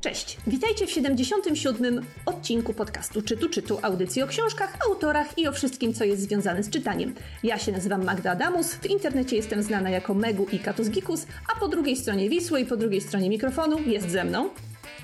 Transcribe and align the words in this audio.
Cześć, 0.00 0.36
witajcie 0.46 0.86
w 0.86 0.90
77. 0.90 2.06
odcinku 2.26 2.74
podcastu 2.74 3.22
Czytu 3.22 3.48
Czytu, 3.48 3.78
audycji 3.82 4.22
o 4.22 4.26
książkach, 4.26 4.76
autorach 4.88 5.38
i 5.38 5.48
o 5.48 5.52
wszystkim, 5.52 5.94
co 5.94 6.04
jest 6.04 6.22
związane 6.22 6.62
z 6.62 6.70
czytaniem. 6.70 7.14
Ja 7.42 7.58
się 7.58 7.72
nazywam 7.72 8.04
Magda 8.04 8.30
Adamus, 8.30 8.74
w 8.74 8.86
internecie 8.86 9.36
jestem 9.36 9.62
znana 9.62 9.90
jako 9.90 10.14
Megu 10.14 10.46
i 10.52 10.58
Katus 10.58 10.88
Gikus, 10.88 11.26
a 11.56 11.60
po 11.60 11.68
drugiej 11.68 11.96
stronie 11.96 12.28
Wisły 12.28 12.60
i 12.60 12.64
po 12.64 12.76
drugiej 12.76 13.00
stronie 13.00 13.30
mikrofonu 13.30 13.80
jest 13.80 14.10
ze 14.10 14.24
mną 14.24 14.48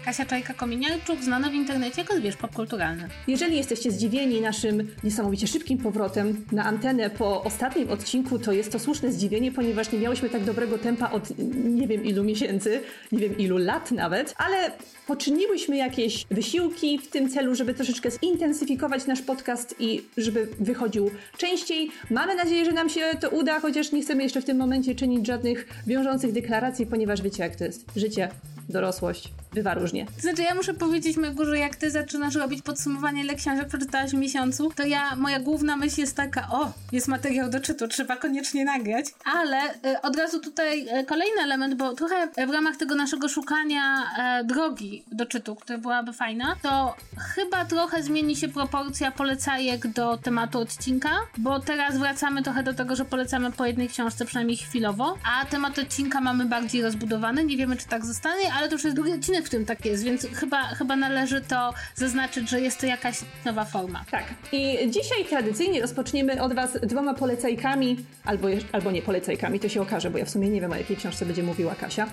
Kasia 0.04 0.24
Czajka-Kominiarczuk, 0.24 1.22
znana 1.22 1.50
w 1.50 1.54
internecie 1.54 2.00
jako 2.00 2.16
zwierz 2.16 2.36
popkulturalny. 2.36 3.08
Jeżeli 3.28 3.56
jesteście 3.56 3.90
zdziwieni 3.90 4.40
naszym 4.40 4.88
niesamowicie 5.04 5.46
szybkim 5.46 5.78
powrotem 5.78 6.44
na 6.52 6.64
antenę 6.64 7.10
po 7.10 7.42
ostatnim 7.42 7.90
odcinku, 7.90 8.38
to 8.38 8.52
jest 8.52 8.72
to 8.72 8.78
słuszne 8.78 9.12
zdziwienie, 9.12 9.52
ponieważ 9.52 9.92
nie 9.92 9.98
miałyśmy 9.98 10.30
tak 10.30 10.44
dobrego 10.44 10.78
tempa 10.78 11.10
od 11.10 11.38
nie 11.64 11.86
wiem 11.86 12.04
ilu 12.04 12.24
miesięcy, 12.24 12.80
nie 13.12 13.18
wiem 13.18 13.38
ilu 13.38 13.58
lat 13.58 13.90
nawet, 13.90 14.34
ale 14.36 14.72
poczyniłyśmy 15.06 15.76
jakieś 15.76 16.26
wysiłki 16.30 16.98
w 16.98 17.08
tym 17.08 17.28
celu, 17.28 17.54
żeby 17.54 17.74
troszeczkę 17.74 18.10
zintensyfikować 18.10 19.06
nasz 19.06 19.22
podcast 19.22 19.74
i 19.78 20.04
żeby 20.16 20.48
wychodził 20.60 21.10
częściej. 21.38 21.90
Mamy 22.10 22.34
nadzieję, 22.34 22.64
że 22.64 22.72
nam 22.72 22.88
się 22.88 23.00
to 23.20 23.30
uda, 23.30 23.60
chociaż 23.60 23.92
nie 23.92 24.02
chcemy 24.02 24.22
jeszcze 24.22 24.40
w 24.40 24.44
tym 24.44 24.56
momencie 24.56 24.94
czynić 24.94 25.26
żadnych 25.26 25.68
wiążących 25.86 26.32
deklaracji, 26.32 26.86
ponieważ 26.86 27.22
wiecie 27.22 27.42
jak 27.42 27.56
to 27.56 27.64
jest. 27.64 27.86
Życie 27.96 28.28
dorosłość 28.68 29.41
bywa 29.54 29.74
różnie. 29.74 30.06
Znaczy 30.18 30.42
ja 30.42 30.54
muszę 30.54 30.74
powiedzieć 30.74 31.16
Megu, 31.16 31.44
że 31.44 31.58
jak 31.58 31.76
ty 31.76 31.90
zaczynasz 31.90 32.34
robić 32.34 32.62
podsumowanie 32.62 33.24
ile 33.24 33.34
książek 33.34 33.68
przeczytałaś 33.68 34.10
w 34.10 34.14
miesiącu, 34.14 34.72
to 34.76 34.82
ja, 34.82 35.16
moja 35.16 35.40
główna 35.40 35.76
myśl 35.76 36.00
jest 36.00 36.16
taka, 36.16 36.48
o, 36.50 36.72
jest 36.92 37.08
materiał 37.08 37.50
do 37.50 37.60
czytu, 37.60 37.88
trzeba 37.88 38.16
koniecznie 38.16 38.64
nagrać, 38.64 39.06
ale 39.24 39.74
y, 39.74 40.00
od 40.02 40.16
razu 40.16 40.40
tutaj 40.40 41.00
y, 41.00 41.04
kolejny 41.04 41.42
element, 41.42 41.74
bo 41.74 41.94
trochę 41.94 42.28
w 42.46 42.50
ramach 42.50 42.76
tego 42.76 42.94
naszego 42.94 43.28
szukania 43.28 44.02
y, 44.40 44.44
drogi 44.44 45.04
do 45.12 45.26
czytu, 45.26 45.56
która 45.56 45.78
byłaby 45.78 46.12
fajna, 46.12 46.56
to 46.62 46.96
chyba 47.34 47.64
trochę 47.64 48.02
zmieni 48.02 48.36
się 48.36 48.48
proporcja 48.48 49.10
polecajek 49.10 49.86
do 49.86 50.16
tematu 50.16 50.58
odcinka, 50.60 51.10
bo 51.38 51.60
teraz 51.60 51.98
wracamy 51.98 52.42
trochę 52.42 52.62
do 52.62 52.74
tego, 52.74 52.96
że 52.96 53.04
polecamy 53.04 53.52
po 53.52 53.66
jednej 53.66 53.88
książce 53.88 54.24
przynajmniej 54.24 54.56
chwilowo, 54.56 55.18
a 55.24 55.44
temat 55.46 55.78
odcinka 55.78 56.20
mamy 56.20 56.44
bardziej 56.44 56.82
rozbudowany, 56.82 57.44
nie 57.44 57.56
wiemy 57.56 57.76
czy 57.76 57.86
tak 57.86 58.06
zostanie, 58.06 58.52
ale 58.58 58.68
to 58.68 58.74
już 58.74 58.84
jest 58.84 58.96
drugi 58.96 59.12
odcinek, 59.12 59.41
w 59.42 59.44
którym 59.44 59.66
tak 59.66 59.84
jest, 59.84 60.04
więc 60.04 60.26
chyba, 60.26 60.62
chyba 60.62 60.96
należy 60.96 61.40
to 61.40 61.74
zaznaczyć, 61.94 62.50
że 62.50 62.60
jest 62.60 62.80
to 62.80 62.86
jakaś 62.86 63.18
nowa 63.44 63.64
forma. 63.64 64.04
Tak. 64.10 64.24
I 64.52 64.90
dzisiaj 64.90 65.24
tradycyjnie 65.24 65.80
rozpoczniemy 65.80 66.42
od 66.42 66.54
Was 66.54 66.78
dwoma 66.82 67.14
polecajkami, 67.14 67.96
albo, 68.24 68.48
albo 68.72 68.90
nie 68.90 69.02
polecajkami, 69.02 69.60
to 69.60 69.68
się 69.68 69.82
okaże, 69.82 70.10
bo 70.10 70.18
ja 70.18 70.24
w 70.24 70.30
sumie 70.30 70.48
nie 70.48 70.60
wiem, 70.60 70.72
o 70.72 70.76
jakiej 70.76 70.96
książce 70.96 71.26
będzie 71.26 71.42
mówiła 71.42 71.74
Kasia. 71.74 72.06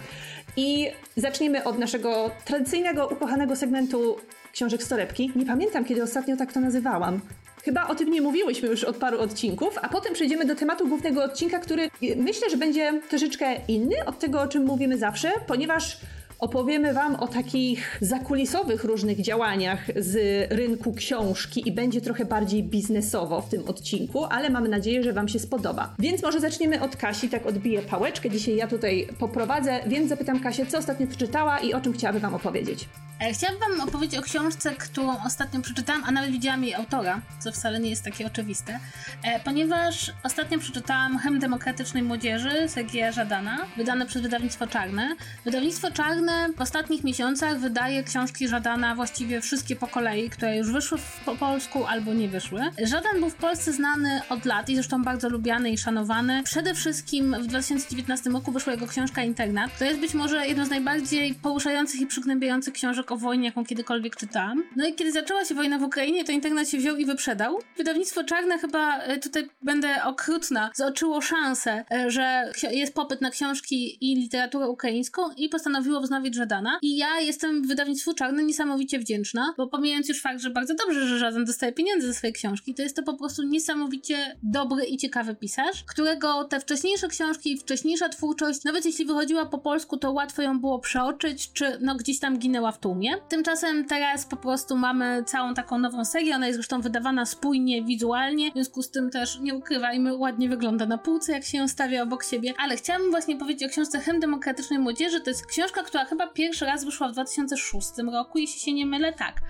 I 0.58 0.88
zaczniemy 1.18 1.64
od 1.64 1.80
naszego 1.80 2.32
tradycyjnego, 2.46 3.08
ukochanego 3.08 3.56
segmentu 3.56 4.18
książek 4.54 4.84
z 4.84 4.88
torebki. 4.88 5.32
Nie 5.36 5.46
pamiętam, 5.46 5.86
kiedy 5.86 6.04
ostatnio 6.04 6.38
tak 6.38 6.54
to 6.54 6.60
nazywałam. 6.60 7.22
Chyba 7.64 7.88
o 7.88 7.96
tym 7.96 8.12
nie 8.12 8.22
mówiłyśmy 8.22 8.70
już 8.70 8.84
od 8.84 8.98
paru 8.98 9.20
odcinków, 9.20 9.78
a 9.82 9.90
potem 9.90 10.14
przejdziemy 10.14 10.46
do 10.46 10.56
tematu 10.56 10.88
głównego 10.88 11.24
odcinka, 11.24 11.60
który 11.60 11.90
myślę, 12.16 12.50
że 12.50 12.58
będzie 12.58 13.02
troszeczkę 13.10 13.56
inny 13.68 13.96
od 14.06 14.20
tego, 14.20 14.42
o 14.42 14.48
czym 14.48 14.66
mówimy 14.66 14.98
zawsze, 14.98 15.32
ponieważ 15.48 15.98
opowiemy 16.40 16.94
Wam 16.94 17.16
o 17.16 17.28
takich 17.28 17.98
zakulisowych 18.02 18.84
różnych 18.84 19.22
działaniach 19.22 19.88
z 19.96 20.18
rynku 20.52 20.94
książki 20.94 21.68
i 21.68 21.72
będzie 21.72 22.02
trochę 22.02 22.26
bardziej 22.26 22.64
biznesowo 22.64 23.42
w 23.42 23.50
tym 23.50 23.68
odcinku, 23.68 24.26
ale 24.26 24.50
mamy 24.50 24.70
nadzieję, 24.70 25.04
że 25.04 25.14
Wam 25.14 25.28
się 25.28 25.40
spodoba. 25.40 25.96
Więc 26.00 26.24
może 26.24 26.40
zaczniemy 26.40 26.82
od 26.82 26.96
Kasi, 26.96 27.30
tak 27.30 27.46
odbiję 27.46 27.82
pałeczkę. 27.82 28.30
Dzisiaj 28.30 28.56
ja 28.56 28.68
tutaj 28.68 29.08
poprowadzę, 29.20 29.80
więc 29.88 30.10
zapytam 30.10 30.40
Kasię, 30.40 30.66
co 30.66 30.78
ostatnio 30.78 31.08
przeczytała 31.08 31.60
i 31.60 31.74
o 31.74 31.82
czym 31.82 31.94
chciałaby 31.94 32.20
Wam 32.20 32.34
opowiedzieć. 32.34 32.90
E, 33.22 33.34
chciałabym 33.34 33.78
Wam 33.78 33.90
opowiedzieć 33.90 34.20
o 34.20 34.22
książce, 34.22 34.76
którą 34.76 35.24
ostatnio 35.26 35.62
przeczytałam, 35.62 36.04
a 36.06 36.12
nawet 36.12 36.32
widziałam 36.32 36.64
jej 36.64 36.74
autora, 36.74 37.22
co 37.40 37.52
wcale 37.52 37.80
nie 37.80 37.90
jest 37.90 38.04
takie 38.04 38.26
oczywiste, 38.26 38.80
e, 39.24 39.40
ponieważ 39.40 40.12
ostatnio 40.24 40.60
przeczytałam 40.60 41.20
Chem 41.20 41.40
Demokratycznej 41.40 42.04
Młodzieży 42.04 42.68
Sergieja 42.68 43.12
Żadana, 43.12 43.58
wydane 43.78 44.06
przez 44.06 44.22
wydawnictwo 44.22 44.68
Czarne. 44.68 45.16
Wydawnictwo 45.46 45.92
Czarne 45.92 46.29
w 46.58 46.62
ostatnich 46.62 47.04
miesiącach 47.04 47.60
wydaje 47.60 48.04
książki 48.04 48.48
Żadana 48.48 48.96
właściwie 48.96 49.42
wszystkie 49.42 49.76
po 49.76 49.88
kolei, 49.88 50.30
które 50.30 50.58
już 50.58 50.72
wyszły 50.72 50.98
po 51.26 51.36
polsku 51.36 51.86
albo 51.86 52.14
nie 52.14 52.30
wyszły. 52.30 52.62
Żadan 52.84 53.20
był 53.20 53.30
w 53.30 53.36
Polsce 53.36 53.74
znany 53.74 54.22
od 54.30 54.46
lat 54.46 54.70
i 54.70 54.76
zresztą 54.76 55.04
bardzo 55.04 55.30
lubiany 55.30 55.72
i 55.72 55.78
szanowany. 55.78 56.44
Przede 56.44 56.76
wszystkim 56.76 57.36
w 57.40 57.48
2019 57.48 58.30
roku 58.30 58.52
wyszła 58.52 58.74
jego 58.74 58.88
książka 58.88 59.24
Internat. 59.24 59.78
To 59.80 59.86
jest 59.86 60.00
być 60.00 60.14
może 60.14 60.48
jedno 60.48 60.66
z 60.66 60.70
najbardziej 60.70 61.36
poruszających 61.36 62.02
i 62.02 62.08
przygnębiających 62.08 62.74
książek 62.74 63.12
o 63.12 63.18
wojnie, 63.18 63.46
jaką 63.46 63.66
kiedykolwiek 63.66 64.16
czytałam. 64.16 64.64
No 64.76 64.88
i 64.88 64.94
kiedy 64.96 65.12
zaczęła 65.12 65.46
się 65.46 65.56
wojna 65.56 65.80
w 65.80 65.84
Ukrainie, 65.84 66.24
to 66.24 66.32
internet 66.32 66.70
się 66.70 66.78
wziął 66.78 66.96
i 66.96 67.06
wyprzedał. 67.06 67.60
Wydawnictwo 67.78 68.24
Czarne 68.24 68.58
chyba, 68.58 68.98
e, 68.98 69.18
tutaj 69.18 69.50
będę 69.62 70.04
okrutna, 70.04 70.72
zobaczyło 70.76 71.22
szansę, 71.22 71.86
e, 71.92 72.12
że 72.12 72.52
jest 72.72 72.94
popyt 72.94 73.22
na 73.22 73.30
książki 73.30 73.98
i 74.12 74.16
literaturę 74.16 74.70
ukraińską 74.70 75.22
i 75.38 75.50
postanowiło 75.50 76.02
wznowić 76.02 76.19
Żadana. 76.36 76.80
I 76.82 76.98
ja 76.98 77.20
jestem 77.20 77.68
wydawnictwu 77.68 78.14
Czarne 78.14 78.44
niesamowicie 78.44 79.00
wdzięczna, 79.00 79.54
bo 79.58 79.68
pomijając 79.68 80.10
już 80.10 80.22
fakt, 80.22 80.40
że 80.40 80.50
bardzo 80.50 80.74
dobrze, 80.74 81.08
że 81.08 81.20
Żadan 81.20 81.46
dostaje 81.46 81.72
pieniądze 81.72 82.08
za 82.08 82.14
swoje 82.14 82.34
książki, 82.34 82.76
to 82.76 82.82
jest 82.82 82.96
to 82.96 83.04
po 83.04 83.14
prostu 83.14 83.44
niesamowicie 83.44 84.36
dobry 84.44 84.86
i 84.86 84.98
ciekawy 84.98 85.36
pisarz, 85.36 85.84
którego 85.84 86.44
te 86.44 86.60
wcześniejsze 86.60 87.08
książki, 87.08 87.58
wcześniejsza 87.58 88.10
twórczość, 88.10 88.64
nawet 88.64 88.86
jeśli 88.86 89.06
wychodziła 89.06 89.46
po 89.46 89.58
polsku, 89.58 89.98
to 89.98 90.12
łatwo 90.12 90.42
ją 90.42 90.60
było 90.60 90.80
przeoczyć, 90.80 91.54
czy 91.54 91.78
no 91.82 91.96
gdzieś 91.96 92.20
tam 92.20 92.40
ginęła 92.40 92.72
w 92.72 92.80
tłumie. 92.80 93.12
Tymczasem 93.30 93.86
teraz 93.86 94.26
po 94.26 94.36
prostu 94.36 94.78
mamy 94.78 95.24
całą 95.28 95.54
taką 95.54 95.80
nową 95.80 96.06
serię, 96.06 96.36
ona 96.36 96.48
jest 96.48 96.58
zresztą 96.58 96.82
wydawana 96.82 97.26
spójnie, 97.26 97.84
wizualnie, 97.84 98.52
w 98.52 98.54
związku 98.54 98.84
z 98.84 98.92
tym 98.92 99.10
też 99.10 99.40
nie 99.40 99.56
ukrywajmy, 99.56 100.18
ładnie 100.18 100.50
wygląda 100.50 100.86
na 100.86 100.98
półce, 100.98 101.32
jak 101.32 101.44
się 101.44 101.58
ją 101.58 101.68
stawia 101.68 102.04
obok 102.04 102.24
siebie. 102.24 102.54
Ale 102.58 102.76
chciałabym 102.76 103.12
właśnie 103.12 103.38
powiedzieć 103.38 103.70
o 103.70 103.72
książce 103.72 104.00
Chem 104.00 104.20
Demokratycznej 104.20 104.80
Młodzieży. 104.80 105.22
To 105.22 105.30
jest 105.30 105.46
książka, 105.46 105.84
która 105.84 106.06
chyba 106.10 106.28
pierwszy 106.28 106.66
raz 106.66 106.86
wyszła 106.86 107.10
w 107.10 107.12
2006 107.12 107.88
roku, 108.12 108.38
jeśli 108.38 108.60
się 108.60 108.74
nie 108.74 108.86
mylę, 108.86 109.14
tak. 109.14 109.42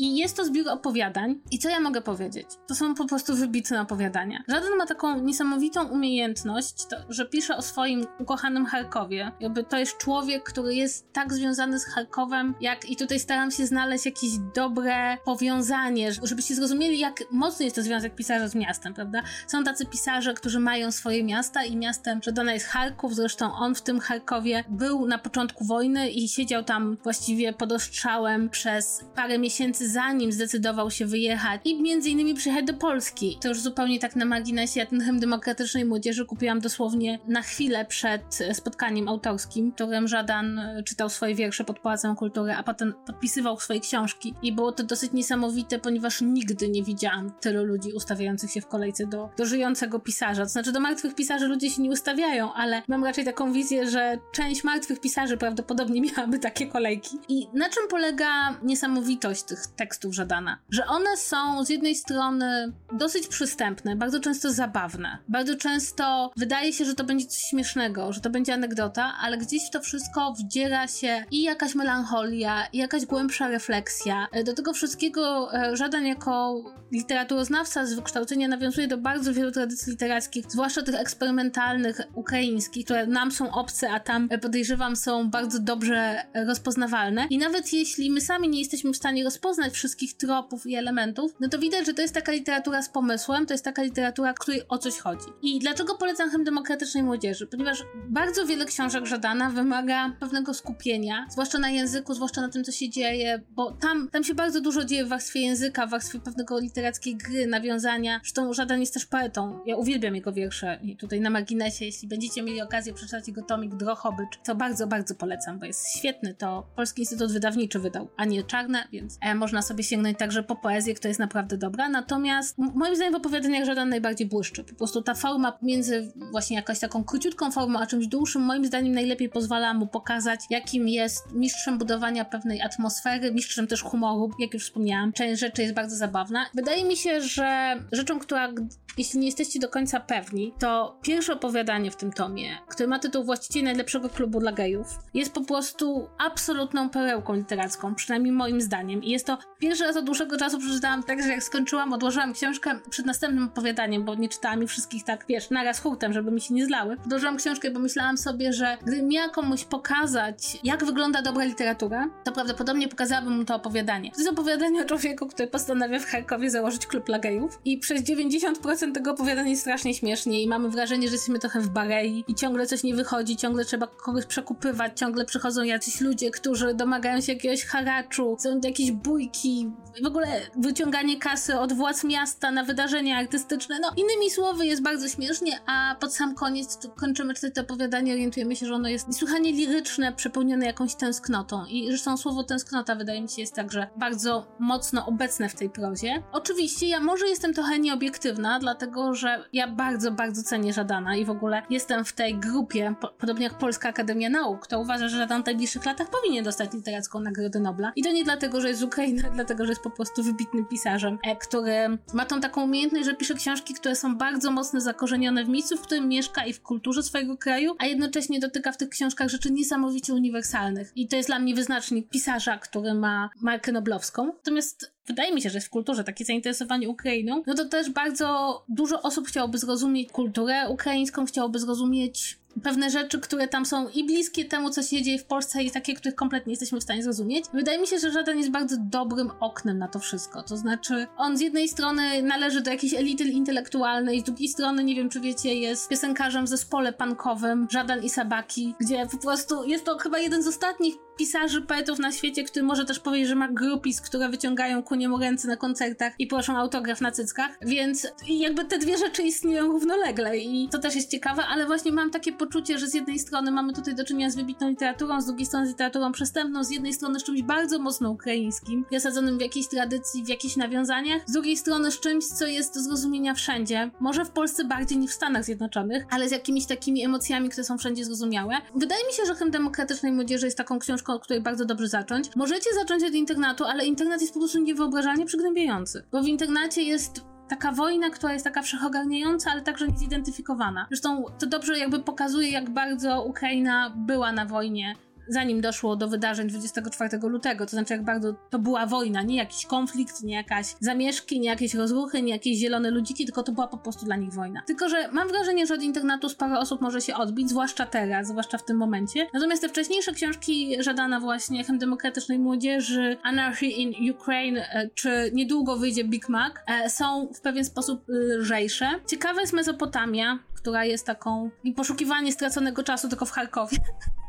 I 0.00 0.16
jest 0.16 0.36
to 0.36 0.44
zbiór 0.44 0.68
opowiadań. 0.68 1.40
I 1.50 1.58
co 1.58 1.68
ja 1.68 1.80
mogę 1.80 2.00
powiedzieć? 2.00 2.46
To 2.68 2.74
są 2.74 2.94
po 2.94 3.06
prostu 3.06 3.36
wybitne 3.36 3.80
opowiadania. 3.80 4.42
Żaden 4.48 4.76
ma 4.78 4.86
taką 4.86 5.20
niesamowitą 5.20 5.88
umiejętność, 5.88 6.74
to, 6.86 6.96
że 7.08 7.26
pisze 7.26 7.56
o 7.56 7.62
swoim 7.62 8.06
ukochanym 8.18 8.66
Charkowie. 8.66 9.32
Jakby 9.40 9.64
to 9.64 9.78
jest 9.78 9.98
człowiek, 9.98 10.42
który 10.42 10.74
jest 10.74 11.12
tak 11.12 11.32
związany 11.32 11.78
z 11.78 11.84
Charkowem, 11.84 12.54
jak 12.60 12.90
i 12.90 12.96
tutaj 12.96 13.20
staram 13.20 13.50
się 13.50 13.66
znaleźć 13.66 14.06
jakieś 14.06 14.30
dobre 14.54 15.16
powiązanie, 15.24 16.12
żebyście 16.22 16.54
zrozumieli, 16.54 16.98
jak 16.98 17.24
mocny 17.30 17.64
jest 17.64 17.76
to 17.76 17.82
związek 17.82 18.14
pisarza 18.14 18.48
z 18.48 18.54
miastem, 18.54 18.94
prawda? 18.94 19.22
Są 19.46 19.64
tacy 19.64 19.86
pisarze, 19.86 20.34
którzy 20.34 20.60
mają 20.60 20.92
swoje 20.92 21.24
miasta 21.24 21.64
i 21.64 21.76
miastem 21.76 22.20
Żadana 22.22 22.52
jest 22.52 22.66
Charków, 22.66 23.14
zresztą 23.14 23.52
on 23.52 23.74
w 23.74 23.82
tym 23.82 24.00
Charkowie 24.00 24.64
był 24.68 25.06
na 25.06 25.18
początku 25.18 25.64
wojny 25.64 26.10
i 26.10 26.28
siedział 26.28 26.64
tam 26.64 26.96
właściwie 27.02 27.52
pod 27.52 27.72
ostrzałem 27.72 28.50
przez 28.50 29.04
parę 29.14 29.38
miesięcy 29.38 29.89
zanim 29.90 30.32
zdecydował 30.32 30.90
się 30.90 31.06
wyjechać 31.06 31.60
i 31.64 31.82
między 31.82 32.10
innymi 32.10 32.34
przyjechać 32.34 32.64
do 32.64 32.74
Polski. 32.74 33.38
To 33.40 33.48
już 33.48 33.60
zupełnie 33.60 33.98
tak 33.98 34.16
na 34.16 34.24
marginesie, 34.24 34.80
ja 34.80 34.86
ten 34.86 35.00
hymn 35.00 35.20
demokratycznej 35.20 35.84
młodzieży 35.84 36.26
kupiłam 36.26 36.60
dosłownie 36.60 37.18
na 37.28 37.42
chwilę 37.42 37.84
przed 37.84 38.38
spotkaniem 38.52 39.08
autorskim, 39.08 39.72
którym 39.72 40.08
Żadan 40.08 40.58
e, 40.58 40.82
czytał 40.82 41.08
swoje 41.08 41.34
wiersze 41.34 41.64
pod 41.64 41.78
Pałacem 41.78 42.16
Kultury, 42.16 42.52
a 42.52 42.62
potem 42.62 42.94
podpisywał 43.06 43.60
swoje 43.60 43.80
książki. 43.80 44.34
I 44.42 44.52
było 44.52 44.72
to 44.72 44.82
dosyć 44.82 45.12
niesamowite, 45.12 45.78
ponieważ 45.78 46.20
nigdy 46.20 46.68
nie 46.68 46.82
widziałam 46.82 47.32
tylu 47.40 47.64
ludzi 47.64 47.92
ustawiających 47.92 48.50
się 48.50 48.60
w 48.60 48.66
kolejce 48.66 49.06
do, 49.06 49.28
do 49.38 49.46
żyjącego 49.46 50.00
pisarza. 50.00 50.42
To 50.42 50.48
znaczy 50.48 50.72
do 50.72 50.80
martwych 50.80 51.14
pisarzy 51.14 51.46
ludzie 51.46 51.70
się 51.70 51.82
nie 51.82 51.90
ustawiają, 51.90 52.52
ale 52.52 52.82
mam 52.88 53.04
raczej 53.04 53.24
taką 53.24 53.52
wizję, 53.52 53.90
że 53.90 54.18
część 54.32 54.64
martwych 54.64 55.00
pisarzy 55.00 55.36
prawdopodobnie 55.36 56.00
miałaby 56.10 56.38
takie 56.38 56.66
kolejki. 56.66 57.18
I 57.28 57.48
na 57.54 57.68
czym 57.68 57.88
polega 57.90 58.58
niesamowitość 58.62 59.42
tych 59.42 59.66
tekstów 59.80 60.14
Żadana. 60.14 60.58
Że 60.70 60.86
one 60.86 61.16
są 61.16 61.64
z 61.64 61.68
jednej 61.68 61.94
strony 61.94 62.72
dosyć 62.92 63.26
przystępne, 63.28 63.96
bardzo 63.96 64.20
często 64.20 64.52
zabawne, 64.52 65.18
bardzo 65.28 65.56
często 65.56 66.30
wydaje 66.36 66.72
się, 66.72 66.84
że 66.84 66.94
to 66.94 67.04
będzie 67.04 67.26
coś 67.26 67.40
śmiesznego, 67.40 68.12
że 68.12 68.20
to 68.20 68.30
będzie 68.30 68.54
anegdota, 68.54 69.14
ale 69.20 69.38
gdzieś 69.38 69.66
w 69.66 69.70
to 69.70 69.80
wszystko 69.80 70.32
wdziera 70.32 70.88
się 70.88 71.24
i 71.30 71.42
jakaś 71.42 71.74
melancholia, 71.74 72.66
i 72.72 72.78
jakaś 72.78 73.06
głębsza 73.06 73.48
refleksja. 73.48 74.26
Do 74.44 74.54
tego 74.54 74.72
wszystkiego 74.72 75.54
e, 75.54 75.76
Żadan 75.76 76.06
jako 76.06 76.64
literaturoznawca 76.92 77.86
z 77.86 77.94
wykształcenia 77.94 78.48
nawiązuje 78.48 78.88
do 78.88 78.98
bardzo 78.98 79.34
wielu 79.34 79.50
tradycji 79.50 79.90
literackich, 79.90 80.44
zwłaszcza 80.48 80.82
tych 80.82 80.94
eksperymentalnych 80.94 82.00
ukraińskich, 82.14 82.84
które 82.84 83.06
nam 83.06 83.32
są 83.32 83.50
obce, 83.52 83.90
a 83.90 84.00
tam 84.00 84.28
e, 84.30 84.38
podejrzewam 84.38 84.96
są 84.96 85.30
bardzo 85.30 85.58
dobrze 85.58 86.22
rozpoznawalne. 86.46 87.26
I 87.30 87.38
nawet 87.38 87.72
jeśli 87.72 88.10
my 88.10 88.20
sami 88.20 88.48
nie 88.48 88.58
jesteśmy 88.58 88.92
w 88.92 88.96
stanie 88.96 89.24
rozpoznać 89.24 89.59
poznać 89.60 89.74
wszystkich 89.74 90.16
tropów 90.16 90.66
i 90.66 90.74
elementów, 90.74 91.34
no 91.40 91.48
to 91.48 91.58
widać, 91.58 91.86
że 91.86 91.94
to 91.94 92.02
jest 92.02 92.14
taka 92.14 92.32
literatura 92.32 92.82
z 92.82 92.88
pomysłem, 92.88 93.46
to 93.46 93.54
jest 93.54 93.64
taka 93.64 93.82
literatura, 93.82 94.32
której 94.32 94.68
o 94.68 94.78
coś 94.78 94.98
chodzi. 94.98 95.26
I 95.42 95.58
dlaczego 95.58 95.94
polecam 95.94 96.30
Chem 96.30 96.44
Demokratycznej 96.44 97.02
Młodzieży? 97.02 97.46
Ponieważ 97.46 97.84
bardzo 98.08 98.46
wiele 98.46 98.64
książek 98.64 99.06
Żadana 99.06 99.50
wymaga 99.50 100.12
pewnego 100.20 100.54
skupienia, 100.54 101.26
zwłaszcza 101.30 101.58
na 101.58 101.70
języku, 101.70 102.14
zwłaszcza 102.14 102.40
na 102.40 102.48
tym, 102.48 102.64
co 102.64 102.72
się 102.72 102.90
dzieje, 102.90 103.40
bo 103.50 103.72
tam, 103.72 104.08
tam 104.08 104.24
się 104.24 104.34
bardzo 104.34 104.60
dużo 104.60 104.84
dzieje 104.84 105.04
w 105.04 105.08
warstwie 105.08 105.40
języka, 105.40 105.86
w 105.86 105.90
warstwie 105.90 106.20
pewnego 106.20 106.58
literackiej 106.58 107.16
gry, 107.16 107.46
nawiązania. 107.46 108.20
Zresztą 108.22 108.52
Żadan 108.52 108.80
jest 108.80 108.94
też 108.94 109.06
poetą. 109.06 109.58
Ja 109.66 109.76
uwielbiam 109.76 110.14
jego 110.14 110.32
wiersze. 110.32 110.78
I 110.82 110.96
tutaj 110.96 111.20
na 111.20 111.30
marginesie, 111.30 111.84
jeśli 111.84 112.08
będziecie 112.08 112.42
mieli 112.42 112.62
okazję 112.62 112.92
przeczytać 112.94 113.28
jego 113.28 113.42
tomik 113.42 113.74
Drochobycz, 113.74 114.38
to 114.44 114.54
bardzo, 114.54 114.86
bardzo 114.86 115.14
polecam, 115.14 115.58
bo 115.58 115.66
jest 115.66 115.98
świetny. 115.98 116.34
To 116.34 116.66
Polski 116.76 117.02
Instytut 117.02 117.32
Wydawniczy 117.32 117.78
wydał, 117.78 118.08
a 118.16 118.24
nie 118.24 118.42
Czarne, 118.42 118.88
więc 118.92 119.18
e, 119.22 119.34
można 119.52 119.62
sobie 119.62 119.84
sięgnąć 119.84 120.18
także 120.18 120.42
po 120.42 120.56
poezję, 120.56 120.94
która 120.94 121.08
jest 121.08 121.20
naprawdę 121.20 121.56
dobra. 121.56 121.88
Natomiast 121.88 122.58
moim 122.58 122.96
zdaniem 122.96 123.12
w 123.12 123.16
opowiadaniach 123.16 123.64
Żadan 123.64 123.88
najbardziej 123.88 124.26
błyszczy. 124.26 124.64
Po 124.64 124.74
prostu 124.74 125.02
ta 125.02 125.14
forma 125.14 125.58
między 125.62 126.12
właśnie 126.30 126.56
jakąś 126.56 126.78
taką 126.78 127.04
króciutką 127.04 127.50
formą, 127.50 127.78
a 127.78 127.86
czymś 127.86 128.06
dłuższym, 128.06 128.42
moim 128.42 128.66
zdaniem 128.66 128.94
najlepiej 128.94 129.28
pozwala 129.28 129.74
mu 129.74 129.86
pokazać, 129.86 130.40
jakim 130.50 130.88
jest 130.88 131.32
mistrzem 131.32 131.78
budowania 131.78 132.24
pewnej 132.24 132.62
atmosfery, 132.62 133.32
mistrzem 133.32 133.66
też 133.66 133.82
humoru, 133.82 134.30
jak 134.38 134.54
już 134.54 134.64
wspomniałam. 134.64 135.12
Część 135.12 135.40
rzeczy 135.40 135.62
jest 135.62 135.74
bardzo 135.74 135.96
zabawna. 135.96 136.46
Wydaje 136.54 136.84
mi 136.84 136.96
się, 136.96 137.20
że 137.20 137.76
rzeczą, 137.92 138.18
która 138.18 138.48
jeśli 138.98 139.20
nie 139.20 139.26
jesteście 139.26 139.60
do 139.60 139.68
końca 139.68 140.00
pewni, 140.00 140.54
to 140.58 140.98
pierwsze 141.02 141.32
opowiadanie 141.32 141.90
w 141.90 141.96
tym 141.96 142.12
tomie, 142.12 142.58
które 142.68 142.86
ma 142.86 142.98
tytuł 142.98 143.24
Właściciel 143.24 143.64
najlepszego 143.64 144.08
klubu 144.08 144.40
dla 144.40 144.52
gejów, 144.52 144.98
jest 145.14 145.32
po 145.32 145.40
prostu 145.40 146.08
absolutną 146.18 146.90
perełką 146.90 147.34
literacką, 147.34 147.94
przynajmniej 147.94 148.32
moim 148.32 148.60
zdaniem. 148.60 149.02
I 149.02 149.10
jest 149.10 149.26
to 149.26 149.38
pierwszy 149.58 149.84
raz 149.84 149.96
od 149.96 150.04
dłuższego 150.04 150.36
czasu 150.36 150.58
przeczytałam 150.58 151.02
tak, 151.02 151.22
że 151.22 151.28
jak 151.28 151.42
skończyłam, 151.42 151.92
odłożyłam 151.92 152.32
książkę 152.32 152.78
przed 152.90 153.06
następnym 153.06 153.44
opowiadaniem, 153.44 154.04
bo 154.04 154.14
nie 154.14 154.28
czytałam 154.28 154.62
ich 154.62 154.70
wszystkich 154.70 155.04
tak, 155.04 155.24
wiesz, 155.28 155.50
naraz 155.50 155.80
hurtem, 155.80 156.12
żeby 156.12 156.30
mi 156.30 156.40
się 156.40 156.54
nie 156.54 156.66
zlały. 156.66 156.96
Odłożyłam 157.06 157.36
książkę 157.36 157.68
i 157.68 157.70
pomyślałam 157.70 158.18
sobie, 158.18 158.52
że 158.52 158.78
gdybym 158.82 159.08
miała 159.08 159.28
komuś 159.28 159.64
pokazać, 159.64 160.58
jak 160.64 160.84
wygląda 160.84 161.22
dobra 161.22 161.44
literatura, 161.44 162.10
to 162.24 162.32
prawdopodobnie 162.32 162.88
pokazałabym 162.88 163.36
mu 163.36 163.44
to 163.44 163.54
opowiadanie. 163.54 164.10
To 164.10 164.18
jest 164.18 164.30
opowiadanie 164.30 164.82
o 164.82 164.84
człowieku, 164.84 165.26
który 165.26 165.48
postanawia 165.48 165.98
w 165.98 166.06
Charkowie 166.06 166.50
założyć 166.50 166.86
klub 166.86 167.06
dla 167.06 167.18
gejów 167.18 167.60
i 167.64 167.78
przez 167.78 168.02
90% 168.02 168.79
tego 168.86 169.10
opowiadania 169.10 169.50
jest 169.50 169.62
strasznie 169.62 169.94
śmiesznie 169.94 170.42
i 170.42 170.48
mamy 170.48 170.68
wrażenie, 170.68 171.08
że 171.08 171.12
jesteśmy 171.12 171.38
trochę 171.38 171.60
w 171.60 171.68
Barei 171.68 172.24
i 172.28 172.34
ciągle 172.34 172.66
coś 172.66 172.82
nie 172.82 172.94
wychodzi, 172.94 173.36
ciągle 173.36 173.64
trzeba 173.64 173.86
kogoś 173.86 174.26
przekupywać, 174.26 174.98
ciągle 174.98 175.24
przychodzą 175.24 175.62
jacyś 175.62 176.00
ludzie, 176.00 176.30
którzy 176.30 176.74
domagają 176.74 177.20
się 177.20 177.32
jakiegoś 177.32 177.64
haraczu, 177.64 178.36
są 178.38 178.60
jakieś 178.64 178.92
bójki, 178.92 179.70
w 180.02 180.06
ogóle 180.06 180.26
wyciąganie 180.56 181.18
kasy 181.18 181.58
od 181.58 181.72
władz 181.72 182.04
miasta 182.04 182.50
na 182.50 182.64
wydarzenia 182.64 183.18
artystyczne. 183.18 183.78
No, 183.80 183.92
innymi 183.96 184.30
słowy, 184.30 184.66
jest 184.66 184.82
bardzo 184.82 185.08
śmiesznie, 185.08 185.60
a 185.66 185.96
pod 186.00 186.14
sam 186.14 186.34
koniec 186.34 186.78
kończymy 186.96 187.34
to 187.34 187.60
opowiadanie, 187.60 188.12
orientujemy 188.12 188.56
się, 188.56 188.66
że 188.66 188.74
ono 188.74 188.88
jest 188.88 189.08
niesłychanie 189.08 189.52
liryczne, 189.52 190.12
przepełnione 190.12 190.66
jakąś 190.66 190.94
tęsknotą. 190.94 191.66
I 191.66 191.86
zresztą 191.88 192.16
słowo 192.16 192.44
tęsknota 192.44 192.94
wydaje 192.94 193.22
mi 193.22 193.28
się 193.28 193.40
jest 193.40 193.54
także 193.54 193.88
bardzo 193.96 194.46
mocno 194.58 195.06
obecne 195.06 195.48
w 195.48 195.54
tej 195.54 195.70
prozie. 195.70 196.22
Oczywiście 196.32 196.88
ja 196.88 197.00
może 197.00 197.28
jestem 197.28 197.54
trochę 197.54 197.78
nieobiektywna, 197.78 198.54
dlatego 198.70 199.14
że 199.14 199.44
ja 199.52 199.68
bardzo, 199.68 200.10
bardzo 200.10 200.42
cenię 200.42 200.72
Żadana 200.72 201.16
i 201.16 201.24
w 201.24 201.30
ogóle 201.30 201.62
jestem 201.70 202.04
w 202.04 202.12
tej 202.12 202.34
grupie, 202.34 202.94
po, 203.00 203.08
podobnie 203.08 203.44
jak 203.44 203.58
Polska 203.58 203.88
Akademia 203.88 204.30
Nauk, 204.30 204.60
kto 204.60 204.80
uważa, 204.80 205.08
że 205.08 205.16
Żadan 205.16 205.42
w 205.42 205.46
najbliższych 205.46 205.86
latach 205.86 206.10
powinien 206.10 206.44
dostać 206.44 206.72
literacką 206.72 207.20
Nagrodę 207.20 207.60
Nobla. 207.60 207.92
I 207.96 208.02
to 208.02 208.12
nie 208.12 208.24
dlatego, 208.24 208.60
że 208.60 208.68
jest 208.68 208.80
z 208.80 208.82
Ukrainy, 208.82 209.22
dlatego, 209.34 209.64
że 209.64 209.72
jest 209.72 209.82
po 209.82 209.90
prostu 209.90 210.22
wybitnym 210.22 210.66
pisarzem, 210.66 211.18
e, 211.22 211.36
który 211.36 211.98
ma 212.14 212.26
tą 212.26 212.40
taką 212.40 212.64
umiejętność, 212.64 213.04
że 213.04 213.14
pisze 213.14 213.34
książki, 213.34 213.74
które 213.74 213.96
są 213.96 214.16
bardzo 214.16 214.50
mocno 214.50 214.80
zakorzenione 214.80 215.44
w 215.44 215.48
miejscu, 215.48 215.76
w 215.76 215.82
którym 215.82 216.08
mieszka 216.08 216.46
i 216.46 216.52
w 216.52 216.62
kulturze 216.62 217.02
swojego 217.02 217.36
kraju, 217.36 217.74
a 217.78 217.86
jednocześnie 217.86 218.40
dotyka 218.40 218.72
w 218.72 218.76
tych 218.76 218.88
książkach 218.88 219.28
rzeczy 219.28 219.52
niesamowicie 219.52 220.14
uniwersalnych. 220.14 220.92
I 220.96 221.08
to 221.08 221.16
jest 221.16 221.28
dla 221.28 221.38
mnie 221.38 221.54
wyznacznik 221.54 222.08
pisarza, 222.08 222.58
który 222.58 222.94
ma 222.94 223.30
markę 223.40 223.72
noblowską. 223.72 224.26
Natomiast 224.26 224.99
wydaje 225.10 225.34
mi 225.34 225.42
się, 225.42 225.50
że 225.50 225.56
jest 225.56 225.66
w 225.66 225.70
kulturze 225.70 226.04
takie 226.04 226.24
zainteresowanie 226.24 226.88
Ukrainą, 226.88 227.42
no 227.46 227.54
to 227.54 227.64
też 227.64 227.90
bardzo 227.90 228.62
dużo 228.68 229.02
osób 229.02 229.28
chciałoby 229.28 229.58
zrozumieć 229.58 230.12
kulturę 230.12 230.68
ukraińską, 230.68 231.26
chciałoby 231.26 231.58
zrozumieć 231.58 232.39
pewne 232.62 232.90
rzeczy, 232.90 233.20
które 233.20 233.48
tam 233.48 233.66
są 233.66 233.88
i 233.88 234.04
bliskie 234.04 234.44
temu, 234.44 234.70
co 234.70 234.82
się 234.82 235.02
dzieje 235.02 235.18
w 235.18 235.24
Polsce 235.24 235.62
i 235.62 235.70
takie, 235.70 235.94
których 235.94 236.14
kompletnie 236.14 236.52
jesteśmy 236.52 236.80
w 236.80 236.82
stanie 236.82 237.02
zrozumieć. 237.02 237.44
Wydaje 237.54 237.78
mi 237.78 237.86
się, 237.86 237.98
że 237.98 238.12
Żaden 238.12 238.38
jest 238.38 238.50
bardzo 238.50 238.76
dobrym 238.78 239.30
oknem 239.40 239.78
na 239.78 239.88
to 239.88 239.98
wszystko. 239.98 240.42
To 240.42 240.56
znaczy, 240.56 241.06
on 241.16 241.36
z 241.36 241.40
jednej 241.40 241.68
strony 241.68 242.22
należy 242.22 242.60
do 242.60 242.70
jakiejś 242.70 242.94
elity 242.94 243.24
intelektualnej, 243.24 244.20
z 244.20 244.24
drugiej 244.24 244.48
strony, 244.48 244.84
nie 244.84 244.94
wiem 244.94 245.08
czy 245.08 245.20
wiecie, 245.20 245.54
jest 245.54 245.88
piosenkarzem 245.88 246.44
w 246.44 246.48
zespole 246.48 246.92
punkowym 246.92 247.66
Żadan 247.70 248.02
i 248.02 248.10
Sabaki, 248.10 248.74
gdzie 248.80 249.06
po 249.10 249.18
prostu 249.18 249.64
jest 249.64 249.84
to 249.84 249.98
chyba 249.98 250.18
jeden 250.18 250.42
z 250.42 250.46
ostatnich 250.46 250.94
pisarzy, 251.18 251.62
poetów 251.62 251.98
na 251.98 252.12
świecie, 252.12 252.44
który 252.44 252.64
może 252.64 252.84
też 252.84 253.00
powiedzieć, 253.00 253.28
że 253.28 253.34
ma 253.34 253.48
grupis, 253.48 254.00
które 254.00 254.28
wyciągają 254.28 254.82
ku 254.82 254.94
niemu 254.94 255.18
ręce 255.18 255.48
na 255.48 255.56
koncertach 255.56 256.12
i 256.18 256.26
proszą 256.26 256.56
autograf 256.56 257.00
na 257.00 257.10
cyckach, 257.10 257.58
więc 257.62 258.06
jakby 258.26 258.64
te 258.64 258.78
dwie 258.78 258.98
rzeczy 258.98 259.22
istnieją 259.22 259.66
równolegle 259.66 260.38
i 260.38 260.68
to 260.68 260.78
też 260.78 260.94
jest 260.94 261.10
ciekawe, 261.10 261.42
ale 261.46 261.66
właśnie 261.66 261.92
mam 261.92 262.10
takie 262.10 262.32
poczucie, 262.40 262.78
że 262.78 262.86
z 262.86 262.94
jednej 262.94 263.18
strony 263.18 263.50
mamy 263.50 263.72
tutaj 263.72 263.94
do 263.94 264.04
czynienia 264.04 264.30
z 264.30 264.36
wybitną 264.36 264.68
literaturą, 264.68 265.20
z 265.20 265.26
drugiej 265.26 265.46
strony 265.46 265.66
z 265.66 265.68
literaturą 265.68 266.12
przestępną, 266.12 266.64
z 266.64 266.70
jednej 266.70 266.92
strony 266.92 267.20
z 267.20 267.24
czymś 267.24 267.42
bardzo 267.42 267.78
mocno 267.78 268.10
ukraińskim, 268.10 268.84
zasadzonym 268.92 269.38
w 269.38 269.40
jakiejś 269.40 269.68
tradycji, 269.68 270.24
w 270.24 270.28
jakichś 270.28 270.56
nawiązaniach, 270.56 271.22
z 271.26 271.32
drugiej 271.32 271.56
strony 271.56 271.92
z 271.92 272.00
czymś, 272.00 272.24
co 272.24 272.46
jest 272.46 272.74
do 272.74 272.80
zrozumienia 272.80 273.34
wszędzie, 273.34 273.90
może 274.00 274.24
w 274.24 274.30
Polsce 274.30 274.64
bardziej 274.64 274.98
niż 274.98 275.10
w 275.10 275.14
Stanach 275.14 275.44
Zjednoczonych, 275.44 276.06
ale 276.10 276.28
z 276.28 276.32
jakimiś 276.32 276.66
takimi 276.66 277.04
emocjami, 277.04 277.48
które 277.48 277.64
są 277.64 277.78
wszędzie 277.78 278.04
zrozumiałe. 278.04 278.54
Wydaje 278.74 279.06
mi 279.06 279.12
się, 279.12 279.26
że 279.26 279.34
Chem 279.34 279.50
Demokratycznej 279.50 280.12
Młodzieży 280.12 280.46
jest 280.46 280.58
taką 280.58 280.78
książką, 280.78 281.12
od 281.12 281.22
której 281.22 281.42
bardzo 281.42 281.64
dobrze 281.64 281.88
zacząć. 281.88 282.36
Możecie 282.36 282.74
zacząć 282.74 283.04
od 283.04 283.14
internatu, 283.14 283.64
ale 283.64 283.86
internat 283.86 284.20
jest 284.20 284.34
po 284.34 284.40
prostu 284.40 284.58
niewyobrażalnie 284.58 285.26
przygnębiający. 285.26 286.04
Bo 286.12 286.22
w 286.22 286.26
internacie 286.26 286.82
jest 286.82 287.30
taka 287.50 287.72
wojna, 287.72 288.10
która 288.10 288.32
jest 288.32 288.44
taka 288.44 288.62
wszechogarniająca, 288.62 289.50
ale 289.50 289.62
także 289.62 289.88
niezidentyfikowana. 289.88 290.86
Zresztą 290.88 291.24
to 291.38 291.46
dobrze 291.46 291.78
jakby 291.78 291.98
pokazuje, 291.98 292.50
jak 292.50 292.70
bardzo 292.70 293.24
Ukraina 293.24 293.92
była 293.96 294.32
na 294.32 294.46
wojnie 294.46 294.94
zanim 295.30 295.60
doszło 295.60 295.96
do 295.96 296.08
wydarzeń 296.08 296.48
24 296.48 297.18
lutego, 297.22 297.64
to 297.66 297.70
znaczy 297.70 297.92
jak 297.92 298.04
bardzo 298.04 298.34
to 298.50 298.58
była 298.58 298.86
wojna, 298.86 299.22
nie 299.22 299.36
jakiś 299.36 299.66
konflikt, 299.66 300.22
nie 300.22 300.34
jakaś 300.34 300.74
zamieszki, 300.80 301.40
nie 301.40 301.48
jakieś 301.48 301.74
rozruchy, 301.74 302.22
nie 302.22 302.32
jakieś 302.32 302.58
zielone 302.58 302.90
ludziki, 302.90 303.24
tylko 303.24 303.42
to 303.42 303.52
była 303.52 303.68
po 303.68 303.78
prostu 303.78 304.04
dla 304.04 304.16
nich 304.16 304.32
wojna. 304.32 304.62
Tylko, 304.66 304.88
że 304.88 305.08
mam 305.12 305.28
wrażenie, 305.28 305.66
że 305.66 305.74
od 305.74 305.82
internetu 305.82 306.28
sporo 306.28 306.60
osób 306.60 306.80
może 306.80 307.00
się 307.00 307.14
odbić, 307.14 307.50
zwłaszcza 307.50 307.86
teraz, 307.86 308.28
zwłaszcza 308.28 308.58
w 308.58 308.64
tym 308.64 308.76
momencie. 308.76 309.26
Natomiast 309.34 309.62
te 309.62 309.68
wcześniejsze 309.68 310.12
książki 310.12 310.76
Żadana 310.82 311.20
właśnie, 311.20 311.64
Chem 311.64 311.78
Demokratycznej 311.78 312.38
Młodzieży, 312.38 313.16
Anarchy 313.22 313.66
in 313.66 314.10
Ukraine, 314.10 314.58
e, 314.58 314.88
czy 314.94 315.30
niedługo 315.34 315.76
wyjdzie 315.76 316.04
Big 316.04 316.28
Mac, 316.28 316.52
e, 316.66 316.90
są 316.90 317.28
w 317.34 317.40
pewien 317.40 317.64
sposób 317.64 318.04
lżejsze. 318.08 318.90
Ciekawa 319.06 319.40
jest 319.40 319.52
Mezopotamia, 319.52 320.38
która 320.56 320.84
jest 320.84 321.06
taką 321.06 321.50
poszukiwanie 321.76 322.32
straconego 322.32 322.82
czasu 322.82 323.08
tylko 323.08 323.26
w 323.26 323.30
Charkowie. 323.30 323.76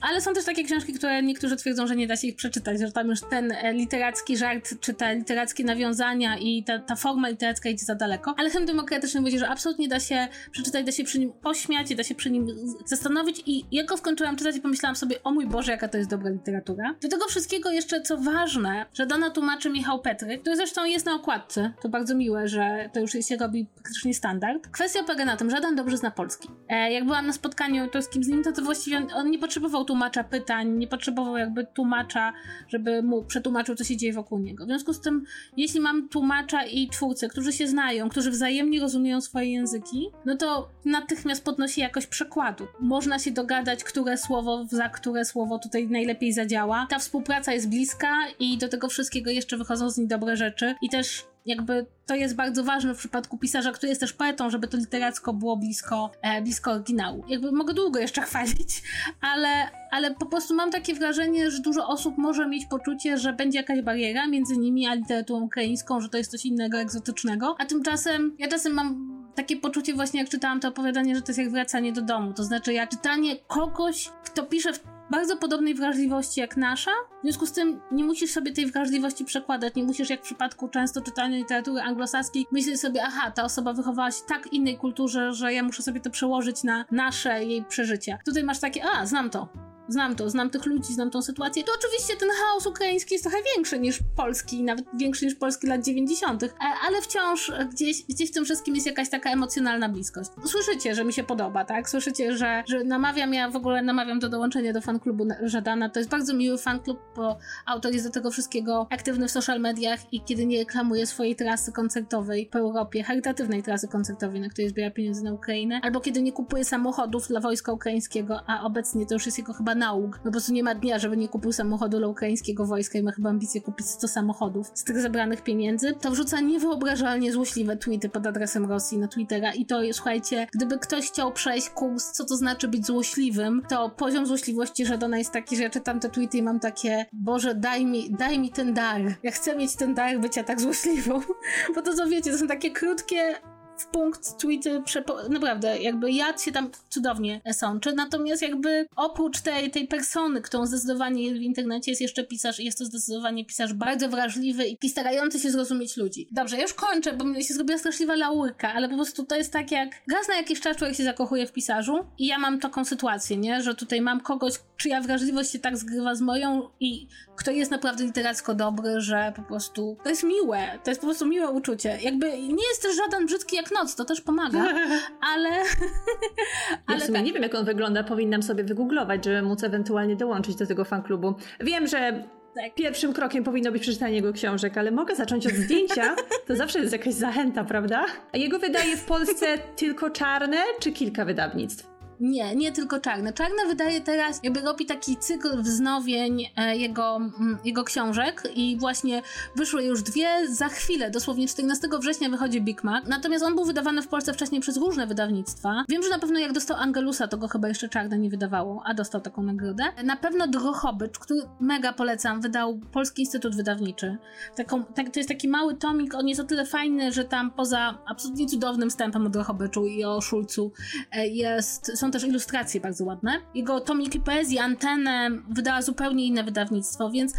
Ale 0.00 0.20
są 0.20 0.34
też 0.34 0.44
takie 0.44 0.64
książki, 0.64 0.92
które 0.92 1.22
niektórzy 1.22 1.56
twierdzą, 1.56 1.86
że 1.86 1.96
nie 1.96 2.06
da 2.06 2.16
się 2.16 2.28
ich 2.28 2.36
przeczytać, 2.36 2.80
że 2.80 2.92
tam 2.92 3.08
już 3.08 3.20
ten 3.30 3.52
e, 3.52 3.72
literacki 3.72 4.36
żart, 4.36 4.74
czy 4.80 4.94
te 4.94 5.16
literackie 5.16 5.64
nawiązania 5.64 6.38
i 6.38 6.64
ta, 6.64 6.78
ta 6.78 6.96
forma 6.96 7.28
literacka 7.28 7.68
idzie 7.68 7.84
za 7.84 7.94
daleko. 7.94 8.34
Ale 8.38 8.50
Chem 8.50 8.66
Demokratyczny 8.66 9.20
mówi, 9.20 9.38
że 9.38 9.48
absolutnie 9.48 9.88
da 9.88 10.00
się 10.00 10.28
przeczytać, 10.50 10.86
da 10.86 10.92
się 10.92 11.04
przy 11.04 11.18
nim 11.18 11.32
pośmiać 11.32 11.90
da 11.94 12.04
się 12.04 12.14
przy 12.14 12.30
nim 12.30 12.46
zastanowić 12.84 13.42
i 13.46 13.64
jak 13.72 13.86
go 13.86 13.96
skończyłam 13.96 14.36
czytać 14.36 14.56
i 14.56 14.60
pomyślałam 14.60 14.96
sobie, 14.96 15.22
o 15.22 15.30
mój 15.30 15.46
Boże, 15.46 15.72
jaka 15.72 15.88
to 15.88 15.98
jest 15.98 16.10
dobra 16.10 16.30
literatura. 16.30 16.94
Do 17.02 17.08
tego 17.08 17.26
wszystkiego 17.28 17.70
jeszcze, 17.70 18.00
co 18.00 18.16
ważne, 18.16 18.86
że 18.94 19.06
Dana 19.06 19.30
tłumaczy 19.30 19.70
Michał 19.70 20.02
Petryk, 20.02 20.40
który 20.40 20.56
zresztą 20.56 20.84
jest 20.84 21.06
na 21.06 21.14
okładce, 21.14 21.72
to 21.82 21.88
bardzo 21.88 22.14
miłe, 22.14 22.48
że 22.48 22.90
to 22.92 23.00
już 23.00 23.12
się 23.12 23.36
robi 23.36 23.66
praktycznie 23.74 24.14
standard. 24.14 24.68
Kwestia 24.68 25.02
polega 25.02 25.24
na 25.24 25.36
tym, 25.36 25.50
że 25.50 25.56
Adam 25.56 25.76
dobrze 25.76 25.96
zna 25.96 26.10
polski. 26.10 26.48
E, 26.68 26.92
jak 26.92 27.04
byłam 27.04 27.26
na 27.26 27.32
spotkaniu 27.32 27.82
autorskim 27.82 28.24
z 28.24 28.28
nim, 28.28 28.42
to, 28.42 28.52
to 28.52 28.62
właściwie 28.62 28.96
on, 28.96 29.12
on 29.14 29.30
nie 29.30 29.38
potrzebował 29.50 29.84
tłumacza 29.84 30.24
pytań, 30.24 30.78
nie 30.78 30.86
potrzebował 30.86 31.36
jakby 31.36 31.66
tłumacza, 31.66 32.32
żeby 32.68 33.02
mu 33.02 33.24
przetłumaczył, 33.24 33.74
co 33.74 33.84
się 33.84 33.96
dzieje 33.96 34.12
wokół 34.12 34.38
niego. 34.38 34.64
W 34.64 34.68
związku 34.68 34.92
z 34.92 35.00
tym, 35.00 35.24
jeśli 35.56 35.80
mam 35.80 36.08
tłumacza 36.08 36.64
i 36.64 36.88
twórcę, 36.88 37.28
którzy 37.28 37.52
się 37.52 37.66
znają, 37.66 38.08
którzy 38.08 38.30
wzajemnie 38.30 38.80
rozumieją 38.80 39.20
swoje 39.20 39.52
języki, 39.52 40.10
no 40.26 40.36
to 40.36 40.68
natychmiast 40.84 41.44
podnosi 41.44 41.80
jakość 41.80 42.06
przekładu. 42.06 42.66
Można 42.80 43.18
się 43.18 43.30
dogadać, 43.30 43.84
które 43.84 44.16
słowo 44.18 44.66
za 44.70 44.88
które 44.88 45.24
słowo 45.24 45.58
tutaj 45.58 45.88
najlepiej 45.88 46.32
zadziała. 46.32 46.86
Ta 46.90 46.98
współpraca 46.98 47.52
jest 47.52 47.68
bliska 47.68 48.14
i 48.38 48.58
do 48.58 48.68
tego 48.68 48.88
wszystkiego 48.88 49.30
jeszcze 49.30 49.56
wychodzą 49.56 49.90
z 49.90 49.98
niej 49.98 50.08
dobre 50.08 50.36
rzeczy. 50.36 50.74
I 50.82 50.88
też 50.88 51.26
jakby 51.46 51.86
to 52.06 52.14
jest 52.14 52.36
bardzo 52.36 52.64
ważne 52.64 52.94
w 52.94 52.98
przypadku 52.98 53.38
pisarza, 53.38 53.72
który 53.72 53.88
jest 53.88 54.00
też 54.00 54.12
poetą, 54.12 54.50
żeby 54.50 54.68
to 54.68 54.76
literacko 54.76 55.32
było 55.32 55.56
blisko, 55.56 56.10
e, 56.22 56.42
blisko 56.42 56.72
oryginału. 56.72 57.24
Jakby 57.28 57.52
mogę 57.52 57.74
długo 57.74 57.98
jeszcze 57.98 58.22
chwalić, 58.22 58.82
ale, 59.20 59.48
ale 59.90 60.14
po 60.14 60.26
prostu 60.26 60.54
mam 60.54 60.70
takie 60.70 60.94
wrażenie, 60.94 61.50
że 61.50 61.62
dużo 61.62 61.88
osób 61.88 62.18
może 62.18 62.48
mieć 62.48 62.66
poczucie, 62.66 63.18
że 63.18 63.32
będzie 63.32 63.58
jakaś 63.58 63.82
bariera 63.82 64.26
między 64.26 64.56
nimi 64.56 64.86
a 64.86 64.94
literaturą 64.94 65.40
ukraińską, 65.40 66.00
że 66.00 66.08
to 66.08 66.18
jest 66.18 66.30
coś 66.30 66.46
innego, 66.46 66.78
egzotycznego, 66.78 67.56
a 67.58 67.66
tymczasem 67.66 68.36
ja 68.38 68.48
czasem 68.48 68.72
mam 68.72 69.20
takie 69.34 69.56
poczucie 69.56 69.94
właśnie, 69.94 70.20
jak 70.20 70.28
czytałam 70.28 70.60
to 70.60 70.68
opowiadanie, 70.68 71.14
że 71.14 71.22
to 71.22 71.28
jest 71.28 71.38
jak 71.38 71.50
wracanie 71.50 71.92
do 71.92 72.02
domu. 72.02 72.32
To 72.32 72.44
znaczy, 72.44 72.72
jak 72.72 72.90
czytanie 72.90 73.36
kogoś, 73.36 74.10
kto 74.24 74.42
pisze 74.42 74.72
w 74.72 74.80
bardzo 75.10 75.36
podobnej 75.36 75.74
wrażliwości 75.74 76.40
jak 76.40 76.56
nasza. 76.56 76.90
W 77.18 77.22
związku 77.22 77.46
z 77.46 77.52
tym 77.52 77.80
nie 77.92 78.04
musisz 78.04 78.30
sobie 78.30 78.52
tej 78.52 78.66
wrażliwości 78.66 79.24
przekładać, 79.24 79.74
nie 79.74 79.84
musisz 79.84 80.10
jak 80.10 80.20
w 80.20 80.22
przypadku 80.22 80.68
często 80.68 81.00
czytania 81.00 81.36
literatury 81.36 81.80
anglosaskiej 81.80 82.46
myśleć 82.52 82.80
sobie, 82.80 83.02
aha, 83.04 83.30
ta 83.30 83.44
osoba 83.44 83.72
wychowała 83.72 84.10
się 84.10 84.22
tak 84.28 84.52
innej 84.52 84.78
kulturze, 84.78 85.32
że 85.32 85.52
ja 85.52 85.62
muszę 85.62 85.82
sobie 85.82 86.00
to 86.00 86.10
przełożyć 86.10 86.64
na 86.64 86.84
nasze 86.90 87.44
jej 87.44 87.64
przeżycia. 87.64 88.18
Tutaj 88.24 88.44
masz 88.44 88.60
takie, 88.60 88.82
a, 88.84 89.06
znam 89.06 89.30
to 89.30 89.69
znam 89.90 90.16
to, 90.16 90.30
znam 90.30 90.50
tych 90.50 90.66
ludzi, 90.66 90.94
znam 90.94 91.10
tą 91.10 91.22
sytuację, 91.22 91.64
to 91.64 91.72
oczywiście 91.78 92.16
ten 92.16 92.28
chaos 92.40 92.66
ukraiński 92.66 93.14
jest 93.14 93.24
trochę 93.24 93.38
większy 93.56 93.78
niż 93.78 94.00
polski, 94.16 94.62
nawet 94.62 94.84
większy 94.94 95.24
niż 95.24 95.34
polski 95.34 95.66
lat 95.66 95.84
90., 95.84 96.42
e, 96.42 96.48
ale 96.86 97.02
wciąż 97.02 97.52
gdzieś, 97.72 98.02
gdzieś 98.02 98.30
w 98.30 98.34
tym 98.34 98.44
wszystkim 98.44 98.74
jest 98.74 98.86
jakaś 98.86 99.08
taka 99.08 99.30
emocjonalna 99.30 99.88
bliskość. 99.88 100.30
Słyszycie, 100.44 100.94
że 100.94 101.04
mi 101.04 101.12
się 101.12 101.24
podoba, 101.24 101.64
tak? 101.64 101.90
Słyszycie, 101.90 102.36
że, 102.36 102.62
że 102.66 102.84
namawiam, 102.84 103.34
ja 103.34 103.50
w 103.50 103.56
ogóle 103.56 103.82
namawiam 103.82 104.18
do 104.18 104.28
dołączenia 104.28 104.72
do 104.72 104.80
fanklubu 104.80 105.26
Żadana. 105.42 105.88
To 105.88 106.00
jest 106.00 106.10
bardzo 106.10 106.34
miły 106.34 106.58
fanklub, 106.58 107.00
bo 107.16 107.38
autor 107.66 107.92
jest 107.92 108.06
do 108.06 108.12
tego 108.12 108.30
wszystkiego 108.30 108.86
aktywny 108.90 109.28
w 109.28 109.30
social 109.30 109.60
mediach 109.60 110.12
i 110.12 110.20
kiedy 110.20 110.46
nie 110.46 110.58
reklamuje 110.58 111.06
swojej 111.06 111.36
trasy 111.36 111.72
koncertowej 111.72 112.46
po 112.46 112.58
Europie, 112.58 113.02
charytatywnej 113.02 113.62
trasy 113.62 113.88
koncertowej, 113.88 114.40
na 114.40 114.48
której 114.48 114.70
zbiera 114.70 114.90
pieniądze 114.90 115.22
na 115.22 115.32
Ukrainę, 115.32 115.80
albo 115.82 116.00
kiedy 116.00 116.22
nie 116.22 116.32
kupuje 116.32 116.64
samochodów 116.64 117.28
dla 117.28 117.40
wojska 117.40 117.72
ukraińskiego, 117.72 118.40
a 118.46 118.62
obecnie 118.62 119.06
to 119.06 119.14
już 119.14 119.26
jest 119.26 119.38
jego 119.38 119.52
chyba 119.52 119.74
nauk. 119.80 120.16
No 120.16 120.24
po 120.24 120.30
prostu 120.30 120.52
nie 120.52 120.62
ma 120.62 120.74
dnia, 120.74 120.98
żeby 120.98 121.16
nie 121.16 121.28
kupił 121.28 121.52
samochodu 121.52 121.98
dla 121.98 122.08
ukraińskiego 122.08 122.66
wojska 122.66 122.98
i 122.98 123.02
ma 123.02 123.12
chyba 123.12 123.30
ambicje 123.30 123.60
kupić 123.60 123.86
100 123.86 124.08
samochodów 124.08 124.70
z 124.74 124.84
tych 124.84 125.00
zebranych 125.00 125.42
pieniędzy. 125.42 125.94
To 126.00 126.10
wrzuca 126.10 126.40
niewyobrażalnie 126.40 127.32
złośliwe 127.32 127.76
tweety 127.76 128.08
pod 128.08 128.26
adresem 128.26 128.66
Rosji 128.66 128.98
na 128.98 129.08
Twittera 129.08 129.52
i 129.52 129.66
to, 129.66 129.80
słuchajcie, 129.92 130.46
gdyby 130.54 130.78
ktoś 130.78 131.06
chciał 131.06 131.32
przejść 131.32 131.70
kurs, 131.70 132.12
co 132.12 132.24
to 132.24 132.36
znaczy 132.36 132.68
być 132.68 132.86
złośliwym, 132.86 133.62
to 133.68 133.90
poziom 133.90 134.26
złośliwości 134.26 134.86
Żadona 134.86 135.18
jest 135.18 135.32
taki, 135.32 135.56
że 135.56 135.62
ja 135.62 135.70
czytam 135.70 136.00
te 136.00 136.10
tweety 136.10 136.38
i 136.38 136.42
mam 136.42 136.60
takie, 136.60 137.06
Boże, 137.12 137.54
daj 137.54 137.86
mi, 137.86 138.10
daj 138.10 138.38
mi 138.38 138.50
ten 138.50 138.74
dar. 138.74 139.00
Ja 139.22 139.30
chcę 139.30 139.56
mieć 139.56 139.76
ten 139.76 139.94
dar 139.94 140.20
bycia 140.20 140.44
tak 140.44 140.60
złośliwą. 140.60 141.20
Bo 141.74 141.82
to 141.82 141.94
co 141.94 142.06
wiecie, 142.06 142.32
to 142.32 142.38
są 142.38 142.46
takie 142.46 142.70
krótkie 142.70 143.34
w 143.80 143.86
punkt 143.86 144.38
tweety, 144.38 144.82
naprawdę, 145.28 145.78
jakby 145.78 146.12
jad 146.12 146.42
się 146.42 146.52
tam 146.52 146.70
cudownie 146.88 147.40
sączy, 147.52 147.92
natomiast 147.92 148.42
jakby 148.42 148.86
oprócz 148.96 149.40
tej, 149.40 149.70
tej 149.70 149.88
persony, 149.88 150.40
którą 150.40 150.66
zdecydowanie 150.66 151.34
w 151.34 151.42
internecie 151.42 151.90
jest 151.90 152.00
jeszcze 152.00 152.24
pisarz 152.24 152.58
jest 152.58 152.78
to 152.78 152.84
zdecydowanie 152.84 153.44
pisarz 153.44 153.72
bardzo 153.72 154.08
wrażliwy 154.08 154.64
i 154.82 154.88
starający 154.88 155.40
się 155.40 155.50
zrozumieć 155.50 155.96
ludzi. 155.96 156.28
Dobrze, 156.30 156.56
ja 156.56 156.62
już 156.62 156.74
kończę, 156.74 157.12
bo 157.12 157.24
mnie 157.24 157.44
się 157.44 157.54
zrobiła 157.54 157.78
straszliwa 157.78 158.16
laurka, 158.16 158.72
ale 158.74 158.88
po 158.88 158.94
prostu 158.94 159.24
to 159.24 159.36
jest 159.36 159.52
tak 159.52 159.70
jak 159.70 159.88
raz 160.12 160.28
na 160.28 160.36
jakiś 160.36 160.60
czas 160.60 160.76
człowiek 160.76 160.96
się 160.96 161.04
zakochuje 161.04 161.46
w 161.46 161.52
pisarzu 161.52 161.98
i 162.18 162.26
ja 162.26 162.38
mam 162.38 162.60
taką 162.60 162.84
sytuację, 162.84 163.36
nie, 163.36 163.62
że 163.62 163.74
tutaj 163.74 164.00
mam 164.00 164.20
kogoś, 164.20 164.54
czyja 164.76 165.00
wrażliwość 165.00 165.50
się 165.50 165.58
tak 165.58 165.76
zgrywa 165.76 166.14
z 166.14 166.20
moją 166.20 166.68
i 166.80 167.06
kto 167.36 167.50
jest 167.50 167.70
naprawdę 167.70 168.04
literacko 168.04 168.54
dobry, 168.54 169.00
że 169.00 169.32
po 169.36 169.42
prostu 169.42 169.96
to 170.02 170.08
jest 170.08 170.22
miłe, 170.22 170.78
to 170.84 170.90
jest 170.90 171.00
po 171.00 171.06
prostu 171.06 171.26
miłe 171.26 171.50
uczucie. 171.50 171.98
Jakby 172.02 172.26
nie 172.38 172.68
jest 172.68 172.82
też 172.82 172.96
żaden 172.96 173.26
brzydki 173.26 173.56
jak 173.56 173.69
noc, 173.72 173.94
to 173.94 174.04
też 174.04 174.20
pomaga, 174.20 174.64
ale... 175.32 175.50
ale 176.86 176.98
ja 176.98 176.98
w 176.98 177.02
sumie 177.02 177.18
tak. 177.18 177.26
nie 177.26 177.32
wiem, 177.32 177.42
jak 177.42 177.54
on 177.54 177.64
wygląda, 177.64 178.04
powinnam 178.04 178.42
sobie 178.42 178.64
wygooglować, 178.64 179.24
żeby 179.24 179.42
móc 179.42 179.64
ewentualnie 179.64 180.16
dołączyć 180.16 180.56
do 180.56 180.66
tego 180.66 180.84
fanklubu. 180.84 181.34
Wiem, 181.60 181.86
że 181.86 182.24
tak. 182.54 182.74
Pierwszym 182.74 183.12
krokiem 183.12 183.44
powinno 183.44 183.72
być 183.72 183.82
przeczytanie 183.82 184.14
jego 184.14 184.32
książek, 184.32 184.78
ale 184.78 184.90
mogę 184.90 185.16
zacząć 185.16 185.46
od 185.46 185.52
zdjęcia. 185.52 186.16
To 186.46 186.56
zawsze 186.56 186.78
jest 186.78 186.92
jakaś 186.92 187.14
zachęta, 187.14 187.64
prawda? 187.64 188.06
A 188.32 188.36
jego 188.38 188.58
wydaje 188.58 188.96
w 188.96 189.04
Polsce 189.04 189.58
tylko 189.76 190.10
czarne, 190.10 190.56
czy 190.80 190.92
kilka 190.92 191.24
wydawnictw? 191.24 191.89
Nie, 192.20 192.56
nie 192.56 192.72
tylko 192.72 193.00
Czarne. 193.00 193.32
Czarne 193.32 193.66
wydaje 193.66 194.00
teraz, 194.00 194.40
jakby 194.42 194.60
robi 194.60 194.86
taki 194.86 195.16
cykl 195.16 195.62
wznowień 195.62 196.50
e, 196.56 196.76
jego, 196.76 197.16
mm, 197.16 197.58
jego 197.64 197.84
książek 197.84 198.42
i 198.54 198.76
właśnie 198.80 199.22
wyszły 199.56 199.84
już 199.84 200.02
dwie 200.02 200.28
za 200.48 200.68
chwilę, 200.68 201.10
dosłownie 201.10 201.48
14 201.48 201.88
września 202.00 202.28
wychodzi 202.28 202.60
Big 202.60 202.84
Mac. 202.84 203.04
Natomiast 203.08 203.44
on 203.44 203.54
był 203.54 203.64
wydawany 203.64 204.02
w 204.02 204.08
Polsce 204.08 204.32
wcześniej 204.32 204.60
przez 204.60 204.76
różne 204.76 205.06
wydawnictwa. 205.06 205.84
Wiem, 205.88 206.02
że 206.02 206.08
na 206.08 206.18
pewno 206.18 206.38
jak 206.38 206.52
dostał 206.52 206.76
Angelusa, 206.76 207.28
to 207.28 207.38
go 207.38 207.48
chyba 207.48 207.68
jeszcze 207.68 207.88
Czarne 207.88 208.18
nie 208.18 208.30
wydawało, 208.30 208.82
a 208.86 208.94
dostał 208.94 209.20
taką 209.20 209.42
nagrodę. 209.42 209.84
Na 210.04 210.16
pewno 210.16 210.48
Drochobycz, 210.48 211.18
który 211.18 211.40
mega 211.60 211.92
polecam, 211.92 212.40
wydał 212.40 212.80
Polski 212.92 213.22
Instytut 213.22 213.56
Wydawniczy. 213.56 214.16
Taką, 214.56 214.84
tak, 214.84 215.10
to 215.10 215.20
jest 215.20 215.28
taki 215.28 215.48
mały 215.48 215.74
tomik, 215.74 216.14
on 216.14 216.28
jest 216.28 216.40
o 216.40 216.44
tyle 216.44 216.66
fajny, 216.66 217.12
że 217.12 217.24
tam 217.24 217.50
poza 217.50 217.98
absolutnie 218.06 218.46
cudownym 218.46 218.90
wstępem 218.90 219.26
o 219.26 219.30
Drochobyczu 219.30 219.86
i 219.86 220.04
o 220.04 220.20
Szulcu 220.20 220.72
e, 221.12 221.26
jest, 221.28 221.98
są 221.98 222.09
też 222.10 222.24
ilustracje 222.24 222.80
bardzo 222.80 223.04
ładne. 223.04 223.40
Jego 223.54 223.80
tomiki 223.80 224.20
poezji, 224.20 224.58
Antenę 224.58 225.30
wydała 225.48 225.82
zupełnie 225.82 226.26
inne 226.26 226.44
wydawnictwo, 226.44 227.10
więc 227.10 227.34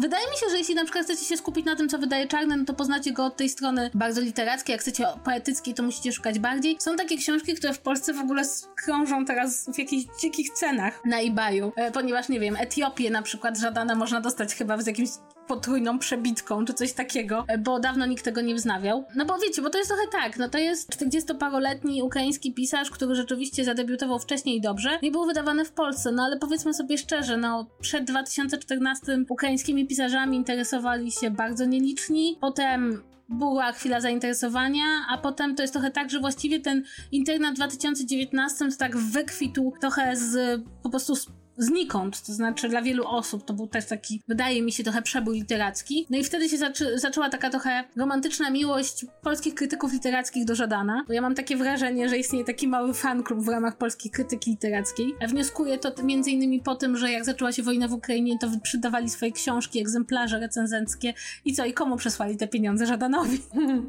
Wydaje 0.00 0.30
mi 0.30 0.36
się, 0.36 0.46
że 0.50 0.58
jeśli 0.58 0.74
na 0.74 0.84
przykład 0.84 1.04
chcecie 1.04 1.24
się 1.24 1.36
skupić 1.36 1.66
na 1.66 1.76
tym, 1.76 1.88
co 1.88 1.98
wydaje 1.98 2.28
Czarny, 2.28 2.56
no 2.56 2.64
to 2.64 2.74
poznacie 2.74 3.12
go 3.12 3.24
od 3.24 3.36
tej 3.36 3.48
strony 3.48 3.90
bardzo 3.94 4.20
literackiej. 4.20 4.72
Jak 4.72 4.80
chcecie 4.80 5.06
poetyckiej, 5.24 5.74
to 5.74 5.82
musicie 5.82 6.12
szukać 6.12 6.38
bardziej. 6.38 6.76
Są 6.78 6.96
takie 6.96 7.16
książki, 7.16 7.54
które 7.54 7.72
w 7.74 7.80
Polsce 7.80 8.12
w 8.12 8.18
ogóle 8.18 8.42
krążą 8.84 9.24
teraz 9.24 9.70
w 9.74 9.78
jakichś 9.78 10.20
dzikich 10.20 10.50
cenach 10.50 11.04
na 11.04 11.20
eBayu, 11.20 11.72
e, 11.76 11.90
ponieważ, 11.90 12.28
nie 12.28 12.40
wiem, 12.40 12.56
Etiopię 12.56 13.10
na 13.10 13.22
przykład 13.22 13.58
żadana 13.58 13.94
można 13.94 14.20
dostać 14.20 14.54
chyba 14.54 14.82
z 14.82 14.86
jakimś 14.86 15.08
potrójną 15.46 15.98
przebitką, 15.98 16.64
czy 16.64 16.74
coś 16.74 16.92
takiego, 16.92 17.44
e, 17.48 17.58
bo 17.58 17.80
dawno 17.80 18.06
nikt 18.06 18.24
tego 18.24 18.40
nie 18.40 18.54
wznawiał. 18.54 19.04
No 19.16 19.24
bo 19.24 19.38
wiecie, 19.38 19.62
bo 19.62 19.70
to 19.70 19.78
jest 19.78 19.90
trochę 19.90 20.08
tak, 20.12 20.38
no 20.38 20.48
to 20.48 20.58
jest 20.58 20.90
40-paroletni 20.90 22.02
ukraiński 22.02 22.54
pisarz, 22.54 22.90
który 22.90 23.14
rzeczywiście 23.14 23.64
zadebiutował 23.64 24.18
wcześniej 24.18 24.60
dobrze 24.60 24.98
i 25.02 25.10
był 25.10 25.26
wydawany 25.26 25.64
w 25.64 25.72
Polsce, 25.72 26.12
no 26.12 26.22
ale 26.22 26.38
powiedzmy 26.38 26.74
sobie 26.74 26.98
szczerze, 26.98 27.36
no 27.36 27.66
przed 27.80 28.04
2014 28.04 29.24
ukraińskimi 29.28 29.86
pisarzami 29.86 30.36
interesowali 30.36 31.12
się 31.12 31.30
bardzo 31.30 31.64
nieliczni, 31.64 32.38
potem 32.40 33.02
była 33.28 33.72
chwila 33.72 34.00
zainteresowania, 34.00 34.84
a 35.10 35.18
potem 35.18 35.54
to 35.56 35.62
jest 35.62 35.74
trochę 35.74 35.90
tak, 35.90 36.10
że 36.10 36.20
właściwie 36.20 36.60
ten 36.60 36.82
internet 37.12 37.54
2019 37.54 38.70
to 38.70 38.76
tak 38.76 38.96
wykwitł 38.96 39.72
trochę 39.80 40.16
z 40.16 40.62
po 40.82 40.90
prostu 40.90 41.16
z 41.16 41.26
znikąd, 41.58 42.22
to 42.22 42.32
znaczy 42.32 42.68
dla 42.68 42.82
wielu 42.82 43.06
osób 43.06 43.44
to 43.44 43.54
był 43.54 43.66
też 43.66 43.86
taki, 43.86 44.22
wydaje 44.28 44.62
mi 44.62 44.72
się, 44.72 44.84
trochę 44.84 45.02
przebój 45.02 45.38
literacki. 45.38 46.06
No 46.10 46.18
i 46.18 46.24
wtedy 46.24 46.48
się 46.48 46.58
zaczę 46.58 46.98
zaczęła 46.98 47.28
taka 47.28 47.50
trochę 47.50 47.84
romantyczna 47.96 48.50
miłość 48.50 49.06
polskich 49.22 49.54
krytyków 49.54 49.92
literackich 49.92 50.44
do 50.44 50.54
Żadana, 50.54 51.04
bo 51.06 51.12
ja 51.12 51.22
mam 51.22 51.34
takie 51.34 51.56
wrażenie, 51.56 52.08
że 52.08 52.18
istnieje 52.18 52.44
taki 52.44 52.68
mały 52.68 52.94
fanklub 52.94 53.44
w 53.44 53.48
ramach 53.48 53.76
polskiej 53.76 54.10
krytyki 54.10 54.50
literackiej. 54.50 55.14
Wnioskuję 55.28 55.78
to 55.78 56.02
między 56.02 56.30
innymi 56.30 56.60
po 56.60 56.74
tym, 56.74 56.96
że 56.96 57.12
jak 57.12 57.24
zaczęła 57.24 57.52
się 57.52 57.62
wojna 57.62 57.88
w 57.88 57.92
Ukrainie, 57.92 58.38
to 58.38 58.50
przydawali 58.62 59.10
swoje 59.10 59.32
książki, 59.32 59.80
egzemplarze 59.80 60.38
recenzenckie 60.38 61.14
i 61.44 61.54
co, 61.54 61.64
i 61.64 61.72
komu 61.72 61.96
przesłali 61.96 62.36
te 62.36 62.48
pieniądze? 62.48 62.86
Żadanowi 62.86 63.38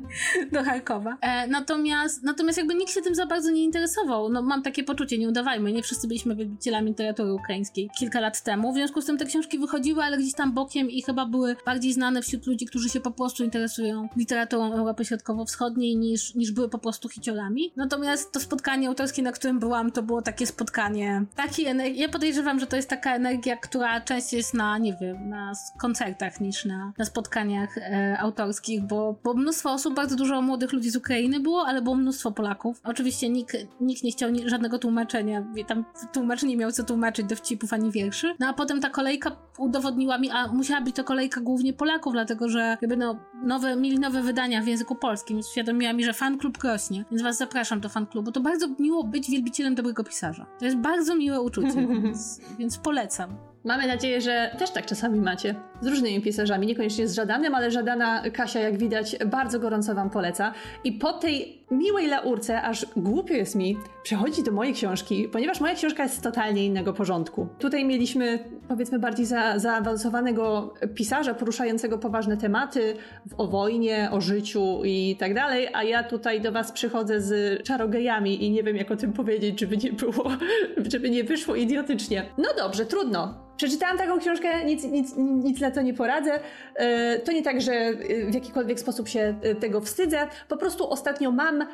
do 0.53 0.63
Charkowa. 0.63 1.17
E, 1.22 1.48
natomiast, 1.48 2.24
natomiast 2.24 2.58
jakby 2.58 2.75
nikt 2.75 2.91
się 2.91 3.01
tym 3.01 3.15
za 3.15 3.25
bardzo 3.25 3.51
nie 3.51 3.63
interesował. 3.63 4.29
No 4.29 4.41
mam 4.41 4.63
takie 4.63 4.84
poczucie, 4.84 5.17
nie 5.17 5.29
udawajmy, 5.29 5.72
nie 5.72 5.84
wszyscy 5.84 6.08
byliśmy 6.08 6.36
wielbicielami 6.36 6.89
literatury 6.89 7.34
ukraińskiej 7.34 7.53
kilka 8.00 8.20
lat 8.20 8.44
temu. 8.44 8.72
W 8.72 8.76
związku 8.76 9.02
z 9.02 9.06
tym 9.06 9.18
te 9.18 9.26
książki 9.26 9.60
wychodziły, 9.60 10.04
ale 10.04 10.18
gdzieś 10.18 10.34
tam 10.34 10.54
bokiem 10.54 10.90
i 10.90 11.02
chyba 11.02 11.26
były 11.26 11.56
bardziej 11.66 11.94
znane 11.94 12.22
wśród 12.22 12.48
ludzi, 12.48 12.66
którzy 12.66 12.90
się 12.90 13.00
po 13.00 13.12
prostu 13.12 13.44
interesują 13.44 14.10
literaturą 14.18 14.74
Europy 14.74 15.06
Środkowo-Wschodniej 15.06 15.98
niż, 15.98 16.36
niż 16.36 16.52
były 16.52 16.70
po 16.70 16.80
prostu 16.80 17.10
hiciorami. 17.10 17.74
Natomiast 17.76 18.32
to 18.32 18.40
spotkanie 18.40 18.88
autorskie, 18.88 19.22
na 19.22 19.32
którym 19.32 19.60
byłam, 19.60 19.92
to 19.92 20.04
było 20.04 20.22
takie 20.22 20.48
spotkanie, 20.48 21.26
takiej 21.36 21.66
energii. 21.66 22.02
Ja 22.02 22.10
podejrzewam, 22.10 22.60
że 22.60 22.68
to 22.68 22.76
jest 22.76 22.90
taka 22.90 23.16
energia, 23.16 23.58
która 23.58 24.02
częściej 24.02 24.38
jest 24.38 24.54
na, 24.54 24.78
nie 24.78 24.94
wiem, 25.02 25.30
na 25.30 25.54
koncertach 25.82 26.42
niż 26.42 26.66
na, 26.66 26.94
na 26.98 27.06
spotkaniach 27.06 27.78
e, 27.78 28.18
autorskich, 28.20 28.82
bo, 28.82 29.16
bo 29.24 29.34
mnóstwo 29.34 29.72
osób, 29.72 29.96
bardzo 29.96 30.16
dużo 30.16 30.42
młodych 30.42 30.74
ludzi 30.74 30.90
z 30.90 30.96
Ukrainy 30.96 31.40
było, 31.40 31.66
ale 31.66 31.82
było 31.82 31.96
mnóstwo 31.96 32.32
Polaków. 32.32 32.82
Oczywiście 32.84 33.30
nikt, 33.30 33.58
nikt 33.82 34.04
nie 34.04 34.12
chciał 34.12 34.30
żadnego 34.46 34.80
tłumaczenia. 34.80 35.46
Tam 35.68 35.86
tłumacz 36.14 36.44
nie 36.44 36.58
miał 36.58 36.72
co 36.72 36.84
tłumaczyć 36.84 37.26
do 37.26 37.36
dowcipów 37.44 37.74
ani 37.74 37.92
wierszy. 37.92 38.34
No 38.40 38.48
a 38.48 38.54
potem 38.54 38.82
ta 38.82 38.90
kolejka 38.90 39.32
udowodniła 39.58 40.18
mi, 40.18 40.30
a 40.30 40.48
musiała 40.48 40.82
być 40.82 40.96
to 40.96 41.04
kolejka 41.04 41.42
głównie 41.42 41.74
Polaków, 41.74 42.14
dlatego 42.14 42.50
że 42.50 42.78
jakby 42.82 42.98
no, 42.98 43.20
nowe, 43.44 43.76
mieli 43.76 44.00
nowe 44.00 44.22
wydania 44.22 44.62
w 44.62 44.68
języku 44.68 44.96
polskim, 44.96 45.38
więc 45.38 45.50
uświadomiła 45.50 45.94
mi, 45.94 46.04
że 46.04 46.14
fan 46.14 46.38
klub 46.38 46.64
rośnie, 46.64 47.06
więc 47.12 47.24
was 47.24 47.38
zapraszam 47.38 47.80
do 47.80 47.90
fan 47.90 48.08
klubu. 48.08 48.32
To 48.32 48.42
bardzo 48.42 48.68
miło 48.80 49.04
być 49.04 49.30
wielbicielem 49.30 49.76
dobrego 49.76 50.04
pisarza. 50.04 50.46
To 50.60 50.66
jest 50.66 50.78
bardzo 50.78 51.16
miłe 51.16 51.42
uczucie, 51.42 51.88
więc, 52.04 52.42
więc 52.60 52.78
polecam. 52.78 53.53
Mamy 53.63 53.88
nadzieję, 53.88 54.22
że 54.22 54.55
też 54.60 54.72
tak 54.72 54.86
czasami 54.86 55.22
macie. 55.22 55.55
z 55.82 55.88
różnymi 55.88 56.22
pisarzami, 56.22 56.67
niekoniecznie 56.67 57.08
z 57.08 57.15
Żadanem, 57.15 57.55
ale 57.55 57.72
Żadana 57.72 58.24
Kasia, 58.34 58.60
jak 58.60 58.77
widać, 58.77 59.15
bardzo 59.25 59.60
gorąco 59.60 59.96
Wam 59.96 60.10
poleca. 60.10 60.53
I 60.84 60.91
po 60.91 61.13
tej 61.13 61.63
miłej 61.72 62.08
laurce, 62.08 62.62
aż 62.62 62.86
głupio 62.96 63.34
jest 63.34 63.55
mi 63.55 63.77
przechodzić 64.03 64.46
do 64.46 64.51
mojej 64.51 64.74
książki, 64.74 65.29
ponieważ 65.32 65.62
moja 65.62 65.75
książka 65.75 66.03
jest 66.03 66.17
z 66.17 66.22
totalnie 66.22 66.65
innego 66.65 66.93
porządku. 66.93 67.48
Tutaj 67.60 67.86
mieliśmy, 67.86 68.39
powiedzmy, 68.67 69.00
bardziej 69.00 69.25
za, 69.25 69.60
zaawansowanego 69.60 70.74
pisarza 70.96 71.34
poruszającego 71.34 71.98
poważne 71.98 72.38
tematy 72.38 72.93
o 73.38 73.48
wojnie, 73.48 74.10
o 74.12 74.22
życiu 74.22 74.82
i 74.84 75.15
tak 75.20 75.34
dalej, 75.34 75.67
a 75.74 75.84
ja 75.84 76.03
tutaj 76.03 76.41
do 76.41 76.51
Was 76.51 76.72
przychodzę 76.72 77.22
z 77.22 77.63
czarogejami 77.63 78.43
i 78.46 78.51
nie 78.51 78.63
wiem, 78.63 78.75
jak 78.75 78.91
o 78.91 78.96
tym 78.96 79.13
powiedzieć, 79.13 79.60
żeby 79.60 79.77
nie 79.77 79.91
było, 79.91 80.32
żeby 80.91 81.10
nie 81.10 81.24
wyszło 81.24 81.55
idiotycznie. 81.55 82.25
No 82.38 82.50
dobrze, 82.58 82.86
trudno. 82.86 83.53
Przeczytałam 83.58 83.98
taką 83.98 84.20
książkę, 84.20 84.66
nic, 84.66 84.84
nic, 84.84 85.14
nic 85.18 85.62
na 85.62 85.72
to 85.72 85.82
nie 85.82 85.94
poradzę. 85.94 86.40
E, 86.76 87.20
to 87.20 87.32
nie 87.32 87.44
tak, 87.44 87.62
że 87.62 87.74
e, 87.74 87.96
w 88.26 88.34
jakikolwiek 88.34 88.80
sposób 88.80 89.08
się 89.08 89.36
e, 89.42 89.56
tego 89.56 89.82
wstydzę. 89.82 90.28
Po 90.48 90.58
prostu 90.58 90.90
ostatnio 90.90 91.32
mam 91.32 91.68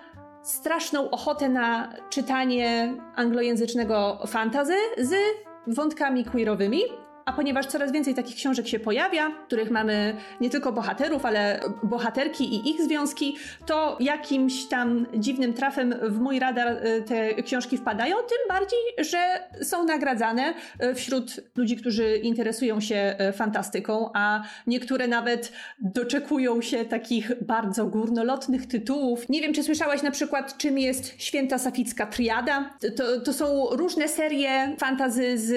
straszną 0.43 1.09
ochotę 1.09 1.49
na 1.49 1.93
czytanie 2.09 2.93
anglojęzycznego 3.15 4.19
fantazy 4.27 4.75
z 4.97 5.13
wątkami 5.67 6.25
queerowymi. 6.25 6.81
A 7.29 7.33
ponieważ 7.33 7.65
coraz 7.65 7.91
więcej 7.91 8.15
takich 8.15 8.35
książek 8.35 8.67
się 8.67 8.79
pojawia, 8.79 9.29
w 9.29 9.45
których 9.45 9.71
mamy 9.71 10.15
nie 10.41 10.49
tylko 10.49 10.71
bohaterów, 10.71 11.25
ale 11.25 11.59
bohaterki 11.83 12.55
i 12.55 12.69
ich 12.69 12.81
związki, 12.81 13.37
to 13.65 13.97
jakimś 13.99 14.65
tam 14.65 15.05
dziwnym 15.17 15.53
trafem 15.53 15.95
w 16.09 16.19
mój 16.19 16.39
radar 16.39 16.67
y, 16.67 17.01
te 17.01 17.43
książki 17.43 17.77
wpadają, 17.77 18.15
tym 18.17 18.37
bardziej, 18.57 18.79
że 18.97 19.19
są 19.61 19.83
nagradzane 19.83 20.53
y, 20.83 20.95
wśród 20.95 21.39
ludzi, 21.55 21.77
którzy 21.77 22.17
interesują 22.17 22.81
się 22.81 23.15
y, 23.29 23.33
fantastyką, 23.33 24.09
a 24.13 24.43
niektóre 24.67 25.07
nawet 25.07 25.51
doczekują 25.79 26.61
się 26.61 26.85
takich 26.85 27.31
bardzo 27.41 27.85
górnolotnych 27.85 28.67
tytułów. 28.67 29.29
Nie 29.29 29.41
wiem, 29.41 29.53
czy 29.53 29.63
słyszałaś 29.63 30.01
na 30.01 30.11
przykład, 30.11 30.57
czym 30.57 30.79
jest 30.79 31.21
Święta 31.21 31.57
Saficka 31.57 32.05
Triada. 32.05 32.69
To, 32.97 33.21
to 33.21 33.33
są 33.33 33.67
różne 33.71 34.07
serie 34.07 34.75
fantazy 34.77 35.37
z 35.37 35.53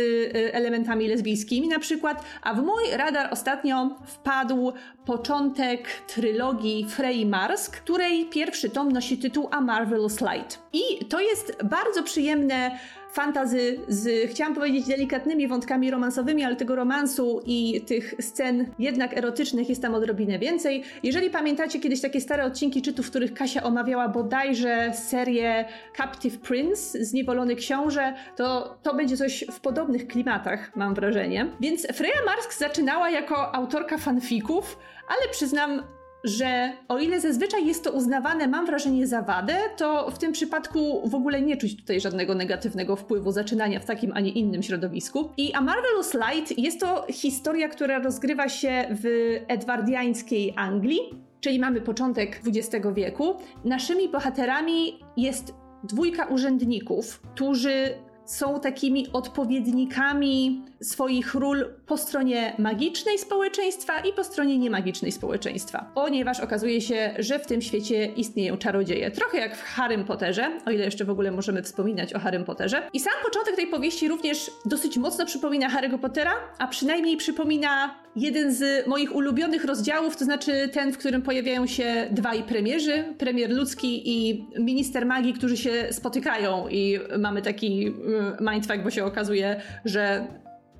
elementami 0.54 1.08
lesbijskimi 1.08 1.61
na 1.68 1.78
przykład, 1.78 2.24
a 2.42 2.54
w 2.54 2.62
mój 2.62 2.82
radar 2.92 3.28
ostatnio 3.30 3.90
wpadł 4.06 4.72
początek 5.04 5.88
trylogii 6.06 6.86
Frey 6.88 7.26
Marsk, 7.26 7.76
której 7.76 8.26
pierwszy 8.26 8.70
tom 8.70 8.92
nosi 8.92 9.18
tytuł 9.18 9.48
A 9.50 9.60
Marvelous 9.60 10.20
Light. 10.20 10.58
I 10.72 11.04
to 11.04 11.20
jest 11.20 11.56
bardzo 11.64 12.02
przyjemne 12.02 12.78
fantazy 13.12 13.78
z, 13.88 14.30
chciałam 14.30 14.54
powiedzieć, 14.54 14.86
delikatnymi 14.86 15.48
wątkami 15.48 15.90
romansowymi, 15.90 16.44
ale 16.44 16.56
tego 16.56 16.76
romansu 16.76 17.42
i 17.46 17.80
tych 17.86 18.14
scen 18.20 18.66
jednak 18.78 19.18
erotycznych 19.18 19.68
jest 19.68 19.82
tam 19.82 19.94
odrobinę 19.94 20.38
więcej. 20.38 20.82
Jeżeli 21.02 21.30
pamiętacie 21.30 21.80
kiedyś 21.80 22.00
takie 22.00 22.20
stare 22.20 22.44
odcinki 22.44 22.82
czytów, 22.82 23.06
w 23.06 23.10
których 23.10 23.34
Kasia 23.34 23.62
omawiała 23.62 24.08
bodajże 24.08 24.92
serię 24.94 25.64
Captive 25.96 26.38
Prince, 26.38 26.92
Zniewolony 26.92 27.56
Książę, 27.56 28.14
to 28.36 28.76
to 28.82 28.94
będzie 28.94 29.16
coś 29.16 29.44
w 29.52 29.60
podobnych 29.60 30.06
klimatach, 30.06 30.76
mam 30.76 30.94
wrażenie. 30.94 31.46
Więc 31.60 31.86
Freya 31.86 32.24
Marsk 32.26 32.54
zaczynała 32.54 33.10
jako 33.10 33.54
autorka 33.54 33.98
fanfików, 33.98 34.78
ale 35.08 35.32
przyznam, 35.32 35.82
że 36.24 36.72
o 36.88 36.98
ile 36.98 37.20
zazwyczaj 37.20 37.66
jest 37.66 37.84
to 37.84 37.92
uznawane, 37.92 38.48
mam 38.48 38.66
wrażenie, 38.66 39.06
za 39.06 39.22
wadę, 39.22 39.56
to 39.76 40.10
w 40.10 40.18
tym 40.18 40.32
przypadku 40.32 41.08
w 41.08 41.14
ogóle 41.14 41.42
nie 41.42 41.56
czuć 41.56 41.76
tutaj 41.76 42.00
żadnego 42.00 42.34
negatywnego 42.34 42.96
wpływu 42.96 43.32
zaczynania 43.32 43.80
w 43.80 43.84
takim, 43.84 44.12
a 44.14 44.20
nie 44.20 44.30
innym 44.30 44.62
środowisku. 44.62 45.30
I 45.36 45.52
A 45.52 45.60
Marvelous 45.60 46.14
Light 46.14 46.58
jest 46.58 46.80
to 46.80 47.06
historia, 47.10 47.68
która 47.68 47.98
rozgrywa 47.98 48.48
się 48.48 48.84
w 48.90 49.04
edwardiańskiej 49.48 50.52
Anglii, 50.56 51.00
czyli 51.40 51.58
mamy 51.58 51.80
początek 51.80 52.40
XX 52.46 52.86
wieku. 52.94 53.34
Naszymi 53.64 54.08
bohaterami 54.08 54.98
jest 55.16 55.54
dwójka 55.84 56.24
urzędników, 56.24 57.20
którzy 57.20 57.94
są 58.24 58.60
takimi 58.60 59.12
odpowiednikami 59.12 60.64
swoich 60.80 61.34
ról 61.34 61.64
po 61.92 61.98
stronie 61.98 62.54
magicznej 62.58 63.18
społeczeństwa 63.18 64.00
i 64.00 64.12
po 64.12 64.24
stronie 64.24 64.58
niemagicznej 64.58 65.12
społeczeństwa. 65.12 65.90
Ponieważ 65.94 66.40
okazuje 66.40 66.80
się, 66.80 67.14
że 67.18 67.38
w 67.38 67.46
tym 67.46 67.62
świecie 67.62 68.06
istnieją 68.06 68.56
czarodzieje. 68.56 69.10
Trochę 69.10 69.38
jak 69.38 69.56
w 69.56 69.62
Harrym 69.62 70.04
Potterze, 70.04 70.50
o 70.66 70.70
ile 70.70 70.84
jeszcze 70.84 71.04
w 71.04 71.10
ogóle 71.10 71.30
możemy 71.30 71.62
wspominać 71.62 72.14
o 72.14 72.18
Harrym 72.18 72.44
Potterze. 72.44 72.82
I 72.92 73.00
sam 73.00 73.12
początek 73.24 73.56
tej 73.56 73.66
powieści 73.66 74.08
również 74.08 74.50
dosyć 74.64 74.96
mocno 74.96 75.26
przypomina 75.26 75.68
Harry'ego 75.68 75.98
Pottera, 75.98 76.32
a 76.58 76.66
przynajmniej 76.66 77.16
przypomina 77.16 77.94
jeden 78.16 78.54
z 78.54 78.86
moich 78.86 79.14
ulubionych 79.14 79.64
rozdziałów, 79.64 80.16
to 80.16 80.24
znaczy 80.24 80.68
ten, 80.72 80.92
w 80.92 80.98
którym 80.98 81.22
pojawiają 81.22 81.66
się 81.66 82.08
dwaj 82.10 82.42
premierzy, 82.42 83.04
premier 83.18 83.50
ludzki 83.50 84.02
i 84.04 84.46
minister 84.58 85.06
magii, 85.06 85.32
którzy 85.32 85.56
się 85.56 85.86
spotykają 85.90 86.68
i 86.68 87.00
mamy 87.18 87.42
taki 87.42 87.86
mm, 87.86 88.36
mindfuck, 88.40 88.78
bo 88.84 88.90
się 88.90 89.04
okazuje, 89.04 89.60
że 89.84 90.26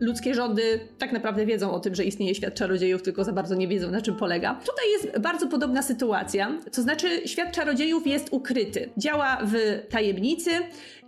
ludzkie 0.03 0.35
rządy 0.35 0.81
tak 0.99 1.13
naprawdę 1.13 1.47
wiedzą 1.47 1.73
o 1.73 1.81
tym, 1.81 1.95
że 1.95 2.05
istnieje 2.05 2.35
świat 2.35 2.55
czarodziejów, 2.55 3.03
tylko 3.03 3.25
za 3.25 3.33
bardzo 3.33 3.55
nie 3.55 3.69
wiedzą, 3.69 3.91
na 3.91 4.03
czym 4.03 4.17
polega. 4.17 4.55
Tutaj 4.55 4.85
jest 4.93 5.19
bardzo 5.19 5.47
podobna 5.47 5.83
sytuacja, 5.83 6.59
to 6.73 6.83
znaczy 6.83 7.29
świat 7.29 7.53
czarodziejów 7.53 8.07
jest 8.07 8.29
ukryty. 8.31 8.91
Działa 8.97 9.39
w 9.45 9.83
tajemnicy 9.91 10.51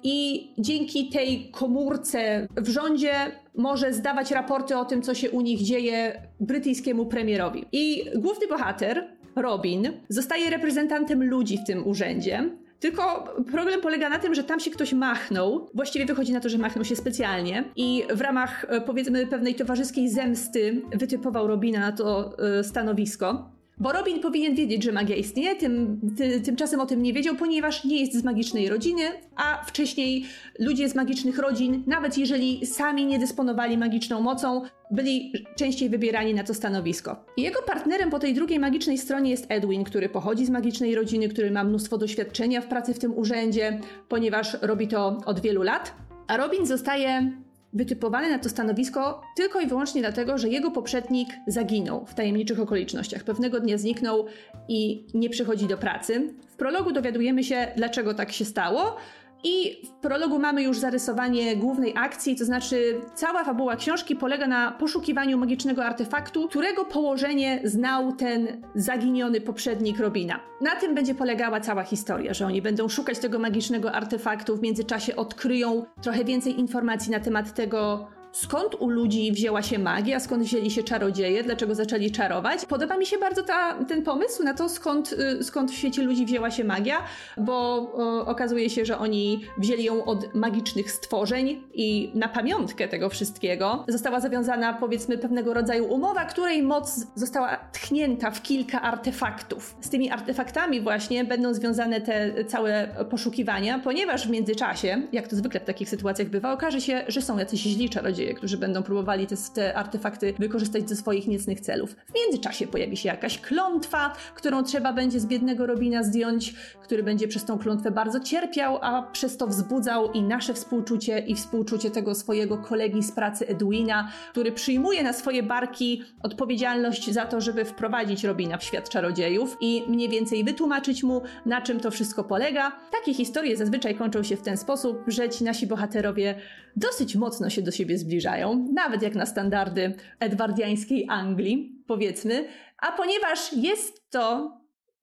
i 0.02 0.48
dzięki 0.58 1.08
tej 1.08 1.50
komórce 1.50 2.48
w 2.56 2.68
rządzie 2.68 3.12
może 3.54 3.92
zdawać 3.92 4.30
raporty 4.30 4.76
o 4.76 4.84
tym, 4.84 5.02
co 5.02 5.14
się 5.14 5.30
u 5.30 5.40
nich 5.40 5.62
dzieje 5.62 6.22
brytyjskiemu 6.40 7.06
premierowi. 7.06 7.64
I 7.72 8.04
główny 8.16 8.46
bohater, 8.46 9.08
Robin, 9.36 9.92
zostaje 10.08 10.50
reprezentantem 10.50 11.24
ludzi 11.24 11.58
w 11.58 11.66
tym 11.66 11.86
urzędzie, 11.86 12.50
tylko 12.84 13.34
problem 13.50 13.80
polega 13.80 14.08
na 14.08 14.18
tym, 14.18 14.34
że 14.34 14.44
tam 14.44 14.60
się 14.60 14.70
ktoś 14.70 14.92
machnął. 14.92 15.70
Właściwie 15.74 16.06
wychodzi 16.06 16.32
na 16.32 16.40
to, 16.40 16.48
że 16.48 16.58
machnął 16.58 16.84
się 16.84 16.96
specjalnie 16.96 17.64
i 17.76 18.04
w 18.14 18.20
ramach 18.20 18.66
e, 18.68 18.80
powiedzmy 18.80 19.26
pewnej 19.26 19.54
towarzyskiej 19.54 20.08
zemsty 20.08 20.82
wytypował 20.92 21.46
Robina 21.46 21.80
na 21.80 21.92
to 21.92 22.38
e, 22.58 22.64
stanowisko. 22.64 23.53
Bo 23.78 23.92
Robin 23.92 24.20
powinien 24.20 24.54
wiedzieć, 24.54 24.82
że 24.82 24.92
magia 24.92 25.16
istnieje, 25.16 25.56
tym, 25.56 26.00
ty, 26.16 26.40
tymczasem 26.40 26.80
o 26.80 26.86
tym 26.86 27.02
nie 27.02 27.12
wiedział, 27.12 27.34
ponieważ 27.34 27.84
nie 27.84 28.00
jest 28.00 28.14
z 28.14 28.24
magicznej 28.24 28.68
rodziny, 28.68 29.02
a 29.36 29.64
wcześniej 29.64 30.24
ludzie 30.58 30.88
z 30.88 30.94
magicznych 30.94 31.38
rodzin, 31.38 31.84
nawet 31.86 32.18
jeżeli 32.18 32.66
sami 32.66 33.06
nie 33.06 33.18
dysponowali 33.18 33.78
magiczną 33.78 34.20
mocą, 34.20 34.62
byli 34.90 35.32
częściej 35.56 35.90
wybierani 35.90 36.34
na 36.34 36.44
to 36.44 36.54
stanowisko. 36.54 37.24
I 37.36 37.42
jego 37.42 37.62
partnerem 37.62 38.10
po 38.10 38.18
tej 38.18 38.34
drugiej 38.34 38.58
magicznej 38.58 38.98
stronie 38.98 39.30
jest 39.30 39.46
Edwin, 39.48 39.84
który 39.84 40.08
pochodzi 40.08 40.46
z 40.46 40.50
magicznej 40.50 40.94
rodziny, 40.94 41.28
który 41.28 41.50
ma 41.50 41.64
mnóstwo 41.64 41.98
doświadczenia 41.98 42.60
w 42.60 42.66
pracy 42.66 42.94
w 42.94 42.98
tym 42.98 43.18
urzędzie, 43.18 43.80
ponieważ 44.08 44.56
robi 44.62 44.88
to 44.88 45.18
od 45.26 45.40
wielu 45.40 45.62
lat. 45.62 45.94
A 46.26 46.36
Robin 46.36 46.66
zostaje 46.66 47.32
wytypowany 47.74 48.30
na 48.30 48.38
to 48.38 48.48
stanowisko 48.48 49.22
tylko 49.36 49.60
i 49.60 49.66
wyłącznie 49.66 50.00
dlatego, 50.00 50.38
że 50.38 50.48
jego 50.48 50.70
poprzednik 50.70 51.28
zaginął 51.46 52.06
w 52.06 52.14
tajemniczych 52.14 52.60
okolicznościach. 52.60 53.24
Pewnego 53.24 53.60
dnia 53.60 53.78
zniknął 53.78 54.26
i 54.68 55.06
nie 55.14 55.30
przychodzi 55.30 55.66
do 55.66 55.78
pracy. 55.78 56.34
W 56.48 56.56
prologu 56.56 56.92
dowiadujemy 56.92 57.44
się, 57.44 57.66
dlaczego 57.76 58.14
tak 58.14 58.32
się 58.32 58.44
stało. 58.44 58.96
I 59.44 59.82
w 59.86 59.90
prologu 59.90 60.38
mamy 60.38 60.62
już 60.62 60.78
zarysowanie 60.78 61.56
głównej 61.56 61.92
akcji, 61.96 62.36
to 62.36 62.44
znaczy 62.44 63.00
cała 63.14 63.44
fabuła 63.44 63.76
książki 63.76 64.16
polega 64.16 64.46
na 64.46 64.72
poszukiwaniu 64.72 65.38
magicznego 65.38 65.84
artefaktu, 65.84 66.48
którego 66.48 66.84
położenie 66.84 67.60
znał 67.64 68.12
ten 68.12 68.62
zaginiony 68.74 69.40
poprzednik 69.40 69.98
Robina. 69.98 70.40
Na 70.60 70.76
tym 70.76 70.94
będzie 70.94 71.14
polegała 71.14 71.60
cała 71.60 71.82
historia, 71.82 72.34
że 72.34 72.46
oni 72.46 72.62
będą 72.62 72.88
szukać 72.88 73.18
tego 73.18 73.38
magicznego 73.38 73.92
artefaktu, 73.92 74.56
w 74.56 74.62
międzyczasie 74.62 75.16
odkryją 75.16 75.84
trochę 76.02 76.24
więcej 76.24 76.60
informacji 76.60 77.12
na 77.12 77.20
temat 77.20 77.54
tego, 77.54 78.08
skąd 78.34 78.74
u 78.74 78.88
ludzi 78.88 79.32
wzięła 79.32 79.62
się 79.62 79.78
magia, 79.78 80.20
skąd 80.20 80.42
wzięli 80.42 80.70
się 80.70 80.82
czarodzieje, 80.82 81.42
dlaczego 81.42 81.74
zaczęli 81.74 82.10
czarować. 82.10 82.66
Podoba 82.66 82.96
mi 82.96 83.06
się 83.06 83.18
bardzo 83.18 83.42
ta, 83.42 83.84
ten 83.88 84.02
pomysł 84.02 84.42
na 84.42 84.54
to, 84.54 84.68
skąd, 84.68 85.12
y, 85.12 85.44
skąd 85.44 85.70
w 85.70 85.74
świecie 85.74 86.02
ludzi 86.02 86.26
wzięła 86.26 86.50
się 86.50 86.64
magia, 86.64 87.02
bo 87.36 87.54
o, 87.94 88.26
okazuje 88.26 88.70
się, 88.70 88.84
że 88.84 88.98
oni 88.98 89.44
wzięli 89.58 89.84
ją 89.84 90.04
od 90.04 90.34
magicznych 90.34 90.90
stworzeń 90.90 91.62
i 91.74 92.10
na 92.14 92.28
pamiątkę 92.28 92.88
tego 92.88 93.08
wszystkiego 93.08 93.84
została 93.88 94.20
zawiązana 94.20 94.72
powiedzmy 94.72 95.18
pewnego 95.18 95.54
rodzaju 95.54 95.84
umowa, 95.84 96.24
której 96.24 96.62
moc 96.62 97.06
została 97.14 97.56
tchnięta 97.72 98.30
w 98.30 98.42
kilka 98.42 98.82
artefaktów. 98.82 99.76
Z 99.80 99.90
tymi 99.90 100.10
artefaktami 100.10 100.80
właśnie 100.80 101.24
będą 101.24 101.54
związane 101.54 102.00
te 102.00 102.44
całe 102.44 102.88
poszukiwania, 103.10 103.78
ponieważ 103.78 104.26
w 104.26 104.30
międzyczasie, 104.30 105.02
jak 105.12 105.28
to 105.28 105.36
zwykle 105.36 105.60
w 105.60 105.64
takich 105.64 105.88
sytuacjach 105.88 106.28
bywa, 106.28 106.52
okaże 106.52 106.80
się, 106.80 107.04
że 107.08 107.22
są 107.22 107.38
jacyś 107.38 107.60
źli 107.60 107.90
czarodzieje, 107.90 108.23
którzy 108.34 108.58
będą 108.58 108.82
próbowali 108.82 109.26
te, 109.26 109.36
te 109.54 109.74
artefakty 109.74 110.34
wykorzystać 110.38 110.84
do 110.84 110.96
swoich 110.96 111.28
niecnych 111.28 111.60
celów. 111.60 111.96
W 112.06 112.14
międzyczasie 112.14 112.66
pojawi 112.66 112.96
się 112.96 113.08
jakaś 113.08 113.40
klątwa, 113.40 114.12
którą 114.34 114.62
trzeba 114.62 114.92
będzie 114.92 115.20
z 115.20 115.26
biednego 115.26 115.66
Robina 115.66 116.02
zdjąć, 116.02 116.54
który 116.82 117.02
będzie 117.02 117.28
przez 117.28 117.44
tą 117.44 117.58
klątwę 117.58 117.90
bardzo 117.90 118.20
cierpiał, 118.20 118.78
a 118.82 119.02
przez 119.02 119.36
to 119.36 119.46
wzbudzał 119.46 120.12
i 120.12 120.22
nasze 120.22 120.54
współczucie, 120.54 121.18
i 121.18 121.34
współczucie 121.34 121.90
tego 121.90 122.14
swojego 122.14 122.58
kolegi 122.58 123.02
z 123.02 123.12
pracy 123.12 123.48
Edwina, 123.48 124.08
który 124.30 124.52
przyjmuje 124.52 125.02
na 125.02 125.12
swoje 125.12 125.42
barki 125.42 126.02
odpowiedzialność 126.22 127.10
za 127.10 127.26
to, 127.26 127.40
żeby 127.40 127.64
wprowadzić 127.64 128.24
Robina 128.24 128.58
w 128.58 128.64
świat 128.64 128.88
czarodziejów 128.88 129.56
i 129.60 129.82
mniej 129.88 130.08
więcej 130.08 130.44
wytłumaczyć 130.44 131.02
mu, 131.02 131.22
na 131.46 131.60
czym 131.60 131.80
to 131.80 131.90
wszystko 131.90 132.24
polega. 132.24 132.72
Takie 132.92 133.14
historie 133.14 133.56
zazwyczaj 133.56 133.94
kończą 133.94 134.22
się 134.22 134.36
w 134.36 134.42
ten 134.42 134.56
sposób, 134.56 135.02
że 135.06 135.28
ci 135.28 135.44
nasi 135.44 135.66
bohaterowie 135.66 136.34
dosyć 136.76 137.16
mocno 137.16 137.50
się 137.50 137.62
do 137.62 137.70
siebie 137.70 137.98
zbliżają, 137.98 138.68
nawet 138.72 139.02
jak 139.02 139.14
na 139.14 139.26
standardy 139.26 139.94
edwardiańskiej 140.20 141.06
Anglii, 141.08 141.82
powiedzmy. 141.86 142.48
A 142.78 142.92
ponieważ 142.92 143.52
jest 143.52 144.10
to 144.10 144.52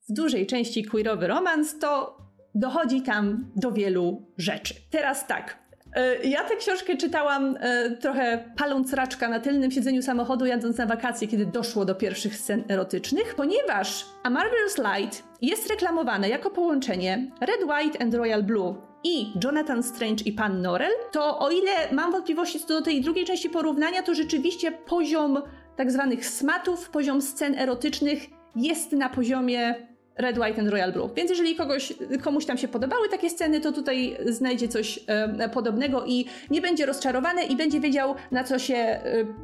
w 0.10 0.14
dużej 0.14 0.48
części 0.48 0.86
queerowy 0.86 1.28
romans, 1.28 1.80
to 1.80 2.18
dochodzi 2.56 3.02
tam 3.02 3.52
do 3.56 3.72
wielu 3.72 4.32
rzeczy. 4.38 4.74
Teraz 4.90 5.28
tak, 5.28 5.62
E, 5.96 6.24
ja 6.24 6.44
tę 6.44 6.56
książkę 6.56 6.98
czytałam 6.98 7.58
e, 7.60 7.90
trochę 7.90 8.44
paląc 8.58 8.94
raczka 8.94 9.30
na 9.30 9.40
tylnym 9.40 9.72
siedzeniu 9.72 10.02
samochodu, 10.02 10.46
jadąc 10.46 10.78
na 10.78 10.86
wakacje, 10.86 11.28
kiedy 11.28 11.46
doszło 11.46 11.86
do 11.86 11.96
pierwszych 11.96 12.36
scen 12.36 12.64
erotycznych, 12.70 13.36
ponieważ 13.36 14.06
A 14.24 14.30
Marvelous 14.30 14.78
Light 14.78 15.24
jest 15.42 15.70
reklamowane 15.70 16.30
jako 16.30 16.50
połączenie 16.50 17.32
Red, 17.42 17.60
White 17.62 18.02
and 18.02 18.14
Royal 18.14 18.44
Blue 18.44 18.91
i 19.04 19.34
Jonathan 19.44 19.84
Strange 19.84 20.24
i 20.26 20.34
Pan 20.34 20.62
Norrell, 20.62 20.94
to 21.12 21.40
o 21.40 21.52
ile 21.52 21.72
mam 21.92 22.12
wątpliwości 22.12 22.60
co 22.60 22.68
do 22.68 22.82
tej 22.82 23.02
drugiej 23.02 23.26
części 23.26 23.50
porównania, 23.50 24.04
to 24.04 24.16
rzeczywiście 24.16 24.72
poziom 24.72 25.42
tak 25.76 25.92
zwanych 25.92 26.26
smatów, 26.26 26.90
poziom 26.90 27.22
scen 27.22 27.56
erotycznych 27.60 28.28
jest 28.56 28.92
na 28.92 29.10
poziomie 29.10 29.88
Red, 30.18 30.38
White 30.38 30.62
and 30.62 30.70
Royal 30.70 30.92
Blue. 30.92 31.10
Więc 31.16 31.30
jeżeli 31.30 31.56
kogoś, 31.56 31.94
komuś 32.22 32.46
tam 32.46 32.58
się 32.58 32.68
podobały 32.68 33.10
takie 33.10 33.30
sceny, 33.30 33.62
to 33.62 33.72
tutaj 33.72 34.18
znajdzie 34.26 34.68
coś 34.68 35.00
e, 35.08 35.50
podobnego 35.50 36.06
i 36.06 36.26
nie 36.50 36.62
będzie 36.62 36.86
rozczarowany 36.86 37.44
i 37.44 37.56
będzie 37.56 37.80
wiedział, 37.80 38.16
na 38.32 38.44
co 38.44 38.60
się 38.60 38.76
e, 38.76 39.02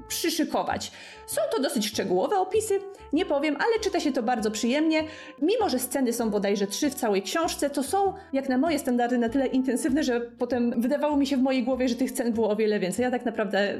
przyszykować. 0.08 0.92
Są 1.28 1.42
to 1.56 1.62
dosyć 1.62 1.88
szczegółowe 1.88 2.40
opisy, 2.40 2.80
nie 3.14 3.26
powiem, 3.26 3.56
ale 3.56 3.80
czyta 3.84 4.00
się 4.00 4.12
to 4.12 4.24
bardzo 4.24 4.52
przyjemnie. 4.52 5.04
Mimo, 5.42 5.70
że 5.70 5.80
sceny 5.80 6.14
są 6.14 6.30
bodajże 6.30 6.68
trzy 6.68 6.90
w 6.90 6.96
całej 6.96 7.22
książce, 7.22 7.70
to 7.70 7.84
są, 7.84 8.14
jak 8.34 8.50
na 8.50 8.58
moje 8.58 8.80
standardy, 8.80 9.18
na 9.18 9.30
tyle 9.30 9.46
intensywne, 9.48 10.04
że 10.04 10.22
potem 10.22 10.82
wydawało 10.82 11.18
mi 11.18 11.28
się 11.28 11.38
w 11.38 11.42
mojej 11.42 11.64
głowie, 11.64 11.90
że 11.90 11.96
tych 11.96 12.12
scen 12.12 12.34
było 12.34 12.50
o 12.50 12.56
wiele 12.56 12.80
więcej. 12.80 13.04
Ja 13.04 13.12
tak 13.12 13.26
naprawdę 13.26 13.80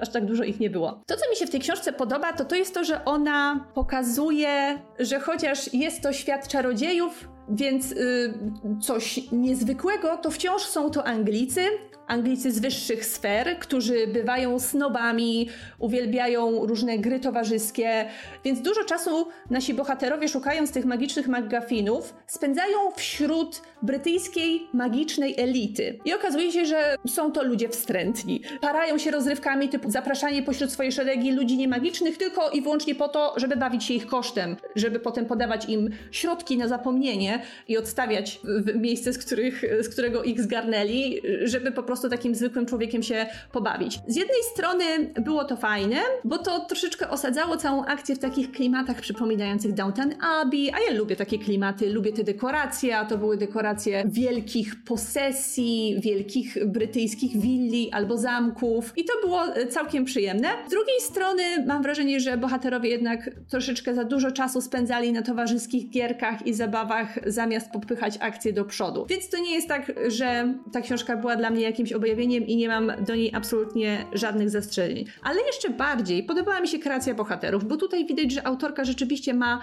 aż 0.00 0.08
tak 0.08 0.24
dużo 0.24 0.44
ich 0.44 0.60
nie 0.60 0.70
było. 0.70 1.02
To, 1.06 1.16
co 1.16 1.30
mi 1.30 1.36
się 1.36 1.46
w 1.46 1.50
tej 1.50 1.60
książce 1.60 1.92
podoba, 1.92 2.32
to 2.32 2.44
to 2.44 2.54
jest 2.56 2.74
to, 2.74 2.84
że 2.84 3.04
ona 3.04 3.66
pokazuje, 3.74 4.78
że 4.98 5.20
chociaż 5.20 5.74
jest 5.74 6.02
to 6.02 6.12
świat 6.26 6.48
czarodziejów, 6.48 7.28
więc 7.48 7.92
y, 7.92 8.34
coś 8.82 9.20
niezwykłego, 9.32 10.16
to 10.16 10.30
wciąż 10.30 10.62
są 10.62 10.90
to 10.90 11.04
Anglicy, 11.04 11.60
Anglicy 12.06 12.52
z 12.52 12.58
wyższych 12.58 13.06
sfer, 13.06 13.58
którzy 13.58 14.06
bywają 14.06 14.58
snobami, 14.58 15.48
uwielbiają 15.78 16.66
różne 16.66 16.98
gry 16.98 17.20
towarzyskie, 17.20 18.06
więc 18.44 18.60
dużo 18.60 18.84
czasu 18.84 19.28
nasi 19.50 19.74
bohaterowie, 19.74 20.28
szukając 20.28 20.72
tych 20.72 20.84
magicznych 20.84 21.28
McGuffinów, 21.28 22.14
spędzają 22.26 22.90
wśród 22.96 23.62
brytyjskiej 23.82 24.66
magicznej 24.72 25.34
elity. 25.40 25.98
I 26.04 26.14
okazuje 26.14 26.52
się, 26.52 26.66
że 26.66 26.96
są 27.08 27.32
to 27.32 27.42
ludzie 27.42 27.68
wstrętni. 27.68 28.40
Parają 28.60 28.98
się 28.98 29.10
rozrywkami 29.10 29.68
typu 29.68 29.90
zapraszanie 29.90 30.42
pośród 30.42 30.72
swojej 30.72 30.92
szeregi 30.92 31.32
ludzi 31.32 31.56
niemagicznych 31.56 32.18
tylko 32.18 32.50
i 32.50 32.62
wyłącznie 32.62 32.94
po 32.94 33.08
to, 33.08 33.34
żeby 33.36 33.56
bawić 33.56 33.84
się 33.84 33.94
ich 33.94 34.06
kosztem, 34.06 34.56
żeby 34.76 35.00
potem 35.00 35.26
podawać 35.26 35.68
im 35.68 35.90
środki 36.10 36.58
na 36.58 36.68
zapomnienie 36.68 37.42
i 37.68 37.78
odstawiać 37.78 38.40
w 38.44 38.76
miejsce, 38.76 39.12
z, 39.12 39.18
których, 39.18 39.64
z 39.80 39.88
którego 39.88 40.22
ich 40.22 40.40
zgarnęli, 40.40 41.20
żeby 41.44 41.72
po 41.72 41.82
prostu 41.82 41.95
takim 42.10 42.34
zwykłym 42.34 42.66
człowiekiem 42.66 43.02
się 43.02 43.26
pobawić. 43.52 44.00
Z 44.06 44.16
jednej 44.16 44.42
strony 44.52 44.84
było 45.20 45.44
to 45.44 45.56
fajne, 45.56 45.96
bo 46.24 46.38
to 46.38 46.60
troszeczkę 46.60 47.10
osadzało 47.10 47.56
całą 47.56 47.84
akcję 47.84 48.16
w 48.16 48.18
takich 48.18 48.52
klimatach 48.52 49.00
przypominających 49.00 49.72
Downton 49.72 50.14
Abbey, 50.20 50.70
a 50.70 50.76
ja 50.90 50.98
lubię 50.98 51.16
takie 51.16 51.38
klimaty, 51.38 51.90
lubię 51.90 52.12
te 52.12 52.24
dekoracje, 52.24 52.98
a 52.98 53.04
to 53.04 53.18
były 53.18 53.36
dekoracje 53.36 54.04
wielkich 54.06 54.84
posesji, 54.84 55.96
wielkich 56.00 56.66
brytyjskich 56.66 57.40
willi 57.40 57.92
albo 57.92 58.18
zamków 58.18 58.92
i 58.96 59.04
to 59.04 59.12
było 59.22 59.42
całkiem 59.70 60.04
przyjemne. 60.04 60.48
Z 60.66 60.70
drugiej 60.70 61.00
strony 61.00 61.42
mam 61.66 61.82
wrażenie, 61.82 62.20
że 62.20 62.36
bohaterowie 62.36 62.90
jednak 62.90 63.30
troszeczkę 63.50 63.94
za 63.94 64.04
dużo 64.04 64.30
czasu 64.30 64.60
spędzali 64.60 65.12
na 65.12 65.22
towarzyskich 65.22 65.90
gierkach 65.90 66.46
i 66.46 66.54
zabawach 66.54 67.18
zamiast 67.26 67.70
popychać 67.70 68.18
akcję 68.20 68.52
do 68.52 68.64
przodu. 68.64 69.06
Więc 69.08 69.30
to 69.30 69.38
nie 69.38 69.54
jest 69.54 69.68
tak, 69.68 69.92
że 70.08 70.54
ta 70.72 70.80
książka 70.80 71.16
była 71.16 71.36
dla 71.36 71.50
mnie 71.50 71.62
jakimś 71.62 71.85
objawieniem 71.92 72.46
i 72.46 72.56
nie 72.56 72.68
mam 72.68 72.92
do 73.04 73.14
niej 73.14 73.30
absolutnie 73.34 74.06
żadnych 74.12 74.50
zastrzeżeń. 74.50 75.04
Ale 75.22 75.40
jeszcze 75.40 75.70
bardziej 75.70 76.22
podobała 76.22 76.60
mi 76.60 76.68
się 76.68 76.78
kreacja 76.78 77.14
bohaterów, 77.14 77.64
bo 77.64 77.76
tutaj 77.76 78.06
widać, 78.06 78.32
że 78.32 78.46
autorka 78.46 78.84
rzeczywiście 78.84 79.34
ma 79.34 79.60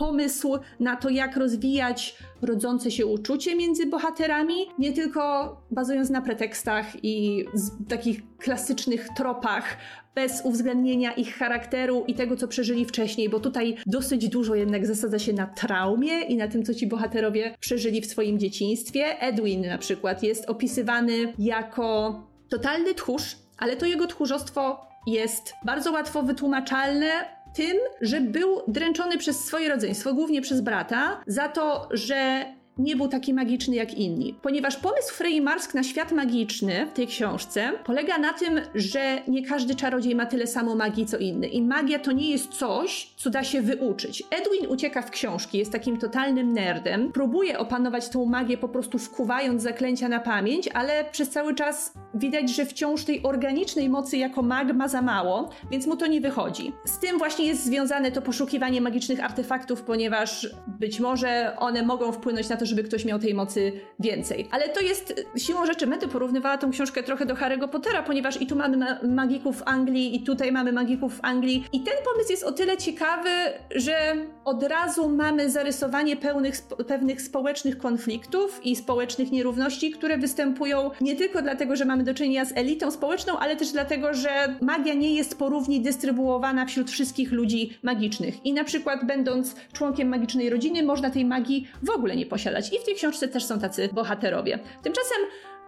pomysł 0.00 0.58
na 0.80 0.96
to, 0.96 1.08
jak 1.08 1.36
rozwijać 1.36 2.16
rodzące 2.42 2.90
się 2.90 3.06
uczucie 3.06 3.56
między 3.56 3.86
bohaterami, 3.86 4.54
nie 4.78 4.92
tylko 4.92 5.56
bazując 5.70 6.10
na 6.10 6.22
pretekstach 6.22 7.04
i 7.04 7.44
takich 7.88 8.20
klasycznych 8.38 9.08
tropach, 9.16 9.76
bez 10.14 10.40
uwzględnienia 10.44 11.12
ich 11.12 11.34
charakteru 11.34 12.04
i 12.06 12.14
tego, 12.14 12.36
co 12.36 12.48
przeżyli 12.48 12.84
wcześniej, 12.84 13.28
bo 13.28 13.40
tutaj 13.40 13.76
dosyć 13.86 14.28
dużo 14.28 14.54
jednak 14.54 14.86
zasadza 14.86 15.18
się 15.18 15.32
na 15.32 15.46
traumie 15.46 16.22
i 16.22 16.36
na 16.36 16.48
tym, 16.48 16.64
co 16.64 16.74
ci 16.74 16.86
bohaterowie 16.86 17.54
przeżyli 17.60 18.00
w 18.00 18.06
swoim 18.06 18.38
dzieciństwie. 18.38 19.22
Edwin 19.22 19.66
na 19.66 19.78
przykład 19.78 20.22
jest 20.22 20.50
opisywany 20.50 21.32
jako 21.38 22.20
totalny 22.48 22.94
tchórz, 22.94 23.36
ale 23.58 23.76
to 23.76 23.86
jego 23.86 24.06
tchórzostwo 24.06 24.90
jest 25.06 25.54
bardzo 25.64 25.92
łatwo 25.92 26.22
wytłumaczalne, 26.22 27.10
tym, 27.54 27.76
że 28.00 28.20
był 28.20 28.62
dręczony 28.68 29.18
przez 29.18 29.44
swoje 29.44 29.68
rodzeństwo, 29.68 30.14
głównie 30.14 30.42
przez 30.42 30.60
brata, 30.60 31.20
za 31.26 31.48
to, 31.48 31.88
że 31.90 32.44
nie 32.80 32.96
był 32.96 33.08
taki 33.08 33.34
magiczny 33.34 33.76
jak 33.76 33.94
inni. 33.94 34.34
Ponieważ 34.42 34.76
pomysł 34.76 35.14
Frey 35.14 35.40
Marsk 35.40 35.74
na 35.74 35.82
świat 35.82 36.12
magiczny 36.12 36.86
w 36.86 36.92
tej 36.92 37.06
książce 37.06 37.72
polega 37.84 38.18
na 38.18 38.32
tym, 38.32 38.60
że 38.74 39.18
nie 39.28 39.46
każdy 39.46 39.74
czarodziej 39.74 40.14
ma 40.14 40.26
tyle 40.26 40.46
samo 40.46 40.74
magii 40.74 41.06
co 41.06 41.18
inny. 41.18 41.48
I 41.48 41.62
magia 41.62 41.98
to 41.98 42.12
nie 42.12 42.30
jest 42.30 42.48
coś, 42.48 43.10
co 43.16 43.30
da 43.30 43.44
się 43.44 43.62
wyuczyć. 43.62 44.22
Edwin 44.30 44.70
ucieka 44.70 45.02
w 45.02 45.10
książki, 45.10 45.58
jest 45.58 45.72
takim 45.72 45.98
totalnym 45.98 46.52
nerdem, 46.52 47.12
próbuje 47.12 47.58
opanować 47.58 48.08
tą 48.08 48.26
magię 48.26 48.58
po 48.58 48.68
prostu 48.68 48.98
wkuwając 48.98 49.62
zaklęcia 49.62 50.08
na 50.08 50.20
pamięć, 50.20 50.68
ale 50.74 51.04
przez 51.04 51.30
cały 51.30 51.54
czas 51.54 51.92
widać, 52.14 52.50
że 52.50 52.66
wciąż 52.66 53.04
tej 53.04 53.22
organicznej 53.22 53.88
mocy 53.88 54.16
jako 54.16 54.42
mag 54.42 54.74
ma 54.74 54.88
za 54.88 55.02
mało, 55.02 55.50
więc 55.70 55.86
mu 55.86 55.96
to 55.96 56.06
nie 56.06 56.20
wychodzi. 56.20 56.72
Z 56.84 56.98
tym 56.98 57.18
właśnie 57.18 57.46
jest 57.46 57.64
związane 57.64 58.12
to 58.12 58.22
poszukiwanie 58.22 58.80
magicznych 58.80 59.24
artefaktów, 59.24 59.82
ponieważ 59.82 60.48
być 60.66 61.00
może 61.00 61.56
one 61.58 61.82
mogą 61.82 62.12
wpłynąć 62.12 62.48
na 62.48 62.56
to, 62.56 62.66
żeby 62.70 62.84
ktoś 62.84 63.04
miał 63.04 63.18
tej 63.18 63.34
mocy 63.34 63.72
więcej. 63.98 64.48
Ale 64.50 64.68
to 64.68 64.80
jest 64.80 65.24
siłą 65.36 65.66
rzeczy, 65.66 65.86
Mety 65.86 66.08
porównywała 66.08 66.58
tą 66.58 66.70
książkę 66.70 67.02
trochę 67.02 67.26
do 67.26 67.34
Harry'ego 67.34 67.68
Pottera, 67.68 68.02
ponieważ 68.02 68.42
i 68.42 68.46
tu 68.46 68.56
mamy 68.56 68.76
ma 68.76 68.98
magików 69.02 69.62
Anglii, 69.66 70.16
i 70.16 70.20
tutaj 70.20 70.52
mamy 70.52 70.72
magików 70.72 71.16
w 71.16 71.20
Anglii. 71.22 71.64
I 71.72 71.80
ten 71.80 71.94
pomysł 72.12 72.30
jest 72.30 72.44
o 72.44 72.52
tyle 72.52 72.76
ciekawy, 72.76 73.30
że 73.74 74.14
od 74.44 74.62
razu 74.62 75.08
mamy 75.08 75.50
zarysowanie 75.50 76.16
pełnych, 76.16 76.54
pewnych 76.86 77.22
społecznych 77.22 77.78
konfliktów 77.78 78.60
i 78.64 78.76
społecznych 78.76 79.30
nierówności, 79.30 79.90
które 79.90 80.18
występują 80.18 80.90
nie 81.00 81.16
tylko 81.16 81.42
dlatego, 81.42 81.76
że 81.76 81.84
mamy 81.84 82.04
do 82.04 82.14
czynienia 82.14 82.44
z 82.44 82.56
elitą 82.56 82.90
społeczną, 82.90 83.38
ale 83.38 83.56
też 83.56 83.72
dlatego, 83.72 84.14
że 84.14 84.30
magia 84.60 84.94
nie 84.94 85.14
jest 85.14 85.38
porówni 85.38 85.80
dystrybuowana 85.80 86.66
wśród 86.66 86.90
wszystkich 86.90 87.32
ludzi 87.32 87.78
magicznych. 87.82 88.46
I 88.46 88.52
na 88.52 88.64
przykład, 88.64 89.06
będąc 89.06 89.56
członkiem 89.72 90.08
magicznej 90.08 90.50
rodziny, 90.50 90.82
można 90.82 91.10
tej 91.10 91.24
magii 91.24 91.68
w 91.82 91.90
ogóle 91.90 92.16
nie 92.16 92.26
posiadać. 92.26 92.59
I 92.68 92.78
w 92.78 92.84
tej 92.84 92.94
książce 92.94 93.28
też 93.28 93.44
są 93.44 93.60
tacy 93.60 93.88
bohaterowie. 93.92 94.58
Tymczasem 94.82 95.18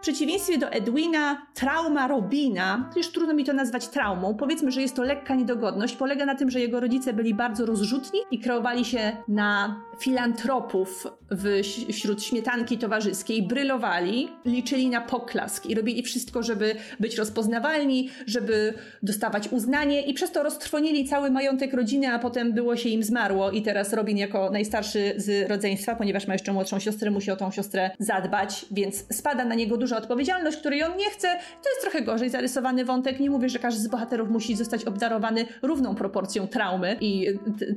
przeciwieństwie 0.03 0.59
do 0.59 0.71
Edwina, 0.71 1.47
trauma 1.55 2.09
Robina, 2.09 2.91
już 2.97 3.12
trudno 3.12 3.35
mi 3.35 3.45
to 3.45 3.53
nazwać 3.53 3.88
traumą, 3.88 4.35
powiedzmy, 4.35 4.73
że 4.73 4.83
jest 4.83 4.97
to 4.97 5.03
lekka 5.03 5.35
niedogodność, 5.35 5.97
polega 5.97 6.27
na 6.27 6.35
tym, 6.35 6.51
że 6.51 6.61
jego 6.61 6.81
rodzice 6.81 7.12
byli 7.12 7.35
bardzo 7.35 7.67
rozrzutni 7.67 8.21
i 8.31 8.38
kreowali 8.38 8.85
się 8.85 9.17
na 9.29 9.81
filantropów 9.99 11.07
w, 11.31 11.62
wśród 11.93 12.23
śmietanki 12.23 12.79
towarzyskiej, 12.79 13.43
brylowali, 13.43 14.29
liczyli 14.45 14.88
na 14.88 15.01
poklask 15.01 15.67
i 15.67 15.75
robili 15.75 16.03
wszystko, 16.03 16.43
żeby 16.43 16.75
być 17.01 17.19
rozpoznawalni, 17.19 18.11
żeby 18.27 18.75
dostawać 19.03 19.49
uznanie 19.49 20.03
i 20.03 20.15
przez 20.15 20.33
to 20.33 20.43
roztrwonili 20.43 21.09
cały 21.09 21.31
majątek 21.31 21.75
rodziny, 21.75 22.12
a 22.12 22.19
potem 22.19 22.53
było 22.53 22.77
się 22.77 22.88
im 22.88 23.03
zmarło 23.03 23.51
i 23.51 23.62
teraz 23.62 23.93
Robin 23.93 24.17
jako 24.17 24.51
najstarszy 24.51 25.15
z 25.17 25.51
rodzeństwa, 25.51 25.95
ponieważ 25.95 26.27
ma 26.27 26.33
jeszcze 26.33 26.53
młodszą 26.53 26.79
siostrę, 26.79 27.11
musi 27.11 27.31
o 27.31 27.37
tą 27.37 27.51
siostrę 27.51 27.91
zadbać, 27.99 28.67
więc 28.71 29.17
spada 29.17 29.45
na 29.45 29.55
niego 29.55 29.77
dużo 29.77 29.92
duża 29.93 30.03
odpowiedzialność, 30.03 30.57
której 30.57 30.83
on 30.83 30.97
nie 30.97 31.11
chce. 31.11 31.29
To 31.63 31.69
jest 31.71 31.81
trochę 31.81 32.03
gorzej 32.03 32.31
zarysowany 32.31 32.85
wątek. 32.85 33.21
Nie 33.21 33.31
mówię, 33.31 33.49
że 33.49 33.59
każdy 33.59 33.81
z 33.81 33.89
bohaterów 33.89 34.31
musi 34.31 34.57
zostać 34.57 34.85
obdarowany 34.85 35.47
równą 35.63 35.95
proporcją 35.95 36.49
traumy 36.49 36.97
i 37.01 37.27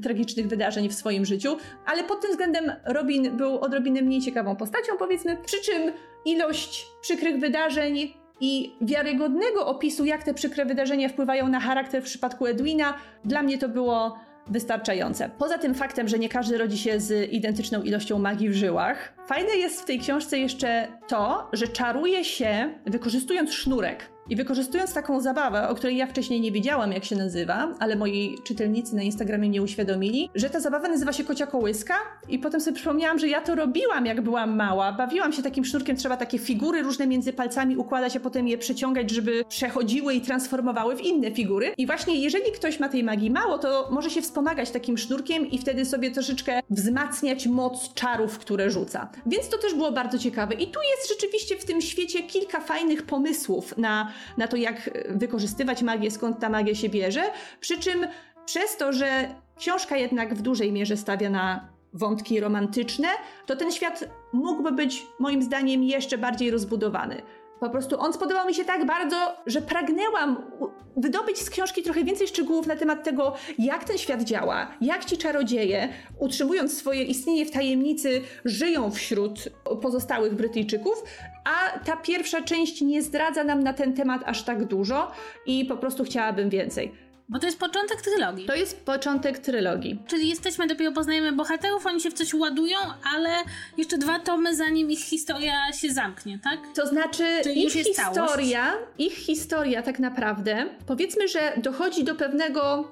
tragicznych 0.04 0.48
wydarzeń 0.48 0.90
w 0.90 0.94
swoim 0.94 1.26
życiu, 1.26 1.58
ale 1.86 2.04
pod 2.04 2.22
tym 2.22 2.32
względem 2.32 2.72
Robin 2.86 3.38
był 3.38 3.60
odrobinę 3.60 4.02
mniej 4.02 4.22
ciekawą 4.22 4.56
postacią, 4.56 4.98
powiedzmy, 5.00 5.38
przy 5.46 5.62
czym 5.62 5.92
ilość 6.26 6.86
przykrych 7.02 7.40
wydarzeń 7.40 8.14
i 8.42 8.76
wiarygodnego 8.82 9.68
opisu, 9.68 10.06
jak 10.06 10.24
te 10.24 10.34
przykre 10.34 10.66
wydarzenia 10.66 11.10
wpływają 11.10 11.48
na 11.48 11.60
charakter 11.60 12.02
w 12.02 12.06
przypadku 12.06 12.46
Edwina, 12.46 12.94
dla 13.26 13.44
mnie 13.44 13.58
to 13.58 13.70
było 13.70 14.20
wystarczające. 14.48 15.30
Poza 15.38 15.58
tym 15.58 15.76
faktem, 15.76 16.08
że 16.08 16.20
nie 16.20 16.30
każdy 16.30 16.58
rodzi 16.58 16.78
się 16.78 17.00
z 17.00 17.32
identyczną 17.32 17.82
ilością 17.82 18.20
magii 18.20 18.50
w 18.50 18.54
żyłach, 18.54 19.14
fajne 19.28 19.56
jest 19.56 19.82
w 19.82 19.86
tej 19.86 20.00
książce 20.00 20.40
jeszcze 20.40 20.88
to, 21.08 21.50
że 21.54 21.68
czaruje 21.68 22.24
się 22.24 22.74
wykorzystując 22.86 23.54
sznurek. 23.54 24.15
I 24.30 24.36
wykorzystując 24.36 24.94
taką 24.94 25.22
zabawę, 25.22 25.70
o 25.70 25.76
której 25.76 25.98
ja 25.98 26.08
wcześniej 26.08 26.42
nie 26.42 26.52
wiedziałam, 26.52 26.92
jak 26.92 27.06
się 27.06 27.16
nazywa, 27.16 27.76
ale 27.80 27.96
moi 27.96 28.38
czytelnicy 28.44 28.96
na 28.96 29.04
Instagramie 29.04 29.50
mnie 29.50 29.62
uświadomili, 29.62 30.30
że 30.36 30.50
ta 30.50 30.60
zabawa 30.60 30.88
nazywa 30.88 31.14
się 31.14 31.24
kocia 31.24 31.48
kołyska 31.48 31.94
i 32.30 32.40
potem 32.40 32.62
sobie 32.62 32.76
przypomniałam, 32.76 33.20
że 33.20 33.28
ja 33.28 33.42
to 33.42 33.56
robiłam, 33.56 34.06
jak 34.06 34.22
byłam 34.22 34.56
mała. 34.56 34.92
Bawiłam 34.94 35.34
się 35.34 35.44
takim 35.44 35.66
sznurkiem, 35.66 35.96
trzeba 35.96 36.18
takie 36.18 36.40
figury 36.40 36.82
różne 36.82 37.08
między 37.08 37.34
palcami 37.34 37.78
układać, 37.78 38.18
a 38.18 38.20
potem 38.20 38.48
je 38.48 38.58
przeciągać, 38.58 39.12
żeby 39.12 39.46
przechodziły 39.50 40.14
i 40.14 40.22
transformowały 40.22 40.96
w 40.96 41.02
inne 41.02 41.32
figury. 41.32 41.74
I 41.78 41.86
właśnie 41.86 42.16
jeżeli 42.16 42.52
ktoś 42.52 42.80
ma 42.80 42.90
tej 42.90 43.04
magii 43.04 43.32
mało, 43.32 43.58
to 43.58 43.90
może 43.92 44.10
się 44.10 44.22
wspomagać 44.22 44.72
takim 44.72 44.98
sznurkiem 44.98 45.52
i 45.52 45.58
wtedy 45.58 45.86
sobie 45.86 46.12
troszeczkę 46.12 46.62
wzmacniać 46.70 47.48
moc 47.48 47.94
czarów, 47.94 48.40
które 48.40 48.70
rzuca. 48.70 49.10
Więc 49.26 49.50
to 49.50 49.58
też 49.58 49.74
było 49.74 49.92
bardzo 49.92 50.20
ciekawe. 50.20 50.54
I 50.54 50.68
tu 50.68 50.80
jest 50.92 51.10
rzeczywiście 51.10 51.56
w 51.56 51.66
tym 51.66 51.82
świecie 51.82 52.24
kilka 52.24 52.60
fajnych 52.60 53.04
pomysłów 53.04 53.78
na 53.78 54.15
na 54.38 54.48
to, 54.48 54.58
jak 54.58 54.90
wykorzystywać 55.10 55.84
magię, 55.84 56.12
skąd 56.12 56.40
ta 56.40 56.50
magia 56.50 56.76
się 56.76 56.90
bierze. 56.90 57.24
Przy 57.60 57.80
czym 57.80 58.08
przez 58.46 58.78
to, 58.78 58.94
że 58.94 59.36
książka 59.58 59.98
jednak 59.98 60.36
w 60.36 60.42
dużej 60.42 60.72
mierze 60.72 60.98
stawia 60.98 61.30
na 61.30 61.70
wątki 61.94 62.40
romantyczne, 62.40 63.08
to 63.46 63.56
ten 63.56 63.72
świat 63.72 64.04
mógłby 64.34 64.72
być 64.72 65.04
moim 65.20 65.44
zdaniem 65.44 65.84
jeszcze 65.84 66.18
bardziej 66.18 66.52
rozbudowany. 66.52 67.22
Po 67.60 67.70
prostu 67.70 68.00
on 68.00 68.14
spodobał 68.14 68.48
mi 68.48 68.54
się 68.54 68.66
tak 68.66 68.86
bardzo, 68.86 69.16
że 69.46 69.62
pragnęłam 69.62 70.52
wydobyć 70.98 71.42
z 71.42 71.50
książki 71.50 71.84
trochę 71.84 72.04
więcej 72.04 72.28
szczegółów 72.28 72.68
na 72.68 72.76
temat 72.76 73.04
tego, 73.04 73.34
jak 73.60 73.84
ten 73.84 73.98
świat 73.98 74.24
działa, 74.24 74.72
jak 74.82 75.06
ci 75.06 75.18
czarodzieje, 75.18 75.90
utrzymując 76.20 76.78
swoje 76.78 77.04
istnienie 77.04 77.46
w 77.46 77.52
tajemnicy, 77.52 78.22
żyją 78.46 78.92
wśród 78.92 79.50
pozostałych 79.82 80.36
Brytyjczyków, 80.36 81.04
a 81.46 81.80
ta 81.80 81.98
pierwsza 81.98 82.42
część 82.42 82.82
nie 82.82 83.02
zdradza 83.02 83.44
nam 83.44 83.64
na 83.64 83.74
ten 83.74 83.94
temat 83.94 84.22
aż 84.26 84.44
tak 84.44 84.66
dużo 84.66 85.12
i 85.46 85.66
po 85.66 85.78
prostu 85.78 86.04
chciałabym 86.04 86.50
więcej. 86.50 87.06
Bo 87.30 87.40
to 87.40 87.46
jest 87.46 87.60
początek 87.60 88.02
trylogii. 88.02 88.46
To 88.46 88.56
jest 88.56 88.86
początek 88.86 89.40
trylogii. 89.40 90.00
Czyli 90.08 90.30
jesteśmy, 90.30 90.68
dopiero 90.68 90.92
poznajemy 90.92 91.32
bohaterów, 91.32 91.86
oni 91.86 92.02
się 92.02 92.10
w 92.10 92.14
coś 92.14 92.34
ładują, 92.34 92.78
ale 93.16 93.30
jeszcze 93.78 93.98
dwa 93.98 94.20
tomy, 94.20 94.56
zanim 94.56 94.92
ich 94.92 95.00
historia 95.00 95.74
się 95.74 95.94
zamknie, 95.94 96.40
tak? 96.44 96.60
To 96.76 96.88
znaczy, 96.88 97.24
Czyli 97.44 97.66
ich 97.66 97.74
historia, 97.74 98.66
całość. 98.66 98.90
ich 98.98 99.14
historia 99.14 99.82
tak 99.82 100.00
naprawdę, 100.00 100.66
powiedzmy, 100.86 101.28
że 101.28 101.54
dochodzi 101.58 102.04
do 102.04 102.16
pewnego 102.16 102.92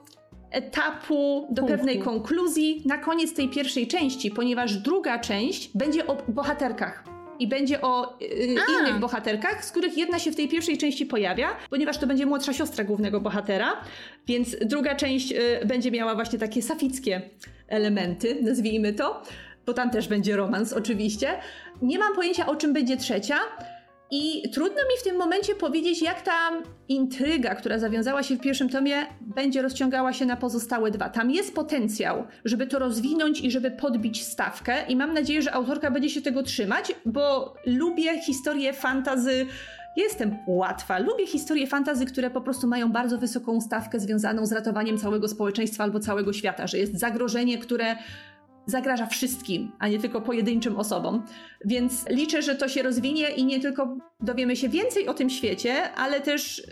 etapu, 0.51 1.47
do 1.49 1.61
Punktu. 1.61 1.77
pewnej 1.77 1.99
konkluzji 1.99 2.83
na 2.85 2.97
koniec 2.97 3.33
tej 3.33 3.49
pierwszej 3.49 3.87
części, 3.87 4.31
ponieważ 4.31 4.77
druga 4.77 5.19
część 5.19 5.69
będzie 5.75 6.07
o 6.07 6.17
bohaterkach 6.27 7.12
i 7.39 7.47
będzie 7.47 7.81
o 7.81 8.19
y, 8.21 8.25
innych 8.79 8.99
bohaterkach, 8.99 9.65
z 9.65 9.71
których 9.71 9.97
jedna 9.97 10.19
się 10.19 10.31
w 10.31 10.35
tej 10.35 10.49
pierwszej 10.49 10.77
części 10.77 11.05
pojawia, 11.05 11.47
ponieważ 11.69 11.97
to 11.97 12.07
będzie 12.07 12.25
młodsza 12.25 12.53
siostra 12.53 12.83
głównego 12.83 13.21
bohatera, 13.21 13.73
więc 14.27 14.55
druga 14.65 14.95
część 14.95 15.31
y, 15.31 15.65
będzie 15.65 15.91
miała 15.91 16.15
właśnie 16.15 16.39
takie 16.39 16.61
safickie 16.61 17.21
elementy, 17.67 18.37
nazwijmy 18.41 18.93
to, 18.93 19.23
bo 19.65 19.73
tam 19.73 19.89
też 19.89 20.07
będzie 20.07 20.35
romans 20.35 20.73
oczywiście. 20.73 21.39
Nie 21.81 21.99
mam 21.99 22.15
pojęcia 22.15 22.45
o 22.45 22.55
czym 22.55 22.73
będzie 22.73 22.97
trzecia, 22.97 23.39
i 24.15 24.49
trudno 24.49 24.81
mi 24.81 24.99
w 24.99 25.03
tym 25.03 25.17
momencie 25.17 25.55
powiedzieć, 25.55 26.01
jak 26.01 26.21
ta 26.21 26.51
intryga, 26.89 27.55
która 27.55 27.79
zawiązała 27.79 28.23
się 28.23 28.35
w 28.35 28.39
pierwszym 28.39 28.69
tomie, 28.69 28.95
będzie 29.21 29.61
rozciągała 29.61 30.13
się 30.13 30.25
na 30.25 30.37
pozostałe 30.37 30.91
dwa. 30.91 31.09
Tam 31.09 31.31
jest 31.31 31.55
potencjał, 31.55 32.27
żeby 32.45 32.67
to 32.67 32.79
rozwinąć 32.79 33.41
i 33.41 33.51
żeby 33.51 33.71
podbić 33.71 34.23
stawkę, 34.23 34.85
i 34.87 34.95
mam 34.95 35.13
nadzieję, 35.13 35.41
że 35.41 35.53
autorka 35.53 35.91
będzie 35.91 36.09
się 36.09 36.21
tego 36.21 36.43
trzymać, 36.43 36.91
bo 37.05 37.53
lubię 37.65 38.21
historie 38.21 38.73
fantazy. 38.73 39.45
Jestem 39.97 40.37
łatwa. 40.47 40.99
Lubię 40.99 41.27
historie 41.27 41.67
fantazy, 41.67 42.05
które 42.05 42.29
po 42.29 42.41
prostu 42.41 42.67
mają 42.67 42.91
bardzo 42.91 43.17
wysoką 43.17 43.61
stawkę 43.61 43.99
związaną 43.99 44.45
z 44.45 44.51
ratowaniem 44.51 44.97
całego 44.97 45.27
społeczeństwa 45.27 45.83
albo 45.83 45.99
całego 45.99 46.33
świata, 46.33 46.67
że 46.67 46.77
jest 46.77 46.99
zagrożenie, 46.99 47.57
które 47.57 47.95
zagraża 48.65 49.05
wszystkim, 49.05 49.71
a 49.79 49.87
nie 49.87 49.99
tylko 49.99 50.21
pojedynczym 50.21 50.77
osobom. 50.77 51.23
Więc 51.65 52.09
liczę, 52.09 52.41
że 52.41 52.55
to 52.55 52.67
się 52.67 52.83
rozwinie 52.83 53.29
i 53.29 53.45
nie 53.45 53.59
tylko 53.59 53.97
dowiemy 54.23 54.55
się 54.55 54.69
więcej 54.69 55.07
o 55.07 55.13
tym 55.13 55.29
świecie, 55.29 55.91
ale 55.91 56.21
też 56.21 56.67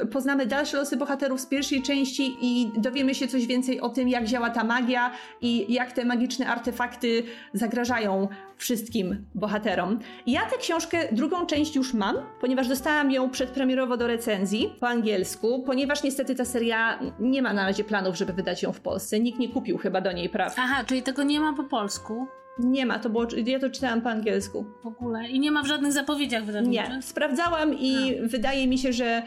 yy, 0.00 0.06
poznamy 0.06 0.46
dalsze 0.46 0.76
losy 0.76 0.96
bohaterów 0.96 1.40
z 1.40 1.46
pierwszej 1.46 1.82
części 1.82 2.36
i 2.40 2.70
dowiemy 2.76 3.14
się 3.14 3.28
coś 3.28 3.46
więcej 3.46 3.80
o 3.80 3.88
tym, 3.88 4.08
jak 4.08 4.24
działa 4.24 4.50
ta 4.50 4.64
magia 4.64 5.10
i 5.40 5.74
jak 5.74 5.92
te 5.92 6.04
magiczne 6.04 6.46
artefakty 6.46 7.22
zagrażają 7.52 8.28
wszystkim 8.56 9.26
bohaterom. 9.34 9.98
Ja 10.26 10.40
tę 10.40 10.58
książkę, 10.58 10.98
drugą 11.12 11.46
część 11.46 11.76
już 11.76 11.94
mam, 11.94 12.16
ponieważ 12.40 12.68
dostałam 12.68 13.10
ją 13.10 13.30
przedpremierowo 13.30 13.96
do 13.96 14.06
recenzji 14.06 14.74
po 14.80 14.88
angielsku, 14.88 15.62
ponieważ 15.62 16.02
niestety 16.02 16.34
ta 16.34 16.44
seria 16.44 16.98
nie 17.20 17.42
ma 17.42 17.52
na 17.52 17.66
razie 17.66 17.84
planów, 17.84 18.16
żeby 18.16 18.32
wydać 18.32 18.62
ją 18.62 18.72
w 18.72 18.80
Polsce. 18.80 19.20
Nikt 19.20 19.38
nie 19.38 19.48
kupił 19.48 19.78
chyba 19.78 20.00
do 20.00 20.12
niej 20.12 20.28
praw. 20.28 20.54
Aha, 20.58 20.84
czyli 20.86 21.02
tego 21.02 21.22
nie 21.22 21.40
ma 21.40 21.52
po 21.52 21.64
polsku. 21.64 22.26
Nie 22.58 22.86
ma, 22.86 22.98
to 22.98 23.10
było, 23.10 23.26
ja 23.46 23.58
to 23.58 23.70
czytałam 23.70 24.00
po 24.02 24.10
angielsku. 24.10 24.66
W 24.82 24.86
ogóle. 24.86 25.28
I 25.28 25.40
nie 25.40 25.50
ma 25.50 25.62
w 25.62 25.66
żadnych 25.66 25.92
zapowiedziach 25.92 26.44
wydawniczych? 26.44 26.88
Nie. 26.94 27.02
Sprawdzałam 27.02 27.74
i 27.78 28.18
A. 28.24 28.28
wydaje 28.28 28.66
mi 28.66 28.78
się, 28.78 28.92
że 28.92 29.22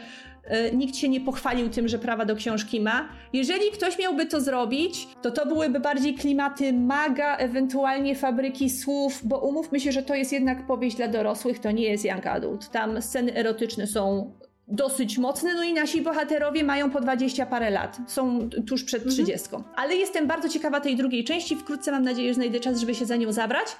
y, 0.70 0.76
nikt 0.76 0.96
się 0.96 1.08
nie 1.08 1.20
pochwalił 1.20 1.68
tym, 1.68 1.88
że 1.88 1.98
prawa 1.98 2.24
do 2.24 2.36
książki 2.36 2.80
ma. 2.80 3.08
Jeżeli 3.32 3.70
ktoś 3.70 3.98
miałby 3.98 4.26
to 4.26 4.40
zrobić, 4.40 5.08
to 5.22 5.30
to 5.30 5.46
byłyby 5.46 5.80
bardziej 5.80 6.14
klimaty 6.14 6.72
maga, 6.72 7.36
ewentualnie 7.36 8.14
fabryki 8.14 8.70
słów, 8.70 9.20
bo 9.24 9.38
umówmy 9.38 9.80
się, 9.80 9.92
że 9.92 10.02
to 10.02 10.14
jest 10.14 10.32
jednak 10.32 10.66
powieść 10.66 10.96
dla 10.96 11.08
dorosłych, 11.08 11.58
to 11.58 11.70
nie 11.70 11.84
jest 11.84 12.04
young 12.04 12.26
adult. 12.26 12.70
Tam 12.70 13.02
sceny 13.02 13.36
erotyczne 13.36 13.86
są 13.86 14.32
dosyć 14.68 15.18
mocne, 15.18 15.54
no 15.54 15.62
i 15.62 15.72
nasi 15.72 16.02
bohaterowie 16.02 16.64
mają 16.64 16.90
po 16.90 17.00
20 17.00 17.46
parę 17.46 17.70
lat, 17.70 17.98
są 18.06 18.50
tuż 18.66 18.84
przed 18.84 19.08
30. 19.08 19.48
Mhm. 19.54 19.74
Ale 19.76 19.96
jestem 19.96 20.26
bardzo 20.26 20.48
ciekawa 20.48 20.80
tej 20.80 20.96
drugiej 20.96 21.24
części, 21.24 21.56
wkrótce 21.56 21.92
mam 21.92 22.02
nadzieję, 22.02 22.28
że 22.28 22.34
znajdę 22.34 22.60
czas, 22.60 22.80
żeby 22.80 22.94
się 22.94 23.06
za 23.06 23.16
nią 23.16 23.32
zabrać 23.32 23.76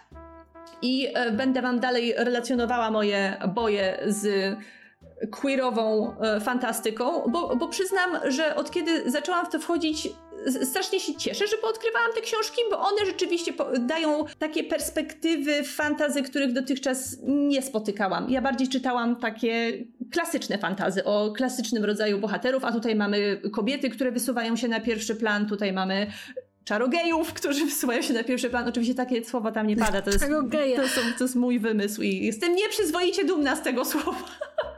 i 0.82 1.08
e, 1.14 1.32
będę 1.32 1.62
wam 1.62 1.80
dalej 1.80 2.14
relacjonowała 2.16 2.90
moje 2.90 3.36
boje 3.54 3.98
z 4.06 4.56
queerową 5.30 6.16
e, 6.20 6.40
fantastyką, 6.40 7.30
bo, 7.30 7.56
bo 7.56 7.68
przyznam, 7.68 8.10
że 8.28 8.56
od 8.56 8.70
kiedy 8.70 9.10
zaczęłam 9.10 9.46
w 9.46 9.48
to 9.48 9.58
wchodzić, 9.58 10.08
strasznie 10.64 11.00
się 11.00 11.14
cieszę, 11.14 11.46
że 11.46 11.56
poodkrywałam 11.56 12.12
te 12.14 12.20
książki, 12.20 12.60
bo 12.70 12.78
one 12.78 13.06
rzeczywiście 13.06 13.52
dają 13.80 14.24
takie 14.38 14.64
perspektywy 14.64 15.64
fantazy, 15.64 16.22
których 16.22 16.52
dotychczas 16.52 17.16
nie 17.22 17.62
spotykałam. 17.62 18.30
Ja 18.30 18.42
bardziej 18.42 18.68
czytałam 18.68 19.16
takie 19.16 19.72
klasyczne 20.12 20.58
fantazy 20.58 21.04
o 21.04 21.32
klasycznym 21.36 21.84
rodzaju 21.84 22.18
bohaterów, 22.18 22.64
a 22.64 22.72
tutaj 22.72 22.96
mamy 22.96 23.40
kobiety, 23.52 23.90
które 23.90 24.12
wysuwają 24.12 24.56
się 24.56 24.68
na 24.68 24.80
pierwszy 24.80 25.16
plan, 25.16 25.46
tutaj 25.46 25.72
mamy 25.72 26.06
czarogejów, 26.64 27.32
którzy 27.32 27.64
wysuwają 27.64 28.02
się 28.02 28.14
na 28.14 28.24
pierwszy 28.24 28.50
plan. 28.50 28.68
Oczywiście 28.68 28.94
takie 28.94 29.24
słowa 29.24 29.52
tam 29.52 29.66
nie 29.66 29.76
pada. 29.76 30.02
To 30.02 30.10
jest, 30.10 30.24
to, 30.76 30.88
są, 30.88 31.00
to 31.18 31.24
jest 31.24 31.36
mój 31.36 31.58
wymysł 31.58 32.02
i 32.02 32.26
jestem 32.26 32.54
nieprzyzwoicie 32.54 33.24
dumna 33.24 33.56
z 33.56 33.62
tego 33.62 33.84
słowa. 33.84 34.24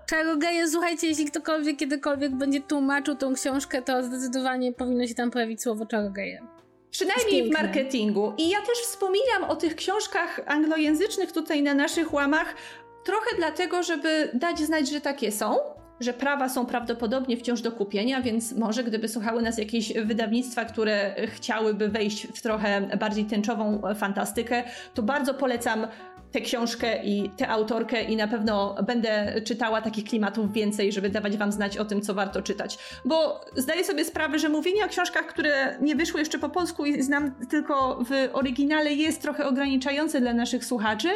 Czarogeje, 0.06 0.68
słuchajcie, 0.68 1.06
jeśli 1.06 1.24
ktokolwiek 1.24 1.76
kiedykolwiek 1.76 2.34
będzie 2.34 2.60
tłumaczył 2.60 3.14
tą 3.14 3.34
książkę, 3.34 3.82
to 3.82 4.02
zdecydowanie 4.02 4.72
powinno 4.72 5.06
się 5.06 5.14
tam 5.14 5.30
pojawić 5.30 5.62
słowo 5.62 5.86
czarogeje. 5.86 6.42
Przynajmniej 6.90 7.50
w 7.50 7.52
marketingu. 7.52 8.32
I 8.38 8.48
ja 8.48 8.58
też 8.60 8.78
wspominam 8.78 9.44
o 9.48 9.56
tych 9.56 9.76
książkach 9.76 10.40
anglojęzycznych 10.46 11.32
tutaj 11.32 11.62
na 11.62 11.74
naszych 11.74 12.12
łamach, 12.12 12.54
trochę 13.04 13.36
dlatego, 13.36 13.82
żeby 13.82 14.30
dać 14.34 14.58
znać, 14.58 14.88
że 14.88 15.00
takie 15.00 15.32
są, 15.32 15.56
że 16.00 16.12
prawa 16.12 16.48
są 16.48 16.66
prawdopodobnie 16.66 17.36
wciąż 17.36 17.60
do 17.60 17.72
kupienia, 17.72 18.22
więc 18.22 18.52
może 18.52 18.84
gdyby 18.84 19.08
słuchały 19.08 19.42
nas 19.42 19.58
jakieś 19.58 19.92
wydawnictwa, 19.92 20.64
które 20.64 21.14
chciałyby 21.26 21.88
wejść 21.88 22.26
w 22.26 22.42
trochę 22.42 22.96
bardziej 23.00 23.24
tęczową 23.24 23.82
fantastykę, 23.94 24.62
to 24.94 25.02
bardzo 25.02 25.34
polecam 25.34 25.86
tę 26.34 26.40
książkę 26.40 27.04
i 27.04 27.30
tę 27.30 27.48
autorkę 27.48 28.02
i 28.02 28.16
na 28.16 28.28
pewno 28.28 28.76
będę 28.86 29.40
czytała 29.44 29.82
takich 29.82 30.04
klimatów 30.04 30.52
więcej, 30.52 30.92
żeby 30.92 31.10
dawać 31.10 31.36
wam 31.36 31.52
znać 31.52 31.78
o 31.78 31.84
tym, 31.84 32.00
co 32.00 32.14
warto 32.14 32.42
czytać. 32.42 32.78
Bo 33.04 33.40
zdaję 33.56 33.84
sobie 33.84 34.04
sprawę, 34.04 34.38
że 34.38 34.48
mówienie 34.48 34.84
o 34.84 34.88
książkach, 34.88 35.26
które 35.26 35.78
nie 35.80 35.96
wyszły 35.96 36.20
jeszcze 36.20 36.38
po 36.38 36.48
polsku 36.48 36.84
i 36.84 37.02
znam 37.02 37.34
tylko 37.50 38.04
w 38.04 38.28
oryginale 38.32 38.92
jest 38.92 39.22
trochę 39.22 39.46
ograniczające 39.46 40.20
dla 40.20 40.34
naszych 40.34 40.64
słuchaczy, 40.64 41.08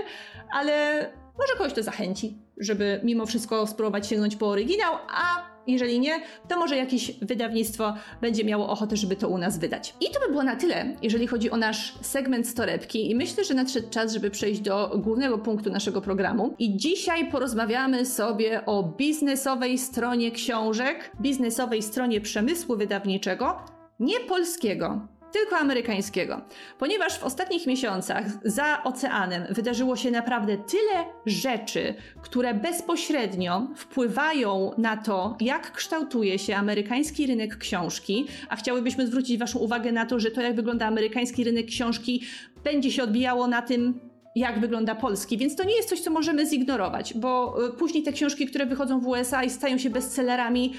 ale 0.53 1.07
może 1.39 1.53
kogoś 1.59 1.73
to 1.73 1.83
zachęci, 1.83 2.39
żeby 2.57 3.01
mimo 3.05 3.27
wszystko 3.27 3.67
spróbować 3.67 4.07
sięgnąć 4.07 4.37
po 4.37 4.49
oryginał, 4.49 4.95
a 5.09 5.49
jeżeli 5.69 6.01
nie, 6.01 6.21
to 6.49 6.59
może 6.59 6.77
jakieś 6.77 7.13
wydawnictwo 7.23 7.95
będzie 8.21 8.45
miało 8.45 8.69
ochotę, 8.69 8.97
żeby 8.97 9.17
to 9.17 9.29
u 9.29 9.39
nas 9.39 9.59
wydać. 9.59 9.95
I 10.01 10.11
to 10.15 10.21
by 10.21 10.29
było 10.29 10.43
na 10.43 10.57
tyle, 10.57 10.97
jeżeli 11.03 11.27
chodzi 11.27 11.51
o 11.51 11.57
nasz 11.57 11.95
segment 12.01 12.49
storebki. 12.49 13.11
I 13.11 13.15
myślę, 13.15 13.45
że 13.45 13.55
nadszedł 13.55 13.91
czas, 13.91 14.13
żeby 14.13 14.31
przejść 14.31 14.61
do 14.61 14.91
głównego 14.97 15.39
punktu 15.39 15.71
naszego 15.71 16.01
programu. 16.01 16.55
I 16.59 16.77
dzisiaj 16.77 17.31
porozmawiamy 17.31 18.07
sobie 18.07 18.67
o 18.67 18.83
biznesowej 18.83 19.79
stronie 19.79 20.31
książek, 20.31 21.11
biznesowej 21.21 21.83
stronie 21.83 22.21
przemysłu 22.21 22.77
wydawniczego, 22.77 23.57
nie 24.01 24.21
polskiego, 24.21 25.09
tylko 25.33 25.57
amerykańskiego. 25.57 26.41
Ponieważ 26.79 27.19
w 27.19 27.25
ostatnich 27.25 27.67
miesiącach 27.67 28.25
za 28.45 28.83
oceanem 28.85 29.43
wydarzyło 29.51 29.97
się 29.97 30.11
naprawdę 30.11 30.57
tyle 30.57 31.05
rzeczy, 31.27 31.95
które 32.23 32.55
bezpośrednio 32.55 33.69
wpływają 33.77 34.73
na 34.79 34.97
to, 34.97 35.37
jak 35.41 35.73
kształtuje 35.73 36.39
się 36.39 36.57
amerykański 36.57 37.27
rynek 37.27 37.57
książki, 37.57 38.27
a 38.49 38.57
chciałybyśmy 38.57 39.07
zwrócić 39.07 39.39
Waszą 39.39 39.59
uwagę 39.59 39.93
na 39.93 40.07
to, 40.07 40.21
że 40.21 40.31
to, 40.31 40.41
jak 40.41 40.55
wygląda 40.55 40.87
amerykański 40.87 41.45
rynek 41.45 41.67
książki, 41.67 42.23
będzie 42.65 42.91
się 42.91 43.03
odbijało 43.03 43.47
na 43.47 43.63
tym, 43.63 44.01
jak 44.39 44.61
wygląda 44.61 44.95
polski, 44.95 45.39
więc 45.39 45.57
to 45.57 45.65
nie 45.65 45.77
jest 45.77 45.89
coś, 45.89 46.01
co 46.01 46.11
możemy 46.11 46.47
zignorować, 46.47 47.15
bo 47.15 47.57
y, 47.67 47.73
później 47.73 48.03
te 48.03 48.13
książki, 48.13 48.47
które 48.47 48.67
wychodzą 48.67 49.01
w 49.01 49.07
USA 49.07 49.45
i 49.45 49.51
stają 49.51 49.79
się 49.79 49.91
bestsellerami, 49.91 50.75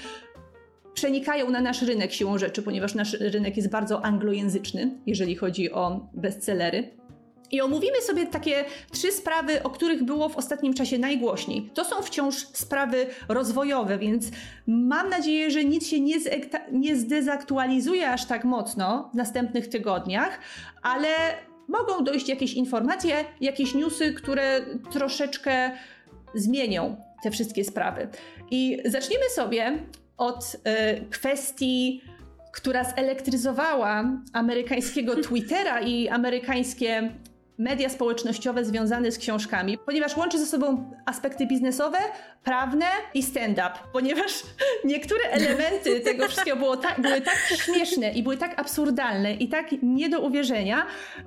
przenikają 0.94 1.50
na 1.50 1.60
nasz 1.60 1.82
rynek 1.82 2.12
siłą 2.12 2.38
rzeczy, 2.38 2.62
ponieważ 2.62 2.94
nasz 2.94 3.12
rynek 3.12 3.56
jest 3.56 3.70
bardzo 3.70 4.04
anglojęzyczny, 4.04 4.98
jeżeli 5.06 5.36
chodzi 5.36 5.72
o 5.72 6.08
bestsellery. 6.12 7.00
I 7.50 7.60
omówimy 7.60 8.02
sobie 8.02 8.26
takie 8.26 8.64
trzy 8.92 9.12
sprawy, 9.12 9.62
o 9.62 9.70
których 9.70 10.02
było 10.02 10.28
w 10.28 10.36
ostatnim 10.36 10.74
czasie 10.74 10.98
najgłośniej. 10.98 11.70
To 11.74 11.84
są 11.84 12.02
wciąż 12.02 12.34
sprawy 12.36 13.06
rozwojowe, 13.28 13.98
więc 13.98 14.30
mam 14.66 15.08
nadzieję, 15.08 15.50
że 15.50 15.64
nic 15.64 15.86
się 15.86 16.00
nie, 16.00 16.16
nie 16.72 16.96
zdezaktualizuje 16.96 18.10
aż 18.10 18.26
tak 18.26 18.44
mocno 18.44 19.10
w 19.12 19.16
następnych 19.16 19.68
tygodniach, 19.68 20.38
ale 20.82 21.08
mogą 21.68 22.04
dojść 22.04 22.28
jakieś 22.28 22.54
informacje, 22.54 23.24
jakieś 23.40 23.74
newsy, 23.74 24.14
które 24.14 24.60
troszeczkę 24.92 25.70
zmienią 26.34 26.96
te 27.22 27.30
wszystkie 27.30 27.64
sprawy. 27.64 28.08
I 28.50 28.78
zaczniemy 28.84 29.24
sobie 29.34 29.78
od 30.20 30.54
y, 30.54 30.60
kwestii, 31.10 32.02
która 32.52 32.84
zelektryzowała 32.84 34.04
amerykańskiego 34.32 35.16
Twittera 35.24 35.80
i 35.80 36.08
amerykańskie 36.08 37.10
media 37.58 37.88
społecznościowe 37.88 38.64
związane 38.64 39.12
z 39.12 39.18
książkami, 39.18 39.78
ponieważ 39.86 40.16
łączy 40.16 40.38
ze 40.38 40.46
sobą 40.46 40.92
aspekty 41.06 41.46
biznesowe, 41.46 41.98
prawne 42.44 42.86
i 43.14 43.22
stand-up, 43.22 43.70
ponieważ 43.92 44.32
niektóre 44.84 45.24
elementy 45.30 46.00
tego 46.00 46.28
wszystkiego 46.28 46.56
było 46.56 46.76
tak, 46.76 47.00
były 47.00 47.20
tak 47.20 47.36
śmieszne 47.64 48.12
i 48.12 48.22
były 48.22 48.36
tak 48.36 48.60
absurdalne 48.60 49.34
i 49.34 49.48
tak 49.48 49.66
nie 49.82 50.08
do 50.08 50.20
uwierzenia, 50.20 50.86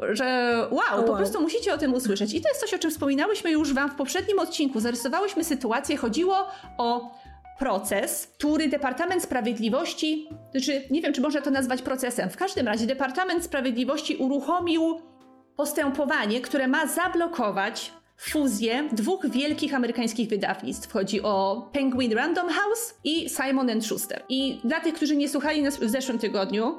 że 0.09 0.57
wow, 0.71 1.03
po 1.05 1.15
prostu 1.15 1.41
musicie 1.41 1.73
o 1.73 1.77
tym 1.77 1.93
usłyszeć. 1.93 2.33
I 2.33 2.41
to 2.41 2.49
jest 2.49 2.61
coś, 2.61 2.73
o 2.73 2.79
czym 2.79 2.91
wspominałyśmy 2.91 3.51
już 3.51 3.73
wam 3.73 3.89
w 3.89 3.95
poprzednim 3.95 4.39
odcinku. 4.39 4.79
Zarysowałyśmy 4.79 5.43
sytuację, 5.43 5.97
chodziło 5.97 6.47
o 6.77 7.11
proces, 7.63 8.27
który 8.37 8.67
Departament 8.67 9.23
Sprawiedliwości, 9.23 10.29
znaczy 10.51 10.81
nie 10.91 11.01
wiem, 11.01 11.13
czy 11.13 11.21
można 11.21 11.41
to 11.41 11.51
nazwać 11.51 11.81
procesem, 11.81 12.29
w 12.29 12.37
każdym 12.37 12.67
razie 12.67 12.87
Departament 12.87 13.43
Sprawiedliwości 13.43 14.15
uruchomił 14.15 15.01
postępowanie, 15.55 16.41
które 16.41 16.67
ma 16.67 16.87
zablokować 16.87 17.91
fuzję 18.17 18.89
dwóch 18.91 19.29
wielkich 19.29 19.73
amerykańskich 19.73 20.29
wydawnictw. 20.29 20.91
Chodzi 20.93 21.21
o 21.21 21.69
Penguin 21.73 22.13
Random 22.13 22.49
House 22.49 22.95
i 23.03 23.29
Simon 23.29 23.81
Schuster. 23.81 24.23
I 24.29 24.59
dla 24.63 24.79
tych, 24.79 24.93
którzy 24.93 25.15
nie 25.15 25.29
słuchali 25.29 25.63
nas 25.63 25.77
w 25.77 25.89
zeszłym 25.89 26.19
tygodniu, 26.19 26.75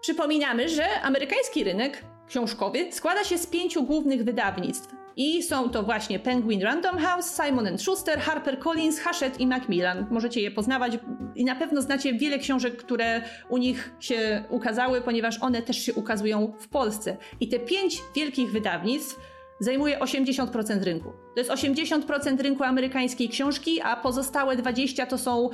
przypominamy, 0.00 0.68
że 0.68 1.00
amerykański 1.02 1.64
rynek 1.64 2.04
książkowy 2.28 2.92
składa 2.92 3.24
się 3.24 3.38
z 3.38 3.46
pięciu 3.46 3.82
głównych 3.82 4.24
wydawnictw. 4.24 5.05
I 5.16 5.42
są 5.42 5.70
to 5.70 5.82
właśnie 5.82 6.18
Penguin 6.18 6.62
Random 6.62 6.98
House, 6.98 7.40
Simon 7.42 7.78
Schuster, 7.78 8.18
Harper 8.18 8.58
Collins, 8.58 9.00
Hachette 9.00 9.38
i 9.38 9.46
Macmillan. 9.46 10.06
Możecie 10.10 10.40
je 10.40 10.50
poznawać 10.50 10.98
i 11.34 11.44
na 11.44 11.54
pewno 11.54 11.82
znacie 11.82 12.14
wiele 12.14 12.38
książek, 12.38 12.76
które 12.76 13.22
u 13.48 13.58
nich 13.58 13.94
się 14.00 14.44
ukazały, 14.50 15.00
ponieważ 15.00 15.42
one 15.42 15.62
też 15.62 15.76
się 15.76 15.94
ukazują 15.94 16.52
w 16.58 16.68
Polsce. 16.68 17.16
I 17.40 17.48
te 17.48 17.58
pięć 17.58 18.02
wielkich 18.16 18.50
wydawnictw 18.50 19.20
zajmuje 19.60 19.98
80% 19.98 20.82
rynku. 20.82 21.12
To 21.34 21.40
jest 21.40 21.50
80% 21.50 22.40
rynku 22.40 22.64
amerykańskiej 22.64 23.28
książki, 23.28 23.80
a 23.80 23.96
pozostałe 23.96 24.56
20 24.56 25.06
to 25.06 25.18
są 25.18 25.50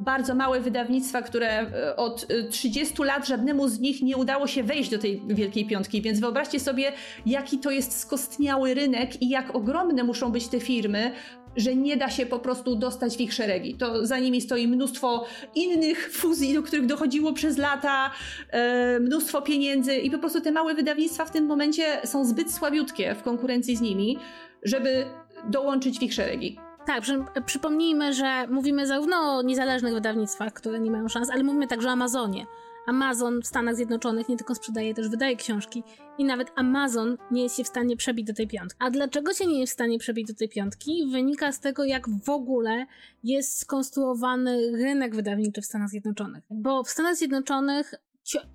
bardzo 0.00 0.34
małe 0.34 0.60
wydawnictwa, 0.60 1.22
które 1.22 1.48
e, 1.48 1.96
od 1.96 2.26
30 2.50 3.02
e, 3.02 3.04
lat 3.04 3.28
żadnemu 3.28 3.68
z 3.68 3.80
nich 3.80 4.02
nie 4.02 4.16
udało 4.16 4.46
się 4.46 4.62
wejść 4.62 4.90
do 4.90 4.98
tej 4.98 5.22
wielkiej 5.28 5.66
piątki, 5.66 6.02
więc 6.02 6.20
wyobraźcie 6.20 6.60
sobie, 6.60 6.92
jaki 7.26 7.58
to 7.58 7.70
jest 7.70 7.98
skostniały 7.98 8.74
rynek 8.74 9.22
i 9.22 9.28
jak 9.28 9.56
ogromne 9.56 10.04
muszą 10.04 10.32
być 10.32 10.48
te 10.48 10.60
firmy, 10.60 11.12
że 11.56 11.74
nie 11.74 11.96
da 11.96 12.10
się 12.10 12.26
po 12.26 12.38
prostu 12.38 12.76
dostać 12.76 13.16
w 13.16 13.20
ich 13.20 13.32
szeregi. 13.32 13.74
To 13.74 14.06
za 14.06 14.18
nimi 14.18 14.40
stoi 14.40 14.68
mnóstwo 14.68 15.26
innych 15.54 16.12
fuzji, 16.12 16.54
do 16.54 16.62
których 16.62 16.86
dochodziło 16.86 17.32
przez 17.32 17.58
lata, 17.58 18.10
e, 18.50 19.00
mnóstwo 19.00 19.42
pieniędzy 19.42 19.96
i 19.96 20.10
po 20.10 20.18
prostu 20.18 20.40
te 20.40 20.52
małe 20.52 20.74
wydawnictwa 20.74 21.24
w 21.24 21.30
tym 21.30 21.46
momencie 21.46 21.84
są 22.04 22.24
zbyt 22.24 22.54
słabiutkie 22.54 23.14
w 23.14 23.22
konkurencji 23.22 23.76
z 23.76 23.80
nimi, 23.80 24.18
żeby 24.62 25.04
dołączyć 25.48 25.98
w 25.98 26.02
ich 26.02 26.14
szeregi. 26.14 26.69
Tak, 26.86 27.02
przy, 27.02 27.24
przypomnijmy, 27.46 28.12
że 28.12 28.46
mówimy 28.46 28.86
zarówno 28.86 29.16
o 29.16 29.42
niezależnych 29.42 29.94
wydawnictwach, 29.94 30.52
które 30.52 30.80
nie 30.80 30.90
mają 30.90 31.08
szans, 31.08 31.30
ale 31.30 31.42
mówimy 31.42 31.66
także 31.66 31.88
o 31.88 31.92
Amazonie. 31.92 32.46
Amazon 32.86 33.40
w 33.42 33.46
Stanach 33.46 33.76
Zjednoczonych 33.76 34.28
nie 34.28 34.36
tylko 34.36 34.54
sprzedaje, 34.54 34.94
też 34.94 35.08
wydaje 35.08 35.36
książki 35.36 35.82
i 36.18 36.24
nawet 36.24 36.52
Amazon 36.56 37.16
nie 37.30 37.42
jest 37.42 37.56
się 37.56 37.64
w 37.64 37.68
stanie 37.68 37.96
przebić 37.96 38.26
do 38.26 38.34
tej 38.34 38.48
piątki. 38.48 38.76
A 38.78 38.90
dlaczego 38.90 39.32
się 39.32 39.46
nie 39.46 39.60
jest 39.60 39.72
w 39.72 39.74
stanie 39.74 39.98
przebić 39.98 40.28
do 40.28 40.34
tej 40.34 40.48
piątki? 40.48 41.08
Wynika 41.12 41.52
z 41.52 41.60
tego, 41.60 41.84
jak 41.84 42.08
w 42.24 42.30
ogóle 42.30 42.86
jest 43.24 43.58
skonstruowany 43.58 44.72
rynek 44.76 45.14
wydawniczy 45.16 45.62
w 45.62 45.66
Stanach 45.66 45.88
Zjednoczonych. 45.88 46.44
Bo 46.50 46.84
w 46.84 46.90
Stanach 46.90 47.16
Zjednoczonych 47.16 47.94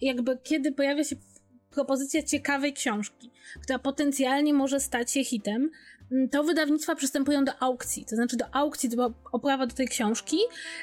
jakby 0.02 0.38
kiedy 0.44 0.72
pojawia 0.72 1.04
się 1.04 1.16
propozycja 1.72 2.24
ciekawej 2.24 2.74
książki, 2.74 3.32
która 3.62 3.80
potencjalnie 3.80 4.54
może 4.54 4.80
stać 4.80 5.12
się 5.12 5.24
hitem, 5.24 5.72
to 6.32 6.44
wydawnictwa 6.44 6.96
przystępują 6.96 7.46
do 7.46 7.52
aukcji, 7.60 8.06
to 8.06 8.16
znaczy 8.16 8.38
do 8.38 8.46
aukcji 8.56 8.90
do 8.90 9.14
oprawa 9.32 9.68
do 9.68 9.76
tej 9.76 9.88
książki, 9.88 10.38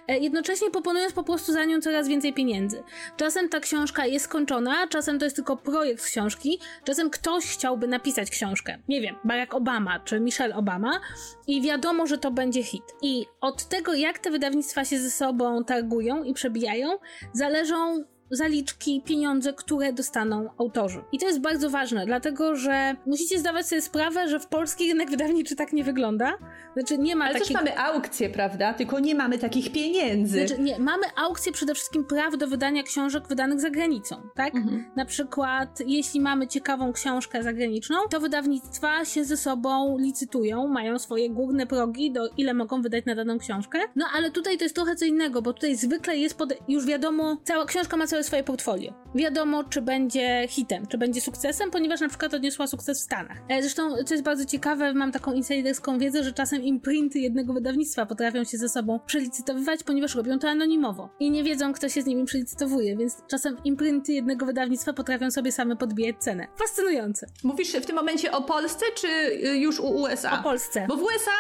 e, 0.09 0.19
jednocześnie 0.19 0.71
proponując 0.71 1.13
po 1.13 1.23
prostu 1.23 1.53
za 1.53 1.65
nią 1.65 1.81
coraz 1.81 2.09
więcej 2.09 2.33
pieniędzy. 2.33 2.83
Czasem 3.17 3.49
ta 3.49 3.61
książka 3.61 4.07
jest 4.07 4.25
skończona, 4.25 4.87
czasem 4.87 5.19
to 5.19 5.25
jest 5.25 5.37
tylko 5.37 5.57
projekt 5.57 6.05
książki, 6.05 6.59
czasem 6.85 7.11
ktoś 7.11 7.45
chciałby 7.45 7.87
napisać 7.87 8.31
książkę. 8.31 8.79
Nie 8.89 9.01
wiem, 9.01 9.15
Barack 9.25 9.55
Obama 9.55 10.01
czy 10.01 10.21
Michelle 10.21 10.57
Obama 10.57 11.01
i 11.47 11.63
wiadomo, 11.63 12.07
że 12.07 12.19
to 12.19 12.31
będzie 12.31 12.63
hit. 12.63 12.85
I 13.03 13.27
od 13.41 13.69
tego, 13.69 13.95
jak 13.95 14.19
te 14.19 14.31
wydawnictwa 14.31 14.85
się 14.85 14.99
ze 14.99 15.11
sobą 15.11 15.65
targują 15.65 16.23
i 16.25 16.35
przebijają, 16.35 16.89
zależą 17.33 18.05
zaliczki, 18.33 19.03
pieniądze, 19.05 19.53
które 19.53 19.93
dostaną 19.93 20.49
autorzy. 20.59 21.03
I 21.13 21.19
to 21.19 21.27
jest 21.27 21.41
bardzo 21.41 21.71
ważne, 21.71 22.07
dlatego 22.07 22.57
że 22.57 22.97
musicie 23.07 23.39
zdawać 23.39 23.67
sobie 23.67 23.83
sprawę, 23.83 24.29
że 24.29 24.41
w 24.41 24.47
polski 24.47 24.89
rynek 24.89 25.11
wydawniczy 25.11 25.57
tak 25.57 25.73
nie 25.73 25.85
wygląda. 25.85 26.39
Znaczy 26.77 26.99
nie 26.99 27.17
ma 27.17 27.25
Ale 27.25 27.35
takich... 27.35 27.49
też 27.49 27.57
mamy 27.57 27.79
aukcje, 27.79 28.31
prawda? 28.31 28.75
Tylko 28.75 29.01
nie 29.01 29.15
mamy 29.15 29.39
takich 29.39 29.73
pieniędzy. 29.73 30.47
Znaczy 30.47 30.63
nie, 30.63 30.79
mamy 30.79 31.07
aukcje 31.17 31.53
przede 31.53 31.75
wszystkim 31.75 32.05
praw 32.05 32.39
do 32.39 32.47
wydania 32.47 32.83
książek 32.83 33.29
wydanych 33.29 33.61
za 33.61 33.71
granicą, 33.71 34.17
tak? 34.35 34.55
Mhm. 34.55 34.85
Na 34.97 35.05
przykład 35.05 35.83
jeśli 35.87 36.21
mamy 36.21 36.49
ciekawą 36.49 36.93
książkę 36.93 37.43
zagraniczną, 37.43 37.97
to 38.11 38.21
wydawnictwa 38.21 39.05
się 39.05 39.25
ze 39.25 39.37
sobą 39.37 39.99
licytują, 39.99 40.69
mają 40.69 40.99
swoje 40.99 41.31
górne 41.31 41.67
progi, 41.67 42.13
do 42.13 42.29
ile 42.37 42.55
mogą 42.55 42.83
wydać 42.83 43.05
na 43.05 43.15
daną 43.15 43.39
książkę. 43.39 43.79
No 43.97 44.07
ale 44.17 44.31
tutaj 44.31 44.59
to 44.59 44.65
jest 44.65 44.75
trochę 44.75 44.97
co 44.97 45.05
innego, 45.05 45.43
bo 45.43 45.53
tutaj 45.53 45.77
zwykle 45.77 46.17
jest 46.17 46.39
pod... 46.39 46.55
już 46.69 46.87
wiadomo, 46.87 47.37
cała 47.45 47.67
książka 47.67 47.97
ma 47.97 48.07
całe 48.07 48.22
swoje 48.23 48.43
portfolio. 48.45 48.93
Wiadomo, 49.15 49.65
czy 49.65 49.83
będzie 49.83 50.47
hitem, 50.49 50.87
czy 50.87 50.99
będzie 50.99 51.21
sukcesem, 51.21 51.71
ponieważ 51.71 52.01
na 52.01 52.09
przykład 52.09 52.35
odniosła 52.35 52.67
sukces 52.67 53.01
w 53.01 53.03
Stanach. 53.03 53.39
E, 53.49 53.63
zresztą, 53.63 54.05
co 54.07 54.15
jest 54.15 54.25
bardzo 54.25 54.45
ciekawe, 54.45 54.95
mam 54.95 55.13
taką 55.13 55.33
insiderską 55.33 55.99
wiedzę, 55.99 56.25
że 56.25 56.33
czasem 56.33 56.63
imprinty 56.63 57.19
jednego 57.19 57.53
wydawnictwa 57.53 58.07
potrafią 58.07 58.45
się 58.45 58.59
ze 58.59 58.69
sobą 58.69 59.01
przelicytowywać, 59.07 59.85
ponieważ 59.85 60.15
robią 60.15 60.39
to 60.39 60.49
anonimowo 60.49 61.11
i 61.21 61.31
nie 61.31 61.45
wiedzą, 61.45 61.73
kto 61.73 61.89
się 61.89 62.03
z 62.03 62.07
nimi 62.07 62.25
przelicytowuje, 62.25 62.97
więc 62.97 63.23
czasem 63.31 63.57
imprinty 63.65 64.13
jednego 64.13 64.47
wydawnictwa 64.47 64.93
potrafią 64.93 65.31
sobie 65.31 65.53
same 65.53 65.77
podbijać 65.77 66.17
cenę. 66.19 66.47
Fascynujące. 66.59 67.27
Mówisz 67.45 67.73
w 67.73 67.87
tym 67.87 67.97
momencie 67.97 68.33
o 68.33 68.43
Polsce, 68.43 68.87
czy 68.95 69.09
y, 69.09 69.59
już 69.59 69.81
u 69.81 69.87
USA? 69.87 70.41
O 70.41 70.43
Polsce. 70.43 70.87
Bo 70.89 70.97
w 70.97 71.03
USA 71.03 71.31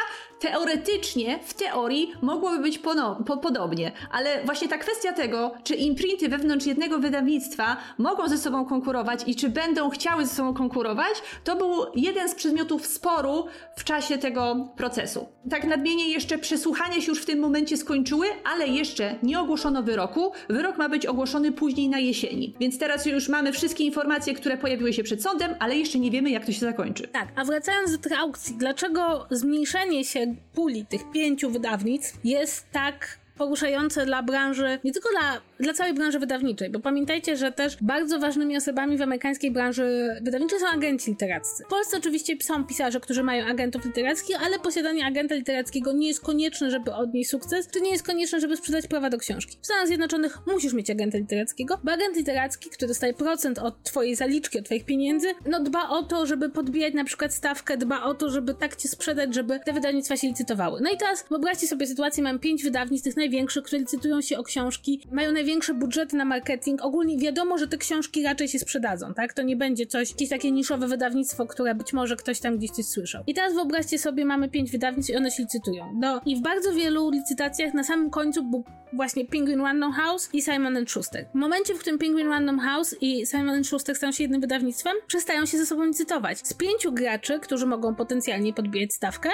teoretycznie, 0.42 1.38
w 1.44 1.54
teorii 1.54 2.12
mogłoby 2.22 2.58
być 2.58 2.78
po, 2.78 3.36
podobnie, 3.36 3.92
ale 4.10 4.44
właśnie 4.44 4.68
ta 4.68 4.78
kwestia 4.78 5.12
tego, 5.12 5.54
czy 5.64 5.74
imprinty 5.74 6.28
wewnątrz 6.28 6.66
jednego 6.66 6.98
wydawnictwa 6.98 7.76
mogą 7.98 8.28
ze 8.28 8.38
sobą 8.38 8.64
konkurować 8.64 9.20
i 9.26 9.34
czy 9.34 9.48
będą 9.48 9.90
chciały 9.90 10.26
ze 10.26 10.34
sobą 10.34 10.54
konkurować, 10.54 11.14
to 11.44 11.56
był 11.56 11.72
jeden 11.94 12.28
z 12.28 12.34
przedmiotów 12.34 12.86
sporu 12.86 13.46
w 13.76 13.84
czasie 13.84 14.18
tego 14.18 14.68
procesu. 14.76 15.28
Tak 15.50 15.64
nadmienię 15.64 16.08
jeszcze, 16.08 16.38
przesłuchania 16.38 17.00
się 17.00 17.10
już 17.10 17.22
w 17.22 17.26
tym 17.26 17.38
momencie 17.38 17.76
skończyły, 17.76 18.26
ale 18.54 18.68
jeszcze 18.68 19.14
nie 19.22 19.40
ogłoszono 19.40 19.82
wyroku. 19.82 20.32
Wyrok 20.48 20.78
ma 20.78 20.88
być 20.88 21.06
ogłoszony 21.06 21.52
później 21.52 21.88
na 21.88 21.98
jesieni. 21.98 22.54
Więc 22.60 22.78
teraz 22.78 23.06
już 23.06 23.28
mamy 23.28 23.52
wszystkie 23.52 23.84
informacje, 23.84 24.34
które 24.34 24.56
pojawiły 24.56 24.92
się 24.92 25.02
przed 25.02 25.22
sądem, 25.22 25.54
ale 25.58 25.76
jeszcze 25.76 25.98
nie 25.98 26.10
wiemy, 26.10 26.30
jak 26.30 26.46
to 26.46 26.52
się 26.52 26.60
zakończy. 26.60 27.08
Tak, 27.08 27.28
a 27.36 27.44
wracając 27.44 27.92
do 27.92 27.98
tych 27.98 28.20
aukcji, 28.20 28.54
dlaczego 28.58 29.26
zmniejszenie 29.30 30.04
się 30.04 30.31
puli 30.54 30.86
tych 30.86 31.10
pięciu 31.10 31.50
wydawnictw 31.50 32.18
jest 32.24 32.70
tak 32.72 33.18
poruszające 33.38 34.06
dla 34.06 34.22
branży, 34.22 34.78
nie 34.84 34.92
tylko 34.92 35.08
dla, 35.10 35.40
dla 35.60 35.72
całej 35.72 35.94
branży 35.94 36.18
wydawniczej, 36.18 36.70
bo 36.70 36.80
pamiętajcie, 36.80 37.36
że 37.36 37.52
też 37.52 37.76
bardzo 37.80 38.18
ważnymi 38.18 38.56
osobami 38.56 38.98
w 38.98 39.02
amerykańskiej 39.02 39.50
branży 39.50 40.16
wydawniczej 40.22 40.60
są 40.60 40.66
agenci 40.66 41.10
literaccy. 41.10 41.64
W 41.64 41.68
Polsce 41.68 41.96
oczywiście 41.96 42.36
są 42.42 42.64
pisarze, 42.64 43.00
którzy 43.00 43.22
mają 43.22 43.46
agentów 43.46 43.84
literackich, 43.84 44.36
ale 44.46 44.58
posiadanie 44.58 45.06
agenta 45.06 45.34
literackiego 45.34 45.92
nie 45.92 46.08
jest 46.08 46.20
konieczne, 46.20 46.70
żeby 46.70 46.94
odnieść 46.94 47.30
sukces, 47.30 47.68
czy 47.68 47.80
nie 47.80 47.90
jest 47.90 48.06
konieczne, 48.06 48.40
żeby 48.40 48.56
sprzedać 48.56 48.86
prawa 48.86 49.10
do 49.10 49.18
książki. 49.18 49.58
W 49.60 49.66
Stanach 49.66 49.86
Zjednoczonych 49.86 50.38
musisz 50.46 50.72
mieć 50.72 50.90
agenta 50.90 51.18
literackiego, 51.18 51.80
bo 51.84 51.92
agent 51.92 52.16
literacki, 52.16 52.70
który 52.70 52.88
dostaje 52.88 53.14
procent 53.14 53.58
od 53.58 53.82
twojej 53.82 54.16
zaliczki, 54.16 54.58
od 54.58 54.64
twoich 54.64 54.84
pieniędzy, 54.84 55.28
no 55.46 55.60
dba 55.60 55.88
o 55.88 56.02
to, 56.02 56.26
żeby 56.26 56.48
podbijać 56.48 56.94
na 56.94 57.04
przykład 57.04 57.34
stawkę, 57.34 57.76
dba 57.76 58.02
o 58.02 58.14
to, 58.14 58.30
żeby 58.30 58.54
tak 58.54 58.76
cię 58.76 58.88
sprzedać, 58.88 59.34
żeby 59.34 59.60
te 59.64 59.72
wydawnictwa 59.72 60.16
się 60.16 60.28
licytowały. 60.28 60.80
No 60.82 60.90
i 60.90 60.96
teraz 60.96 61.24
wyobraźcie 61.30 61.66
sobie 61.66 61.86
sytuację, 61.86 62.22
mam 62.22 62.38
pięć 62.38 62.64
wydawnictw, 62.64 63.04
tych 63.04 63.16
największych, 63.22 63.64
które 63.64 63.78
licytują 63.78 64.20
się 64.20 64.38
o 64.38 64.42
książki, 64.42 65.00
mają 65.12 65.32
największe 65.32 65.74
budżety 65.74 66.16
na 66.16 66.24
marketing. 66.24 66.84
Ogólnie 66.84 67.18
wiadomo, 67.18 67.58
że 67.58 67.68
te 67.68 67.78
książki 67.78 68.22
raczej 68.22 68.48
się 68.48 68.58
sprzedadzą, 68.58 69.14
tak? 69.14 69.32
To 69.32 69.42
nie 69.42 69.56
będzie 69.56 69.86
coś, 69.86 70.10
jakieś 70.10 70.28
takie 70.28 70.50
niszowe 70.50 70.88
wydawnictwo, 70.88 71.46
które 71.46 71.74
być 71.74 71.92
może 71.92 72.16
ktoś 72.16 72.40
tam 72.40 72.58
gdzieś 72.58 72.70
coś 72.70 72.86
słyszał. 72.86 73.22
I 73.26 73.34
teraz 73.34 73.54
wyobraźcie 73.54 73.98
sobie, 73.98 74.24
mamy 74.24 74.48
pięć 74.48 74.70
wydawnictw 74.70 75.10
i 75.10 75.16
one 75.16 75.30
się 75.30 75.42
licytują. 75.42 75.92
No 76.00 76.20
i 76.26 76.36
w 76.36 76.40
bardzo 76.40 76.72
wielu 76.72 77.10
licytacjach 77.10 77.74
na 77.74 77.84
samym 77.84 78.10
końcu 78.10 78.44
był 78.44 78.64
właśnie 78.92 79.24
Penguin 79.24 79.60
Random 79.60 79.92
House 79.92 80.28
i 80.32 80.42
Simon 80.42 80.86
Schuster. 80.86 81.26
W 81.34 81.38
momencie, 81.38 81.74
w 81.74 81.78
którym 81.78 81.98
Penguin 81.98 82.28
Random 82.28 82.58
House 82.58 82.96
i 83.00 83.26
Simon 83.26 83.64
Schuster 83.64 83.96
stają 83.96 84.12
się 84.12 84.24
jednym 84.24 84.40
wydawnictwem, 84.40 84.92
przestają 85.06 85.46
się 85.46 85.58
ze 85.58 85.66
sobą 85.66 85.84
licytować. 85.84 86.38
Z 86.38 86.54
pięciu 86.54 86.92
graczy, 86.92 87.40
którzy 87.40 87.66
mogą 87.66 87.94
potencjalnie 87.94 88.52
podbijać 88.52 88.92
stawkę, 88.92 89.28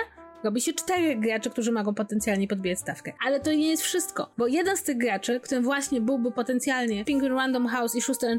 Robi 0.44 0.60
się 0.60 0.72
czterech 0.72 1.20
graczy, 1.20 1.50
którzy 1.50 1.72
mogą 1.72 1.94
potencjalnie 1.94 2.48
podbijać 2.48 2.78
stawkę. 2.78 3.12
Ale 3.26 3.40
to 3.40 3.52
nie 3.52 3.68
jest 3.68 3.82
wszystko, 3.82 4.30
bo 4.38 4.46
jeden 4.46 4.76
z 4.76 4.82
tych 4.82 4.98
graczy, 4.98 5.40
którym 5.40 5.64
właśnie 5.64 6.00
byłby 6.00 6.32
potencjalnie 6.32 7.04
Penguin 7.04 7.32
Random 7.32 7.66
House 7.66 7.94
i 7.94 8.00
Schuster 8.00 8.38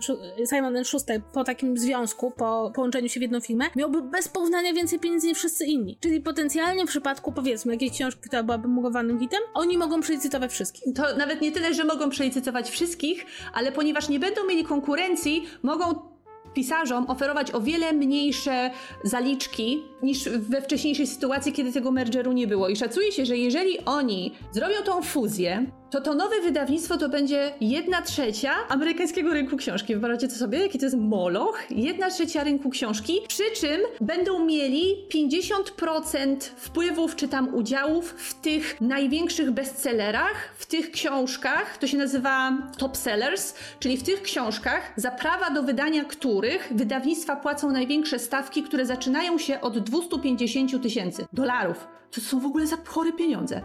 Simon 0.49 0.85
Schuster 0.85 1.21
po 1.33 1.43
takim 1.43 1.77
związku, 1.77 2.31
po 2.31 2.71
połączeniu 2.75 3.09
się 3.09 3.19
w 3.19 3.23
jedną 3.23 3.39
firmę, 3.39 3.65
miałby 3.75 4.01
bez 4.01 4.27
porównania 4.27 4.73
więcej 4.73 4.99
pieniędzy 4.99 5.27
niż 5.27 5.37
wszyscy 5.37 5.65
inni. 5.65 5.97
Czyli 6.01 6.21
potencjalnie 6.21 6.85
w 6.85 6.89
przypadku, 6.89 7.31
powiedzmy, 7.31 7.73
jakiejś 7.73 7.91
książki, 7.91 8.21
która 8.21 8.43
byłaby 8.43 8.67
murowanym 8.67 9.19
hitem, 9.19 9.39
oni 9.53 9.77
mogą 9.77 10.01
przelicytować 10.01 10.51
wszystkich. 10.51 10.93
To 10.95 11.17
nawet 11.17 11.41
nie 11.41 11.51
tyle, 11.51 11.73
że 11.73 11.83
mogą 11.83 12.09
przelicytować 12.09 12.69
wszystkich, 12.69 13.25
ale 13.53 13.71
ponieważ 13.71 14.09
nie 14.09 14.19
będą 14.19 14.45
mieli 14.47 14.63
konkurencji, 14.63 15.47
mogą 15.63 16.18
pisarzom 16.53 17.09
oferować 17.09 17.51
o 17.51 17.61
wiele 17.61 17.93
mniejsze 17.93 18.71
zaliczki 19.03 19.83
niż 20.03 20.29
we 20.29 20.61
wcześniejszej 20.61 21.07
sytuacji, 21.07 21.53
kiedy 21.53 21.73
tego 21.73 21.91
mergeru 21.91 22.31
nie 22.31 22.47
było. 22.47 22.69
I 22.69 22.75
szacuje 22.75 23.11
się, 23.11 23.25
że 23.25 23.37
jeżeli 23.37 23.79
oni 23.85 24.31
zrobią 24.51 24.75
tą 24.85 25.01
fuzję, 25.01 25.71
to 25.89 26.01
to 26.01 26.13
nowe 26.13 26.41
wydawnictwo 26.41 26.97
to 26.97 27.09
będzie 27.09 27.53
jedna 27.61 28.01
trzecia 28.01 28.51
amerykańskiego 28.69 29.33
rynku 29.33 29.57
książki. 29.57 29.95
Wyobraźcie 29.95 30.29
sobie, 30.29 30.59
jaki 30.59 30.79
to 30.79 30.85
jest 30.85 30.97
moloch? 30.97 31.63
Jedna 31.69 32.09
trzecia 32.09 32.43
rynku 32.43 32.69
książki, 32.69 33.21
przy 33.27 33.43
czym 33.51 33.81
będą 34.01 34.45
mieli 34.45 34.95
50% 35.13 36.35
wpływów 36.57 37.15
czy 37.15 37.27
tam 37.27 37.55
udziałów 37.55 38.09
w 38.11 38.33
tych 38.41 38.81
największych 38.81 39.51
bestsellerach, 39.51 40.53
w 40.57 40.65
tych 40.65 40.91
książkach, 40.91 41.77
to 41.77 41.87
się 41.87 41.97
nazywa 41.97 42.57
top 42.77 42.97
sellers, 42.97 43.55
czyli 43.79 43.97
w 43.97 44.03
tych 44.03 44.21
książkach, 44.21 44.93
za 44.95 45.11
prawa 45.11 45.49
do 45.49 45.63
wydania 45.63 46.03
których 46.03 46.69
wydawnictwa 46.71 47.35
płacą 47.35 47.71
największe 47.71 48.19
stawki, 48.19 48.63
które 48.63 48.85
zaczynają 48.85 49.37
się 49.37 49.61
od 49.61 49.79
250 49.79 50.83
tysięcy 50.83 51.25
dolarów. 51.33 51.87
To 52.11 52.21
są 52.21 52.39
w 52.39 52.45
ogóle 52.45 52.67
za 52.67 52.77
chore 52.85 53.13
pieniądze. 53.13 53.61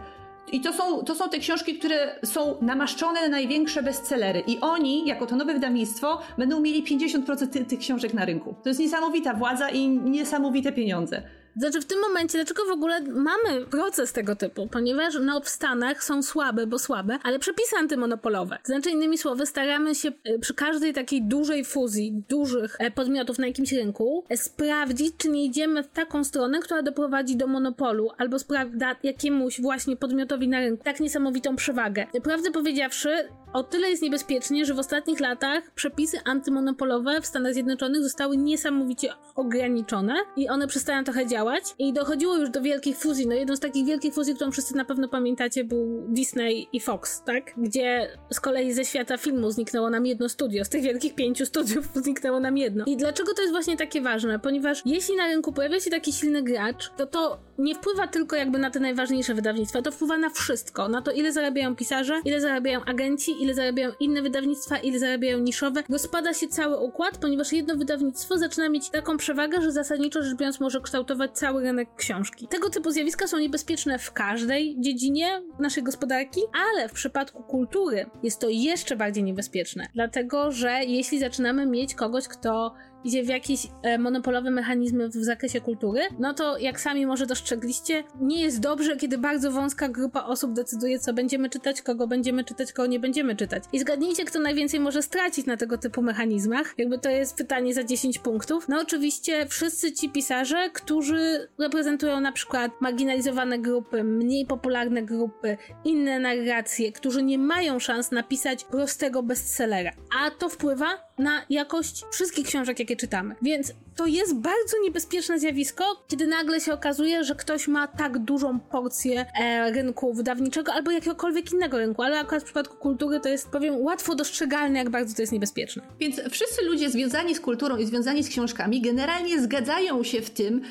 I 0.51 0.61
to 0.61 0.73
są, 0.73 1.03
to 1.03 1.15
są 1.15 1.29
te 1.29 1.39
książki, 1.39 1.79
które 1.79 2.19
są 2.23 2.57
namaszczone 2.61 3.21
na 3.21 3.27
największe 3.27 3.83
bestsellery. 3.83 4.43
I 4.47 4.59
oni, 4.59 5.07
jako 5.07 5.25
to 5.25 5.35
nowe 5.35 5.53
wydawnictwo, 5.53 6.21
będą 6.37 6.59
mieli 6.59 6.83
50% 6.83 7.47
ty, 7.47 7.65
tych 7.65 7.79
książek 7.79 8.13
na 8.13 8.25
rynku. 8.25 8.55
To 8.63 8.69
jest 8.69 8.79
niesamowita 8.79 9.33
władza 9.33 9.69
i 9.69 9.87
niesamowite 9.87 10.71
pieniądze. 10.71 11.21
Znaczy 11.57 11.81
w 11.81 11.85
tym 11.85 11.99
momencie, 12.01 12.37
dlaczego 12.37 12.65
w 12.65 12.71
ogóle 12.71 13.01
mamy 13.01 13.65
proces 13.65 14.13
tego 14.13 14.35
typu? 14.35 14.67
Ponieważ 14.67 15.17
no 15.21 15.41
w 15.41 15.49
Stanach 15.49 16.03
są 16.03 16.23
słabe, 16.23 16.67
bo 16.67 16.79
słabe, 16.79 17.19
ale 17.23 17.39
przepisy 17.39 17.75
antymonopolowe. 17.79 18.57
Znaczy 18.63 18.89
innymi 18.89 19.17
słowy, 19.17 19.45
staramy 19.45 19.95
się 19.95 20.11
e, 20.23 20.39
przy 20.39 20.53
każdej 20.53 20.93
takiej 20.93 21.21
dużej 21.21 21.65
fuzji, 21.65 22.23
dużych 22.29 22.75
e, 22.79 22.91
podmiotów 22.91 23.39
na 23.39 23.47
jakimś 23.47 23.71
rynku 23.71 24.25
e, 24.29 24.37
sprawdzić, 24.37 25.13
czy 25.17 25.29
nie 25.29 25.45
idziemy 25.45 25.83
w 25.83 25.87
taką 25.87 26.23
stronę, 26.23 26.59
która 26.59 26.81
doprowadzi 26.81 27.37
do 27.37 27.47
monopolu 27.47 28.09
albo 28.17 28.39
sprawdza 28.39 28.95
jakiemuś 29.03 29.61
właśnie 29.61 29.95
podmiotowi 29.97 30.47
na 30.47 30.59
rynku 30.59 30.83
tak 30.83 30.99
niesamowitą 30.99 31.55
przewagę. 31.55 32.07
Prawdę 32.23 32.51
powiedziawszy, 32.51 33.09
o 33.53 33.63
tyle 33.63 33.89
jest 33.89 34.03
niebezpiecznie, 34.03 34.65
że 34.65 34.73
w 34.73 34.79
ostatnich 34.79 35.19
latach 35.19 35.71
przepisy 35.71 36.17
antymonopolowe 36.25 37.21
w 37.21 37.25
Stanach 37.25 37.53
Zjednoczonych 37.53 38.03
zostały 38.03 38.37
niesamowicie 38.37 39.13
ograniczone 39.35 40.15
i 40.35 40.49
one 40.49 40.67
przestają 40.67 41.03
trochę 41.03 41.27
działać 41.27 41.44
działać 41.45 41.75
i 41.79 41.93
dochodziło 41.93 42.37
już 42.37 42.49
do 42.49 42.61
wielkich 42.61 42.97
fuzji. 42.97 43.27
No 43.27 43.35
jedną 43.35 43.55
z 43.55 43.59
takich 43.59 43.85
wielkich 43.85 44.13
fuzji, 44.13 44.35
którą 44.35 44.51
wszyscy 44.51 44.75
na 44.75 44.85
pewno 44.85 45.07
pamiętacie 45.07 45.63
był 45.63 46.05
Disney 46.07 46.67
i 46.73 46.79
Fox, 46.79 47.23
tak? 47.23 47.53
Gdzie 47.57 48.07
z 48.31 48.39
kolei 48.39 48.73
ze 48.73 48.85
świata 48.85 49.17
filmu 49.17 49.51
zniknęło 49.51 49.89
nam 49.89 50.05
jedno 50.05 50.29
studio. 50.29 50.65
Z 50.65 50.69
tych 50.69 50.83
wielkich 50.83 51.15
pięciu 51.15 51.45
studiów 51.45 51.85
zniknęło 52.03 52.39
nam 52.39 52.57
jedno. 52.57 52.85
I 52.87 52.97
dlaczego 52.97 53.33
to 53.33 53.41
jest 53.41 53.53
właśnie 53.53 53.77
takie 53.77 54.01
ważne? 54.01 54.39
Ponieważ 54.39 54.81
jeśli 54.85 55.15
na 55.15 55.27
rynku 55.27 55.53
pojawia 55.53 55.79
się 55.79 55.89
taki 55.89 56.13
silny 56.13 56.43
gracz, 56.43 56.91
to 56.97 57.05
to 57.05 57.39
nie 57.57 57.75
wpływa 57.75 58.07
tylko 58.07 58.35
jakby 58.35 58.59
na 58.59 58.71
te 58.71 58.79
najważniejsze 58.79 59.33
wydawnictwa, 59.33 59.81
to 59.81 59.91
wpływa 59.91 60.17
na 60.17 60.29
wszystko. 60.29 60.87
Na 60.87 61.01
to, 61.01 61.11
ile 61.11 61.31
zarabiają 61.31 61.75
pisarze, 61.75 62.21
ile 62.25 62.41
zarabiają 62.41 62.85
agenci, 62.85 63.43
ile 63.43 63.53
zarabiają 63.53 63.91
inne 63.99 64.21
wydawnictwa, 64.21 64.77
ile 64.77 64.99
zarabiają 64.99 65.39
niszowe. 65.39 65.83
Rozpada 65.89 66.33
się 66.33 66.47
cały 66.47 66.77
układ, 66.77 67.17
ponieważ 67.17 67.53
jedno 67.53 67.75
wydawnictwo 67.75 68.37
zaczyna 68.37 68.69
mieć 68.69 68.89
taką 68.89 69.17
przewagę, 69.17 69.61
że 69.61 69.71
zasadniczo 69.71 70.23
rzecz 70.23 70.37
biorąc 70.37 70.59
może 70.59 70.81
kształtować 70.81 71.34
cały 71.35 71.63
rynek 71.63 71.95
książki. 71.95 72.47
Tego 72.47 72.69
typu 72.69 72.91
zjawiska 72.91 73.27
są 73.27 73.37
niebezpieczne 73.37 73.99
w 73.99 74.13
każdej 74.13 74.75
dziedzinie 74.79 75.41
naszej 75.59 75.83
gospodarki, 75.83 76.41
ale 76.53 76.89
w 76.89 76.93
przypadku 76.93 77.43
kultury 77.43 78.05
jest 78.23 78.39
to 78.39 78.47
jeszcze 78.49 78.95
bardziej 78.95 79.23
niebezpieczne, 79.23 79.87
dlatego 79.93 80.51
że 80.51 80.83
jeśli 80.83 81.19
zaczynamy 81.19 81.65
mieć 81.65 81.95
kogoś, 81.95 82.27
kto 82.27 82.73
idzie 83.05 83.23
w 83.23 83.27
jakieś 83.27 83.67
e, 83.83 83.97
monopolowe 83.97 84.51
mechanizmy 84.51 85.09
w 85.09 85.13
zakresie 85.13 85.61
kultury, 85.61 86.01
no 86.19 86.33
to 86.33 86.57
jak 86.57 86.81
sami 86.81 87.05
może 87.05 87.25
dostrzegliście, 87.25 88.03
nie 88.21 88.41
jest 88.41 88.59
dobrze, 88.59 88.97
kiedy 88.97 89.17
bardzo 89.17 89.51
wąska 89.51 89.89
grupa 89.89 90.23
osób 90.23 90.53
decyduje, 90.53 90.99
co 90.99 91.13
będziemy 91.13 91.49
czytać, 91.49 91.81
kogo 91.81 92.07
będziemy 92.07 92.43
czytać, 92.43 92.73
kogo 92.73 92.87
nie 92.87 92.99
będziemy 92.99 93.35
czytać. 93.35 93.63
I 93.73 93.79
zgadnijcie, 93.79 94.25
kto 94.25 94.39
najwięcej 94.39 94.79
może 94.79 95.01
stracić 95.01 95.45
na 95.45 95.57
tego 95.57 95.77
typu 95.77 96.01
mechanizmach. 96.01 96.73
Jakby 96.77 96.99
to 96.99 97.09
jest 97.09 97.37
pytanie 97.37 97.73
za 97.73 97.83
10 97.83 98.19
punktów. 98.19 98.67
No 98.69 98.79
oczywiście 98.81 99.45
wszyscy 99.45 99.93
ci 99.93 100.09
pisarze, 100.09 100.69
którzy 100.73 101.47
reprezentują 101.59 102.19
na 102.19 102.31
przykład 102.31 102.71
marginalizowane 102.81 103.59
grupy, 103.59 104.03
mniej 104.03 104.45
popularne 104.45 105.03
grupy, 105.03 105.57
inne 105.83 106.19
narracje, 106.19 106.91
którzy 106.91 107.23
nie 107.23 107.37
mają 107.37 107.79
szans 107.79 108.11
napisać 108.11 108.63
prostego 108.63 109.23
bestsellera. 109.23 109.91
A 110.21 110.31
to 110.31 110.49
wpływa 110.49 111.05
na 111.17 111.41
jakość 111.49 112.03
wszystkich 112.11 112.47
książek, 112.47 112.79
jakie 112.79 112.95
czytamy. 112.95 113.35
Więc 113.41 113.73
to 113.95 114.05
jest 114.05 114.35
bardzo 114.35 114.77
niebezpieczne 114.83 115.39
zjawisko, 115.39 116.05
kiedy 116.07 116.27
nagle 116.27 116.61
się 116.61 116.73
okazuje, 116.73 117.23
że 117.23 117.35
ktoś 117.35 117.67
ma 117.67 117.87
tak 117.87 118.19
dużą 118.19 118.59
porcję 118.59 119.25
e, 119.39 119.71
rynku 119.71 120.13
wydawniczego 120.13 120.73
albo 120.73 120.91
jakiegokolwiek 120.91 121.53
innego 121.53 121.77
rynku, 121.77 122.01
ale 122.01 122.19
akurat 122.19 122.41
w 122.41 122.45
przypadku 122.45 122.77
kultury 122.77 123.19
to 123.19 123.29
jest, 123.29 123.49
powiem, 123.49 123.81
łatwo 123.81 124.15
dostrzegalne, 124.15 124.79
jak 124.79 124.89
bardzo 124.89 125.15
to 125.15 125.21
jest 125.21 125.33
niebezpieczne. 125.33 125.83
Więc 125.99 126.21
wszyscy 126.31 126.65
ludzie 126.65 126.89
związani 126.89 127.35
z 127.35 127.39
kulturą 127.39 127.77
i 127.77 127.85
związani 127.85 128.23
z 128.23 128.29
książkami 128.29 128.81
generalnie 128.81 129.41
zgadzają 129.41 130.03
się 130.03 130.21
w 130.21 130.29
tym, 130.29 130.61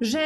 że 0.00 0.20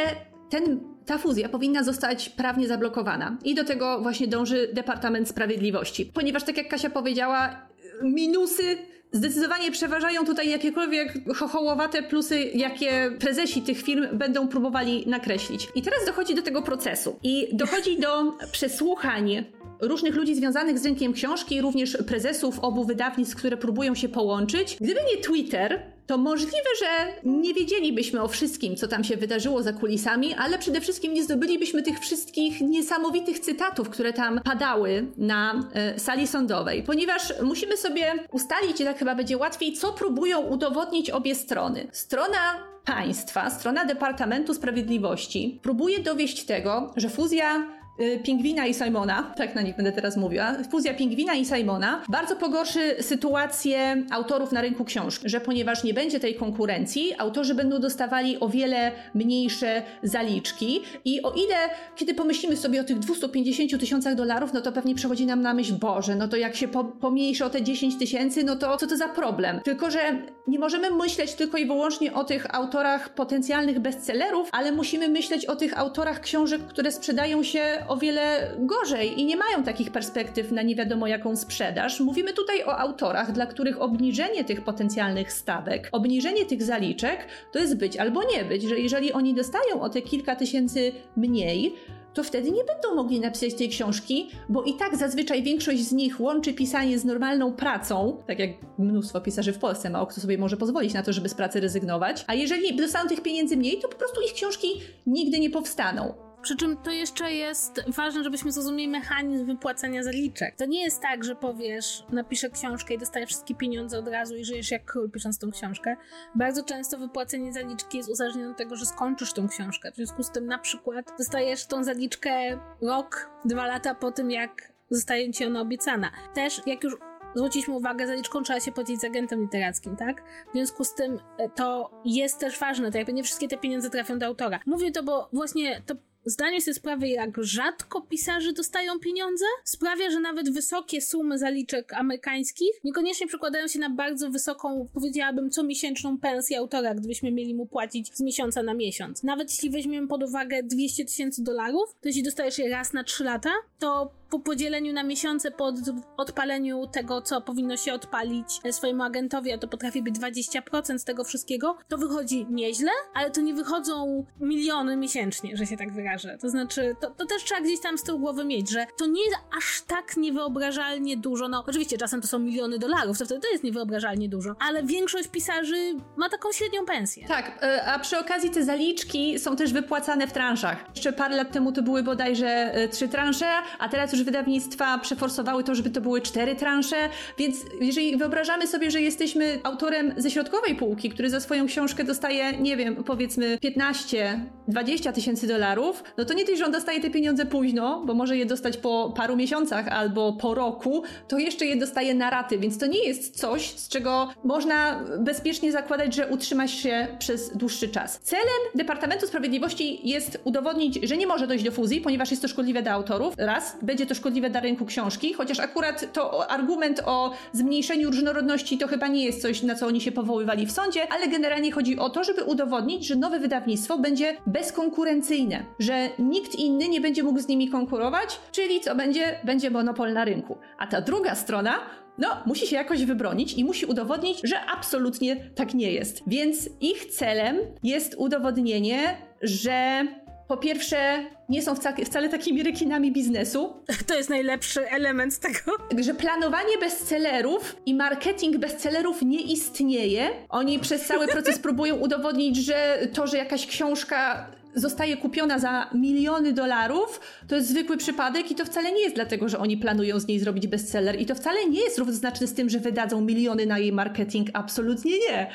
ten 0.49 0.79
ta 1.05 1.17
fuzja 1.17 1.49
powinna 1.49 1.83
zostać 1.83 2.29
prawnie 2.29 2.67
zablokowana. 2.67 3.37
I 3.43 3.55
do 3.55 3.63
tego 3.63 4.01
właśnie 4.01 4.27
dąży 4.27 4.69
Departament 4.73 5.29
Sprawiedliwości. 5.29 6.11
Ponieważ, 6.13 6.43
tak 6.43 6.57
jak 6.57 6.69
Kasia 6.69 6.89
powiedziała, 6.89 7.67
minusy 8.03 8.77
Zdecydowanie 9.11 9.71
przeważają 9.71 10.25
tutaj 10.25 10.49
jakiekolwiek 10.49 11.13
chochołowate 11.35 12.03
plusy, 12.03 12.39
jakie 12.53 13.11
prezesi 13.19 13.61
tych 13.61 13.81
firm 13.81 14.07
będą 14.17 14.47
próbowali 14.47 15.03
nakreślić. 15.07 15.67
I 15.75 15.81
teraz 15.81 16.05
dochodzi 16.05 16.35
do 16.35 16.41
tego 16.41 16.61
procesu. 16.61 17.19
I 17.23 17.47
dochodzi 17.53 17.99
do 17.99 18.37
przesłuchań 18.51 19.45
różnych 19.79 20.15
ludzi 20.15 20.35
związanych 20.35 20.79
z 20.79 20.85
rynkiem 20.85 21.13
książki, 21.13 21.61
również 21.61 21.97
prezesów 22.07 22.59
obu 22.59 22.83
wydawnictw, 22.83 23.35
które 23.35 23.57
próbują 23.57 23.95
się 23.95 24.09
połączyć. 24.09 24.77
Gdyby 24.81 24.99
nie 25.15 25.21
Twitter, 25.21 25.81
to 26.09 26.17
możliwe, 26.17 26.69
że 26.79 27.13
nie 27.23 27.53
wiedzielibyśmy 27.53 28.21
o 28.21 28.27
wszystkim, 28.27 28.75
co 28.75 28.87
tam 28.87 29.03
się 29.03 29.17
wydarzyło 29.17 29.63
za 29.63 29.73
kulisami, 29.73 30.33
ale 30.33 30.57
przede 30.57 30.81
wszystkim 30.81 31.13
nie 31.13 31.23
zdobylibyśmy 31.23 31.83
tych 31.83 31.99
wszystkich 31.99 32.61
niesamowitych 32.61 33.39
cytatów, 33.39 33.89
które 33.89 34.13
tam 34.13 34.41
padały 34.43 35.07
na 35.17 35.69
e, 35.73 35.99
sali 35.99 36.27
sądowej, 36.27 36.83
ponieważ 36.83 37.33
musimy 37.43 37.77
sobie 37.77 38.13
ustalić, 38.31 38.81
i 38.81 38.83
tak 38.83 38.99
chyba 38.99 39.15
będzie 39.15 39.37
łatwiej, 39.37 39.73
co 39.73 39.93
próbują 39.93 40.39
udowodnić 40.39 41.09
obie 41.09 41.35
strony. 41.35 41.87
Strona 41.91 42.69
państwa, 42.85 43.49
strona 43.49 43.85
Departamentu 43.85 44.53
Sprawiedliwości 44.53 45.59
próbuje 45.63 45.99
dowieść 45.99 46.43
tego, 46.43 46.93
że 46.95 47.09
fuzja 47.09 47.78
Pingwina 48.23 48.65
i 48.65 48.73
Simona, 48.73 49.33
tak 49.35 49.55
na 49.55 49.61
nich 49.61 49.75
będę 49.75 49.91
teraz 49.91 50.17
mówiła, 50.17 50.55
fuzja 50.71 50.93
Pingwina 50.93 51.33
i 51.33 51.45
Simona 51.45 52.01
bardzo 52.09 52.35
pogorszy 52.35 52.95
sytuację 52.99 54.03
autorów 54.11 54.51
na 54.51 54.61
rynku 54.61 54.85
książki, 54.85 55.29
że 55.29 55.41
ponieważ 55.41 55.83
nie 55.83 55.93
będzie 55.93 56.19
tej 56.19 56.35
konkurencji, 56.35 57.13
autorzy 57.17 57.55
będą 57.55 57.79
dostawali 57.79 58.39
o 58.39 58.49
wiele 58.49 58.91
mniejsze 59.15 59.81
zaliczki 60.03 60.81
i 61.05 61.23
o 61.23 61.31
ile, 61.31 61.55
kiedy 61.95 62.13
pomyślimy 62.13 62.57
sobie 62.57 62.81
o 62.81 62.83
tych 62.83 62.99
250 62.99 63.79
tysiącach 63.79 64.15
dolarów, 64.15 64.53
no 64.53 64.61
to 64.61 64.71
pewnie 64.71 64.95
przychodzi 64.95 65.25
nam 65.25 65.41
na 65.41 65.53
myśl, 65.53 65.73
Boże, 65.73 66.15
no 66.15 66.27
to 66.27 66.37
jak 66.37 66.55
się 66.55 66.67
po, 66.67 66.83
pomniejszy 66.83 67.45
o 67.45 67.49
te 67.49 67.61
10 67.61 67.97
tysięcy, 67.97 68.43
no 68.43 68.55
to 68.55 68.77
co 68.77 68.87
to 68.87 68.97
za 68.97 69.07
problem? 69.07 69.59
Tylko, 69.63 69.91
że 69.91 69.99
nie 70.47 70.59
możemy 70.59 70.91
myśleć 70.91 71.33
tylko 71.33 71.57
i 71.57 71.65
wyłącznie 71.65 72.13
o 72.13 72.23
tych 72.23 72.55
autorach 72.55 73.13
potencjalnych 73.13 73.79
bestsellerów, 73.79 74.49
ale 74.51 74.71
musimy 74.71 75.07
myśleć 75.07 75.45
o 75.45 75.55
tych 75.55 75.79
autorach 75.79 76.21
książek, 76.21 76.61
które 76.61 76.91
sprzedają 76.91 77.43
się 77.43 77.61
o 77.89 77.97
wiele 77.97 78.51
gorzej 78.59 79.19
i 79.19 79.25
nie 79.25 79.37
mają 79.37 79.63
takich 79.63 79.91
perspektyw 79.91 80.51
na 80.51 80.61
nie 80.61 80.75
wiadomo 80.75 81.07
jaką 81.07 81.35
sprzedaż. 81.35 81.99
Mówimy 81.99 82.33
tutaj 82.33 82.63
o 82.63 82.77
autorach, 82.77 83.31
dla 83.31 83.45
których 83.45 83.81
obniżenie 83.81 84.43
tych 84.43 84.63
potencjalnych 84.63 85.33
stawek, 85.33 85.89
obniżenie 85.91 86.45
tych 86.45 86.63
zaliczek 86.63 87.27
to 87.51 87.59
jest 87.59 87.77
być 87.77 87.97
albo 87.97 88.23
nie 88.23 88.45
być, 88.45 88.63
że 88.63 88.79
jeżeli 88.79 89.13
oni 89.13 89.33
dostają 89.33 89.81
o 89.81 89.89
te 89.89 90.01
kilka 90.01 90.35
tysięcy 90.35 90.91
mniej, 91.15 91.75
to 92.13 92.23
wtedy 92.23 92.51
nie 92.51 92.63
będą 92.63 92.95
mogli 92.95 93.19
napisać 93.19 93.53
tej 93.53 93.69
książki, 93.69 94.29
bo 94.49 94.63
i 94.63 94.73
tak 94.73 94.97
zazwyczaj 94.97 95.43
większość 95.43 95.79
z 95.79 95.91
nich 95.91 96.21
łączy 96.21 96.53
pisanie 96.53 96.99
z 96.99 97.05
normalną 97.05 97.53
pracą, 97.53 98.23
tak 98.27 98.39
jak 98.39 98.49
mnóstwo 98.77 99.21
pisarzy 99.21 99.53
w 99.53 99.59
Polsce, 99.59 99.89
mało 99.89 100.07
kto 100.07 100.21
sobie 100.21 100.37
może 100.37 100.57
pozwolić 100.57 100.93
na 100.93 101.03
to, 101.03 101.13
żeby 101.13 101.29
z 101.29 101.33
pracy 101.33 101.59
rezygnować. 101.59 102.25
A 102.27 102.33
jeżeli 102.33 102.75
dostaną 102.75 103.09
tych 103.09 103.21
pieniędzy 103.21 103.57
mniej, 103.57 103.79
to 103.79 103.87
po 103.87 103.95
prostu 103.95 104.21
ich 104.21 104.33
książki 104.33 104.67
nigdy 105.07 105.39
nie 105.39 105.49
powstaną. 105.49 106.28
Przy 106.41 106.55
czym 106.55 106.77
to 106.77 106.91
jeszcze 106.91 107.33
jest 107.33 107.83
ważne, 107.87 108.23
żebyśmy 108.23 108.51
zrozumieli 108.51 108.87
mechanizm 108.87 109.45
wypłacania 109.45 110.03
zaliczek. 110.03 110.55
To 110.55 110.65
nie 110.65 110.83
jest 110.83 111.01
tak, 111.01 111.23
że 111.23 111.35
powiesz, 111.35 112.03
napiszę 112.09 112.49
książkę 112.49 112.93
i 112.93 112.97
dostaję 112.97 113.25
wszystkie 113.25 113.55
pieniądze 113.55 113.99
od 113.99 114.07
razu 114.07 114.35
i 114.35 114.45
żyjesz 114.45 114.71
jak 114.71 114.85
król 114.85 115.11
pisząc 115.11 115.39
tą 115.39 115.51
książkę. 115.51 115.95
Bardzo 116.35 116.63
często 116.63 116.97
wypłacenie 116.97 117.53
zaliczki 117.53 117.97
jest 117.97 118.09
uzależnione 118.09 118.51
od 118.51 118.57
tego, 118.57 118.75
że 118.75 118.85
skończysz 118.85 119.33
tą 119.33 119.47
książkę. 119.47 119.91
W 119.91 119.95
związku 119.95 120.23
z 120.23 120.31
tym 120.31 120.45
na 120.45 120.57
przykład 120.57 121.05
dostajesz 121.17 121.65
tą 121.65 121.83
zaliczkę 121.83 122.59
rok, 122.81 123.29
dwa 123.45 123.67
lata 123.67 123.95
po 123.95 124.11
tym, 124.11 124.31
jak 124.31 124.73
zostaje 124.89 125.31
ci 125.31 125.45
ona 125.45 125.61
obiecana. 125.61 126.11
Też 126.33 126.61
jak 126.65 126.83
już 126.83 126.97
zwróciliśmy 127.35 127.73
uwagę, 127.73 128.07
zaliczką 128.07 128.43
trzeba 128.43 128.59
się 128.59 128.71
podzielić 128.71 129.01
z 129.01 129.05
agentem 129.05 129.41
literackim, 129.41 129.95
tak? 129.95 130.23
W 130.49 130.51
związku 130.53 130.83
z 130.83 130.93
tym 130.93 131.19
e, 131.37 131.49
to 131.49 131.91
jest 132.05 132.39
też 132.39 132.59
ważne, 132.59 132.91
to 132.91 132.97
jakby 132.97 133.13
nie 133.13 133.23
wszystkie 133.23 133.47
te 133.47 133.57
pieniądze 133.57 133.89
trafią 133.89 134.19
do 134.19 134.25
autora. 134.25 134.59
Mówię 134.65 134.91
to, 134.91 135.03
bo 135.03 135.29
właśnie 135.33 135.81
to 135.85 135.95
zdanie 136.25 136.61
sobie 136.61 136.75
sprawy, 136.75 137.07
jak 137.07 137.43
rzadko 137.43 138.01
pisarze 138.01 138.53
dostają 138.53 138.99
pieniądze, 138.99 139.45
sprawia, 139.63 140.11
że 140.11 140.19
nawet 140.19 140.53
wysokie 140.53 141.01
sumy 141.01 141.37
zaliczek 141.37 141.93
amerykańskich 141.93 142.69
niekoniecznie 142.83 143.27
przekładają 143.27 143.67
się 143.67 143.79
na 143.79 143.89
bardzo 143.89 144.29
wysoką, 144.29 144.87
powiedziałabym, 144.93 145.49
comiesięczną 145.49 146.17
pensję 146.17 146.57
autora, 146.57 146.95
gdybyśmy 146.95 147.31
mieli 147.31 147.55
mu 147.55 147.65
płacić 147.65 148.15
z 148.15 148.21
miesiąca 148.21 148.63
na 148.63 148.73
miesiąc. 148.73 149.23
Nawet 149.23 149.51
jeśli 149.51 149.69
weźmiemy 149.69 150.07
pod 150.07 150.23
uwagę 150.23 150.63
200 150.63 151.05
tysięcy 151.05 151.43
dolarów, 151.43 151.95
to 152.01 152.07
jeśli 152.07 152.23
dostajesz 152.23 152.57
je 152.57 152.69
raz 152.69 152.93
na 152.93 153.03
3 153.03 153.23
lata, 153.23 153.51
to 153.79 154.18
po 154.29 154.39
podzieleniu 154.39 154.93
na 154.93 155.03
miesiące, 155.03 155.51
po 155.51 155.73
odpaleniu 156.17 156.87
tego, 156.87 157.21
co 157.21 157.41
powinno 157.41 157.77
się 157.77 157.93
odpalić 157.93 158.47
swojemu 158.71 159.03
agentowi, 159.03 159.51
a 159.51 159.57
to 159.57 159.67
potrafi 159.67 160.01
być 160.01 160.15
20% 160.15 160.97
z 160.97 161.03
tego 161.03 161.23
wszystkiego, 161.23 161.77
to 161.87 161.97
wychodzi 161.97 162.47
nieźle, 162.49 162.91
ale 163.13 163.31
to 163.31 163.41
nie 163.41 163.53
wychodzą 163.53 164.25
miliony 164.39 164.97
miesięcznie, 164.97 165.57
że 165.57 165.65
się 165.65 165.77
tak 165.77 165.93
wyrażę. 165.93 166.37
To 166.41 166.49
znaczy, 166.49 166.95
to, 167.01 167.09
to 167.09 167.25
też 167.25 167.43
trzeba 167.43 167.61
gdzieś 167.61 167.79
tam 167.81 167.97
z 167.97 168.03
tyłu 168.03 168.19
głowy 168.19 168.45
mieć, 168.45 168.69
że 168.69 168.85
to 168.97 169.05
nie 169.05 169.25
jest 169.25 169.37
aż 169.57 169.81
tak 169.87 170.17
niewyobrażalnie 170.17 171.17
dużo. 171.17 171.47
No, 171.47 171.63
oczywiście 171.67 171.97
czasem 171.97 172.21
to 172.21 172.27
są 172.27 172.39
miliony 172.39 172.79
dolarów, 172.79 173.17
to 173.17 173.25
wtedy 173.25 173.41
to 173.41 173.51
jest 173.51 173.63
niewyobrażalnie 173.63 174.29
dużo, 174.29 174.55
ale 174.59 174.83
większość 174.83 175.27
pisarzy 175.27 175.95
ma 176.17 176.29
taką 176.29 176.51
średnią 176.51 176.85
pensję. 176.85 177.27
Tak, 177.27 177.59
e, 177.61 177.85
a 177.85 177.99
przy 177.99 178.19
okazji 178.19 178.49
te 178.49 178.63
zaliczki 178.63 179.39
są 179.39 179.55
też 179.55 179.73
wypłacane 179.73 180.27
w 180.27 180.31
transzach. 180.31 180.85
Jeszcze 180.95 181.13
parę 181.13 181.35
lat 181.35 181.51
temu 181.51 181.71
to 181.71 181.81
były 181.81 182.03
bodajże 182.03 182.47
e, 182.47 182.87
trzy 182.87 183.07
transze, 183.07 183.47
a 183.79 183.89
teraz 183.89 184.13
już 184.13 184.18
już 184.19 184.25
wydawnictwa 184.25 184.97
przeforsowały 184.97 185.63
to, 185.63 185.75
żeby 185.75 185.89
to 185.89 186.01
były 186.01 186.21
cztery 186.21 186.55
transze, 186.55 186.95
więc 187.37 187.57
jeżeli 187.81 188.17
wyobrażamy 188.17 188.67
sobie, 188.67 188.91
że 188.91 189.01
jesteśmy 189.01 189.59
autorem 189.63 190.13
ze 190.17 190.31
środkowej 190.31 190.75
półki, 190.75 191.09
który 191.09 191.29
za 191.29 191.39
swoją 191.39 191.67
książkę 191.67 192.03
dostaje, 192.03 192.57
nie 192.57 192.77
wiem, 192.77 193.03
powiedzmy 193.03 193.57
15, 193.57 194.45
20 194.69 195.11
tysięcy 195.11 195.47
dolarów, 195.47 196.03
no 196.17 196.25
to 196.25 196.33
nie 196.33 196.45
tylko, 196.45 196.59
że 196.59 196.65
on 196.65 196.71
dostaje 196.71 197.01
te 197.01 197.09
pieniądze 197.09 197.45
późno, 197.45 198.03
bo 198.05 198.13
może 198.13 198.37
je 198.37 198.45
dostać 198.45 198.77
po 198.77 199.13
paru 199.17 199.35
miesiącach 199.35 199.87
albo 199.87 200.33
po 200.33 200.53
roku, 200.53 201.03
to 201.27 201.37
jeszcze 201.37 201.65
je 201.65 201.75
dostaje 201.75 202.13
na 202.13 202.29
raty, 202.29 202.57
więc 202.57 202.77
to 202.77 202.85
nie 202.85 203.07
jest 203.07 203.39
coś, 203.39 203.69
z 203.69 203.87
czego 203.87 204.29
można 204.43 205.03
bezpiecznie 205.19 205.71
zakładać, 205.71 206.15
że 206.15 206.27
utrzymasz 206.27 206.73
się 206.73 207.07
przez 207.19 207.57
dłuższy 207.57 207.89
czas. 207.89 208.19
Celem 208.19 208.45
Departamentu 208.75 209.27
Sprawiedliwości 209.27 210.09
jest 210.09 210.39
udowodnić, 210.43 210.99
że 211.03 211.17
nie 211.17 211.27
może 211.27 211.47
dojść 211.47 211.63
do 211.63 211.71
fuzji, 211.71 212.01
ponieważ 212.01 212.31
jest 212.31 212.41
to 212.41 212.47
szkodliwe 212.47 212.81
dla 212.81 212.91
autorów. 212.91 213.33
Raz, 213.37 213.77
będzie 213.81 214.05
to 214.05 214.15
szkodliwe 214.15 214.49
dla 214.49 214.59
rynku 214.59 214.85
książki, 214.85 215.33
chociaż 215.33 215.59
akurat 215.59 216.13
to 216.13 216.51
argument 216.51 217.01
o 217.05 217.31
zmniejszeniu 217.53 218.09
różnorodności 218.09 218.77
to 218.77 218.87
chyba 218.87 219.07
nie 219.07 219.25
jest 219.25 219.41
coś, 219.41 219.63
na 219.63 219.75
co 219.75 219.87
oni 219.87 220.01
się 220.01 220.11
powoływali 220.11 220.65
w 220.65 220.71
sądzie, 220.71 221.07
ale 221.13 221.27
generalnie 221.27 221.71
chodzi 221.71 221.99
o 221.99 222.09
to, 222.09 222.23
żeby 222.23 222.43
udowodnić, 222.43 223.07
że 223.07 223.15
nowe 223.15 223.39
wydawnictwo 223.39 223.97
będzie 223.97 224.37
bezkonkurencyjne, 224.59 225.65
że 225.79 226.09
nikt 226.19 226.55
inny 226.55 226.89
nie 226.89 227.01
będzie 227.01 227.23
mógł 227.23 227.39
z 227.39 227.47
nimi 227.47 227.69
konkurować, 227.69 228.39
czyli 228.51 228.79
co 228.79 228.95
będzie? 228.95 229.39
Będzie 229.43 229.71
monopol 229.71 230.13
na 230.13 230.25
rynku. 230.25 230.57
A 230.77 230.87
ta 230.87 231.01
druga 231.01 231.35
strona 231.35 231.79
no, 232.17 232.27
musi 232.45 232.67
się 232.67 232.75
jakoś 232.75 233.05
wybronić 233.05 233.53
i 233.53 233.63
musi 233.63 233.85
udowodnić, 233.85 234.41
że 234.43 234.61
absolutnie 234.65 235.35
tak 235.55 235.73
nie 235.73 235.91
jest. 235.91 236.21
Więc 236.27 236.69
ich 236.81 237.05
celem 237.05 237.57
jest 237.83 238.15
udowodnienie, 238.17 239.17
że 239.41 240.07
po 240.49 240.57
pierwsze, 240.57 241.25
nie 241.49 241.61
są 241.61 241.75
wcale 242.05 242.29
takimi 242.29 242.63
rekinami 242.63 243.11
biznesu. 243.11 243.73
To 244.07 244.15
jest 244.15 244.29
najlepszy 244.29 244.89
element 244.89 245.39
tego. 245.39 245.77
Że 245.99 246.13
planowanie 246.13 246.77
bestsellerów 246.77 247.75
i 247.85 247.95
marketing 247.95 248.57
bestsellerów 248.57 249.21
nie 249.21 249.41
istnieje. 249.41 250.29
Oni 250.49 250.79
przez 250.79 251.05
cały 251.05 251.27
proces 251.27 251.59
próbują 251.67 251.95
udowodnić, 251.95 252.57
że 252.65 253.07
to, 253.13 253.27
że 253.27 253.37
jakaś 253.37 253.67
książka 253.67 254.47
zostaje 254.75 255.17
kupiona 255.17 255.59
za 255.59 255.89
miliony 255.93 256.53
dolarów, 256.53 257.21
to 257.47 257.55
jest 257.55 257.69
zwykły 257.69 257.97
przypadek 257.97 258.51
i 258.51 258.55
to 258.55 258.65
wcale 258.65 258.91
nie 258.91 259.01
jest 259.01 259.15
dlatego, 259.15 259.49
że 259.49 259.59
oni 259.59 259.77
planują 259.77 260.19
z 260.19 260.27
niej 260.27 260.39
zrobić 260.39 260.67
bestseller 260.67 261.21
i 261.21 261.25
to 261.25 261.35
wcale 261.35 261.65
nie 261.69 261.81
jest 261.81 261.97
równoznaczne 261.97 262.47
z 262.47 262.53
tym, 262.53 262.69
że 262.69 262.79
wydadzą 262.79 263.21
miliony 263.21 263.65
na 263.65 263.79
jej 263.79 263.91
marketing. 263.91 264.49
Absolutnie 264.53 265.19
nie. 265.19 265.49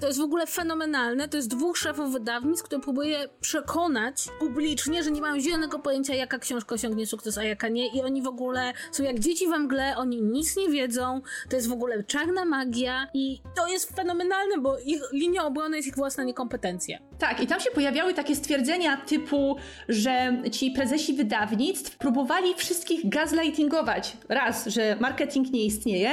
To 0.00 0.06
jest 0.06 0.18
w 0.18 0.22
ogóle 0.22 0.46
fenomenalne. 0.46 1.28
To 1.28 1.36
jest 1.36 1.48
dwóch 1.48 1.78
szefów 1.78 2.12
wydawnictw, 2.12 2.64
które 2.64 2.80
próbuje 2.80 3.28
przekonać 3.40 4.24
publicznie, 4.38 5.02
że 5.02 5.10
nie 5.10 5.20
mają 5.20 5.40
zielonego 5.40 5.78
pojęcia, 5.78 6.14
jaka 6.14 6.38
książka 6.38 6.74
osiągnie 6.74 7.06
sukces, 7.06 7.38
a 7.38 7.44
jaka 7.44 7.68
nie. 7.68 7.88
I 7.96 8.02
oni 8.02 8.22
w 8.22 8.26
ogóle 8.26 8.72
są 8.92 9.02
jak 9.02 9.18
dzieci 9.18 9.48
we 9.48 9.58
mgle, 9.58 9.96
oni 9.96 10.22
nic 10.22 10.56
nie 10.56 10.68
wiedzą. 10.68 11.20
To 11.50 11.56
jest 11.56 11.68
w 11.68 11.72
ogóle 11.72 12.04
czarna 12.04 12.44
magia 12.44 13.08
i 13.14 13.40
to 13.56 13.66
jest 13.66 13.96
fenomenalne, 13.96 14.58
bo 14.58 14.78
ich 14.78 15.02
linia 15.12 15.44
obrony 15.44 15.76
jest 15.76 15.88
ich 15.88 15.96
własna 15.96 16.24
niekompetencja. 16.24 16.98
Tak, 17.18 17.40
i 17.40 17.46
tam 17.46 17.60
się 17.60 17.70
pojawiały 17.70 18.14
takie 18.14 18.36
stwierdzenia 18.36 18.96
typu, 18.96 19.56
że 19.88 20.42
ci 20.52 20.70
prezesi 20.70 21.14
wydawnictw 21.14 21.96
próbowali 21.96 22.54
wszystkich 22.54 23.08
gaslightingować. 23.08 24.16
Raz, 24.28 24.66
że 24.66 24.96
marketing 25.00 25.50
nie 25.50 25.64
istnieje, 25.64 26.10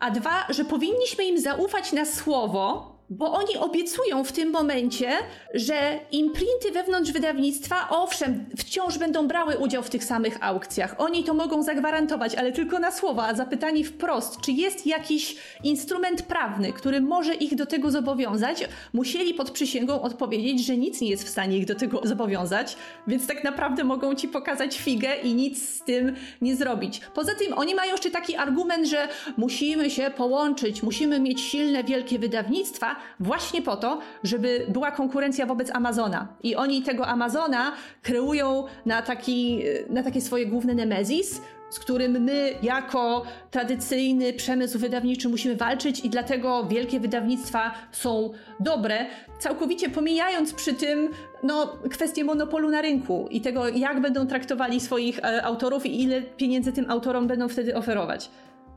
a 0.00 0.10
dwa, 0.10 0.46
że 0.48 0.64
powinniśmy 0.64 1.24
im 1.24 1.40
zaufać 1.40 1.92
na 1.92 2.04
słowo, 2.04 2.95
bo 3.10 3.32
oni 3.32 3.56
obiecują 3.56 4.24
w 4.24 4.32
tym 4.32 4.50
momencie, 4.50 5.10
że 5.54 6.00
imprinty 6.12 6.70
wewnątrz 6.72 7.12
wydawnictwa, 7.12 7.88
owszem, 7.90 8.44
wciąż 8.56 8.98
będą 8.98 9.28
brały 9.28 9.58
udział 9.58 9.82
w 9.82 9.90
tych 9.90 10.04
samych 10.04 10.38
aukcjach. 10.40 10.94
Oni 10.98 11.24
to 11.24 11.34
mogą 11.34 11.62
zagwarantować, 11.62 12.34
ale 12.34 12.52
tylko 12.52 12.78
na 12.78 12.92
słowa, 12.92 13.26
a 13.26 13.34
zapytani 13.34 13.84
wprost, 13.84 14.40
czy 14.40 14.52
jest 14.52 14.86
jakiś 14.86 15.36
instrument 15.64 16.22
prawny, 16.22 16.72
który 16.72 17.00
może 17.00 17.34
ich 17.34 17.54
do 17.54 17.66
tego 17.66 17.90
zobowiązać, 17.90 18.68
musieli 18.92 19.34
pod 19.34 19.50
przysięgą 19.50 20.02
odpowiedzieć, 20.02 20.66
że 20.66 20.76
nic 20.76 21.00
nie 21.00 21.08
jest 21.08 21.24
w 21.24 21.28
stanie 21.28 21.58
ich 21.58 21.66
do 21.66 21.74
tego 21.74 22.00
zobowiązać, 22.04 22.76
więc 23.06 23.26
tak 23.26 23.44
naprawdę 23.44 23.84
mogą 23.84 24.14
ci 24.14 24.28
pokazać 24.28 24.78
figę 24.78 25.16
i 25.22 25.34
nic 25.34 25.68
z 25.68 25.84
tym 25.84 26.14
nie 26.40 26.56
zrobić. 26.56 27.00
Poza 27.14 27.34
tym 27.34 27.52
oni 27.52 27.74
mają 27.74 27.92
jeszcze 27.92 28.10
taki 28.10 28.36
argument, 28.36 28.86
że 28.86 29.08
musimy 29.36 29.90
się 29.90 30.10
połączyć, 30.16 30.82
musimy 30.82 31.20
mieć 31.20 31.40
silne, 31.40 31.84
wielkie 31.84 32.18
wydawnictwa, 32.18 32.95
właśnie 33.20 33.62
po 33.62 33.76
to, 33.76 33.98
żeby 34.22 34.66
była 34.68 34.90
konkurencja 34.90 35.46
wobec 35.46 35.70
Amazona. 35.74 36.28
I 36.42 36.56
oni 36.56 36.82
tego 36.82 37.06
Amazona 37.06 37.72
kreują 38.02 38.64
na, 38.86 39.02
taki, 39.02 39.62
na 39.90 40.02
takie 40.02 40.20
swoje 40.20 40.46
główne 40.46 40.74
nemezis, 40.74 41.40
z 41.70 41.78
którym 41.78 42.12
my, 42.12 42.54
jako 42.62 43.22
tradycyjny 43.50 44.32
przemysł 44.32 44.78
wydawniczy, 44.78 45.28
musimy 45.28 45.56
walczyć, 45.56 46.04
i 46.04 46.10
dlatego 46.10 46.64
wielkie 46.64 47.00
wydawnictwa 47.00 47.74
są 47.92 48.32
dobre, 48.60 49.06
całkowicie 49.38 49.88
pomijając 49.88 50.52
przy 50.52 50.74
tym 50.74 51.08
no, 51.42 51.66
kwestię 51.90 52.24
monopolu 52.24 52.70
na 52.70 52.82
rynku 52.82 53.28
i 53.30 53.40
tego, 53.40 53.68
jak 53.68 54.00
będą 54.00 54.26
traktowali 54.26 54.80
swoich 54.80 55.18
e, 55.18 55.44
autorów 55.44 55.86
i 55.86 56.02
ile 56.02 56.22
pieniędzy 56.22 56.72
tym 56.72 56.90
autorom 56.90 57.26
będą 57.26 57.48
wtedy 57.48 57.76
oferować. 57.76 58.30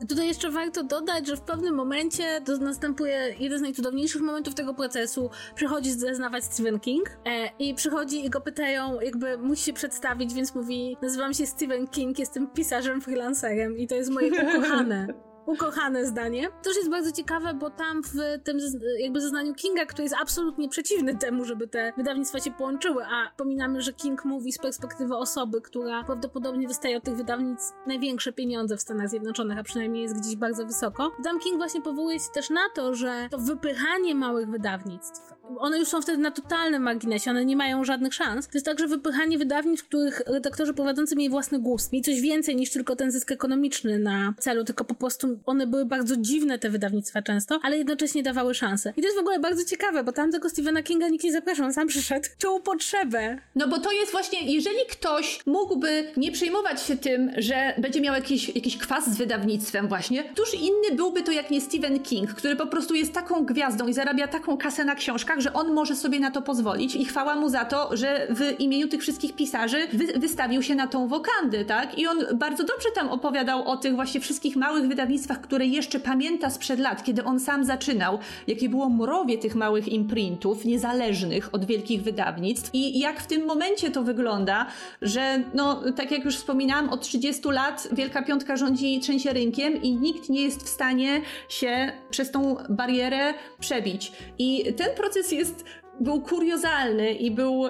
Tutaj 0.08 0.28
jeszcze 0.28 0.52
warto 0.52 0.84
dodać, 0.84 1.28
że 1.28 1.36
w 1.36 1.42
pewnym 1.42 1.76
momencie 1.76 2.42
to 2.46 2.58
następuje 2.58 3.36
jeden 3.40 3.60
z 3.60 3.62
najcudowniejszych 3.62 4.22
momentów 4.22 4.56
tego 4.56 4.74
procesu. 4.74 5.30
Przychodzi 5.56 5.92
zeznawać 5.92 6.44
Stephen 6.44 6.80
King 6.80 7.10
e, 7.26 7.50
i 7.60 7.76
przychodzi 7.76 8.26
i 8.26 8.30
go 8.30 8.42
pytają, 8.42 9.00
jakby 9.00 9.38
musi 9.38 9.64
się 9.64 9.74
przedstawić, 9.74 10.34
więc 10.34 10.56
mówi: 10.56 10.98
Nazywam 11.02 11.34
się 11.34 11.46
Stephen 11.46 11.88
King, 11.88 12.20
jestem 12.20 12.48
pisarzem, 12.48 13.02
freelancerem 13.02 13.78
i 13.78 13.88
to 13.88 13.96
jest 13.96 14.12
moje 14.12 14.32
ukochane 14.58 15.29
ukochane 15.50 16.06
zdanie. 16.06 16.48
To 16.48 16.64
też 16.64 16.76
jest 16.76 16.90
bardzo 16.90 17.12
ciekawe, 17.12 17.54
bo 17.54 17.70
tam 17.70 18.04
w 18.04 18.44
tym 18.44 18.58
jakby 19.00 19.22
zeznaniu 19.22 19.54
Kinga, 19.54 19.86
który 19.86 20.04
jest 20.04 20.16
absolutnie 20.22 20.70
przeciwny 20.70 21.18
temu, 21.18 21.46
żeby 21.46 21.68
te 21.68 21.94
wydawnictwa 21.98 22.40
się 22.40 22.52
połączyły, 22.52 23.06
a 23.06 23.32
pominamy, 23.38 23.82
że 23.82 23.94
King 23.94 24.26
mówi 24.26 24.52
z 24.52 24.58
perspektywy 24.58 25.16
osoby, 25.16 25.62
która 25.62 26.04
prawdopodobnie 26.04 26.68
dostaje 26.68 26.98
od 26.98 27.04
tych 27.04 27.16
wydawnictw 27.16 27.74
największe 27.88 28.34
pieniądze 28.34 28.78
w 28.78 28.82
Stanach 28.82 29.10
Zjednoczonych, 29.10 29.58
a 29.58 29.64
przynajmniej 29.64 30.04
jest 30.04 30.20
gdzieś 30.20 30.36
bardzo 30.36 30.66
wysoko. 30.66 31.12
Tam 31.24 31.40
King 31.40 31.58
właśnie 31.58 31.82
powołuje 31.82 32.20
się 32.20 32.30
też 32.34 32.50
na 32.50 32.70
to, 32.76 32.96
że 32.96 33.28
to 33.32 33.38
wypychanie 33.38 34.16
małych 34.16 34.50
wydawnictw 34.50 35.39
one 35.58 35.80
już 35.80 35.88
są 35.88 36.02
wtedy 36.02 36.18
na 36.18 36.32
totalnym 36.32 36.84
marginesie, 36.84 37.32
one 37.32 37.46
nie 37.46 37.56
mają 37.56 37.84
żadnych 37.84 38.14
szans. 38.14 38.48
To 38.48 38.52
jest 38.54 38.66
także 38.66 38.88
wypychanie 38.88 39.38
wydawnictw, 39.38 39.86
w 39.86 39.88
których 39.88 40.22
redaktorzy 40.28 40.74
prowadzący 40.74 41.16
mieli 41.16 41.30
własny 41.30 41.60
gust. 41.60 41.92
Mieli 41.92 42.06
coś 42.06 42.22
więcej 42.22 42.56
niż 42.56 42.70
tylko 42.70 42.96
ten 42.96 43.12
zysk 43.12 43.32
ekonomiczny 43.32 44.00
na 44.00 44.34
celu, 44.40 44.64
tylko 44.64 44.86
po 44.86 44.96
prostu 44.96 45.40
one 45.46 45.68
były 45.68 45.86
bardzo 45.86 46.18
dziwne, 46.18 46.60
te 46.60 46.70
wydawnictwa 46.70 47.22
często, 47.22 47.60
ale 47.64 47.78
jednocześnie 47.78 48.24
dawały 48.24 48.54
szansę. 48.54 48.94
I 48.98 49.02
to 49.02 49.08
jest 49.08 49.18
w 49.18 49.22
ogóle 49.22 49.40
bardzo 49.40 49.66
ciekawe, 49.66 50.04
bo 50.04 50.12
tam 50.12 50.32
tego 50.32 50.50
Stephena 50.50 50.84
Kinga 50.84 51.08
nikt 51.08 51.24
nie 51.24 51.32
zapraszał, 51.32 51.66
on 51.66 51.74
sam 51.74 51.88
przyszedł. 51.88 52.28
Czuł 52.42 52.60
potrzebę. 52.60 53.38
No 53.56 53.68
bo 53.68 53.80
to 53.80 53.92
jest 53.92 54.12
właśnie, 54.12 54.54
jeżeli 54.54 54.86
ktoś 54.92 55.40
mógłby 55.46 56.12
nie 56.18 56.32
przejmować 56.32 56.82
się 56.82 56.98
tym, 56.98 57.32
że 57.38 57.74
będzie 57.78 58.02
miał 58.02 58.16
jakiś, 58.16 58.56
jakiś 58.56 58.78
kwas 58.78 59.10
z 59.10 59.18
wydawnictwem 59.18 59.88
właśnie, 59.88 60.24
któż 60.24 60.54
inny 60.54 60.96
byłby 60.96 61.24
to 61.24 61.32
jak 61.32 61.52
nie 61.52 61.62
Stephen 61.62 62.00
King, 62.00 62.34
który 62.34 62.56
po 62.56 62.68
prostu 62.68 62.96
jest 62.96 63.14
taką 63.14 63.46
gwiazdą 63.46 63.88
i 63.88 63.94
zarabia 63.94 64.28
taką 64.28 64.58
kasę 64.58 64.86
na 64.86 64.96
książkach, 64.96 65.39
że 65.42 65.54
on 65.54 65.74
może 65.74 65.96
sobie 65.96 66.20
na 66.20 66.32
to 66.32 66.42
pozwolić 66.42 66.96
i 66.96 67.06
chwała 67.06 67.36
mu 67.36 67.50
za 67.50 67.66
to, 67.66 67.98
że 67.98 68.28
w 68.30 68.60
imieniu 68.60 68.88
tych 68.88 69.02
wszystkich 69.02 69.36
pisarzy 69.36 69.88
wy 69.94 70.20
wystawił 70.20 70.64
się 70.64 70.76
na 70.76 70.88
tą 70.88 71.08
wokandę, 71.08 71.66
tak? 71.66 71.98
I 71.98 72.08
on 72.08 72.18
bardzo 72.34 72.64
dobrze 72.64 72.90
tam 72.96 73.10
opowiadał 73.10 73.68
o 73.68 73.78
tych 73.78 73.96
właśnie 73.96 74.22
wszystkich 74.22 74.56
małych 74.56 74.88
wydawnictwach, 74.88 75.42
które 75.42 75.66
jeszcze 75.66 76.00
pamięta 76.00 76.50
sprzed 76.50 76.80
lat, 76.80 77.04
kiedy 77.04 77.24
on 77.24 77.40
sam 77.40 77.66
zaczynał, 77.66 78.20
jakie 78.48 78.70
było 78.70 78.90
mrowie 78.90 79.38
tych 79.38 79.56
małych 79.56 79.88
imprintów, 79.88 80.66
niezależnych 80.66 81.50
od 81.52 81.66
wielkich 81.66 82.02
wydawnictw 82.04 82.70
i 82.74 83.00
jak 83.00 83.22
w 83.22 83.28
tym 83.28 83.46
momencie 83.46 83.92
to 83.92 84.04
wygląda, 84.04 84.66
że 85.02 85.44
no, 85.54 85.82
tak 85.96 86.12
jak 86.12 86.26
już 86.26 86.36
wspominałam, 86.36 86.90
od 86.90 87.02
30 87.02 87.42
lat 87.50 87.88
Wielka 87.92 88.22
Piątka 88.22 88.58
rządzi 88.58 89.00
trzęsie 89.00 89.34
rynkiem 89.34 89.82
i 89.82 89.96
nikt 89.96 90.30
nie 90.30 90.42
jest 90.42 90.64
w 90.64 90.70
stanie 90.70 91.22
się 91.50 91.92
przez 92.10 92.32
tą 92.32 92.56
barierę 92.70 93.34
przebić. 93.60 94.12
I 94.38 94.74
ten 94.74 94.96
proces 94.96 95.29
jest, 95.32 95.66
był 96.00 96.22
kuriozalny 96.22 97.14
i 97.14 97.32
był 97.32 97.66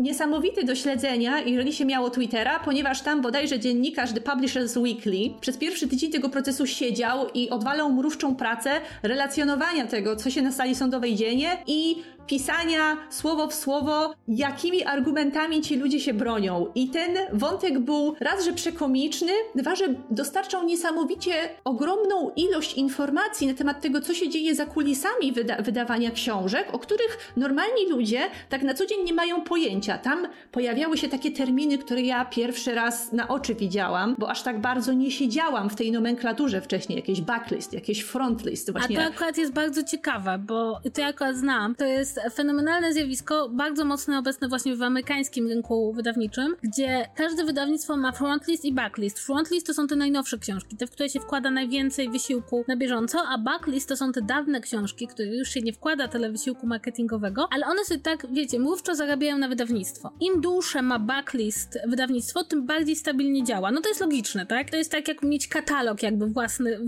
niesamowity 0.00 0.64
do 0.64 0.74
śledzenia, 0.74 1.40
jeżeli 1.40 1.72
się 1.72 1.84
miało 1.84 2.10
Twittera, 2.10 2.60
ponieważ 2.60 3.02
tam 3.02 3.22
bodajże 3.22 3.58
dziennikarz 3.58 4.12
The 4.12 4.20
Publishers 4.20 4.76
Weekly 4.76 5.30
przez 5.40 5.56
pierwszy 5.56 5.88
tydzień 5.88 6.10
tego 6.10 6.28
procesu 6.28 6.66
siedział 6.66 7.26
i 7.34 7.50
odwalał 7.50 7.92
mrówczą 7.92 8.36
pracę 8.36 8.70
relacjonowania 9.02 9.86
tego, 9.86 10.16
co 10.16 10.30
się 10.30 10.42
na 10.42 10.52
sali 10.52 10.74
sądowej 10.74 11.14
dzieje 11.14 11.48
i 11.66 12.02
pisania 12.26 12.96
słowo 13.10 13.48
w 13.48 13.54
słowo, 13.54 14.14
jakimi 14.28 14.84
argumentami 14.84 15.60
ci 15.62 15.76
ludzie 15.76 16.00
się 16.00 16.14
bronią. 16.14 16.66
I 16.74 16.88
ten 16.88 17.16
wątek 17.32 17.78
był 17.78 18.14
raz, 18.20 18.44
że 18.44 18.52
przekomiczny, 18.52 19.32
dwa, 19.54 19.74
że 19.74 19.84
dostarczał 20.10 20.64
niesamowicie 20.64 21.32
ogromną 21.64 22.30
ilość 22.36 22.74
informacji 22.74 23.46
na 23.46 23.54
temat 23.54 23.80
tego, 23.80 24.00
co 24.00 24.14
się 24.14 24.28
dzieje 24.28 24.54
za 24.54 24.66
kulisami 24.66 25.32
wyda 25.32 25.56
wydawania 25.62 26.10
książek, 26.10 26.68
o 26.72 26.78
których 26.78 27.32
normalni 27.36 27.88
ludzie 27.90 28.20
tak 28.48 28.62
na 28.62 28.74
co 28.74 28.86
dzień 28.86 29.04
nie 29.04 29.12
mają 29.12 29.42
pojęcia. 29.42 29.98
Tam 29.98 30.28
pojawiały 30.52 30.96
się 30.96 31.08
takie 31.08 31.30
terminy, 31.30 31.78
które 31.78 32.02
ja 32.02 32.24
pierwszy 32.24 32.74
raz 32.74 33.12
na 33.12 33.28
oczy 33.28 33.54
widziałam, 33.54 34.14
bo 34.18 34.30
aż 34.30 34.42
tak 34.42 34.60
bardzo 34.60 34.92
nie 34.92 35.10
siedziałam 35.10 35.70
w 35.70 35.76
tej 35.76 35.92
nomenklaturze 35.92 36.60
wcześniej. 36.60 36.96
Jakieś 36.96 37.20
backlist, 37.20 37.72
jakieś 37.72 38.00
frontlist. 38.02 38.72
Właśnie. 38.72 38.98
A 38.98 39.02
to 39.02 39.14
akurat 39.14 39.38
jest 39.38 39.52
bardzo 39.52 39.82
ciekawe, 39.82 40.38
bo 40.38 40.80
to 40.94 41.00
ja 41.00 41.06
akurat 41.06 41.36
znam. 41.36 41.74
To 41.74 41.84
jest 41.84 42.13
fenomenalne 42.34 42.92
zjawisko, 42.92 43.48
bardzo 43.48 43.84
mocno 43.84 44.18
obecne 44.18 44.48
właśnie 44.48 44.76
w 44.76 44.82
amerykańskim 44.82 45.48
rynku 45.48 45.92
wydawniczym, 45.92 46.56
gdzie 46.62 47.08
każde 47.16 47.44
wydawnictwo 47.44 47.96
ma 47.96 48.12
frontlist 48.12 48.64
i 48.64 48.72
backlist. 48.72 49.18
Frontlist 49.18 49.66
to 49.66 49.74
są 49.74 49.86
te 49.86 49.96
najnowsze 49.96 50.38
książki, 50.38 50.76
te, 50.76 50.86
w 50.86 50.90
które 50.90 51.08
się 51.08 51.20
wkłada 51.20 51.50
najwięcej 51.50 52.10
wysiłku 52.10 52.64
na 52.68 52.76
bieżąco, 52.76 53.18
a 53.28 53.38
backlist 53.38 53.88
to 53.88 53.96
są 53.96 54.12
te 54.12 54.22
dawne 54.22 54.60
książki, 54.60 55.06
które 55.06 55.36
już 55.36 55.48
się 55.48 55.60
nie 55.60 55.72
wkłada 55.72 56.08
tyle 56.08 56.30
wysiłku 56.30 56.66
marketingowego, 56.66 57.48
ale 57.50 57.66
one 57.66 57.84
sobie 57.84 58.00
tak, 58.00 58.26
wiecie, 58.32 58.58
mówczo 58.58 58.94
zarabiają 58.94 59.38
na 59.38 59.48
wydawnictwo. 59.48 60.12
Im 60.20 60.40
dłuższe 60.40 60.82
ma 60.82 60.98
backlist 60.98 61.78
wydawnictwo, 61.86 62.44
tym 62.44 62.66
bardziej 62.66 62.96
stabilnie 62.96 63.44
działa. 63.44 63.70
No 63.70 63.80
to 63.80 63.88
jest 63.88 64.00
logiczne, 64.00 64.46
tak? 64.46 64.70
To 64.70 64.76
jest 64.76 64.90
tak 64.90 65.08
jak 65.08 65.22
mieć 65.22 65.48
katalog 65.48 66.02
jakby 66.02 66.26
własny 66.26 66.78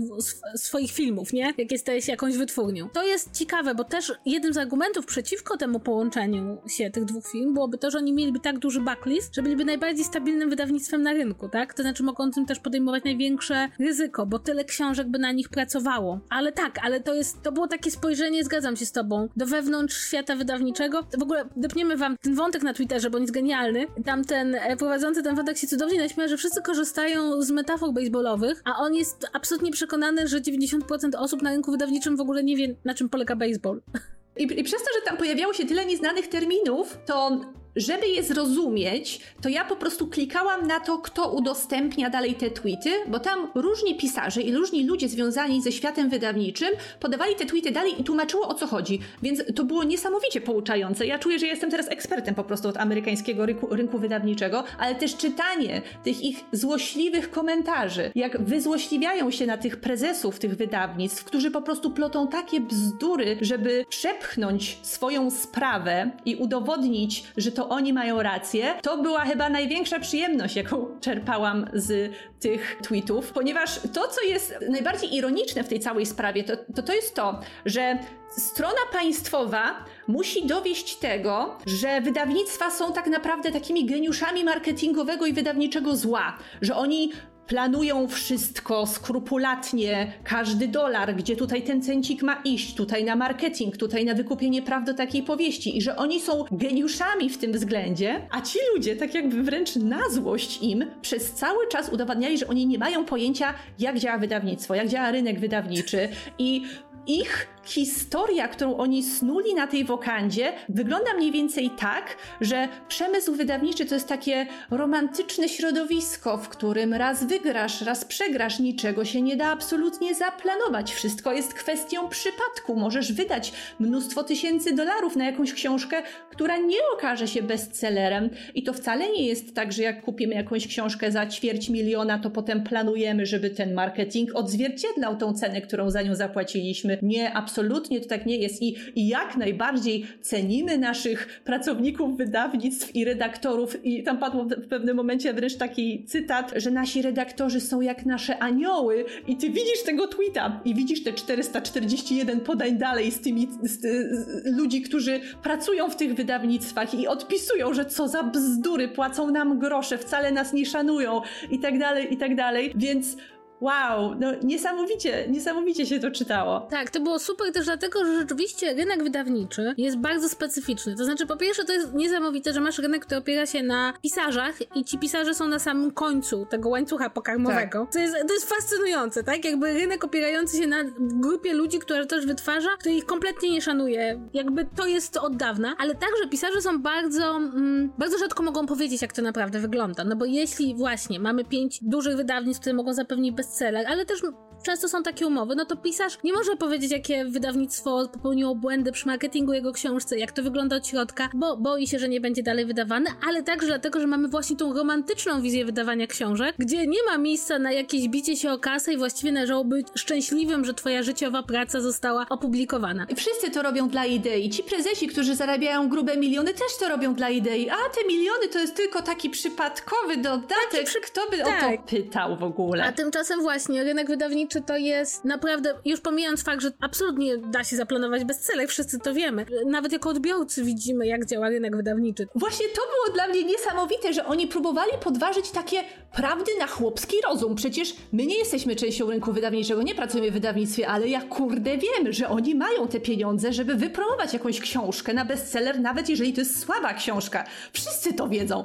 swoich 0.55 0.91
filmów, 0.91 1.33
nie? 1.33 1.53
Jak 1.57 1.71
jesteś 1.71 2.07
jakąś 2.07 2.37
wytwórnią. 2.37 2.89
To 2.89 3.03
jest 3.03 3.31
ciekawe, 3.33 3.75
bo 3.75 3.83
też 3.83 4.13
jednym 4.25 4.53
z 4.53 4.57
argumentów 4.57 5.05
przeciwko 5.17 5.57
temu 5.57 5.79
połączeniu 5.79 6.57
się 6.67 6.89
tych 6.89 7.05
dwóch 7.05 7.27
firm 7.27 7.53
byłoby 7.53 7.77
to, 7.77 7.91
że 7.91 7.97
oni 7.97 8.13
mieliby 8.13 8.39
tak 8.39 8.59
duży 8.59 8.81
backlist, 8.81 9.35
że 9.35 9.41
byliby 9.41 9.65
najbardziej 9.65 10.05
stabilnym 10.05 10.49
wydawnictwem 10.49 11.01
na 11.01 11.13
rynku, 11.13 11.49
tak? 11.49 11.73
To 11.73 11.83
znaczy 11.83 12.03
mogą 12.03 12.31
tym 12.31 12.45
też 12.45 12.59
podejmować 12.59 13.03
największe 13.03 13.69
ryzyko, 13.79 14.25
bo 14.25 14.39
tyle 14.39 14.65
książek 14.65 15.07
by 15.07 15.19
na 15.19 15.31
nich 15.31 15.49
pracowało. 15.49 16.19
Ale 16.29 16.51
tak, 16.51 16.79
ale 16.83 17.01
to 17.01 17.13
jest, 17.13 17.41
to 17.41 17.51
było 17.51 17.67
takie 17.67 17.91
spojrzenie, 17.91 18.43
zgadzam 18.43 18.75
się 18.75 18.85
z 18.85 18.91
tobą, 18.91 19.29
do 19.35 19.45
wewnątrz 19.45 20.07
świata 20.07 20.35
wydawniczego. 20.35 21.03
W 21.17 21.23
ogóle 21.23 21.45
depniemy 21.55 21.97
wam 21.97 22.17
ten 22.17 22.35
wątek 22.35 22.63
na 22.63 22.73
Twitterze, 22.73 23.09
bo 23.09 23.15
on 23.15 23.23
jest 23.23 23.33
genialny. 23.33 23.85
Tam 24.05 24.23
ten 24.23 24.55
e, 24.55 24.77
prowadzący 24.77 25.23
ten 25.23 25.35
wątek 25.35 25.57
się 25.57 25.67
cudownie 25.67 25.99
naśmieja, 25.99 26.27
że 26.27 26.37
wszyscy 26.37 26.61
korzystają 26.61 27.41
z 27.41 27.51
metafor 27.51 27.93
baseballowych, 27.93 28.61
a 28.65 28.77
on 28.77 28.95
jest 28.95 29.25
absolutnie 29.33 29.71
przekonany, 29.71 30.27
że 30.27 30.41
90% 30.41 30.79
osób 31.17 31.41
na 31.41 31.49
rynku 31.49 31.71
wydawniczym 31.71 32.17
w 32.17 32.21
ogóle 32.21 32.43
nie 32.43 32.55
wie, 32.57 32.75
na 32.85 32.93
czym 32.93 33.09
polega 33.09 33.35
baseball. 33.35 33.81
I, 34.39 34.59
I, 34.59 34.63
przez 34.63 34.83
to, 34.83 34.89
że 34.95 35.01
tam 35.05 35.17
pojawiało 35.17 35.53
się 35.53 35.65
tyle 35.65 35.85
nieznanych 35.85 36.27
terminów, 36.27 36.97
to 37.05 37.41
żeby 37.77 38.07
je 38.07 38.23
zrozumieć, 38.23 39.19
to 39.41 39.49
ja 39.49 39.65
po 39.65 39.75
prostu 39.75 40.07
klikałam 40.07 40.67
na 40.67 40.79
to, 40.79 40.97
kto 40.97 41.31
udostępnia 41.31 42.09
dalej 42.09 42.35
te 42.35 42.49
tweety, 42.49 42.89
bo 43.07 43.19
tam 43.19 43.47
różni 43.55 43.95
pisarze 43.95 44.41
i 44.41 44.55
różni 44.55 44.85
ludzie 44.85 45.09
związani 45.09 45.61
ze 45.61 45.71
światem 45.71 46.09
wydawniczym 46.09 46.69
podawali 46.99 47.35
te 47.35 47.45
tweety 47.45 47.71
dalej 47.71 48.01
i 48.01 48.03
tłumaczyło 48.03 48.47
o 48.47 48.53
co 48.53 48.67
chodzi. 48.67 48.99
Więc 49.21 49.41
to 49.55 49.63
było 49.63 49.83
niesamowicie 49.83 50.41
pouczające. 50.41 51.05
Ja 51.05 51.19
czuję, 51.19 51.39
że 51.39 51.45
jestem 51.45 51.71
teraz 51.71 51.87
ekspertem 51.89 52.35
po 52.35 52.43
prostu 52.43 52.69
od 52.69 52.77
amerykańskiego 52.77 53.45
rynku, 53.45 53.75
rynku 53.75 53.99
wydawniczego, 53.99 54.63
ale 54.79 54.95
też 54.95 55.17
czytanie 55.17 55.81
tych 56.03 56.23
ich 56.23 56.37
złośliwych 56.51 57.31
komentarzy, 57.31 58.11
jak 58.15 58.41
wyzłośliwiają 58.41 59.31
się 59.31 59.45
na 59.45 59.57
tych 59.57 59.77
prezesów 59.77 60.39
tych 60.39 60.55
wydawnictw, 60.55 61.23
którzy 61.23 61.51
po 61.51 61.61
prostu 61.61 61.91
plotą 61.91 62.27
takie 62.27 62.59
bzdury, 62.59 63.37
żeby 63.41 63.85
przepchnąć 63.89 64.77
swoją 64.81 65.31
sprawę 65.31 66.11
i 66.25 66.35
udowodnić, 66.35 67.23
że 67.37 67.51
to 67.51 67.66
oni 67.69 67.93
mają 67.93 68.23
rację, 68.23 68.75
to 68.81 68.97
była 68.97 69.19
chyba 69.19 69.49
największa 69.49 69.99
przyjemność, 69.99 70.55
jaką 70.55 70.99
czerpałam 71.01 71.65
z 71.73 72.13
tych 72.39 72.77
tweetów, 72.83 73.31
ponieważ 73.31 73.79
to, 73.93 74.07
co 74.07 74.21
jest 74.21 74.55
najbardziej 74.69 75.15
ironiczne 75.15 75.63
w 75.63 75.67
tej 75.67 75.79
całej 75.79 76.05
sprawie, 76.05 76.43
to 76.43 76.57
to, 76.75 76.83
to 76.83 76.93
jest 76.93 77.15
to, 77.15 77.39
że 77.65 77.97
strona 78.29 78.81
państwowa 78.91 79.85
musi 80.07 80.45
dowieść 80.45 80.95
tego, 80.95 81.57
że 81.65 82.01
wydawnictwa 82.01 82.71
są 82.71 82.93
tak 82.93 83.07
naprawdę 83.07 83.51
takimi 83.51 83.85
geniuszami 83.85 84.43
marketingowego 84.43 85.25
i 85.25 85.33
wydawniczego 85.33 85.95
zła, 85.95 86.37
że 86.61 86.75
oni 86.75 87.11
planują 87.47 88.07
wszystko 88.07 88.87
skrupulatnie, 88.87 90.13
każdy 90.23 90.67
dolar, 90.67 91.15
gdzie 91.15 91.35
tutaj 91.35 91.61
ten 91.61 91.81
cencik 91.81 92.23
ma 92.23 92.41
iść, 92.45 92.75
tutaj 92.75 93.03
na 93.03 93.15
marketing, 93.15 93.77
tutaj 93.77 94.05
na 94.05 94.13
wykupienie 94.13 94.61
praw 94.61 94.85
do 94.85 94.93
takiej 94.93 95.23
powieści 95.23 95.77
i 95.77 95.81
że 95.81 95.95
oni 95.95 96.21
są 96.21 96.45
geniuszami 96.51 97.29
w 97.29 97.37
tym 97.37 97.51
względzie, 97.51 98.27
a 98.31 98.41
ci 98.41 98.59
ludzie, 98.75 98.95
tak 98.95 99.13
jakby 99.13 99.43
wręcz 99.43 99.75
na 99.75 100.09
złość 100.09 100.59
im, 100.61 100.85
przez 101.01 101.31
cały 101.31 101.67
czas 101.67 101.89
udowadniali, 101.93 102.37
że 102.37 102.47
oni 102.47 102.67
nie 102.67 102.77
mają 102.77 103.05
pojęcia, 103.05 103.53
jak 103.79 103.99
działa 103.99 104.17
wydawnictwo, 104.17 104.75
jak 104.75 104.87
działa 104.87 105.11
rynek 105.11 105.39
wydawniczy 105.39 106.09
i 106.39 106.63
ich 107.07 107.47
historia, 107.67 108.47
którą 108.47 108.77
oni 108.77 109.03
snuli 109.03 109.55
na 109.55 109.67
tej 109.67 109.85
wokandzie, 109.85 110.53
wygląda 110.69 111.13
mniej 111.13 111.31
więcej 111.31 111.69
tak, 111.69 112.17
że 112.41 112.67
przemysł 112.87 113.35
wydawniczy 113.35 113.85
to 113.85 113.95
jest 113.95 114.07
takie 114.07 114.45
romantyczne 114.71 115.49
środowisko, 115.49 116.37
w 116.37 116.49
którym 116.49 116.93
raz 116.93 117.23
wygrasz, 117.23 117.81
raz 117.81 118.05
przegrasz, 118.05 118.59
niczego 118.59 119.05
się 119.05 119.21
nie 119.21 119.35
da 119.35 119.47
absolutnie 119.47 120.15
zaplanować. 120.15 120.93
Wszystko 120.93 121.33
jest 121.33 121.53
kwestią 121.53 122.09
przypadku. 122.09 122.75
Możesz 122.75 123.13
wydać 123.13 123.53
mnóstwo 123.79 124.23
tysięcy 124.23 124.75
dolarów 124.75 125.15
na 125.15 125.25
jakąś 125.25 125.53
książkę, 125.53 126.03
która 126.29 126.57
nie 126.57 126.77
okaże 126.93 127.27
się 127.27 127.43
bestsellerem. 127.43 128.29
I 128.55 128.63
to 128.63 128.73
wcale 128.73 129.11
nie 129.11 129.27
jest 129.27 129.55
tak, 129.55 129.73
że 129.73 129.83
jak 129.83 130.01
kupimy 130.01 130.35
jakąś 130.35 130.67
książkę 130.67 131.11
za 131.11 131.27
ćwierć 131.27 131.69
miliona, 131.69 132.19
to 132.19 132.29
potem 132.31 132.63
planujemy, 132.63 133.25
żeby 133.25 133.49
ten 133.49 133.73
marketing 133.73 134.35
odzwierciedlał 134.35 135.17
tą 135.17 135.33
cenę, 135.33 135.61
którą 135.61 135.89
za 135.89 136.01
nią 136.01 136.15
zapłaciliśmy. 136.15 136.97
Nie, 137.01 137.33
absolutnie 137.33 137.56
absolutnie 137.57 138.01
to 138.01 138.09
tak 138.09 138.25
nie 138.25 138.37
jest 138.37 138.61
i, 138.61 138.75
i 138.95 139.07
jak 139.07 139.37
najbardziej 139.37 140.05
cenimy 140.21 140.77
naszych 140.77 141.41
pracowników 141.43 142.17
wydawnictw 142.17 142.95
i 142.95 143.05
redaktorów. 143.05 143.85
I 143.85 144.03
tam 144.03 144.17
padło 144.17 144.45
w 144.45 144.67
pewnym 144.67 144.97
momencie 144.97 145.33
wręcz 145.33 145.55
taki 145.55 146.05
cytat, 146.05 146.53
że 146.55 146.71
nasi 146.71 147.01
redaktorzy 147.01 147.61
są 147.61 147.81
jak 147.81 148.05
nasze 148.05 148.39
anioły. 148.39 149.05
I 149.27 149.37
ty 149.37 149.49
widzisz 149.49 149.83
tego 149.85 150.07
tweeta 150.07 150.61
i 150.65 150.75
widzisz 150.75 151.03
te 151.03 151.13
441 151.13 152.39
podań 152.39 152.77
dalej 152.77 153.11
z 153.11 153.19
tymi 153.19 153.47
z, 153.63 153.81
z, 153.81 154.57
ludzi, 154.57 154.81
którzy 154.81 155.19
pracują 155.43 155.89
w 155.89 155.95
tych 155.95 156.13
wydawnictwach 156.13 156.93
i 156.93 157.07
odpisują, 157.07 157.73
że 157.73 157.85
co 157.85 158.07
za 158.07 158.23
bzdury, 158.23 158.87
płacą 158.87 159.31
nam 159.31 159.59
grosze, 159.59 159.97
wcale 159.97 160.31
nas 160.31 160.53
nie 160.53 160.65
szanują 160.65 161.21
i 161.51 161.59
tak 161.59 161.79
dalej, 161.79 162.13
i 162.13 162.17
tak 162.17 162.35
dalej, 162.35 162.73
więc 162.75 163.17
Wow, 163.61 164.15
no 164.19 164.33
niesamowicie, 164.43 165.27
niesamowicie 165.29 165.85
się 165.85 165.99
to 165.99 166.11
czytało. 166.11 166.59
Tak, 166.59 166.89
to 166.89 166.99
było 166.99 167.19
super 167.19 167.53
też 167.53 167.65
dlatego, 167.65 168.05
że 168.05 168.17
rzeczywiście 168.19 168.73
rynek 168.73 169.03
wydawniczy 169.03 169.73
jest 169.77 169.97
bardzo 169.97 170.29
specyficzny. 170.29 170.95
To 170.95 171.05
znaczy, 171.05 171.25
po 171.25 171.37
pierwsze, 171.37 171.65
to 171.65 171.73
jest 171.73 171.93
niesamowite, 171.93 172.53
że 172.53 172.61
masz 172.61 172.79
rynek, 172.79 173.05
który 173.05 173.19
opiera 173.19 173.45
się 173.45 173.63
na 173.63 173.93
pisarzach 174.01 174.55
i 174.75 174.83
ci 174.83 174.97
pisarze 174.97 175.33
są 175.33 175.47
na 175.47 175.59
samym 175.59 175.91
końcu 175.91 176.45
tego 176.45 176.69
łańcucha 176.69 177.09
pokarmowego. 177.09 177.79
Tak. 177.85 177.93
To, 177.93 177.99
jest, 177.99 178.15
to 178.27 178.33
jest 178.33 178.49
fascynujące, 178.49 179.23
tak? 179.23 179.45
Jakby 179.45 179.73
rynek 179.73 180.03
opierający 180.03 180.57
się 180.57 180.67
na 180.67 180.77
grupie 180.99 181.53
ludzi, 181.53 181.79
która 181.79 182.05
też 182.05 182.25
wytwarza, 182.25 182.69
który 182.79 182.95
ich 182.95 183.05
kompletnie 183.05 183.49
nie 183.49 183.61
szanuje. 183.61 184.19
Jakby 184.33 184.65
to 184.75 184.87
jest 184.87 185.17
od 185.17 185.35
dawna, 185.35 185.75
ale 185.79 185.95
także 185.95 186.27
pisarze 186.29 186.61
są 186.61 186.81
bardzo, 186.81 187.35
mm, 187.35 187.91
bardzo 187.97 188.17
rzadko 188.17 188.43
mogą 188.43 188.65
powiedzieć, 188.65 189.01
jak 189.01 189.13
to 189.13 189.21
naprawdę 189.21 189.59
wygląda. 189.59 190.03
No 190.03 190.15
bo 190.15 190.25
jeśli 190.25 190.75
właśnie 190.75 191.19
mamy 191.19 191.45
pięć 191.45 191.79
dużych 191.81 192.15
wydawnictw, 192.15 192.61
które 192.61 192.73
mogą 192.73 192.93
zapewnić 192.93 193.35
bez 193.35 193.46
bestseller, 193.47 193.85
ale 193.87 194.05
też 194.05 194.21
często 194.67 194.89
są 194.89 195.03
takie 195.03 195.27
umowy, 195.27 195.55
no 195.55 195.65
to 195.65 195.77
pisarz 195.77 196.17
nie 196.23 196.33
może 196.33 196.55
powiedzieć, 196.55 196.91
jakie 196.91 197.25
wydawnictwo 197.25 198.07
popełniło 198.07 198.55
błędy 198.55 198.91
przy 198.91 199.07
marketingu 199.07 199.53
jego 199.53 199.73
książce, 199.73 200.17
jak 200.17 200.31
to 200.31 200.43
wygląda 200.43 200.75
od 200.75 200.87
środka, 200.87 201.29
bo 201.33 201.57
boi 201.57 201.87
się, 201.87 201.99
że 201.99 202.09
nie 202.09 202.21
będzie 202.21 202.43
dalej 202.43 202.65
wydawany, 202.65 203.09
ale 203.27 203.43
także 203.43 203.67
dlatego, 203.67 203.99
że 203.99 204.07
mamy 204.07 204.27
właśnie 204.27 204.57
tą 204.57 204.73
romantyczną 204.73 205.41
wizję 205.41 205.65
wydawania 205.65 206.07
książek, 206.07 206.55
gdzie 206.59 206.87
nie 206.87 206.97
ma 207.09 207.17
miejsca 207.17 207.59
na 207.59 207.71
jakieś 207.71 208.07
bicie 208.07 208.37
się 208.37 208.51
o 208.51 208.57
kasę 208.57 208.93
i 208.93 208.97
właściwie 208.97 209.31
należało 209.31 209.65
być 209.65 209.87
szczęśliwym, 209.95 210.65
że 210.65 210.73
twoja 210.73 211.03
życiowa 211.03 211.43
praca 211.43 211.81
została 211.81 212.25
opublikowana. 212.29 213.05
I 213.09 213.15
wszyscy 213.15 213.51
to 213.51 213.61
robią 213.61 213.89
dla 213.89 214.05
idei. 214.05 214.49
Ci 214.49 214.63
prezesi, 214.63 215.07
którzy 215.07 215.35
zarabiają 215.35 215.89
grube 215.89 216.17
miliony, 216.17 216.53
też 216.53 216.77
to 216.79 216.89
robią 216.89 217.13
dla 217.13 217.29
idei. 217.29 217.69
A 217.69 217.75
te 217.75 218.07
miliony 218.07 218.47
to 218.47 218.59
jest 218.59 218.75
tylko 218.75 219.01
taki 219.01 219.29
przypadkowy 219.29 220.17
dodatek. 220.17 220.71
Taki 220.71 220.85
przy... 220.85 221.01
Kto 221.01 221.21
by 221.31 221.37
tak. 221.37 221.47
o 221.47 221.49
to 221.49 221.71
tak. 221.71 221.83
pytał 221.83 222.35
w 222.37 222.43
ogóle? 222.43 222.83
A 222.85 222.91
tymczasem 222.91 223.41
właśnie 223.41 223.83
rynek 223.83 224.07
wydawniczy 224.07 224.56
to 224.61 224.77
jest 224.77 225.25
naprawdę, 225.25 225.73
już 225.85 226.01
pomijając 226.01 226.43
fakt, 226.43 226.61
że 226.61 226.71
absolutnie 226.81 227.37
da 227.37 227.63
się 227.63 227.75
zaplanować 227.75 228.23
bestseller, 228.23 228.67
wszyscy 228.67 228.99
to 228.99 229.13
wiemy. 229.13 229.45
Nawet 229.65 229.91
jako 229.91 230.09
odbiorcy 230.09 230.63
widzimy, 230.63 231.07
jak 231.07 231.25
działa 231.25 231.49
rynek 231.49 231.75
wydawniczy. 231.75 232.27
Właśnie 232.35 232.65
to 232.67 232.81
było 232.81 233.15
dla 233.15 233.27
mnie 233.27 233.43
niesamowite, 233.43 234.13
że 234.13 234.25
oni 234.25 234.47
próbowali 234.47 234.91
podważyć 235.03 235.51
takie 235.51 235.83
prawdy 236.15 236.51
na 236.59 236.67
chłopski 236.67 237.15
rozum. 237.29 237.55
Przecież 237.55 237.95
my 238.11 238.25
nie 238.25 238.37
jesteśmy 238.37 238.75
częścią 238.75 239.09
rynku 239.09 239.33
wydawniczego, 239.33 239.81
nie 239.81 239.95
pracujemy 239.95 240.31
w 240.31 240.33
wydawnictwie, 240.33 240.87
ale 240.87 241.07
ja 241.07 241.21
kurde 241.21 241.77
wiem, 241.77 242.13
że 242.13 242.29
oni 242.29 242.55
mają 242.55 242.87
te 242.87 242.99
pieniądze, 242.99 243.53
żeby 243.53 243.75
wypromować 243.75 244.33
jakąś 244.33 244.59
książkę 244.59 245.13
na 245.13 245.25
bestseller, 245.25 245.79
nawet 245.79 246.09
jeżeli 246.09 246.33
to 246.33 246.41
jest 246.41 246.59
słaba 246.59 246.93
książka. 246.93 247.43
Wszyscy 247.73 248.13
to 248.13 248.27
wiedzą. 248.27 248.63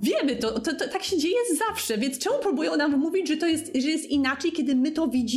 Wiemy 0.00 0.36
to, 0.36 0.60
to, 0.60 0.74
to 0.74 0.88
tak 0.88 1.02
się 1.02 1.18
dzieje 1.18 1.36
zawsze, 1.68 1.98
więc 1.98 2.18
czemu 2.18 2.38
próbują 2.38 2.76
nam 2.76 2.98
mówić, 2.98 3.28
że 3.28 3.36
to 3.36 3.46
jest, 3.46 3.66
że 3.66 3.88
jest 3.88 4.04
inaczej, 4.04 4.52
kiedy 4.52 4.76
my 4.76 4.90
to 4.92 5.08
widzimy 5.08 5.31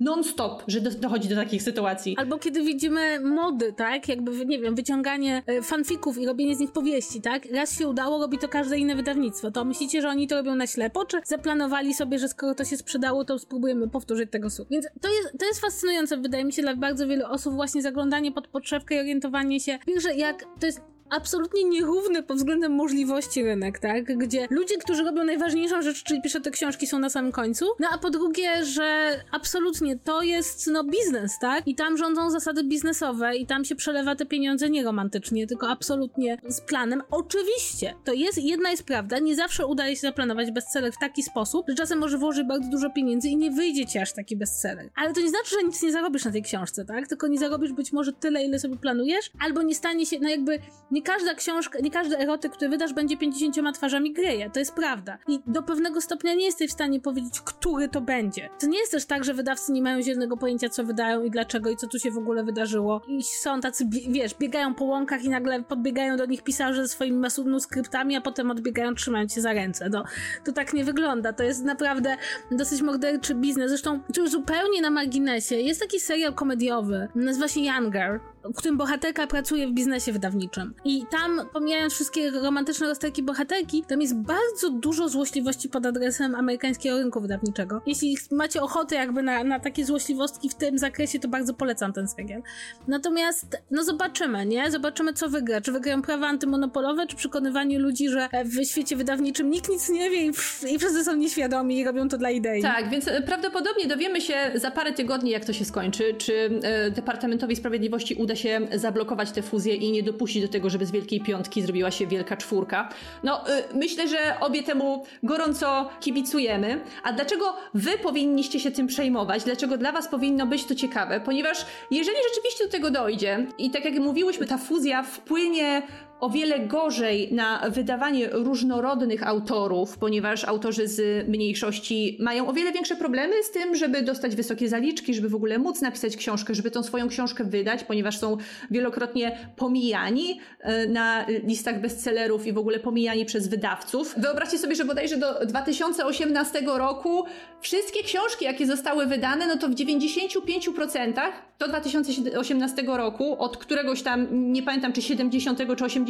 non-stop, 0.00 0.62
że 0.68 0.80
do, 0.80 0.90
dochodzi 0.90 1.28
do 1.28 1.36
takich 1.36 1.62
sytuacji. 1.62 2.16
Albo 2.18 2.38
kiedy 2.38 2.62
widzimy 2.62 3.20
mody, 3.20 3.72
tak? 3.72 4.08
Jakby, 4.08 4.46
nie 4.46 4.58
wiem, 4.58 4.74
wyciąganie 4.74 5.42
e, 5.46 5.62
fanfików 5.62 6.18
i 6.18 6.26
robienie 6.26 6.56
z 6.56 6.58
nich 6.58 6.72
powieści, 6.72 7.20
tak? 7.20 7.52
Raz 7.52 7.78
się 7.78 7.88
udało, 7.88 8.18
robi 8.18 8.38
to 8.38 8.48
każde 8.48 8.78
inne 8.78 8.96
wydawnictwo. 8.96 9.50
To 9.50 9.64
myślicie, 9.64 10.02
że 10.02 10.08
oni 10.08 10.28
to 10.28 10.36
robią 10.36 10.54
na 10.54 10.66
ślepo, 10.66 11.04
czy 11.04 11.20
zaplanowali 11.24 11.94
sobie, 11.94 12.18
że 12.18 12.28
skoro 12.28 12.54
to 12.54 12.64
się 12.64 12.76
sprzedało, 12.76 13.24
to 13.24 13.38
spróbujemy 13.38 13.88
powtórzyć 13.88 14.30
tego 14.30 14.50
suk. 14.50 14.68
Więc 14.70 14.86
to 15.00 15.08
jest, 15.08 15.38
to 15.38 15.46
jest 15.46 15.60
fascynujące, 15.60 16.16
wydaje 16.16 16.44
mi 16.44 16.52
się, 16.52 16.62
dla 16.62 16.76
bardzo 16.76 17.06
wielu 17.06 17.26
osób 17.26 17.54
właśnie 17.54 17.82
zaglądanie 17.82 18.32
pod 18.32 18.48
podszewkę 18.48 18.94
i 18.94 18.98
orientowanie 18.98 19.60
się. 19.60 19.78
Pierwsze, 19.86 20.14
jak 20.14 20.44
to 20.60 20.66
jest 20.66 20.80
absolutnie 21.10 21.64
nierówny 21.64 22.22
pod 22.22 22.36
względem 22.36 22.72
możliwości 22.72 23.44
rynek, 23.44 23.78
tak? 23.78 24.18
Gdzie 24.18 24.46
ludzie, 24.50 24.76
którzy 24.78 25.04
robią 25.04 25.24
najważniejszą 25.24 25.82
rzecz, 25.82 26.02
czyli 26.02 26.22
piszą 26.22 26.42
te 26.42 26.50
książki, 26.50 26.86
są 26.86 26.98
na 26.98 27.10
samym 27.10 27.32
końcu. 27.32 27.66
No 27.80 27.88
a 27.92 27.98
po 27.98 28.10
drugie, 28.10 28.64
że 28.64 29.20
absolutnie 29.32 29.98
to 29.98 30.22
jest 30.22 30.66
no 30.66 30.84
biznes, 30.84 31.38
tak? 31.40 31.68
I 31.68 31.74
tam 31.74 31.96
rządzą 31.96 32.30
zasady 32.30 32.64
biznesowe 32.64 33.36
i 33.36 33.46
tam 33.46 33.64
się 33.64 33.76
przelewa 33.76 34.16
te 34.16 34.26
pieniądze 34.26 34.70
nie 34.70 34.84
romantycznie, 34.84 35.46
tylko 35.46 35.68
absolutnie 35.68 36.38
z 36.48 36.60
planem. 36.60 37.02
Oczywiście, 37.10 37.94
to 38.04 38.12
jest, 38.12 38.38
jedna 38.38 38.70
jest 38.70 38.82
prawda, 38.82 39.18
nie 39.18 39.36
zawsze 39.36 39.66
udaje 39.66 39.96
się 39.96 40.00
zaplanować 40.00 40.50
bestseller 40.50 40.92
w 40.92 40.98
taki 40.98 41.22
sposób, 41.22 41.66
że 41.68 41.74
czasem 41.74 41.98
może 41.98 42.18
włożyć 42.18 42.46
bardzo 42.46 42.70
dużo 42.70 42.90
pieniędzy 42.90 43.28
i 43.28 43.36
nie 43.36 43.50
wyjdzie 43.50 43.86
ci 43.86 43.98
aż 43.98 44.12
taki 44.12 44.36
bestseller. 44.36 44.90
Ale 44.96 45.12
to 45.12 45.20
nie 45.20 45.28
znaczy, 45.28 45.50
że 45.50 45.62
nic 45.62 45.82
nie 45.82 45.92
zarobisz 45.92 46.24
na 46.24 46.30
tej 46.32 46.42
książce, 46.42 46.84
tak? 46.84 47.08
Tylko 47.08 47.26
nie 47.26 47.38
zarobisz 47.38 47.72
być 47.72 47.92
może 47.92 48.12
tyle, 48.12 48.44
ile 48.44 48.58
sobie 48.58 48.76
planujesz, 48.76 49.30
albo 49.40 49.62
nie 49.62 49.74
stanie 49.74 50.06
się, 50.06 50.16
no 50.20 50.28
jakby 50.28 50.58
nie 50.90 50.99
nie 51.00 51.04
każda 51.04 51.34
książka, 51.34 51.78
nie 51.82 51.90
każdy 51.90 52.18
erotyk, 52.18 52.52
który 52.52 52.70
wydasz, 52.70 52.92
będzie 52.92 53.16
50 53.16 53.74
twarzami 53.74 54.12
greje. 54.12 54.50
To 54.50 54.58
jest 54.58 54.74
prawda. 54.74 55.18
I 55.28 55.40
do 55.46 55.62
pewnego 55.62 56.00
stopnia 56.00 56.34
nie 56.34 56.44
jesteś 56.44 56.70
w 56.70 56.72
stanie 56.72 57.00
powiedzieć, 57.00 57.40
który 57.40 57.88
to 57.88 58.00
będzie. 58.00 58.48
To 58.60 58.66
nie 58.66 58.78
jest 58.78 58.92
też 58.92 59.04
tak, 59.04 59.24
że 59.24 59.34
wydawcy 59.34 59.72
nie 59.72 59.82
mają 59.82 60.02
zielonego 60.02 60.36
pojęcia, 60.36 60.68
co 60.68 60.84
wydają 60.84 61.24
i 61.24 61.30
dlaczego 61.30 61.70
i 61.70 61.76
co 61.76 61.86
tu 61.86 61.98
się 61.98 62.10
w 62.10 62.18
ogóle 62.18 62.44
wydarzyło. 62.44 63.02
I 63.08 63.22
są 63.22 63.60
tacy, 63.60 63.84
wiesz, 64.08 64.34
biegają 64.34 64.74
po 64.74 64.84
łąkach 64.84 65.24
i 65.24 65.28
nagle 65.28 65.62
podbiegają 65.62 66.16
do 66.16 66.26
nich 66.26 66.42
pisarze 66.42 66.82
ze 66.82 66.88
swoimi 66.88 67.18
manuskryptami, 67.18 68.16
a 68.16 68.20
potem 68.20 68.50
odbiegają 68.50 68.94
trzymając 68.94 69.34
się 69.34 69.40
za 69.40 69.52
ręce. 69.52 69.88
No, 69.88 70.04
to 70.44 70.52
tak 70.52 70.72
nie 70.72 70.84
wygląda. 70.84 71.32
To 71.32 71.42
jest 71.42 71.64
naprawdę 71.64 72.16
dosyć 72.50 72.82
morderczy 72.82 73.34
biznes. 73.34 73.68
Zresztą, 73.68 74.00
już 74.16 74.30
zupełnie 74.30 74.82
na 74.82 74.90
marginesie, 74.90 75.54
jest 75.54 75.80
taki 75.80 76.00
serial 76.00 76.34
komediowy, 76.34 77.08
nazywa 77.14 77.48
się 77.48 77.60
Younger 77.60 78.20
w 78.44 78.54
którym 78.56 78.76
bohaterka 78.76 79.26
pracuje 79.26 79.68
w 79.68 79.72
biznesie 79.72 80.12
wydawniczym. 80.12 80.74
I 80.84 81.02
tam, 81.10 81.40
pomijając 81.52 81.92
wszystkie 81.92 82.30
romantyczne 82.30 82.86
rozterki 82.86 83.22
bohaterki, 83.22 83.84
tam 83.88 84.00
jest 84.00 84.16
bardzo 84.16 84.70
dużo 84.70 85.08
złośliwości 85.08 85.68
pod 85.68 85.86
adresem 85.86 86.34
amerykańskiego 86.34 86.98
rynku 86.98 87.20
wydawniczego. 87.20 87.82
Jeśli 87.86 88.16
macie 88.30 88.62
ochotę 88.62 88.96
jakby 88.96 89.22
na, 89.22 89.44
na 89.44 89.60
takie 89.60 89.84
złośliwostki 89.84 90.48
w 90.48 90.54
tym 90.54 90.78
zakresie, 90.78 91.18
to 91.18 91.28
bardzo 91.28 91.54
polecam 91.54 91.92
ten 91.92 92.08
serial. 92.08 92.42
Natomiast, 92.88 93.56
no 93.70 93.84
zobaczymy, 93.84 94.46
nie? 94.46 94.70
Zobaczymy, 94.70 95.12
co 95.12 95.28
wygra. 95.28 95.60
Czy 95.60 95.72
wygrają 95.72 96.02
prawa 96.02 96.26
antymonopolowe, 96.26 97.06
czy 97.06 97.16
przekonywanie 97.16 97.78
ludzi, 97.78 98.08
że 98.08 98.28
w 98.44 98.64
świecie 98.64 98.96
wydawniczym 98.96 99.50
nikt 99.50 99.68
nic 99.68 99.88
nie 99.88 100.10
wie 100.10 100.26
i, 100.26 100.28
i 100.74 100.78
wszyscy 100.78 101.04
są 101.04 101.16
nieświadomi 101.16 101.78
i 101.78 101.84
robią 101.84 102.08
to 102.08 102.18
dla 102.18 102.30
idei. 102.30 102.62
Tak, 102.62 102.90
więc 102.90 103.08
e, 103.08 103.22
prawdopodobnie 103.22 103.86
dowiemy 103.86 104.20
się 104.20 104.34
za 104.54 104.70
parę 104.70 104.92
tygodni, 104.92 105.30
jak 105.30 105.44
to 105.44 105.52
się 105.52 105.64
skończy. 105.64 106.14
Czy 106.18 106.60
e, 106.62 106.90
Departamentowi 106.90 107.56
Sprawiedliwości 107.56 108.14
uda 108.14 108.29
uda 108.30 108.36
się 108.36 108.60
zablokować 108.74 109.30
tę 109.30 109.42
fuzję 109.42 109.74
i 109.74 109.92
nie 109.92 110.02
dopuścić 110.02 110.42
do 110.42 110.48
tego, 110.48 110.70
żeby 110.70 110.86
z 110.86 110.90
Wielkiej 110.90 111.20
Piątki 111.20 111.62
zrobiła 111.62 111.90
się 111.90 112.06
Wielka 112.06 112.36
Czwórka. 112.36 112.88
No, 113.22 113.50
y, 113.50 113.62
myślę, 113.74 114.08
że 114.08 114.40
obie 114.40 114.62
temu 114.62 115.04
gorąco 115.22 115.88
kibicujemy. 116.00 116.80
A 117.02 117.12
dlaczego 117.12 117.56
wy 117.74 117.98
powinniście 117.98 118.60
się 118.60 118.70
tym 118.70 118.86
przejmować? 118.86 119.44
Dlaczego 119.44 119.76
dla 119.76 119.92
was 119.92 120.08
powinno 120.08 120.46
być 120.46 120.64
to 120.64 120.74
ciekawe? 120.74 121.20
Ponieważ 121.20 121.66
jeżeli 121.90 122.18
rzeczywiście 122.28 122.64
do 122.64 122.70
tego 122.70 122.90
dojdzie 122.90 123.46
i 123.58 123.70
tak 123.70 123.84
jak 123.84 123.94
mówiłyśmy, 123.94 124.46
ta 124.46 124.58
fuzja 124.58 125.02
wpłynie 125.02 125.82
o 126.20 126.30
wiele 126.30 126.60
gorzej 126.60 127.34
na 127.34 127.70
wydawanie 127.70 128.28
różnorodnych 128.32 129.26
autorów, 129.26 129.98
ponieważ 129.98 130.44
autorzy 130.44 130.88
z 130.88 131.28
mniejszości 131.28 132.16
mają 132.20 132.48
o 132.48 132.52
wiele 132.52 132.72
większe 132.72 132.96
problemy 132.96 133.42
z 133.42 133.50
tym, 133.50 133.74
żeby 133.74 134.02
dostać 134.02 134.36
wysokie 134.36 134.68
zaliczki, 134.68 135.14
żeby 135.14 135.28
w 135.28 135.34
ogóle 135.34 135.58
móc 135.58 135.80
napisać 135.80 136.16
książkę, 136.16 136.54
żeby 136.54 136.70
tą 136.70 136.82
swoją 136.82 137.08
książkę 137.08 137.44
wydać, 137.44 137.84
ponieważ 137.84 138.18
są 138.18 138.36
wielokrotnie 138.70 139.38
pomijani 139.56 140.40
e, 140.60 140.86
na 140.86 141.26
listach 141.28 141.80
bestsellerów 141.80 142.46
i 142.46 142.52
w 142.52 142.58
ogóle 142.58 142.78
pomijani 142.78 143.24
przez 143.24 143.48
wydawców. 143.48 144.14
Wyobraźcie 144.16 144.58
sobie, 144.58 144.74
że 144.74 144.84
bodajże 144.84 145.16
do 145.16 145.46
2018 145.46 146.62
roku 146.66 147.24
wszystkie 147.60 148.02
książki, 148.02 148.44
jakie 148.44 148.66
zostały 148.66 149.06
wydane, 149.06 149.46
no 149.46 149.56
to 149.56 149.68
w 149.68 149.74
95% 149.74 151.12
do 151.58 151.68
2018 151.68 152.82
roku, 152.86 153.42
od 153.42 153.56
któregoś 153.56 154.02
tam, 154.02 154.52
nie 154.52 154.62
pamiętam 154.62 154.92
czy 154.92 155.02
70 155.02 155.58
czy 155.76 155.84
80 155.84 156.09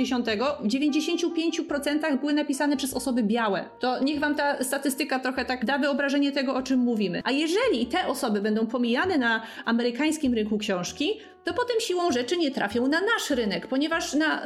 w 0.63 0.67
95% 0.67 2.21
były 2.21 2.35
napisane 2.35 2.77
przez 2.77 2.95
osoby 2.95 3.23
białe. 3.23 3.65
To 3.81 4.05
niech 4.05 4.21
wam 4.21 4.35
ta 4.35 4.65
statystyka 4.65 5.19
trochę 5.19 5.45
tak 5.45 5.65
da 5.65 5.79
wyobrażenie 5.79 6.33
tego, 6.33 6.55
o 6.55 6.63
czym 6.63 6.81
mówimy. 6.81 7.21
A 7.25 7.31
jeżeli 7.31 7.87
te 7.87 8.07
osoby 8.07 8.41
będą 8.41 8.67
pomijane 8.67 9.19
na 9.19 9.43
amerykańskim 9.65 10.35
rynku 10.35 10.59
książki, 10.59 11.21
to 11.45 11.55
potem 11.55 11.80
siłą 11.80 12.12
rzeczy 12.12 12.36
nie 12.36 12.51
trafią 12.51 12.88
na 12.88 13.01
nasz 13.01 13.30
rynek, 13.30 13.66
ponieważ 13.66 14.14
na, 14.14 14.43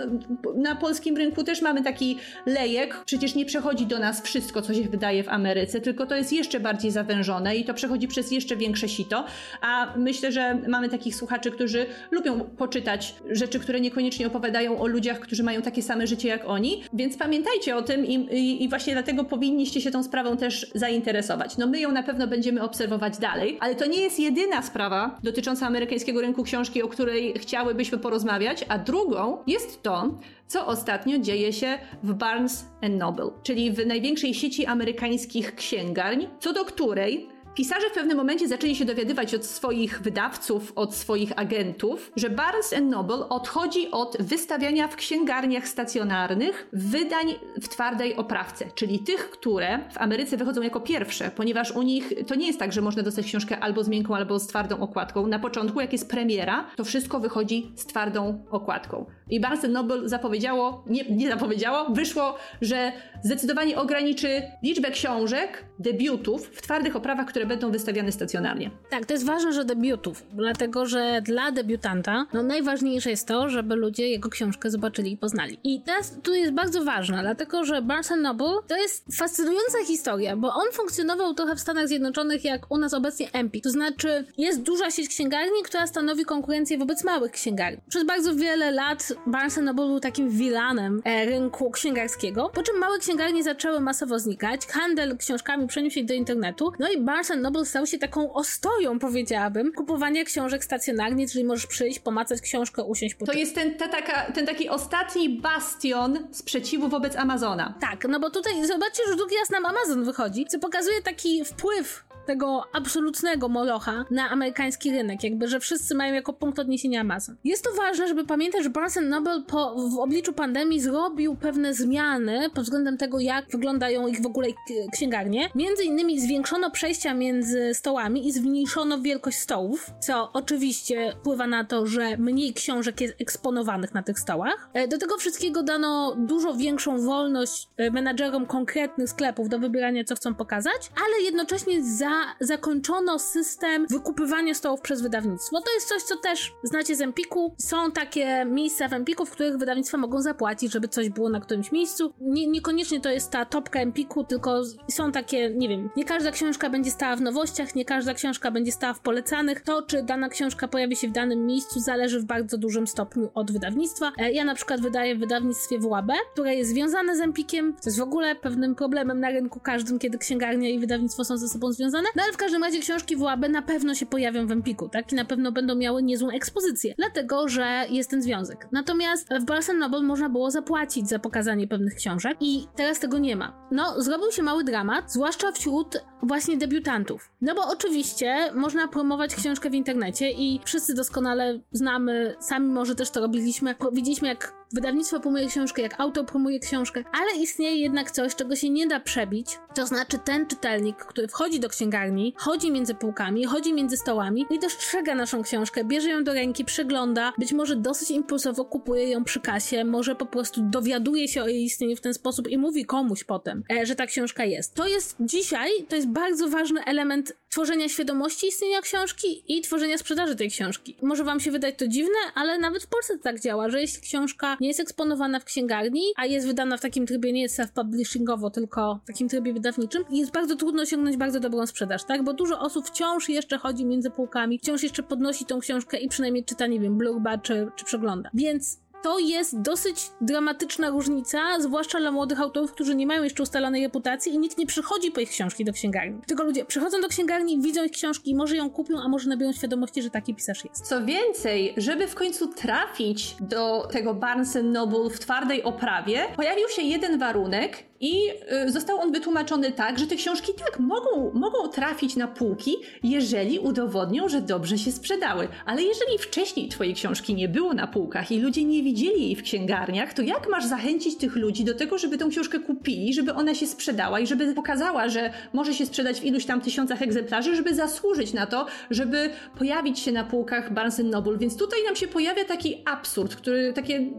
na 0.57 0.77
polskim 0.77 1.17
rynku 1.17 1.45
też 1.45 1.63
mamy 1.63 1.83
taki 1.83 2.19
lejek. 2.47 3.03
Przecież 3.07 3.35
nie 3.35 3.45
przechodzi 3.45 3.87
do 3.87 3.99
nas 3.99 4.23
wszystko, 4.23 4.63
co 4.63 4.75
się 4.75 4.83
wydaje 4.83 5.25
w 5.25 5.29
Ameryce, 5.29 5.81
tylko 5.81 6.07
to 6.07 6.17
jest 6.17 6.33
jeszcze 6.33 6.61
bardziej 6.61 6.91
zawężone 6.91 7.57
i 7.57 7.65
to 7.65 7.75
przechodzi 7.75 8.09
przez 8.09 8.31
jeszcze 8.31 8.57
większe 8.57 8.89
sito. 8.89 9.25
A 9.61 9.93
myślę, 9.97 10.33
że 10.33 10.59
mamy 10.69 10.89
takich 10.89 11.17
słuchaczy, 11.17 11.51
którzy 11.51 11.87
lubią 12.11 12.41
poczytać 12.41 13.15
rzeczy, 13.31 13.61
które 13.61 13.81
niekoniecznie 13.81 14.27
opowiadają 14.27 14.81
o 14.81 14.87
ludziach, 14.87 15.21
którzy 15.21 15.43
mają 15.43 15.63
takie 15.63 15.83
same 15.83 16.07
życie 16.07 16.29
jak 16.29 16.49
oni. 16.49 16.85
Więc 16.93 17.17
pamiętajcie 17.17 17.77
o 17.77 17.83
tym 17.83 18.07
i, 18.07 18.15
i, 18.15 18.65
i 18.65 18.69
właśnie 18.69 18.93
dlatego 18.93 19.25
powinniście 19.25 19.81
się 19.81 19.91
tą 19.91 20.03
sprawą 20.03 20.37
też 20.37 20.71
zainteresować. 20.75 21.57
No 21.57 21.67
my 21.67 21.81
ją 21.81 21.93
na 21.93 22.03
pewno 22.03 22.27
będziemy 22.27 22.63
obserwować 22.63 23.19
dalej, 23.19 23.59
ale 23.61 23.75
to 23.75 23.87
nie 23.87 24.01
jest 24.01 24.21
jedyna 24.21 24.63
sprawa 24.63 25.19
dotycząca 25.23 25.67
amerykańskiego 25.67 26.21
rynku 26.21 26.43
książki, 26.43 26.83
o 26.85 26.89
której 26.89 27.35
chciałybyśmy 27.39 27.99
porozmawiać, 27.99 28.65
a 28.69 28.79
drugą 28.79 29.39
jest 29.47 29.83
to, 29.83 30.19
co 30.47 30.67
ostatnio 30.67 31.19
dzieje 31.19 31.53
się 31.53 31.79
w 32.03 32.15
Barnes 32.15 32.67
Noble, 32.91 33.31
czyli 33.43 33.73
w 33.73 33.87
największej 33.87 34.35
sieci 34.35 34.67
amerykańskich 34.67 35.55
księgarni, 35.55 36.29
co 36.41 36.53
do 36.53 36.65
której 36.65 37.34
Pisarze 37.55 37.91
w 37.91 37.93
pewnym 37.93 38.17
momencie 38.17 38.49
zaczęli 38.49 38.77
się 38.77 38.85
dowiadywać 38.85 39.35
od 39.35 39.47
swoich 39.47 40.01
wydawców, 40.01 40.73
od 40.77 40.95
swoich 40.95 41.39
agentów, 41.39 42.13
że 42.17 42.31
Barnes 42.31 42.75
Noble 42.83 43.29
odchodzi 43.29 43.91
od 43.91 44.17
wystawiania 44.21 44.89
w 44.89 44.97
księgarniach 44.97 45.69
stacjonarnych 45.69 46.69
wydań 46.73 47.35
w 47.63 47.69
twardej 47.69 48.17
oprawce, 48.17 48.65
czyli 48.75 48.99
tych, 48.99 49.31
które 49.31 49.79
w 49.93 49.99
Ameryce 49.99 50.37
wychodzą 50.37 50.63
jako 50.63 50.81
pierwsze, 50.81 51.31
ponieważ 51.37 51.71
u 51.71 51.83
nich 51.83 52.13
to 52.27 52.35
nie 52.35 52.47
jest 52.47 52.59
tak, 52.59 52.73
że 52.73 52.81
można 52.81 53.03
dostać 53.03 53.27
książkę 53.27 53.59
albo 53.61 53.85
z 53.85 53.89
miękką, 53.89 54.17
albo 54.17 54.39
z 54.39 54.47
twardą 54.47 54.81
okładką. 54.81 55.27
Na 55.27 55.39
początku, 55.39 55.81
jak 55.81 55.93
jest 55.93 56.11
premiera, 56.11 56.67
to 56.77 56.85
wszystko 56.85 57.21
wychodzi 57.21 57.73
z 57.77 57.87
twardą 57.87 58.45
okładką. 58.51 59.07
I 59.31 59.41
Barnes 59.41 59.63
Noble 59.69 60.09
zapowiedziało, 60.09 60.85
nie, 60.87 61.05
nie 61.11 61.29
zapowiedziało, 61.29 61.91
wyszło, 61.91 62.37
że 62.61 62.93
zdecydowanie 63.25 63.79
ograniczy 63.79 64.43
liczbę 64.63 64.91
książek, 64.91 65.65
debiutów 65.79 66.47
w 66.47 66.63
twardych 66.63 66.97
oprawach, 66.97 67.27
które 67.27 67.44
będą 67.47 67.71
wystawiane 67.71 68.13
stacjonarnie. 68.13 68.71
Tak, 68.91 69.07
to 69.07 69.13
jest 69.13 69.27
ważne, 69.27 69.53
że 69.53 69.65
debiutów, 69.65 70.27
dlatego 70.33 70.87
że 70.87 71.23
dla 71.23 71.53
debiutanta 71.53 72.27
no, 72.33 72.43
najważniejsze 72.43 73.11
jest 73.11 73.29
to, 73.29 73.49
żeby 73.49 73.77
ludzie 73.77 74.09
jego 74.09 74.29
książkę 74.29 74.71
zobaczyli 74.71 75.13
i 75.13 75.17
poznali. 75.17 75.59
I 75.65 75.81
teraz 75.81 76.17
tu 76.23 76.35
jest 76.35 76.53
bardzo 76.53 76.85
ważne, 76.85 77.23
dlatego 77.23 77.65
że 77.65 77.83
Barnes 77.83 78.11
Noble 78.17 78.55
to 78.69 78.77
jest 78.77 79.17
fascynująca 79.17 79.79
historia, 79.87 80.37
bo 80.37 80.55
on 80.55 80.73
funkcjonował 80.73 81.35
trochę 81.35 81.57
w 81.57 81.61
Stanach 81.61 81.89
Zjednoczonych 81.89 82.45
jak 82.45 82.71
u 82.71 82.79
nas 82.79 82.95
obecnie 82.95 83.33
Empik. 83.33 83.65
To 83.65 83.71
znaczy 83.71 84.25
jest 84.39 84.63
duża 84.63 84.91
sieć 84.91 85.09
księgarni, 85.09 85.63
która 85.65 85.87
stanowi 85.87 86.25
konkurencję 86.25 86.79
wobec 86.79 87.05
małych 87.05 87.33
księgarni. 87.33 87.81
Przez 87.89 88.05
bardzo 88.05 88.35
wiele 88.35 88.71
lat 88.71 89.13
Barnes 89.27 89.57
Noble 89.57 89.87
był 89.87 90.01
takim 90.01 90.31
wilanem 90.31 91.03
e, 91.05 91.25
rynku 91.25 91.71
księgarskiego, 91.71 92.51
po 92.55 92.63
czym 92.63 92.79
małe 92.79 92.99
księgarnie 92.99 93.43
zaczęły 93.43 93.81
masowo 93.81 94.19
znikać, 94.19 94.67
handel 94.67 95.17
książkami 95.17 95.67
przeniósł 95.67 95.95
się 95.95 96.05
do 96.05 96.15
internetu, 96.15 96.73
no 96.79 96.89
i 96.89 97.01
Barnes 97.01 97.31
Noble 97.37 97.65
stał 97.65 97.87
się 97.87 97.99
taką 97.99 98.33
ostoją, 98.33 98.99
powiedziałabym, 98.99 99.73
kupowania 99.73 100.25
książek 100.25 100.65
stacjonarnie, 100.65 101.29
czyli 101.29 101.45
możesz 101.45 101.67
przyjść, 101.67 101.99
pomacać 101.99 102.41
książkę, 102.41 102.85
usiąść 102.85 103.15
po 103.15 103.27
To 103.27 103.33
jest 103.33 103.55
ten, 103.55 103.75
ta, 103.75 103.89
taka, 103.89 104.33
ten 104.33 104.47
taki 104.47 104.69
ostatni 104.69 105.41
bastion 105.41 106.29
sprzeciwu 106.33 106.89
wobec 106.89 107.17
Amazona. 107.17 107.75
Tak, 107.81 108.07
no 108.09 108.21
bo 108.21 108.31
tutaj 108.31 108.67
zobaczcie, 108.67 109.03
że 109.11 109.17
drugi 109.17 109.37
raz 109.37 109.51
nam 109.51 109.67
Amazon 109.67 110.05
wychodzi, 110.05 110.47
co 110.47 110.59
pokazuje 110.59 111.03
taki 111.03 111.45
wpływ 111.45 112.05
tego 112.27 112.63
absolutnego 112.73 113.49
molocha 113.49 114.05
na 114.11 114.31
amerykański 114.31 114.91
rynek, 114.91 115.25
jakby, 115.25 115.49
że 115.49 115.61
wszyscy 115.61 115.95
mają 115.95 116.15
jako 116.15 116.33
punkt 116.33 116.59
odniesienia 116.59 117.01
Amazon. 117.01 117.37
Jest 117.45 117.65
to 117.65 117.71
ważne, 117.77 118.09
żeby 118.09 118.25
pamiętać, 118.25 118.63
że 118.63 118.71
Barnes 118.71 118.99
Noble 119.03 119.43
po, 119.47 119.75
w 119.89 119.99
obliczu 119.99 120.33
pandemii 120.33 120.81
zrobił 120.81 121.37
pewne 121.37 121.75
zmiany 121.75 122.51
pod 122.51 122.65
względem 122.65 122.99
tego, 122.99 123.21
jak 123.21 123.51
wyglądają 123.51 124.07
ich 124.07 124.23
w 124.23 124.27
ogóle 124.27 124.49
księgarnie. 124.93 125.49
Między 125.55 125.85
innymi 125.85 126.21
zwiększono 126.21 126.71
przejścia 126.71 127.15
między 127.15 127.75
stołami 127.75 128.29
i 128.29 128.33
zmniejszono 128.33 129.01
wielkość 129.01 129.39
stołów, 129.39 129.91
co 130.01 130.33
oczywiście 130.33 131.13
wpływa 131.21 131.47
na 131.47 131.65
to, 131.65 131.87
że 131.87 132.17
mniej 132.17 132.55
książek 132.55 133.01
jest 133.01 133.15
eksponowanych 133.21 133.95
na 133.95 134.03
tych 134.03 134.21
stołach. 134.21 134.69
E, 134.73 134.89
do 134.89 134.99
tego 134.99 135.19
wszystkiego 135.19 135.63
dano 135.63 136.17
dużo 136.19 136.55
większą 136.55 137.01
wolność 137.01 137.69
e, 137.77 137.91
menadżerom 137.91 138.47
konkretnych 138.47 139.09
sklepów 139.09 139.49
do 139.49 139.59
wybierania, 139.59 140.05
co 140.05 140.17
chcą 140.17 140.35
pokazać, 140.35 140.91
ale 140.97 141.25
jednocześnie 141.25 141.85
za 141.85 142.14
zakończono 142.41 143.19
system 143.19 143.87
wykupywania 143.91 144.55
stołów 144.55 144.81
przez 144.81 145.03
wydawnictwo. 145.03 145.61
To 145.61 145.75
jest 145.75 145.89
coś, 145.89 146.03
co 146.03 146.17
też 146.17 146.55
znacie 146.63 146.97
z 146.97 147.01
Empiku. 147.01 147.55
Są 147.59 147.93
takie 147.93 148.45
miejsca 148.45 148.89
w 148.89 148.93
Empiku, 148.93 149.27
w 149.27 149.31
których 149.31 149.59
wydawnictwa 149.59 149.99
mogą 149.99 150.23
zapłacić, 150.23 150.73
żeby 150.73 150.89
coś 150.89 151.09
było 151.09 151.29
na 151.29 151.41
którymś 151.41 151.73
miejscu. 151.73 152.13
Nie, 152.21 152.47
niekoniecznie 152.47 153.01
to 153.01 153.11
jest 153.11 153.31
ta 153.31 153.45
topka 153.45 153.81
Empiku, 153.81 154.25
tylko 154.25 154.63
są 154.91 155.13
takie, 155.13 155.51
nie 155.51 155.69
wiem, 155.69 155.91
nie 155.97 156.05
każda 156.05 156.31
książka 156.31 156.71
będzie 156.71 156.91
stała 156.91 157.17
w 157.17 157.21
nowościach, 157.21 157.75
nie 157.75 157.85
każda 157.85 158.15
książka 158.15 158.51
będzie 158.51 158.73
stała 158.73 158.95
w 158.95 159.01
polecanych. 159.01 159.61
To, 159.61 159.83
czy 159.83 160.03
dana 160.03 160.29
książka 160.29 160.69
pojawi 160.69 160.97
się 160.97 161.09
w 161.09 161.13
danym 161.13 161.47
miejscu, 161.47 161.81
zależy 161.81 162.21
w 162.21 162.25
bardzo 162.25 162.59
dużym 162.59 162.87
stopniu 162.87 163.31
od 163.35 163.53
wydawnictwa. 163.53 164.13
E, 164.19 164.33
ja 164.33 164.45
na 164.45 164.55
przykład 164.55 164.81
wydaję 164.81 165.17
w 165.17 165.19
wydawnictwie 165.19 165.79
WAB, 165.79 166.13
które 166.33 166.55
jest 166.55 166.71
związane 166.71 167.17
z 167.17 167.21
Empikiem. 167.21 167.73
To 167.73 167.81
jest 167.85 167.99
w 167.99 168.03
ogóle 168.03 168.37
pewnym 168.37 168.75
problemem 168.75 169.21
na 169.21 169.31
rynku 169.31 169.61
każdym, 169.61 169.99
kiedy 169.99 170.19
księgarnia 170.19 170.71
i 170.71 170.79
wydawnictwo 170.79 171.25
są 171.25 171.37
ze 171.37 171.49
sobą 171.49 171.73
związane 171.73 172.04
no 172.17 172.23
ale 172.23 172.33
w 172.33 172.37
każdym 172.37 172.65
razie 172.65 172.81
książki 172.81 173.17
WAB 173.17 173.49
na 173.49 173.63
pewno 173.63 173.95
się 173.95 174.07
pojawią 174.07 174.47
w 174.47 174.51
Empiku, 174.51 174.89
tak? 174.89 175.13
I 175.13 175.15
na 175.15 175.25
pewno 175.25 175.53
będą 175.53 175.75
miały 175.75 176.03
niezłą 176.03 176.31
ekspozycję, 176.31 176.95
dlatego 176.99 177.49
że 177.49 177.85
jest 177.91 178.11
ten 178.11 178.23
związek. 178.23 178.69
Natomiast 178.73 179.29
w 179.41 179.45
Barnes 179.45 179.71
Noble 179.79 180.03
można 180.03 180.29
było 180.29 180.51
zapłacić 180.51 181.09
za 181.09 181.19
pokazanie 181.19 181.69
pewnych 181.69 181.95
książek 181.95 182.37
i 182.41 182.67
teraz 182.77 183.01
tego 183.01 183.19
nie 183.19 183.37
ma. 183.37 183.69
No, 183.71 184.03
zrobił 184.03 184.33
się 184.33 184.43
mały 184.43 184.65
dramat, 184.65 185.13
zwłaszcza 185.13 185.53
wśród 185.53 186.05
właśnie 186.27 186.57
debiutantów. 186.57 187.31
No 187.41 187.55
bo 187.55 187.69
oczywiście 187.69 188.53
można 188.55 188.89
promować 188.89 189.35
książkę 189.35 189.71
w 189.71 189.75
internecie 189.75 190.31
i 190.31 190.61
wszyscy 190.65 190.95
doskonale 190.95 191.61
znamy, 191.73 192.37
sami 192.41 192.69
może 192.69 192.95
też 192.95 193.11
to 193.11 193.21
robiliśmy, 193.21 193.75
widzieliśmy 193.93 194.29
jak 194.29 194.65
wydawnictwo 194.75 195.21
promuje 195.21 195.47
książkę, 195.47 195.83
jak 195.83 196.01
autor 196.01 196.27
promuje 196.27 196.61
książkę, 196.61 197.05
ale 197.13 197.43
istnieje 197.43 197.77
jednak 197.77 198.11
coś, 198.11 198.35
czego 198.35 198.57
się 198.57 198.71
nie 198.71 198.87
da 198.87 199.01
przebić, 199.01 199.59
to 199.75 199.87
znaczy 199.87 200.19
ten 200.19 200.47
czytelnik, 200.47 200.97
który 200.97 201.29
wchodzi 201.29 201.61
do 201.61 201.69
księgarni, 201.69 202.35
chodzi 202.37 202.73
między 202.73 202.95
półkami, 202.95 203.45
chodzi 203.45 203.73
między 203.73 203.97
stołami 203.97 204.47
i 204.51 204.59
dostrzega 204.59 205.15
naszą 205.15 205.43
książkę, 205.43 205.85
bierze 205.85 206.11
ją 206.11 206.25
do 206.25 206.33
ręki, 206.33 206.65
przegląda, 206.65 207.33
być 207.39 207.53
może 207.53 207.77
dosyć 207.77 208.11
impulsowo 208.11 208.65
kupuje 208.65 209.09
ją 209.09 209.25
przy 209.25 209.41
kasie, 209.41 209.85
może 209.85 210.15
po 210.15 210.27
prostu 210.27 210.61
dowiaduje 210.63 211.29
się 211.29 211.43
o 211.43 211.49
jej 211.49 211.65
istnieniu 211.65 211.97
w 211.97 212.01
ten 212.01 212.15
sposób 212.15 212.49
i 212.49 212.59
mówi 212.59 212.85
komuś 212.85 213.25
potem, 213.25 213.63
e, 213.73 213.87
że 213.87 213.95
ta 213.95 214.07
książka 214.07 214.45
jest. 214.45 214.75
To 214.75 214.87
jest 214.87 215.17
dzisiaj, 215.21 215.71
to 215.89 215.97
jest 215.97 216.09
bardzo 216.15 216.49
ważny 216.49 216.85
element 216.85 217.33
tworzenia 217.49 217.89
świadomości 217.89 218.47
istnienia 218.47 218.81
książki 218.81 219.57
i 219.57 219.61
tworzenia 219.61 219.99
sprzedaży 219.99 220.37
tej 220.37 220.51
książki. 220.51 220.97
Może 221.03 221.25
wam 221.25 221.41
się 221.41 221.51
wydać 221.51 221.75
to 221.79 221.89
dziwne, 221.89 222.19
ale 222.35 222.59
nawet 222.59 222.83
w 222.83 222.87
Polsce 222.87 223.19
tak 223.19 223.41
działa, 223.41 223.71
że 223.71 223.81
jeśli 223.81 224.01
książka 224.01 224.57
nie 224.61 224.69
jest 224.69 224.81
eksponowana 224.81 225.41
w 225.41 225.45
księgarni, 225.45 226.03
a 226.17 226.27
jest 226.27 226.47
wydana 226.47 226.77
w 226.77 226.81
takim 226.81 227.07
trybie 227.07 227.33
nie 227.33 227.49
self-publishingowo, 227.49 228.51
tylko 228.51 229.01
w 229.05 229.07
takim 229.07 229.29
trybie 229.29 229.53
wydawniczym, 229.53 230.05
jest 230.11 230.33
bardzo 230.33 230.57
trudno 230.57 230.83
osiągnąć 230.83 231.17
bardzo 231.17 231.41
dobrą 231.41 231.67
sprzedaż, 231.67 232.05
tak? 232.05 232.25
Bo 232.25 232.33
dużo 232.33 232.61
osób 232.61 232.87
wciąż 232.87 233.29
jeszcze 233.29 233.59
chodzi 233.59 233.85
między 233.85 234.11
półkami, 234.11 234.59
wciąż 234.59 234.83
jeszcze 234.83 235.03
podnosi 235.03 235.45
tą 235.45 235.61
książkę 235.61 235.99
i 235.99 236.09
przynajmniej 236.09 236.45
czyta, 236.45 236.67
nie 236.67 236.81
wiem, 236.81 236.99
blurba 236.99 237.39
czy, 237.39 237.69
czy 237.77 237.85
przegląda. 237.85 238.31
Więc 238.35 238.84
to 239.05 239.19
jest 239.19 239.61
dosyć 239.61 239.97
dramatyczna 240.21 240.91
różnica, 240.91 241.61
zwłaszcza 241.61 241.99
dla 241.99 242.11
młodych 242.11 242.41
autorów, 242.41 242.73
którzy 242.73 242.95
nie 242.95 243.07
mają 243.07 243.23
jeszcze 243.23 243.43
ustalonej 243.43 243.83
reputacji 243.83 244.35
i 244.35 244.39
nikt 244.39 244.59
nie 244.59 244.67
przychodzi 244.67 245.11
po 245.11 245.21
ich 245.21 245.31
książki 245.31 245.65
do 245.65 245.73
księgarni. 245.73 246.21
Tylko 246.27 246.45
ludzie 246.45 246.65
przychodzą 246.65 247.01
do 247.01 247.09
księgarni, 247.09 247.61
widzą 247.61 247.85
ich 247.85 247.93
książki, 247.93 248.35
może 248.35 248.57
ją 248.57 248.71
kupią, 248.71 248.99
a 249.05 249.09
może 249.09 249.29
nabiorą 249.29 249.53
świadomości, 249.53 250.03
że 250.03 250.11
taki 250.11 250.35
pisarz 250.35 250.65
jest. 250.65 250.89
Co 250.89 251.05
więcej, 251.05 251.75
żeby 251.77 252.07
w 252.07 252.15
końcu 252.15 252.47
trafić 252.47 253.37
do 253.41 253.89
tego 253.93 254.15
Barnes 254.15 254.59
Noble 254.63 255.11
w 255.11 255.21
twardej 255.21 255.63
oprawie, 255.63 256.27
pojawił 256.37 256.69
się 256.69 256.83
jeden 256.83 257.19
warunek 257.19 257.94
i 258.01 258.31
y, 258.67 258.71
został 258.71 258.99
on 258.99 259.13
wytłumaczony 259.13 259.73
tak, 259.73 259.99
że 259.99 260.07
te 260.07 260.17
książki 260.17 260.53
tak 260.65 260.81
mogą, 260.81 261.31
mogą 261.35 261.69
trafić 261.69 262.17
na 262.17 262.29
półki, 262.29 262.77
jeżeli 263.03 263.59
udowodnią, 263.59 264.29
że 264.29 264.41
dobrze 264.41 264.79
się 264.79 264.93
sprzedały. 264.93 265.49
Ale 265.67 265.83
jeżeli 265.83 266.19
wcześniej 266.19 266.69
twojej 266.69 266.95
książki 266.95 267.35
nie 267.35 267.49
było 267.49 267.75
na 267.75 267.87
półkach 267.87 268.33
i 268.33 268.41
ludzie 268.41 268.65
nie 268.65 268.83
widzieli 268.83 269.23
jej 269.23 269.37
w 269.37 269.43
księgarniach, 269.43 270.15
to 270.15 270.23
jak 270.23 270.49
masz 270.51 270.65
zachęcić 270.65 271.17
tych 271.17 271.37
ludzi 271.37 271.65
do 271.65 271.75
tego, 271.75 271.99
żeby 271.99 272.19
tę 272.19 272.29
książkę 272.31 272.61
kupili, 272.61 273.15
żeby 273.15 273.35
ona 273.35 273.55
się 273.55 273.67
sprzedała 273.67 274.21
i 274.21 274.27
żeby 274.27 274.55
pokazała, 274.55 275.09
że 275.09 275.33
może 275.53 275.75
się 275.75 275.87
sprzedać 275.87 276.21
w 276.21 276.25
iluś 276.25 276.45
tam 276.45 276.61
tysiącach 276.61 277.03
egzemplarzy, 277.03 277.57
żeby 277.57 277.75
zasłużyć 277.75 278.33
na 278.33 278.47
to, 278.47 278.67
żeby 278.91 279.31
pojawić 279.59 279.99
się 279.99 280.13
na 280.13 280.25
półkach 280.25 280.73
Barnes 280.73 280.99
Noble. 280.99 281.39
Więc 281.39 281.57
tutaj 281.57 281.85
nam 281.85 281.97
się 281.97 282.09
pojawia 282.09 282.45
taki 282.45 282.83
absurd, 282.85 283.37
który 283.37 283.73
takie 283.73 284.11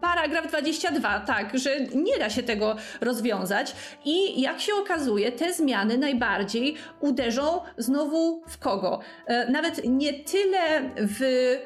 paragraf 0.00 0.48
22, 0.48 1.20
tak, 1.20 1.58
że 1.58 1.80
nie 1.80 2.18
da 2.18 2.30
się 2.30 2.42
tego 2.42 2.76
rozwiązać 3.00 3.74
i 4.04 4.40
jak 4.40 4.60
się 4.60 4.74
okazuje, 4.74 5.32
te 5.32 5.52
zmiany 5.52 5.98
najbardziej 5.98 6.76
uderzą 7.00 7.60
znowu 7.78 8.42
w 8.48 8.58
kogo? 8.58 9.00
E, 9.26 9.50
nawet 9.50 9.80
nie 9.84 10.12
tyle 10.12 10.90
w 10.96 11.20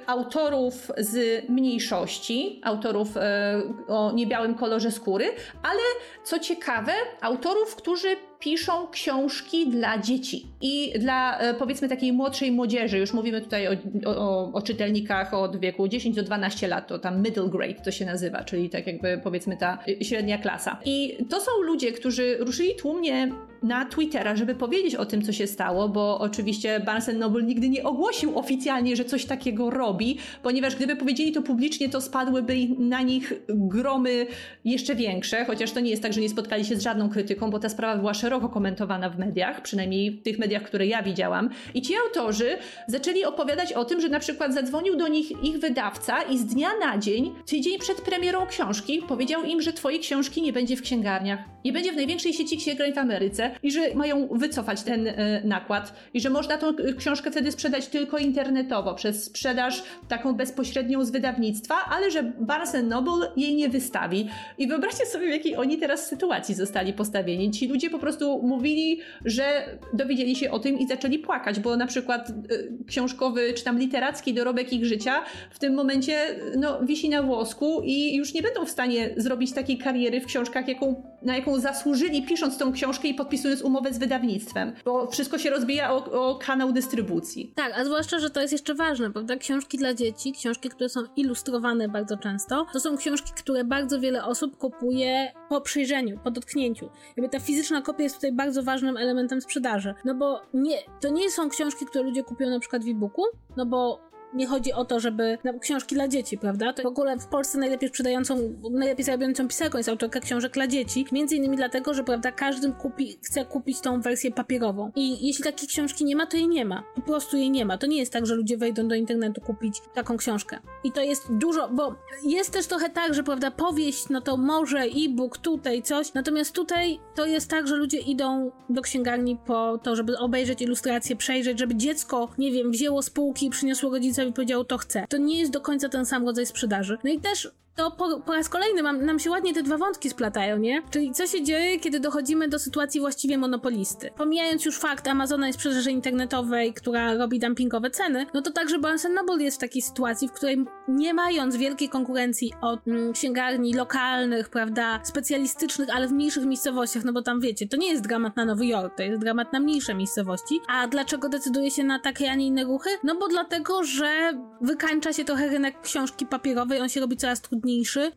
autorów 0.07 0.91
z 0.99 1.45
mniejszości, 1.49 2.61
autorów 2.65 3.17
e, 3.17 3.63
o 3.89 4.13
niebiałym 4.13 4.55
kolorze 4.55 4.91
skóry, 4.91 5.25
ale 5.63 5.81
co 6.25 6.39
ciekawe, 6.39 6.93
autorów, 7.21 7.77
którzy 7.77 8.17
piszą 8.41 8.89
książki 8.89 9.71
dla 9.71 9.99
dzieci 9.99 10.47
i 10.61 10.93
dla 10.99 11.39
e, 11.39 11.55
powiedzmy 11.55 11.89
takiej 11.89 12.13
młodszej 12.13 12.53
młodzieży. 12.53 12.99
Już 12.99 13.13
mówimy 13.13 13.41
tutaj 13.41 13.69
o, 13.69 13.71
o, 14.07 14.53
o, 14.53 14.63
czytelnikach 14.63 15.35
od 15.35 15.61
wieku 15.61 15.89
10 15.89 16.17
do 16.17 16.23
12 16.23 16.69
lat, 16.69 16.89
to 16.89 16.99
tam 16.99 17.23
middle 17.23 17.49
grade 17.49 17.75
to 17.85 17.91
się 17.91 18.05
nazywa, 18.05 18.45
czyli 18.45 18.71
tak 18.71 18.87
jakby 18.87 19.21
powiedzmy 19.25 19.57
ta 19.57 19.79
średnia 20.03 20.39
klasa. 20.39 20.81
I 20.85 21.17
to 21.31 21.41
są 21.41 21.51
ludzie, 21.63 21.93
którzy 21.93 22.37
ruszyli 22.41 22.77
tłumnie 22.77 23.33
na 23.63 23.85
Twittera, 23.85 24.37
żeby 24.37 24.55
powiedzieć 24.55 24.95
o 24.95 25.07
tym, 25.07 25.23
co 25.23 25.33
się 25.33 25.47
stało, 25.47 25.89
bo 25.89 26.19
oczywiście 26.19 26.81
Barnes 26.81 27.11
Noble 27.19 27.43
nigdy 27.43 27.69
nie 27.69 27.85
ogłosił 27.85 28.39
oficjalnie, 28.39 28.97
że 28.97 29.05
coś 29.05 29.25
takiego 29.25 29.71
robi, 29.71 30.19
ponieważ 30.43 30.77
gdyby 30.77 30.97
powiedzieli 30.97 31.33
to 31.33 31.43
publicznie, 31.43 31.89
to 31.89 32.01
spadłyby 32.01 32.55
na 32.79 33.03
nich 33.03 33.33
gromy 33.49 34.27
jeszcze 34.65 34.95
większe, 34.95 35.45
chociaż 35.45 35.73
to 35.73 35.81
nie 35.81 35.91
jest 35.91 36.03
tak, 36.03 36.13
że 36.13 36.21
nie 36.21 36.29
spotkali 36.29 36.65
się 36.65 36.77
z 36.77 36.83
żadną 36.83 37.09
krytyką, 37.09 37.51
bo 37.51 37.59
ta 37.59 37.69
sprawa 37.69 37.97
była 38.01 38.15
szeroko 38.15 38.49
komentowana 38.49 39.11
w 39.11 39.19
mediach, 39.19 39.63
przynajmniej 39.63 40.11
w 40.11 40.23
tych 40.23 40.39
mediach, 40.39 40.63
które 40.63 40.87
ja 40.87 41.03
widziałam. 41.03 41.51
I 41.75 41.83
ci 41.83 41.95
autorzy 42.07 42.57
zaczęli 42.87 43.25
opowiadać 43.25 43.73
o 43.73 43.85
tym, 43.85 44.01
że 44.01 44.09
na 44.09 44.21
przykład 44.21 44.55
zadzwonił 44.55 44.97
do 44.97 45.09
nich 45.09 45.45
ich 45.45 45.59
wydawca 45.59 46.23
i 46.23 46.39
z 46.39 46.47
dnia 46.47 46.69
na 46.81 46.99
dzień, 46.99 47.35
tydzień 47.47 47.79
przed 47.79 48.01
premierą 48.01 48.47
książki, 48.47 49.03
powiedział 49.09 49.45
im, 49.45 49.63
że 49.63 49.73
twojej 49.73 50.01
książki 50.01 50.43
nie 50.43 50.53
będzie 50.53 50.77
w 50.77 50.83
księgarniach. 50.83 51.41
Nie 51.65 51.73
będzie 51.73 51.93
w 51.93 51.97
największej 51.97 52.33
sieci 52.33 52.57
księgarni 52.57 52.95
w 52.95 52.99
Ameryce 52.99 53.48
i 53.63 53.73
że 53.73 53.95
mają 53.95 54.29
wycofać 54.29 54.83
ten 54.83 55.07
y, 55.07 55.43
nakład 55.45 55.95
i 56.15 56.21
że 56.21 56.31
można 56.31 56.59
tą 56.59 56.67
książkę 56.99 57.31
wtedy 57.31 57.53
sprzedać 57.53 57.87
tylko 57.87 58.19
internetowo, 58.19 58.95
przez 58.95 59.25
sprzedaż 59.25 59.83
taką 60.09 60.35
bezpośrednią 60.35 61.05
z 61.05 61.11
wydawnictwa, 61.11 61.75
ale 61.91 62.11
że 62.11 62.23
Barnes 62.23 62.77
Noble 62.85 63.31
jej 63.37 63.55
nie 63.55 63.69
wystawi. 63.69 64.29
I 64.59 64.69
wyobraźcie 64.69 65.07
sobie, 65.07 65.27
w 65.27 65.31
jakiej 65.31 65.57
oni 65.57 65.79
teraz 65.79 66.07
sytuacji 66.07 66.55
zostali 66.55 66.93
postawieni. 66.93 67.51
Ci 67.51 67.69
ludzie 67.69 67.91
po 67.91 67.99
prostu 67.99 68.43
mówili, 68.43 69.01
że 69.25 69.65
dowiedzieli 69.93 70.37
się 70.37 70.51
o 70.51 70.59
tym 70.59 70.79
i 70.79 70.89
zaczęli 70.89 71.19
płakać, 71.19 71.61
bo 71.61 71.77
na 71.77 71.87
przykład 71.87 72.31
y, 72.31 72.69
książkowy 72.87 73.55
czy 73.55 73.65
tam 73.65 73.79
literacki 73.79 74.35
dorobek 74.35 74.73
ich 74.73 74.85
życia 74.85 75.23
w 75.51 75.59
tym 75.59 75.75
momencie 75.75 76.19
no, 76.57 76.85
wisi 76.85 77.09
na 77.09 77.23
włosku 77.23 77.83
i 77.85 78.17
już 78.17 78.35
nie 78.35 78.43
będą 78.43 78.65
w 78.65 78.71
stanie 78.71 79.11
zrobić 79.17 79.53
takiej 79.53 79.79
kariery 79.79 80.21
w 80.21 80.27
książkach, 80.27 80.69
jaką, 80.69 81.03
na 81.23 81.37
jaką 81.37 81.61
zasłużyli 81.61 82.23
pisząc 82.23 82.59
tą 82.59 82.73
książkę 82.73 83.09
i 83.09 83.15
podpisując 83.15 83.63
umowę 83.63 83.93
z 83.93 83.99
wydawnictwem, 83.99 84.73
bo 84.85 85.07
wszystko 85.07 85.39
się 85.39 85.51
rozbija 85.51 85.93
o, 85.93 86.31
o 86.31 86.39
kanał 86.39 86.73
dystrybucji. 86.73 87.53
Tak, 87.55 87.73
a 87.77 87.85
zwłaszcza, 87.85 88.19
że 88.19 88.31
to 88.31 88.41
jest 88.41 88.53
jeszcze 88.53 88.75
ważne, 88.75 89.11
prawda? 89.11 89.37
Książki 89.37 89.79
dla 89.79 89.95
dzieci, 89.95 90.33
książki, 90.33 90.69
które 90.69 90.89
są 90.89 91.01
ilustrowane 91.17 91.89
bardzo 91.89 92.17
często, 92.17 92.67
to 92.73 92.81
są 92.81 92.97
książki, 92.97 93.33
które 93.37 93.65
bardzo 93.65 94.01
wiele 94.01 94.25
osób 94.25 94.57
kupuje 94.57 95.33
po 95.49 95.61
przyjrzeniu, 95.61 96.19
po 96.25 96.31
dotknięciu. 96.31 96.91
Jakby 97.17 97.29
ta 97.29 97.41
fizyczna 97.41 97.83
kopia 97.83 98.03
jest 98.03 98.15
tutaj 98.15 98.33
bardzo 98.33 98.63
ważnym 98.63 98.97
elementem 98.97 99.41
sprzedaży. 99.41 99.95
No 100.05 100.15
bo 100.15 100.41
nie, 100.55 100.79
to 101.01 101.09
nie 101.09 101.31
są 101.31 101.49
książki, 101.49 101.87
które 101.87 102.05
ludzie 102.05 102.25
kupią 102.25 102.51
na 102.51 102.61
przykład 102.61 102.85
w 102.85 102.89
e-booku, 102.89 103.23
no 103.57 103.67
bo 103.67 104.08
nie 104.35 104.47
chodzi 104.47 104.73
o 104.73 104.85
to, 104.85 105.01
żeby 105.01 105.39
no, 105.45 105.59
książki 105.59 105.95
dla 105.95 106.09
dzieci, 106.09 106.39
prawda? 106.39 106.73
To 106.73 106.83
w 106.83 106.87
ogóle 106.87 107.19
w 107.19 107.27
Polsce 107.27 107.59
najlepiej 107.59 107.89
sprzedającą, 107.89 108.55
najlepiej 108.71 109.05
zarabiającą 109.05 109.49
pisarką 109.49 109.79
jest 109.79 109.89
autorka 109.89 110.21
książek 110.21 110.53
dla 110.53 110.67
dzieci. 110.67 111.07
Między 111.13 111.37
innymi 111.37 111.57
dlatego, 111.57 111.95
że 111.95 112.05
prawda, 112.05 112.33
każdy 112.33 112.73
kupi, 112.73 113.19
chce 113.23 113.45
kupić 113.45 113.81
tą 113.81 114.01
wersję 114.01 114.31
papierową. 114.31 114.93
I 114.97 115.27
jeśli 115.27 115.45
takiej 115.45 115.69
książki 115.69 116.05
nie 116.05 116.17
ma, 116.17 116.27
to 116.27 116.37
jej 116.37 116.49
nie 116.49 116.65
ma. 116.65 116.85
Po 116.95 117.03
prostu 117.03 117.37
jej 117.37 117.51
nie 117.51 117.65
ma. 117.65 117.79
To 117.79 117.87
nie 117.87 117.99
jest 117.99 118.13
tak, 118.13 118.27
że 118.27 118.35
ludzie 118.35 118.57
wejdą 118.57 118.89
do 118.89 118.95
internetu 118.95 119.41
kupić 119.41 119.83
taką 119.95 120.17
książkę. 120.17 120.59
I 120.85 120.93
to 120.93 121.03
jest 121.03 121.33
dużo, 121.33 121.69
bo 121.69 121.95
jest 122.25 122.53
też 122.53 122.67
trochę 122.67 122.91
tak, 122.91 123.15
że 123.15 123.23
prawda, 123.23 123.51
powieść, 123.51 124.09
no 124.11 124.21
to 124.21 124.37
może 124.37 124.79
e-book, 124.79 125.39
tutaj 125.39 125.83
coś. 125.83 126.15
Natomiast 126.15 126.55
tutaj 126.55 127.01
to 127.15 127.27
jest 127.27 127.51
tak, 127.51 127.69
że 127.69 127.77
ludzie 127.77 127.99
idą 127.99 128.51
do 128.69 128.83
księgarni 128.83 129.39
po 129.47 129.79
to, 129.83 129.97
żeby 129.97 130.19
obejrzeć 130.19 130.63
ilustrację, 130.63 131.17
przejrzeć, 131.17 131.59
żeby 131.59 131.75
dziecko, 131.75 132.29
nie 132.39 132.53
wiem, 132.53 132.71
wzięło 132.71 133.03
spółki 133.03 133.47
i 133.47 133.51
przyniosło 133.51 133.91
rodzicom 133.91 134.18
i 134.25 134.33
powiedział 134.33 134.65
to 134.65 134.79
chce. 134.79 135.07
To 135.09 135.17
nie 135.17 135.39
jest 135.39 135.53
do 135.53 135.61
końca 135.61 135.89
ten 135.89 136.07
sam 136.07 136.27
rodzaj 136.27 136.47
sprzedaży. 136.47 136.99
No 137.05 137.11
i 137.11 137.21
też 137.21 137.51
to 137.79 137.91
po, 137.91 138.21
po, 138.21 138.35
raz 138.35 138.49
kolejny 138.49 138.83
mam, 138.83 139.05
nam 139.05 139.19
się 139.19 139.31
ładnie 139.31 139.55
te 139.55 139.63
dwa 139.63 139.79
wątki 139.79 140.11
splatają, 140.11 140.59
nie? 140.59 140.83
Czyli 140.91 141.13
co 141.13 141.27
się 141.27 141.43
dzieje, 141.43 141.81
kiedy 141.81 142.01
dochodzimy 142.01 142.49
do 142.49 142.59
sytuacji 142.59 143.01
właściwie 143.01 143.39
monopolisty. 143.39 144.11
Pomijając 144.17 144.65
już 144.65 144.79
fakt 144.79 145.09
Amazona 145.09 145.47
jest 145.47 145.59
sprzedaży 145.59 145.91
internetowej, 145.91 146.75
która 146.75 147.15
robi 147.15 147.39
dumpingowe 147.39 147.91
ceny, 147.91 148.27
no 148.35 148.43
to 148.43 148.51
także 148.51 148.79
Barnes 148.79 149.07
Noble 149.15 149.45
jest 149.45 149.57
w 149.57 149.61
takiej 149.61 149.83
sytuacji, 149.83 150.29
w 150.29 150.33
której 150.33 150.65
nie 150.89 151.15
mając 151.15 151.57
wielkiej 151.57 151.89
konkurencji 151.89 152.53
od 152.61 152.89
mm, 152.89 153.13
księgarni 153.13 153.75
lokalnych, 153.75 154.49
prawda, 154.49 155.01
specjalistycznych, 155.03 155.89
ale 155.95 156.09
w 156.09 156.13
mniejszych 156.13 156.45
miejscowościach, 156.45 157.05
no 157.05 157.13
bo 157.13 157.23
tam 157.23 157.41
wiecie, 157.41 157.69
to 157.69 157.77
nie 157.77 157.91
jest 157.91 158.03
dramat 158.03 158.37
na 158.37 158.45
Nowy 158.45 158.67
Jork, 158.67 158.97
to 158.97 159.03
jest 159.03 159.21
dramat 159.21 159.53
na 159.53 159.61
mniejsze 159.61 159.95
miejscowości. 159.95 160.61
A 160.69 160.89
dlaczego 160.89 161.29
decyduje 161.29 161.71
się 161.71 161.85
na 161.85 161.99
takie, 161.99 162.31
a 162.31 162.35
nie 162.35 162.47
inne 162.47 162.65
ruchy? 162.65 162.91
No 163.05 163.15
bo 163.15 163.29
dlatego, 163.29 163.85
że 163.85 164.33
wykańcza 164.61 165.13
się 165.13 165.25
trochę 165.25 165.49
rynek 165.49 165.81
książki 165.81 166.27
papierowej, 166.27 166.81
on 166.81 166.89
się 166.89 167.01
robi 167.01 167.17
coraz 167.17 167.41
trudniejszy 167.41 167.68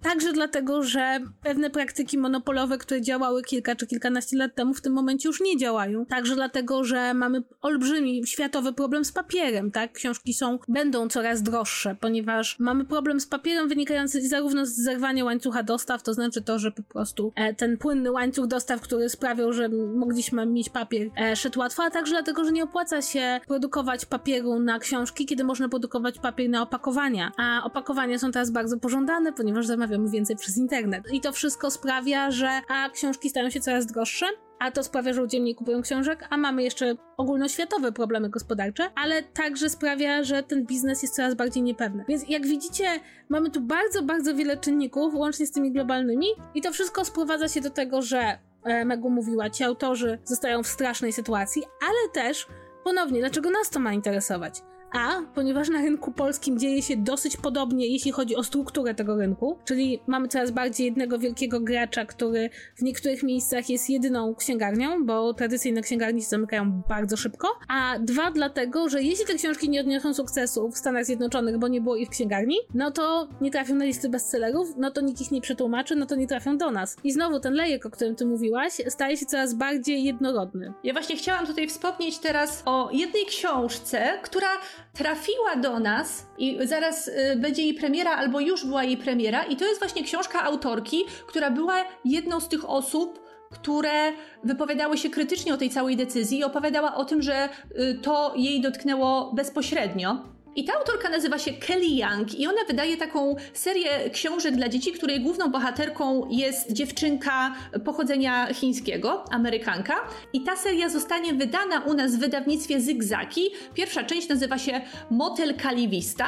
Także 0.02 0.34
dlatego, 0.34 0.84
że 0.84 1.20
pewne 1.44 1.70
praktyki 1.70 2.18
monopolowe, 2.18 2.78
które 2.78 3.02
działały 3.02 3.44
kilka 3.44 3.76
czy 3.76 3.88
kilkanaście 3.88 4.38
lat 4.38 4.56
temu, 4.56 4.74
w 4.74 4.82
tym 4.82 4.94
momencie 4.94 5.30
już 5.30 5.42
nie 5.42 5.58
działają. 5.58 6.06
Także 6.06 6.36
dlatego, 6.36 6.84
że 6.84 7.14
mamy 7.14 7.44
olbrzymi 7.62 8.28
światowy 8.28 8.74
problem 8.74 9.06
z 9.06 9.12
papierem, 9.12 9.72
tak? 9.72 9.92
Książki 9.94 10.34
są, 10.34 10.60
będą 10.68 11.10
coraz 11.10 11.44
droższe, 11.44 11.96
ponieważ 12.00 12.60
mamy 12.60 12.86
problem 12.86 13.20
z 13.20 13.28
papierem 13.28 13.70
wynikający 13.70 14.28
zarówno 14.28 14.66
z 14.66 14.76
zerwania 14.76 15.26
łańcucha 15.26 15.64
dostaw, 15.64 16.04
to 16.04 16.14
znaczy 16.14 16.42
to, 16.42 16.60
że 16.60 16.72
po 16.72 16.84
prostu 16.84 17.34
e, 17.36 17.54
ten 17.54 17.78
płynny 17.78 18.12
łańcuch 18.12 18.48
dostaw, 18.48 18.82
który 18.82 19.10
sprawiał, 19.10 19.54
że 19.54 19.70
mogliśmy 19.96 20.46
mieć 20.46 20.70
papier, 20.70 21.10
e, 21.22 21.36
szedł 21.36 21.60
łatwo, 21.60 21.84
a 21.84 21.90
także 21.90 22.12
dlatego, 22.12 22.46
że 22.46 22.52
nie 22.52 22.64
opłaca 22.64 23.02
się 23.02 23.40
produkować 23.48 24.06
papieru 24.06 24.60
na 24.60 24.80
książki, 24.80 25.26
kiedy 25.26 25.44
można 25.44 25.70
produkować 25.70 26.20
papier 26.20 26.50
na 26.50 26.62
opakowania. 26.62 27.32
A 27.38 27.64
opakowania 27.64 28.20
są 28.20 28.32
teraz 28.32 28.52
bardzo 28.52 28.78
pożądane, 28.78 29.31
ponieważ 29.34 29.66
zamawiamy 29.66 30.10
więcej 30.10 30.36
przez 30.36 30.58
internet. 30.58 31.04
I 31.14 31.22
to 31.22 31.32
wszystko 31.32 31.72
sprawia, 31.72 32.32
że 32.32 32.50
a 32.68 32.90
książki 32.90 33.30
stają 33.30 33.50
się 33.50 33.60
coraz 33.60 33.86
droższe, 33.86 34.26
a 34.60 34.72
to 34.72 34.84
sprawia, 34.84 35.14
że 35.14 35.22
ludzie 35.22 35.42
mniej 35.42 35.56
kupują 35.56 35.82
książek, 35.82 36.28
a 36.30 36.38
mamy 36.38 36.64
jeszcze 36.64 36.96
ogólnoświatowe 37.18 37.92
problemy 37.92 38.30
gospodarcze, 38.30 38.90
ale 38.96 39.24
także 39.24 39.70
sprawia, 39.70 40.24
że 40.24 40.44
ten 40.44 40.66
biznes 40.66 41.02
jest 41.02 41.16
coraz 41.16 41.36
bardziej 41.36 41.64
niepewny. 41.64 42.06
Więc 42.08 42.30
jak 42.30 42.48
widzicie, 42.48 42.86
mamy 43.30 43.50
tu 43.50 43.62
bardzo, 43.62 44.04
bardzo 44.04 44.36
wiele 44.36 44.58
czynników, 44.58 45.16
łącznie 45.16 45.48
z 45.48 45.52
tymi 45.52 45.72
globalnymi, 45.72 46.28
i 46.56 46.62
to 46.62 46.72
wszystko 46.72 47.06
sprowadza 47.06 47.48
się 47.48 47.62
do 47.62 47.70
tego, 47.70 48.02
że 48.02 48.38
e, 48.64 48.86
Megu 48.86 49.10
mówiła, 49.10 49.50
ci 49.50 49.64
autorzy 49.64 50.20
zostają 50.26 50.64
w 50.64 50.68
strasznej 50.68 51.14
sytuacji, 51.14 51.64
ale 51.82 52.26
też 52.26 52.48
ponownie, 52.84 53.20
dlaczego 53.20 53.50
nas 53.50 53.70
to 53.70 53.80
ma 53.80 53.94
interesować? 53.94 54.62
A 54.92 55.22
ponieważ 55.36 55.70
na 55.70 55.82
rynku 55.82 56.12
polskim 56.12 56.60
dzieje 56.60 56.82
się 56.82 56.98
dosyć 56.98 57.38
podobnie, 57.38 57.88
jeśli 57.88 58.12
chodzi 58.12 58.36
o 58.36 58.44
strukturę 58.44 58.96
tego 58.96 59.16
rynku, 59.16 59.58
czyli 59.66 60.00
mamy 60.08 60.28
coraz 60.28 60.52
bardziej 60.52 60.86
jednego 60.86 61.20
wielkiego 61.20 61.60
gracza, 61.60 62.06
który 62.06 62.50
w 62.76 62.82
niektórych 62.82 63.24
miejscach 63.24 63.70
jest 63.70 63.90
jedyną 63.90 64.36
księgarnią, 64.36 65.06
bo 65.06 65.34
tradycyjne 65.34 65.82
księgarnie 65.82 66.22
się 66.22 66.28
zamykają 66.28 66.82
bardzo 66.90 67.18
szybko, 67.18 67.48
a 67.68 68.00
dwa 68.00 68.32
dlatego, 68.32 68.90
że 68.90 69.04
jeśli 69.04 69.26
te 69.26 69.34
książki 69.34 69.70
nie 69.70 69.82
odniosą 69.82 70.14
sukcesu 70.14 70.70
w 70.70 70.78
Stanach 70.78 71.06
Zjednoczonych, 71.06 71.58
bo 71.58 71.68
nie 71.68 71.82
było 71.82 71.96
ich 71.96 72.08
w 72.08 72.12
księgarni, 72.12 72.56
no 72.74 72.92
to 72.92 73.28
nie 73.42 73.52
trafią 73.52 73.76
na 73.76 73.86
listy 73.86 74.10
bestsellerów, 74.10 74.68
no 74.78 74.92
to 74.92 75.02
nikt 75.02 75.22
ich 75.22 75.32
nie 75.32 75.42
przetłumaczy, 75.42 75.96
no 75.96 76.06
to 76.06 76.16
nie 76.16 76.28
trafią 76.28 76.58
do 76.58 76.72
nas. 76.72 76.98
I 77.04 77.12
znowu 77.12 77.40
ten 77.40 77.54
lejek, 77.54 77.86
o 77.86 77.90
którym 77.90 78.16
ty 78.16 78.26
mówiłaś, 78.26 78.74
staje 78.90 79.18
się 79.18 79.26
coraz 79.26 79.54
bardziej 79.54 80.04
jednorodny. 80.04 80.74
Ja 80.84 80.94
właśnie 80.94 81.16
chciałam 81.16 81.48
tutaj 81.48 81.68
wspomnieć 81.68 82.20
teraz 82.20 82.64
o 82.66 82.90
jednej 82.92 83.26
książce, 83.26 84.20
która 84.24 84.48
trafiła 84.94 85.56
do 85.56 85.80
nas 85.80 86.28
i 86.38 86.60
zaraz 86.64 87.08
y, 87.08 87.36
będzie 87.38 87.64
jej 87.64 87.74
premiera, 87.74 88.12
albo 88.12 88.40
już 88.40 88.66
była 88.66 88.84
jej 88.84 88.98
premiera, 88.98 89.44
i 89.44 89.56
to 89.56 89.66
jest 89.66 89.80
właśnie 89.80 90.04
książka 90.04 90.44
autorki, 90.44 91.06
która 91.28 91.52
była 91.52 91.86
jedną 92.06 92.40
z 92.40 92.50
tych 92.50 92.70
osób, 92.70 93.20
które 93.52 94.12
wypowiadały 94.44 94.98
się 94.98 95.10
krytycznie 95.10 95.54
o 95.54 95.58
tej 95.58 95.70
całej 95.70 95.98
decyzji 95.98 96.40
i 96.40 96.44
opowiadała 96.44 96.96
o 96.96 97.06
tym, 97.06 97.22
że 97.22 97.50
y, 97.80 98.00
to 98.02 98.34
jej 98.36 98.62
dotknęło 98.62 99.34
bezpośrednio. 99.34 100.41
I 100.56 100.66
ta 100.66 100.74
autorka 100.74 101.10
nazywa 101.10 101.40
się 101.40 101.54
Kelly 101.54 101.88
Young 101.88 102.40
i 102.40 102.48
ona 102.48 102.64
wydaje 102.68 102.98
taką 102.98 103.36
serię 103.54 104.10
książek 104.10 104.56
dla 104.56 104.70
dzieci, 104.70 104.92
której 104.92 105.22
główną 105.22 105.52
bohaterką 105.52 106.28
jest 106.30 106.72
dziewczynka 106.72 107.56
pochodzenia 107.86 108.54
chińskiego, 108.54 109.26
Amerykanka. 109.32 109.96
I 110.34 110.42
ta 110.42 110.56
seria 110.56 110.90
zostanie 110.90 111.34
wydana 111.34 111.80
u 111.80 111.94
nas 111.94 112.16
w 112.16 112.20
wydawnictwie 112.20 112.82
Zygzaki. 112.82 113.50
Pierwsza 113.74 114.04
część 114.04 114.30
nazywa 114.30 114.58
się 114.58 114.82
Motel 115.10 115.56
Kaliwista. 115.56 116.26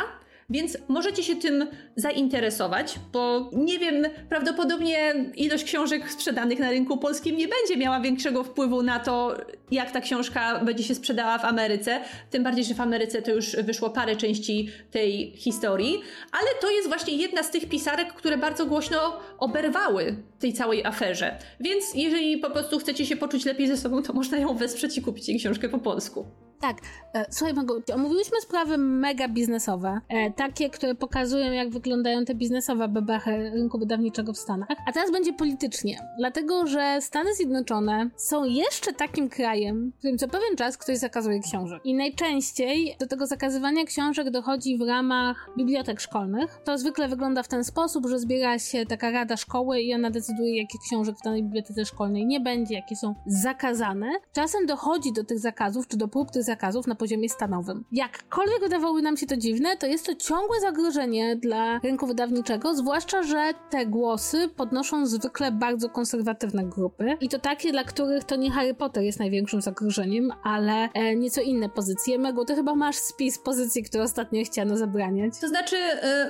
Więc 0.53 0.77
możecie 0.87 1.23
się 1.23 1.35
tym 1.35 1.67
zainteresować, 1.95 2.99
bo 3.13 3.49
nie 3.53 3.79
wiem, 3.79 4.05
prawdopodobnie 4.29 5.13
ilość 5.35 5.63
książek 5.63 6.11
sprzedanych 6.11 6.59
na 6.59 6.69
rynku 6.69 6.97
polskim 6.97 7.37
nie 7.37 7.47
będzie 7.47 7.77
miała 7.77 7.99
większego 7.99 8.43
wpływu 8.43 8.83
na 8.83 8.99
to, 8.99 9.37
jak 9.71 9.91
ta 9.91 10.01
książka 10.01 10.59
będzie 10.59 10.83
się 10.83 10.95
sprzedała 10.95 11.37
w 11.37 11.45
Ameryce. 11.45 12.01
Tym 12.29 12.43
bardziej, 12.43 12.65
że 12.65 12.73
w 12.73 12.81
Ameryce 12.81 13.21
to 13.21 13.31
już 13.31 13.55
wyszło 13.55 13.89
parę 13.89 14.15
części 14.15 14.69
tej 14.91 15.33
historii, 15.35 16.01
ale 16.31 16.47
to 16.61 16.71
jest 16.71 16.87
właśnie 16.87 17.15
jedna 17.15 17.43
z 17.43 17.51
tych 17.51 17.69
pisarek, 17.69 18.13
które 18.13 18.37
bardzo 18.37 18.65
głośno 18.65 19.19
oberwały 19.39 20.15
tej 20.39 20.53
całej 20.53 20.85
aferze. 20.85 21.37
Więc 21.59 21.95
jeżeli 21.95 22.37
po 22.37 22.49
prostu 22.49 22.79
chcecie 22.79 23.05
się 23.05 23.15
poczuć 23.15 23.45
lepiej 23.45 23.67
ze 23.67 23.77
sobą, 23.77 24.03
to 24.03 24.13
można 24.13 24.37
ją 24.37 24.53
wesprzeć 24.57 24.97
i 24.97 25.01
kupić 25.01 25.29
jej 25.29 25.39
książkę 25.39 25.69
po 25.69 25.79
polsku. 25.79 26.25
Tak, 26.63 26.77
e, 27.13 27.25
słuchaj, 27.29 27.53
Mago, 27.53 27.81
omówiliśmy 27.93 28.41
sprawy 28.41 28.77
mega 28.77 29.27
biznesowe, 29.27 29.99
e, 30.09 30.31
takie, 30.31 30.69
które 30.69 30.95
pokazują, 30.95 31.51
jak 31.51 31.69
wyglądają 31.69 32.25
te 32.25 32.35
biznesowe 32.35 32.87
bebechy 32.87 33.49
rynku 33.49 33.79
wydawniczego 33.79 34.33
w 34.33 34.37
Stanach. 34.37 34.67
A 34.87 34.91
teraz 34.91 35.11
będzie 35.11 35.33
politycznie, 35.33 35.97
dlatego 36.17 36.67
że 36.67 36.97
Stany 37.01 37.35
Zjednoczone 37.35 38.09
są 38.15 38.45
jeszcze 38.45 38.93
takim 38.93 39.29
krajem, 39.29 39.91
w 39.95 39.97
którym 39.97 40.17
co 40.17 40.27
pewien 40.27 40.55
czas 40.57 40.77
ktoś 40.77 40.97
zakazuje 40.97 41.39
książek. 41.39 41.81
I 41.85 41.93
najczęściej 41.93 42.95
do 42.99 43.07
tego 43.07 43.27
zakazywania 43.27 43.85
książek 43.85 44.29
dochodzi 44.29 44.77
w 44.77 44.81
ramach 44.81 45.49
bibliotek 45.57 46.01
szkolnych. 46.01 46.59
To 46.63 46.77
zwykle 46.77 47.07
wygląda 47.07 47.43
w 47.43 47.47
ten 47.47 47.63
sposób, 47.63 48.07
że 48.07 48.19
zbiera 48.19 48.59
się 48.59 48.85
taka 48.85 49.11
rada 49.11 49.37
szkoły 49.37 49.81
i 49.81 49.95
ona 49.95 50.09
decyduje, 50.09 50.57
jakich 50.57 50.81
książek 50.81 51.15
w 51.17 51.23
danej 51.23 51.43
bibliotece 51.43 51.85
szkolnej 51.85 52.25
nie 52.25 52.39
będzie, 52.39 52.75
jakie 52.75 52.95
są 52.95 53.15
zakazane. 53.25 54.11
Czasem 54.33 54.65
dochodzi 54.65 55.13
do 55.13 55.23
tych 55.23 55.39
zakazów, 55.39 55.87
czy 55.87 55.97
do 55.97 56.07
prób 56.07 56.31
tych 56.31 56.43
zakazów 56.43 56.52
na 56.87 56.95
poziomie 56.95 57.29
stanowym. 57.29 57.83
Jakkolwiek 57.91 58.59
wydawałoby 58.59 59.01
nam 59.01 59.17
się 59.17 59.25
to 59.25 59.37
dziwne, 59.37 59.77
to 59.77 59.87
jest 59.87 60.05
to 60.05 60.15
ciągłe 60.15 60.59
zagrożenie 60.61 61.35
dla 61.35 61.79
rynku 61.79 62.07
wydawniczego, 62.07 62.75
zwłaszcza, 62.75 63.23
że 63.23 63.53
te 63.69 63.85
głosy 63.85 64.49
podnoszą 64.55 65.05
zwykle 65.05 65.51
bardzo 65.51 65.89
konserwatywne 65.89 66.65
grupy 66.65 67.17
i 67.21 67.29
to 67.29 67.39
takie, 67.39 67.71
dla 67.71 67.83
których 67.83 68.23
to 68.23 68.35
nie 68.35 68.51
Harry 68.51 68.73
Potter 68.73 69.03
jest 69.03 69.19
największym 69.19 69.61
zagrożeniem, 69.61 70.31
ale 70.43 70.89
e, 70.93 71.15
nieco 71.15 71.41
inne 71.41 71.69
pozycje. 71.69 72.19
Mego, 72.19 72.45
ty 72.45 72.55
chyba 72.55 72.75
masz 72.75 72.95
spis 72.95 73.39
pozycji, 73.39 73.83
które 73.83 74.03
ostatnio 74.03 74.43
chciano 74.45 74.77
zabraniać. 74.77 75.33
To 75.41 75.47
znaczy, 75.47 75.75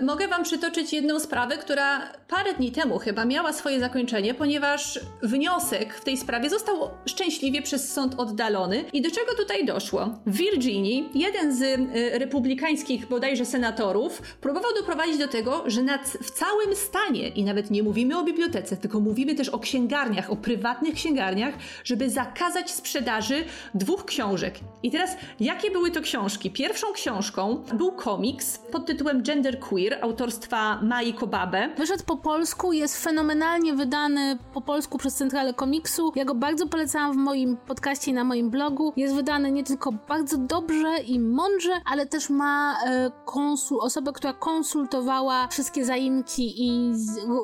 y, 0.01 0.05
mogę 0.05 0.27
wam 0.27 0.43
przytoczyć 0.43 0.93
jedną 0.93 1.19
sprawę, 1.19 1.57
która 1.57 2.01
parę 2.27 2.53
dni 2.53 2.71
temu 2.71 2.99
chyba 2.99 3.25
miała 3.25 3.53
swoje 3.53 3.79
zakończenie, 3.79 4.33
ponieważ 4.33 4.99
wniosek 5.23 5.93
w 5.93 6.03
tej 6.03 6.17
sprawie 6.17 6.49
został 6.49 6.75
szczęśliwie 7.05 7.61
przez 7.61 7.93
sąd 7.93 8.15
oddalony. 8.17 8.85
I 8.93 9.01
do 9.01 9.11
czego 9.11 9.35
tutaj 9.37 9.65
doszło? 9.65 10.12
W 10.25 10.37
Virginii 10.37 11.09
jeden 11.13 11.55
z 11.55 11.61
y, 11.61 12.19
republikańskich 12.19 13.07
bodajże 13.07 13.45
senatorów 13.45 14.21
próbował 14.41 14.71
doprowadzić 14.79 15.17
do 15.17 15.27
tego, 15.27 15.63
że 15.65 15.81
w 16.21 16.31
całym 16.31 16.75
stanie, 16.75 17.27
i 17.27 17.43
nawet 17.43 17.71
nie 17.71 17.83
mówimy 17.83 18.17
o 18.17 18.23
bibliotece, 18.23 18.77
tylko 18.77 18.99
mówimy 18.99 19.35
też 19.35 19.49
o 19.49 19.59
księgarniach, 19.59 20.31
o 20.31 20.35
prywatnych 20.35 20.93
księgarniach, 20.93 21.55
żeby 21.83 22.09
zakazać 22.09 22.71
sprzedaży 22.71 23.43
dwóch 23.73 24.05
książek. 24.05 24.59
I 24.83 24.91
teraz, 24.91 25.17
jakie 25.39 25.71
były 25.71 25.91
to 25.91 26.01
książki? 26.01 26.51
Pierwszą 26.51 26.93
książką 26.93 27.63
był 27.73 27.91
komiks 27.91 28.57
pod 28.71 28.85
tytułem 28.85 29.23
Gender 29.23 29.59
Queer 29.59 29.97
autorstwa 30.01 30.79
Mai 30.81 31.13
Kobabe. 31.13 31.69
Wyszedł 31.77 32.03
po 32.03 32.17
polsku, 32.17 32.73
jest 32.73 33.03
fenomenalnie 33.03 33.73
wydany 33.73 34.37
po 34.53 34.61
polsku 34.61 34.97
przez 34.97 35.15
Centralę 35.15 35.53
Komiksu. 35.53 36.11
Ja 36.15 36.25
go 36.25 36.35
bardzo 36.35 36.67
polecałam 36.67 37.13
w 37.13 37.17
moim 37.17 37.57
podcaście 37.57 38.11
i 38.11 38.13
na 38.13 38.23
moim 38.23 38.49
blogu. 38.49 38.93
Jest 38.95 39.15
wydany 39.15 39.51
nie 39.51 39.63
tylko 39.63 39.92
bardzo 40.07 40.37
dobrze 40.37 40.97
i 40.97 41.19
mądrze, 41.19 41.71
ale 41.85 42.05
też 42.05 42.29
ma 42.29 42.77
e, 42.85 43.11
konsul, 43.25 43.79
osobę, 43.81 44.11
która 44.13 44.33
konsultowała 44.33 45.47
wszystkie 45.47 45.85
zaimki 45.85 46.67
i 46.67 46.93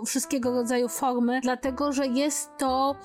wszystkiego 0.05 0.51
rodzaju 0.51 0.89
formy, 0.89 1.39
dlatego 1.43 1.91
że 1.91 2.07
jest 2.07 2.57
to 2.57 2.95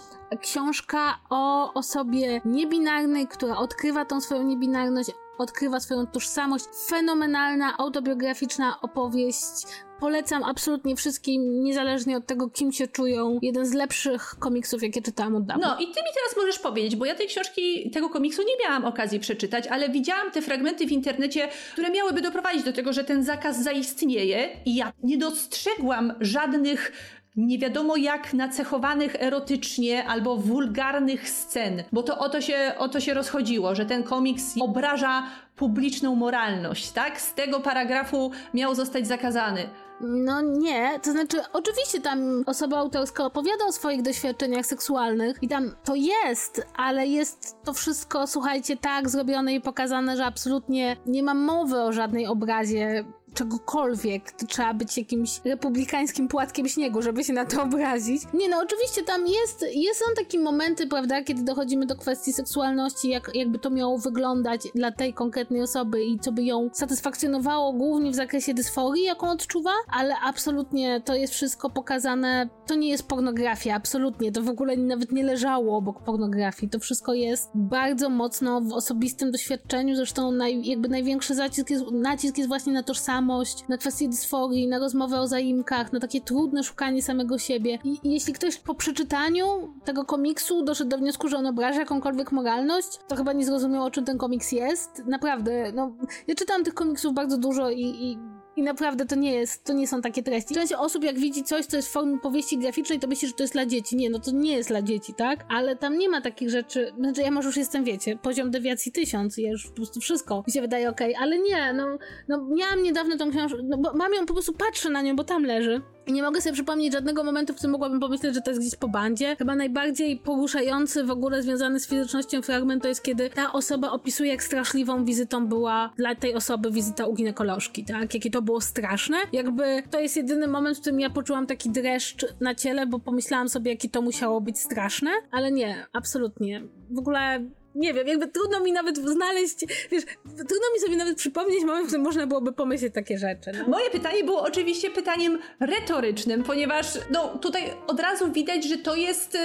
książka 0.41 1.19
o 1.31 1.73
osobie 1.75 2.41
niebinarnej, 2.45 3.29
która 3.29 3.57
odkrywa 3.57 4.05
tą 4.05 4.21
swoją 4.21 4.43
niebinarność, 4.43 5.11
odkrywa 5.39 5.81
swoją 5.81 6.07
tożsamość. 6.07 6.65
Fenomenalna, 6.89 7.77
autobiograficzna 7.79 8.81
opowieść. 8.81 9.67
Polecam 10.01 10.43
absolutnie 10.45 10.97
wszystkim, 10.97 11.65
niezależnie 11.65 12.17
od 12.17 12.27
tego, 12.27 12.51
kim 12.51 12.73
się 12.73 12.87
czują. 12.87 13.39
Jeden 13.43 13.67
z 13.67 13.73
lepszych 13.73 14.35
komiksów, 14.39 14.83
jakie 14.83 15.03
czytałam 15.03 15.37
od 15.37 15.47
dawna. 15.47 15.69
No 15.69 15.75
i 15.75 15.85
ty 15.85 16.01
mi 16.01 16.09
teraz 16.15 16.37
możesz 16.37 16.59
powiedzieć, 16.59 16.97
bo 16.97 17.05
ja 17.05 17.15
tej 17.15 17.27
książki, 17.27 17.91
tego 17.91 18.09
komiksu 18.09 18.43
nie 18.43 18.67
miałam 18.67 18.85
okazji 18.85 19.21
przeczytać, 19.21 19.67
ale 19.67 19.89
widziałam 19.89 20.31
te 20.31 20.43
fragmenty 20.43 20.87
w 20.87 20.93
internecie, 20.93 21.49
które 21.73 21.91
miałyby 21.91 22.21
doprowadzić 22.21 22.63
do 22.63 22.73
tego, 22.73 22.93
że 22.93 23.05
ten 23.05 23.25
zakaz 23.25 23.63
zaistnieje 23.63 24.49
i 24.67 24.77
ja 24.77 24.93
nie 25.03 25.19
dostrzegłam 25.19 26.13
żadnych 26.21 26.93
nie 27.37 27.59
wiadomo 27.59 27.97
jak 27.97 28.35
nacechowanych 28.35 29.17
erotycznie 29.19 30.05
albo 30.05 30.37
wulgarnych 30.37 31.31
scen, 31.31 31.83
bo 31.93 32.03
to 32.03 32.19
o 32.19 32.29
to 32.29 32.41
się, 32.41 32.73
o 32.79 32.89
to 32.89 33.01
się 33.01 33.15
rozchodziło, 33.15 33.75
że 33.75 33.87
ten 33.87 34.03
komiks 34.03 34.55
obraża 34.61 35.23
publiczną 35.57 36.15
moralność, 36.15 36.91
tak? 36.91 37.21
Z 37.21 37.35
tego 37.35 37.61
paragrafu 37.61 38.31
miał 38.55 38.75
zostać 38.75 39.07
zakazany. 39.07 39.69
No 40.01 40.41
nie, 40.41 41.01
to 41.03 41.13
znaczy 41.13 41.41
oczywiście 41.53 42.01
tam 42.01 42.43
osoba 42.47 42.79
autorska 42.79 43.25
opowiada 43.25 43.65
o 43.65 43.73
swoich 43.73 44.03
doświadczeniach 44.03 44.67
seksualnych 44.67 45.43
i 45.43 45.49
tam 45.49 45.75
to 45.85 45.95
jest, 45.95 46.67
ale 46.77 47.07
jest 47.07 47.57
to 47.65 47.73
wszystko, 47.73 48.27
słuchajcie, 48.27 48.77
tak 48.77 49.11
zrobione 49.11 49.55
i 49.55 49.61
pokazane, 49.61 50.17
że 50.17 50.25
absolutnie 50.25 50.97
nie 51.07 51.23
ma 51.23 51.35
mowy 51.35 51.83
o 51.83 51.93
żadnej 51.93 52.27
obrazie 52.27 53.05
czegokolwiek. 53.35 54.33
To 54.33 54.47
trzeba 54.47 54.75
być 54.75 54.99
jakimś 54.99 55.41
republikańskim 55.45 56.29
płatkiem 56.29 56.69
śniegu, 56.69 57.03
żeby 57.03 57.25
się 57.25 57.33
na 57.33 57.45
to 57.45 57.63
obrazić. 57.63 58.23
Nie 58.35 58.49
no, 58.49 58.63
oczywiście 58.63 59.03
tam 59.03 59.27
jest, 59.27 59.65
jest 59.75 60.01
są 60.01 60.05
takie 60.17 60.39
momenty, 60.39 60.87
prawda, 60.87 61.23
kiedy 61.23 61.43
dochodzimy 61.43 61.87
do 61.87 61.97
kwestii 61.97 62.33
seksualności, 62.33 63.09
jak, 63.09 63.31
jakby 63.35 63.59
to 63.59 63.71
miało 63.71 63.99
wyglądać 63.99 64.61
dla 64.75 64.93
tej 64.93 65.15
konkretnej 65.15 65.63
osoby 65.63 66.05
i 66.05 66.19
co 66.19 66.33
by 66.33 66.43
ją 66.43 66.71
satysfakcjonowało 66.73 67.73
głównie 67.73 68.11
w 68.11 68.15
zakresie 68.15 68.55
dysforii, 68.55 69.05
jaką 69.05 69.31
odczuwa, 69.31 69.73
ale 69.93 70.15
absolutnie 70.25 71.01
to 71.01 71.15
jest 71.15 71.33
wszystko 71.35 71.71
pokazane, 71.71 72.49
to 72.67 72.75
nie 72.75 72.89
jest 72.89 73.09
pornografia, 73.09 73.75
absolutnie, 73.75 74.33
to 74.33 74.43
w 74.43 74.49
ogóle 74.49 74.77
nawet 74.77 75.13
nie 75.13 75.25
leżało 75.25 75.77
obok 75.77 76.03
pornografii, 76.03 76.71
to 76.71 76.79
wszystko 76.79 77.15
jest 77.15 77.51
bardzo 77.55 78.11
mocno 78.11 78.61
w 78.61 78.73
osobistym 78.73 79.31
doświadczeniu, 79.31 79.97
zresztą 79.97 80.33
naj, 80.33 80.65
jakby 80.65 80.89
największy 80.89 81.35
nacisk 81.35 81.71
jest, 81.71 81.85
nacisk 81.93 82.39
jest 82.39 82.49
właśnie 82.49 82.73
na 82.73 82.83
tożsamość, 82.83 83.69
na 83.69 83.79
kwestię 83.79 84.09
dysforii, 84.09 84.69
na 84.69 84.79
rozmowę 84.79 85.21
o 85.21 85.27
zaimkach, 85.27 85.93
na 85.93 86.01
takie 86.01 86.21
trudne 86.21 86.63
szukanie 86.63 87.03
samego 87.03 87.39
siebie. 87.39 87.79
I, 87.85 87.99
i 88.03 88.13
jeśli 88.13 88.33
ktoś 88.33 88.57
po 88.57 88.75
przeczytaniu 88.75 89.75
tego 89.85 90.05
komiksu 90.05 90.65
doszedł 90.65 90.91
do 90.91 90.99
wniosku, 90.99 91.29
że 91.29 91.37
on 91.37 91.47
obraża 91.47 91.81
jakąkolwiek 91.81 92.33
moralność, 92.33 92.99
to 93.09 93.17
chyba 93.17 93.33
nie 93.33 93.45
zrozumiał, 93.45 93.85
o 93.85 93.91
czym 93.91 94.05
ten 94.05 94.19
komiks 94.19 94.53
jest. 94.53 95.03
Naprawdę, 95.07 95.73
no, 95.75 95.97
ja 96.27 96.35
czytam 96.35 96.65
tych 96.65 96.75
komiksów 96.75 97.15
bardzo 97.15 97.39
dużo 97.39 97.71
i, 97.71 97.83
i 97.83 98.34
I 98.57 98.63
naprawdę 98.63 99.07
to 99.07 99.15
nie 99.15 99.35
jest, 99.35 99.65
to 99.65 99.73
nie 99.73 99.89
są 99.89 100.03
takie 100.03 100.23
treści. 100.23 100.55
Część 100.55 100.73
osób 100.73 101.05
jak 101.05 101.19
widzi 101.19 101.43
coś, 101.43 101.67
co 101.67 101.77
jest 101.77 101.89
w 101.89 101.93
formie 101.93 102.19
powieści 102.19 102.59
graficznej, 102.59 103.01
to 103.01 103.09
myśli, 103.09 103.29
że 103.29 103.35
to 103.35 103.43
jest 103.43 103.53
dla 103.53 103.67
dzieci. 103.67 103.97
Nie, 103.97 104.11
no 104.11 104.19
to 104.19 104.31
nie 104.31 104.57
jest 104.57 104.69
dla 104.69 104.83
dzieci, 104.83 105.15
tak? 105.15 105.45
Ale 105.49 105.77
tam 105.77 105.99
nie 105.99 106.09
ma 106.09 106.21
takich 106.21 106.51
rzeczy, 106.51 106.93
znaczy 106.99 107.23
ja 107.23 107.31
może 107.31 107.49
już 107.49 107.57
jestem, 107.57 107.85
wiecie, 107.85 108.19
poziom 108.23 108.51
dewiacji 108.51 108.93
tysiąc 108.93 109.39
ja 109.39 109.51
już 109.51 109.67
po 109.67 109.73
prostu 109.73 110.01
wszystko 110.01 110.45
mi 110.47 110.53
się 110.53 110.61
wydaje 110.61 110.91
okej, 110.91 111.15
okay. 111.15 111.23
ale 111.23 111.39
nie, 111.39 111.73
no, 111.73 111.99
no 112.29 112.47
miałam 112.57 112.83
niedawno 112.83 113.17
tą 113.17 113.31
książkę, 113.31 113.59
no 113.65 113.79
bo 113.79 113.93
mam 113.95 114.15
ją, 114.15 114.27
po 114.27 114.33
prostu 114.33 114.53
patrzę 114.53 114.91
na 114.91 115.03
nią, 115.03 115.17
bo 115.17 115.25
tam 115.25 115.45
leży 115.45 115.83
i 116.07 116.13
nie 116.13 116.23
mogę 116.23 116.41
sobie 116.41 116.53
przypomnieć 116.53 116.93
żadnego 116.93 117.25
momentu, 117.25 117.53
w 117.53 117.57
którym 117.57 117.73
mogłabym 117.73 118.01
pomyśleć, 118.01 118.35
że 118.35 118.41
to 118.41 118.51
jest 118.51 118.61
gdzieś 118.61 118.77
po 118.77 118.89
bandzie. 118.89 119.37
Chyba 119.37 119.55
najbardziej 119.55 120.17
poruszający 120.17 121.05
w 121.05 121.11
ogóle 121.11 121.43
związany 121.43 121.81
z 121.81 121.89
fizycznością 121.89 122.43
fragment 122.43 122.83
to 122.83 122.89
jest, 122.89 123.03
kiedy 123.03 123.31
ta 123.31 123.53
osoba 123.53 123.91
opisuje, 123.91 124.31
jak 124.31 124.43
straszliwą 124.43 125.05
wizytą 125.05 125.47
była 125.47 125.91
dla 125.97 126.15
tej 126.15 126.35
osoby 126.35 126.71
wizyta 126.71 127.07
u 127.07 127.15
ginekolożki, 127.15 127.85
tak? 127.85 128.15
Jakie 128.15 128.31
to 128.31 128.43
było 128.45 128.61
straszne. 128.61 129.17
Jakby 129.33 129.83
to 129.91 130.01
jest 130.01 130.17
jedyny 130.17 130.49
moment, 130.49 130.77
w 130.77 130.81
którym 130.81 131.01
ja 131.01 131.11
poczułam 131.11 131.47
taki 131.47 131.71
dreszcz 131.71 132.27
na 132.41 132.55
ciele, 132.55 132.87
bo 132.87 132.99
pomyślałam 132.99 133.49
sobie, 133.49 133.71
jakie 133.71 133.89
to 133.89 134.03
musiało 134.03 134.41
być 134.41 134.59
straszne, 134.59 135.11
ale 135.31 135.53
nie, 135.53 135.87
absolutnie. 135.93 136.63
W 136.91 136.99
ogóle 136.99 137.45
nie 137.75 137.95
wiem, 137.95 138.07
jakby 138.07 138.29
trudno 138.29 138.61
mi 138.61 138.73
nawet 138.73 138.99
znaleźć, 138.99 139.61
wiesz, 139.91 140.05
trudno 140.25 140.67
mi 140.75 140.81
sobie 140.81 140.97
nawet 140.97 141.17
przypomnieć 141.17 141.65
moment, 141.65 141.85
w 141.85 141.87
którym 141.87 142.05
można 142.05 142.27
byłoby 142.27 142.53
pomyśleć 142.53 142.95
takie 142.95 143.19
rzeczy. 143.19 143.51
No. 143.59 143.69
Moje 143.69 143.91
pytanie 143.91 144.25
było 144.25 144.43
oczywiście 144.43 144.91
pytaniem 144.91 145.39
retorycznym, 145.61 146.43
ponieważ 146.43 146.87
no 147.11 147.39
tutaj 147.39 147.63
od 147.87 148.01
razu 148.01 148.33
widać, 148.33 148.65
że 148.65 148.79
to 148.79 148.95
jest 148.95 149.35
y, 149.35 149.39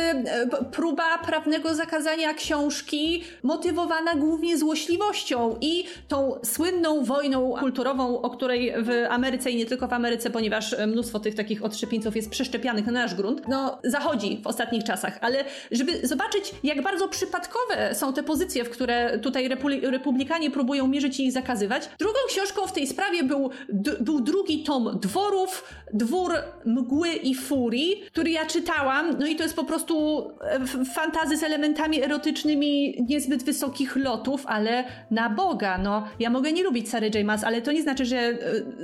próba 0.72 1.18
prawnego 1.18 1.76
zakazania 1.76 2.34
książki 2.34 3.24
motywowana 3.44 4.16
głównie 4.16 4.58
złośliwością 4.58 5.58
i 5.62 5.86
tą 6.08 6.40
słynną 6.44 7.04
wojną 7.04 7.54
kulturową, 7.60 8.22
o 8.22 8.30
której 8.30 8.74
w 8.78 8.90
Ameryce 9.10 9.52
i 9.52 9.56
nie 9.56 9.66
tylko 9.66 9.88
w 9.88 9.94
Ameryce, 9.94 10.30
ponieważ 10.30 10.76
mnóstwo 10.88 11.20
tych 11.20 11.36
takich 11.36 11.64
odszczepieńców 11.64 12.16
jest 12.16 12.30
przeszczepianych 12.30 12.86
na 12.86 12.92
nasz 12.92 13.16
grunt, 13.16 13.42
no 13.48 13.80
zachodzi 13.84 14.42
w 14.44 14.48
ostatnich 14.48 14.84
czasach, 14.84 15.18
ale 15.22 15.46
żeby 15.72 16.08
zobaczyć, 16.08 16.52
jak 16.64 16.82
bardzo 16.82 17.08
przypadkowe 17.08 17.96
są 17.96 18.14
te 18.14 18.19
te 18.20 18.24
pozycje, 18.24 18.64
w 18.64 18.70
które 18.70 19.20
tutaj 19.20 19.50
republikanie 19.82 20.52
próbują 20.52 20.88
mierzyć 20.88 21.20
i 21.20 21.26
ich 21.26 21.32
zakazywać. 21.32 21.90
Drugą 22.00 22.20
książką 22.28 22.68
w 22.68 22.72
tej 22.72 22.88
sprawie 22.88 23.24
był, 23.24 23.50
był 24.00 24.22
drugi 24.22 24.64
tom 24.64 25.00
Dworów, 25.02 25.64
Dwór 25.94 26.34
Mgły 26.66 27.10
i 27.10 27.36
Furii, 27.36 28.04
który 28.12 28.32
ja 28.32 28.46
czytałam, 28.46 29.18
no 29.20 29.28
i 29.28 29.36
to 29.36 29.44
jest 29.44 29.56
po 29.56 29.64
prostu 29.64 30.24
e, 30.42 30.86
fantazy 30.86 31.38
z 31.38 31.44
elementami 31.44 32.04
erotycznymi 32.04 33.06
niezbyt 33.10 33.44
wysokich 33.44 33.96
lotów, 33.96 34.44
ale 34.46 34.84
na 35.12 35.30
Boga, 35.30 35.78
no. 35.78 36.08
Ja 36.20 36.30
mogę 36.30 36.52
nie 36.52 36.64
lubić 36.64 36.90
Sary 36.90 37.12
J. 37.16 37.26
Maas, 37.26 37.44
ale 37.44 37.62
to 37.62 37.72
nie 37.72 37.82
znaczy, 37.82 38.06
że 38.06 38.18
e, 38.18 38.38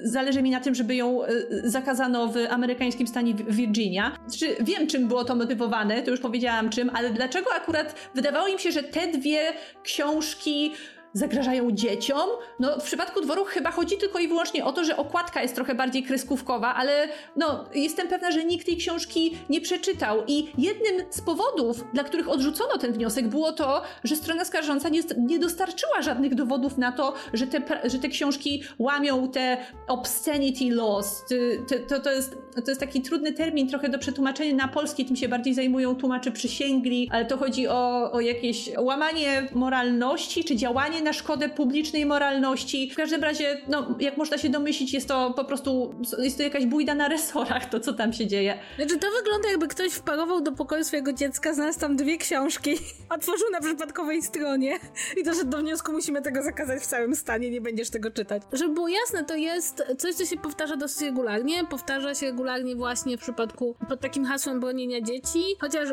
zależy 0.04 0.42
mi 0.42 0.50
na 0.50 0.60
tym, 0.60 0.76
żeby 0.76 0.96
ją 0.96 1.24
e, 1.24 1.30
zakazano 1.64 2.28
w 2.28 2.38
amerykańskim 2.50 3.08
stanie 3.08 3.34
Virginia. 3.34 4.12
Znaczy, 4.28 4.56
wiem, 4.60 4.88
czym 4.88 5.08
było 5.08 5.24
to 5.24 5.36
motywowane, 5.36 6.02
to 6.02 6.12
już 6.12 6.20
powiedziałam 6.20 6.70
czym, 6.70 6.92
ale 6.94 7.10
dlaczego 7.10 7.50
akurat 7.56 7.96
wydawało 8.16 8.48
im 8.48 8.60
się, 8.60 8.72
że 8.72 8.84
te 8.84 9.08
dwie 9.08 9.25
dwie 9.26 9.54
książki 9.84 10.74
zagrażają 11.16 11.72
dzieciom. 11.72 12.30
No, 12.60 12.80
w 12.80 12.84
przypadku 12.84 13.22
dworu 13.22 13.46
chyba 13.46 13.72
chodzi 13.72 13.98
tylko 13.98 14.20
i 14.20 14.28
wyłącznie 14.28 14.66
o 14.66 14.72
to, 14.72 14.84
że 14.84 14.98
okładka 14.98 15.42
jest 15.42 15.56
trochę 15.56 15.76
bardziej 15.76 16.04
kreskówkowa, 16.04 16.76
ale 16.76 17.08
no, 17.36 17.66
jestem 17.76 18.08
pewna, 18.08 18.32
że 18.32 18.44
nikt 18.44 18.66
tej 18.66 18.78
książki 18.78 19.38
nie 19.50 19.62
przeczytał. 19.62 20.24
I 20.28 20.48
jednym 20.58 21.06
z 21.10 21.22
powodów, 21.22 21.84
dla 21.94 22.04
których 22.04 22.30
odrzucono 22.30 22.78
ten 22.78 22.94
wniosek, 22.94 23.28
było 23.28 23.52
to, 23.52 23.82
że 24.04 24.16
strona 24.16 24.46
skarżąca 24.46 24.90
nie, 24.90 25.02
nie 25.18 25.40
dostarczyła 25.40 26.02
żadnych 26.02 26.36
dowodów 26.36 26.78
na 26.78 26.92
to, 26.92 27.14
że 27.34 27.48
te, 27.48 27.90
że 27.90 28.00
te 28.00 28.10
książki 28.10 28.64
łamią 28.80 29.28
te 29.32 29.58
obscenity 29.88 30.76
laws. 30.76 31.24
To, 31.70 31.76
to, 31.88 32.00
to, 32.00 32.12
jest, 32.12 32.38
to 32.66 32.72
jest 32.72 32.82
taki 32.82 33.02
trudny 33.02 33.34
termin 33.34 33.70
trochę 33.70 33.90
do 33.90 34.00
przetłumaczenia 34.00 34.56
na 34.56 34.68
polski, 34.68 35.06
tym 35.06 35.16
się 35.16 35.28
bardziej 35.28 35.54
zajmują 35.54 35.96
tłumacze 35.96 36.32
przysięgli, 36.32 37.10
ale 37.12 37.26
to 37.26 37.38
chodzi 37.38 37.68
o, 37.68 38.12
o 38.12 38.22
jakieś 38.22 38.70
łamanie 38.78 39.48
moralności 39.54 40.44
czy 40.44 40.56
działanie 40.56 41.05
na 41.06 41.14
szkodę 41.14 41.50
publicznej 41.50 42.06
moralności. 42.06 42.92
W 42.92 42.96
każdym 42.96 43.24
razie, 43.24 43.62
no, 43.68 43.96
jak 44.00 44.18
można 44.18 44.38
się 44.38 44.50
domyślić, 44.50 44.94
jest 44.94 45.08
to 45.08 45.34
po 45.34 45.46
prostu, 45.46 45.96
jest 46.18 46.38
to 46.38 46.44
jakaś 46.44 46.66
bójda 46.66 46.96
na 46.96 47.08
resorach, 47.08 47.70
to 47.70 47.80
co 47.80 47.94
tam 47.94 48.14
się 48.14 48.28
dzieje. 48.28 48.60
Znaczy, 48.76 48.98
to 48.98 49.08
wygląda 49.18 49.50
jakby 49.50 49.68
ktoś 49.68 49.94
wparował 49.94 50.42
do 50.42 50.52
pokoju 50.52 50.84
swojego 50.84 51.14
dziecka, 51.14 51.54
znalazł 51.54 51.80
tam 51.80 51.96
dwie 51.96 52.18
książki, 52.18 52.72
otworzył 53.16 53.48
na 53.52 53.62
przypadkowej 53.62 54.22
stronie 54.22 54.80
i 55.18 55.24
doszedł 55.24 55.50
do 55.50 55.58
wniosku, 55.58 55.92
musimy 55.92 56.22
tego 56.22 56.44
zakazać 56.44 56.82
w 56.82 56.86
całym 56.86 57.16
stanie, 57.16 57.50
nie 57.50 57.62
będziesz 57.62 57.90
tego 57.90 58.12
czytać. 58.12 58.42
Żeby 58.54 58.74
było 58.74 58.88
jasne, 58.88 59.24
to 59.24 59.36
jest 59.36 59.84
coś, 59.98 60.16
co 60.16 60.26
się 60.26 60.38
powtarza 60.38 60.76
dosyć 60.76 61.02
regularnie. 61.02 61.66
Powtarza 61.66 62.16
się 62.16 62.26
regularnie 62.26 62.76
właśnie 62.76 63.18
w 63.18 63.22
przypadku 63.22 63.76
pod 63.90 64.00
takim 64.00 64.26
hasłem 64.26 64.60
bronienia 64.60 65.02
dzieci, 65.02 65.44
chociaż 65.62 65.90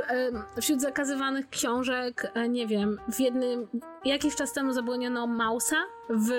wśród 0.60 0.80
zakazywanych 0.80 1.48
książek, 1.48 2.32
e, 2.34 2.48
nie 2.48 2.66
wiem, 2.66 2.98
w 3.12 3.20
jednym, 3.20 3.68
jakiś 4.04 4.36
czas 4.36 4.52
temu 4.52 4.72
zapomniano 4.72 5.26
Mausa 5.26 5.76
w 6.10 6.30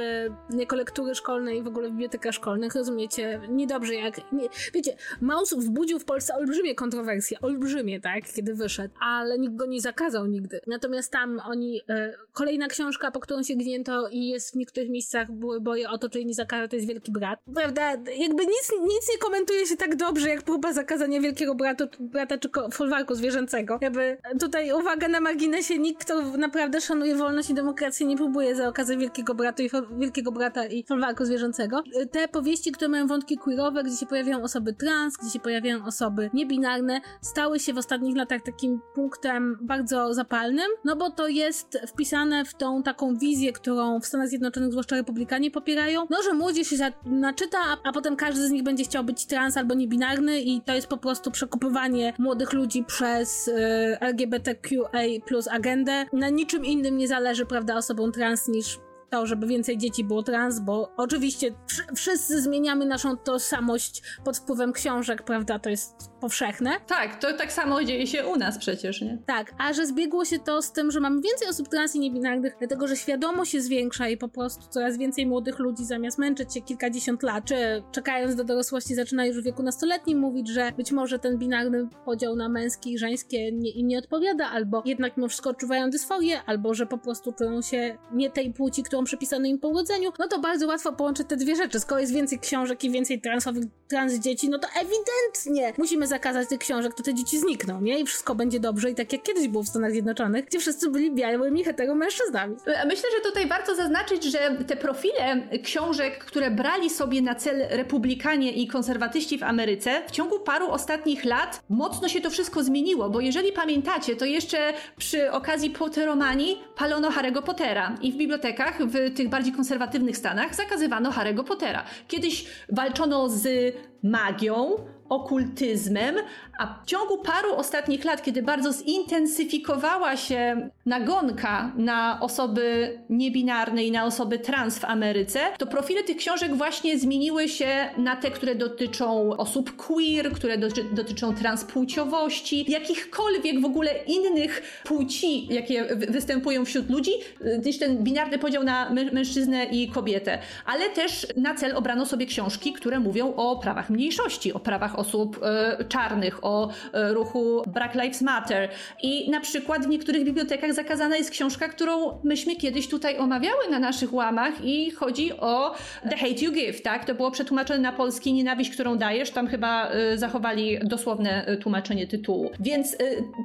jako 0.58 0.76
lektury 0.76 1.16
szkolnej 1.16 1.64
w 1.64 1.68
ogóle 1.68 1.88
w 1.88 1.92
bibliotekach 1.92 2.34
szkolnych, 2.34 2.76
rozumiecie? 2.76 3.42
Niedobrze 3.50 3.96
jak... 3.96 4.32
Nie, 4.32 4.50
wiecie, 4.74 4.96
Maus 5.22 5.54
wzbudził 5.54 6.00
w 6.00 6.06
Polsce 6.06 6.36
olbrzymie 6.36 6.76
kontrowersje, 6.76 7.42
olbrzymie, 7.42 8.02
tak, 8.02 8.24
kiedy 8.36 8.54
wyszedł, 8.54 8.94
ale 9.00 9.40
nikt 9.40 9.56
go 9.56 9.66
nie 9.66 9.82
zakazał 9.82 10.26
nigdy. 10.26 10.60
Natomiast 10.68 11.12
tam 11.12 11.42
oni... 11.46 11.82
E, 11.90 12.14
kolejna 12.34 12.68
książka, 12.68 13.12
po 13.12 13.20
którą 13.20 13.44
się 13.44 13.56
gnięto 13.56 14.10
i 14.10 14.28
jest 14.28 14.54
w 14.54 14.56
niektórych 14.56 14.90
miejscach 14.90 15.32
były 15.32 15.62
boje 15.62 15.90
o 15.90 15.98
to, 15.98 16.10
czy 16.10 16.26
nie 16.26 16.34
zakazał, 16.34 16.68
to 16.68 16.76
jest 16.76 16.88
Wielki 16.88 17.12
Brat. 17.12 17.40
Prawda? 17.56 17.92
Jakby 18.18 18.46
nic, 18.46 18.72
nic 18.82 19.10
nie 19.12 19.18
komentuje 19.20 19.66
się 19.66 19.78
tak 19.78 19.96
dobrze, 19.96 20.30
jak 20.30 20.42
próba 20.42 20.74
zakazania 20.74 21.22
Wielkiego 21.22 21.56
Bratu, 21.56 21.86
Brata 22.00 22.38
czy 22.38 22.50
folwarku 22.72 23.16
zwierzęcego. 23.16 23.80
Jakby 23.82 24.18
tutaj 24.40 24.72
uwaga 24.72 25.08
na 25.08 25.20
marginesie, 25.20 25.80
nikt, 25.80 26.02
kto 26.06 26.38
naprawdę 26.38 26.82
szanuje 26.82 27.16
wolność 27.16 27.50
i 27.50 27.54
demokrację, 27.54 28.08
nie 28.08 28.18
próbuje 28.18 28.56
zakazać 28.56 28.98
Wielkiego 28.98 29.36
Bratu 29.36 29.63
i 29.64 29.70
Wielkiego 30.00 30.32
Brata 30.32 30.66
i 30.66 30.84
folwarku 30.84 31.26
zwierzęcego. 31.26 31.84
Te 32.12 32.28
powieści, 32.28 32.72
które 32.72 32.90
mają 32.90 33.08
wątki 33.08 33.38
queerowe, 33.38 33.84
gdzie 33.84 33.98
się 33.98 34.06
pojawiają 34.06 34.44
osoby 34.44 34.74
trans, 34.74 35.18
gdzie 35.18 35.30
się 35.30 35.40
pojawiają 35.40 35.86
osoby 35.86 36.30
niebinarne, 36.34 37.02
stały 37.22 37.60
się 37.60 37.74
w 37.74 37.78
ostatnich 37.78 38.16
latach 38.16 38.42
takim 38.42 38.80
punktem 38.96 39.58
bardzo 39.62 40.14
zapalnym, 40.14 40.68
no 40.86 40.96
bo 40.96 41.12
to 41.12 41.28
jest 41.28 41.78
wpisane 41.88 42.46
w 42.46 42.54
tą 42.54 42.84
taką 42.84 43.18
wizję, 43.18 43.54
którą 43.54 44.00
w 44.00 44.06
Stanach 44.06 44.28
Zjednoczonych 44.28 44.72
zwłaszcza 44.72 44.96
republikanie 44.96 45.52
popierają, 45.52 46.06
no 46.10 46.24
że 46.24 46.34
młodzież 46.34 46.68
się 46.68 46.76
naczyta, 47.06 47.58
a, 47.66 47.90
a 47.90 47.92
potem 47.92 48.16
każdy 48.16 48.48
z 48.48 48.52
nich 48.52 48.64
będzie 48.64 48.84
chciał 48.84 49.04
być 49.04 49.26
trans 49.26 49.58
albo 49.58 49.74
niebinarny 49.74 50.42
i 50.42 50.62
to 50.62 50.74
jest 50.74 50.88
po 50.88 50.98
prostu 50.98 51.32
przekupywanie 51.32 52.14
młodych 52.20 52.54
ludzi 52.54 52.84
przez 52.84 53.48
y, 53.48 53.54
LGBTQA 54.02 55.04
agendę. 55.52 56.06
Na 56.14 56.30
niczym 56.30 56.66
innym 56.66 56.98
nie 56.98 57.08
zależy, 57.08 57.46
prawda, 57.46 57.76
osobom 57.76 58.12
trans 58.12 58.48
niż 58.48 58.80
to, 59.14 59.26
żeby 59.28 59.48
więcej 59.48 59.78
dzieci 59.78 60.04
było 60.04 60.24
trans, 60.24 60.60
bo 60.60 60.92
oczywiście 60.98 61.52
wszyscy 61.96 62.42
zmieniamy 62.42 62.86
naszą 62.86 63.18
tożsamość 63.18 64.02
pod 64.24 64.38
wpływem 64.38 64.74
książek, 64.74 65.24
prawda? 65.24 65.60
To 65.60 65.70
jest 65.70 66.13
powszechne. 66.24 66.72
Tak, 66.88 67.20
to 67.20 67.34
tak 67.34 67.52
samo 67.52 67.84
dzieje 67.84 68.08
się 68.08 68.28
u 68.28 68.36
nas 68.36 68.58
przecież, 68.58 69.02
nie? 69.02 69.18
Tak, 69.26 69.54
a 69.58 69.74
że 69.74 69.86
zbiegło 69.86 70.26
się 70.26 70.40
to 70.40 70.62
z 70.62 70.72
tym, 70.72 70.92
że 70.92 71.00
mamy 71.00 71.22
więcej 71.22 71.48
osób 71.48 71.68
trans 71.70 71.96
i 71.96 72.00
niebinarnych, 72.00 72.56
dlatego 72.60 72.88
że 72.88 72.96
świadomość 72.96 73.52
się 73.52 73.62
zwiększa 73.62 74.10
i 74.10 74.18
po 74.18 74.28
prostu 74.30 74.68
coraz 74.70 74.98
więcej 74.98 75.26
młodych 75.26 75.60
ludzi 75.60 75.86
zamiast 75.86 76.18
męczyć 76.18 76.54
się 76.54 76.62
kilkadziesiąt 76.62 77.24
lat, 77.24 77.46
czy 77.46 77.84
czekając 77.92 78.36
do 78.36 78.44
dorosłości 78.44 78.96
zaczyna 78.96 79.26
już 79.26 79.42
w 79.42 79.44
wieku 79.44 79.64
nastoletnim 79.64 80.20
mówić, 80.20 80.50
że 80.50 80.72
być 80.78 80.92
może 80.92 81.20
ten 81.20 81.38
binarny 81.38 81.88
podział 82.06 82.36
na 82.36 82.50
męskie 82.50 82.90
i 82.90 82.98
żeńskie 82.98 83.52
nie, 83.52 83.72
im 83.72 83.88
nie 83.88 83.98
odpowiada, 83.98 84.50
albo 84.50 84.84
jednak 84.86 85.18
mimo 85.18 85.28
wszystko 85.28 85.50
odczuwają 85.50 85.90
dysforię, 85.90 86.42
albo 86.46 86.74
że 86.74 86.86
po 86.86 86.98
prostu 86.98 87.34
czują 87.34 87.62
się 87.62 87.98
nie 88.14 88.30
tej 88.30 88.54
płci, 88.54 88.84
którą 88.84 89.04
przypisano 89.04 89.46
im 89.46 89.60
po 89.60 89.68
urodzeniu, 89.68 90.12
no 90.20 90.28
to 90.28 90.40
bardzo 90.40 90.68
łatwo 90.68 90.94
połączyć 90.94 91.28
te 91.28 91.38
dwie 91.38 91.56
rzeczy. 91.56 91.80
Skoro 91.80 92.02
jest 92.02 92.14
więcej 92.14 92.40
książek 92.40 92.84
i 92.84 92.92
więcej 92.92 93.22
transowych 93.22 93.64
trans 93.90 94.14
dzieci, 94.14 94.50
no 94.50 94.60
to 94.60 94.68
ewidentnie 94.68 95.74
musimy 95.78 96.08
zakazać 96.14 96.50
tych 96.50 96.60
książek, 96.60 96.94
to 96.94 97.04
te 97.04 97.14
dzieci 97.14 97.40
znikną, 97.40 97.82
nie? 97.82 98.00
I 98.00 98.06
wszystko 98.06 98.36
będzie 98.36 98.60
dobrze 98.60 98.92
i 98.92 98.96
tak 98.96 99.14
jak 99.14 99.24
kiedyś 99.24 99.48
było 99.48 99.64
w 99.64 99.68
Stanach 99.68 99.92
Zjednoczonych, 99.92 100.46
gdzie 100.46 100.60
wszyscy 100.60 100.90
byli 100.90 101.12
białymi 101.12 101.64
heteromężczyznami. 101.64 102.56
Myślę, 102.66 103.10
że 103.16 103.22
tutaj 103.30 103.48
warto 103.48 103.76
zaznaczyć, 103.76 104.24
że 104.24 104.58
te 104.68 104.76
profile 104.76 105.48
książek, 105.64 106.26
które 106.26 106.52
brali 106.52 106.90
sobie 106.90 107.22
na 107.22 107.36
cel 107.36 107.68
republikanie 107.70 108.52
i 108.52 108.68
konserwatyści 108.68 109.38
w 109.38 109.44
Ameryce, 109.44 110.02
w 110.08 110.12
ciągu 110.12 110.40
paru 110.40 110.68
ostatnich 110.72 111.26
lat 111.26 111.62
mocno 111.70 112.10
się 112.10 112.22
to 112.22 112.30
wszystko 112.30 112.64
zmieniło, 112.64 113.10
bo 113.10 113.22
jeżeli 113.22 113.52
pamiętacie, 113.52 114.16
to 114.16 114.26
jeszcze 114.26 114.74
przy 114.98 115.32
okazji 115.32 115.70
Potteromanii 115.70 116.62
palono 116.76 117.10
Harry'ego 117.10 117.42
Pottera 117.42 117.96
i 118.02 118.12
w 118.12 118.16
bibliotekach 118.16 118.78
w 118.88 119.16
tych 119.16 119.30
bardziej 119.30 119.54
konserwatywnych 119.54 120.18
stanach 120.18 120.56
zakazywano 120.56 121.12
Harry'ego 121.12 121.44
Pottera. 121.44 121.84
Kiedyś 122.08 122.46
walczono 122.70 123.30
z 123.30 123.76
magią, 124.04 124.76
okultyzmem, 125.14 126.16
a 126.60 126.68
w 126.84 126.86
ciągu 126.86 127.18
paru 127.18 127.56
ostatnich 127.56 128.06
lat, 128.06 128.24
kiedy 128.24 128.44
bardzo 128.44 128.74
zintensyfikowała 128.74 130.18
się 130.18 130.70
nagonka 130.86 131.72
na 131.78 132.18
osoby 132.22 132.98
niebinarne 133.10 133.84
i 133.84 133.92
na 133.92 134.06
osoby 134.06 134.40
trans 134.40 134.80
w 134.80 134.86
Ameryce, 134.86 135.40
to 135.58 135.68
profile 135.68 136.04
tych 136.04 136.18
książek 136.18 136.56
właśnie 136.56 137.00
zmieniły 137.00 137.50
się 137.50 137.90
na 137.98 138.16
te, 138.16 138.32
które 138.32 138.56
dotyczą 138.56 139.38
osób 139.38 139.76
queer, 139.76 140.32
które 140.32 140.58
dotyczą 140.92 141.36
transpłciowości, 141.36 142.66
jakichkolwiek 142.72 143.62
w 143.62 143.66
ogóle 143.66 143.92
innych 144.08 144.82
płci, 144.84 145.54
jakie 145.54 145.96
występują 145.96 146.66
wśród 146.66 146.90
ludzi, 146.90 147.12
gdyż 147.60 147.80
ten 147.80 148.04
binarny 148.04 148.40
podział 148.40 148.64
na 148.64 148.90
mężczyznę 148.90 149.66
i 149.66 149.88
kobietę. 149.88 150.40
Ale 150.66 150.90
też 150.90 151.28
na 151.38 151.56
cel 151.56 151.78
obrano 151.78 152.06
sobie 152.06 152.26
książki, 152.26 152.74
które 152.74 153.00
mówią 153.00 153.36
o 153.36 153.60
prawach 153.60 153.90
mniejszości, 153.90 154.54
o 154.54 154.60
prawach 154.60 155.00
osób 155.00 155.03
e, 155.42 155.86
czarnych, 155.86 156.40
o 156.42 156.70
e, 156.94 157.14
ruchu 157.14 157.64
Black 157.68 157.96
Lives 157.96 158.22
Matter. 158.22 158.70
I 159.02 159.32
na 159.32 159.40
przykład 159.40 159.86
w 159.86 159.90
niektórych 159.90 160.24
bibliotekach 160.24 160.74
zakazana 160.74 161.18
jest 161.18 161.30
książka, 161.30 161.68
którą 161.68 162.20
myśmy 162.24 162.56
kiedyś 162.56 162.88
tutaj 162.88 163.18
omawiały 163.18 163.68
na 163.72 163.80
naszych 163.80 164.14
łamach 164.14 164.66
i 164.66 164.92
chodzi 164.92 165.34
o 165.34 165.76
The 166.10 166.18
Hate 166.18 166.46
You 166.46 166.52
Give, 166.52 166.82
tak? 166.82 167.06
To 167.06 167.16
było 167.16 167.32
przetłumaczone 167.32 167.80
na 167.80 167.92
polski 167.92 168.34
Nienawiść, 168.34 168.72
którą 168.72 168.98
dajesz. 168.98 169.32
Tam 169.32 169.48
chyba 169.48 169.92
y, 170.14 170.18
zachowali 170.18 170.80
dosłowne 170.84 171.58
tłumaczenie 171.62 172.08
tytułu. 172.08 172.52
Więc 172.60 172.98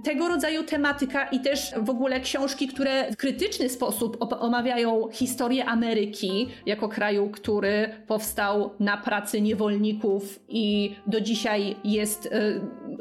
tego 0.04 0.28
rodzaju 0.28 0.62
tematyka 0.62 1.28
i 1.28 1.40
też 1.40 1.70
w 1.76 1.90
ogóle 1.90 2.20
książki, 2.20 2.68
które 2.68 3.12
w 3.12 3.16
krytyczny 3.16 3.68
sposób 3.68 4.16
omawiają 4.40 5.08
historię 5.12 5.64
Ameryki 5.64 6.48
jako 6.66 6.88
kraju, 6.88 7.30
który 7.30 7.88
powstał 8.06 8.70
na 8.80 8.96
pracy 8.96 9.40
niewolników 9.40 10.40
i 10.48 10.94
do 11.06 11.20
dzisiaj 11.38 11.76
jest 11.84 12.28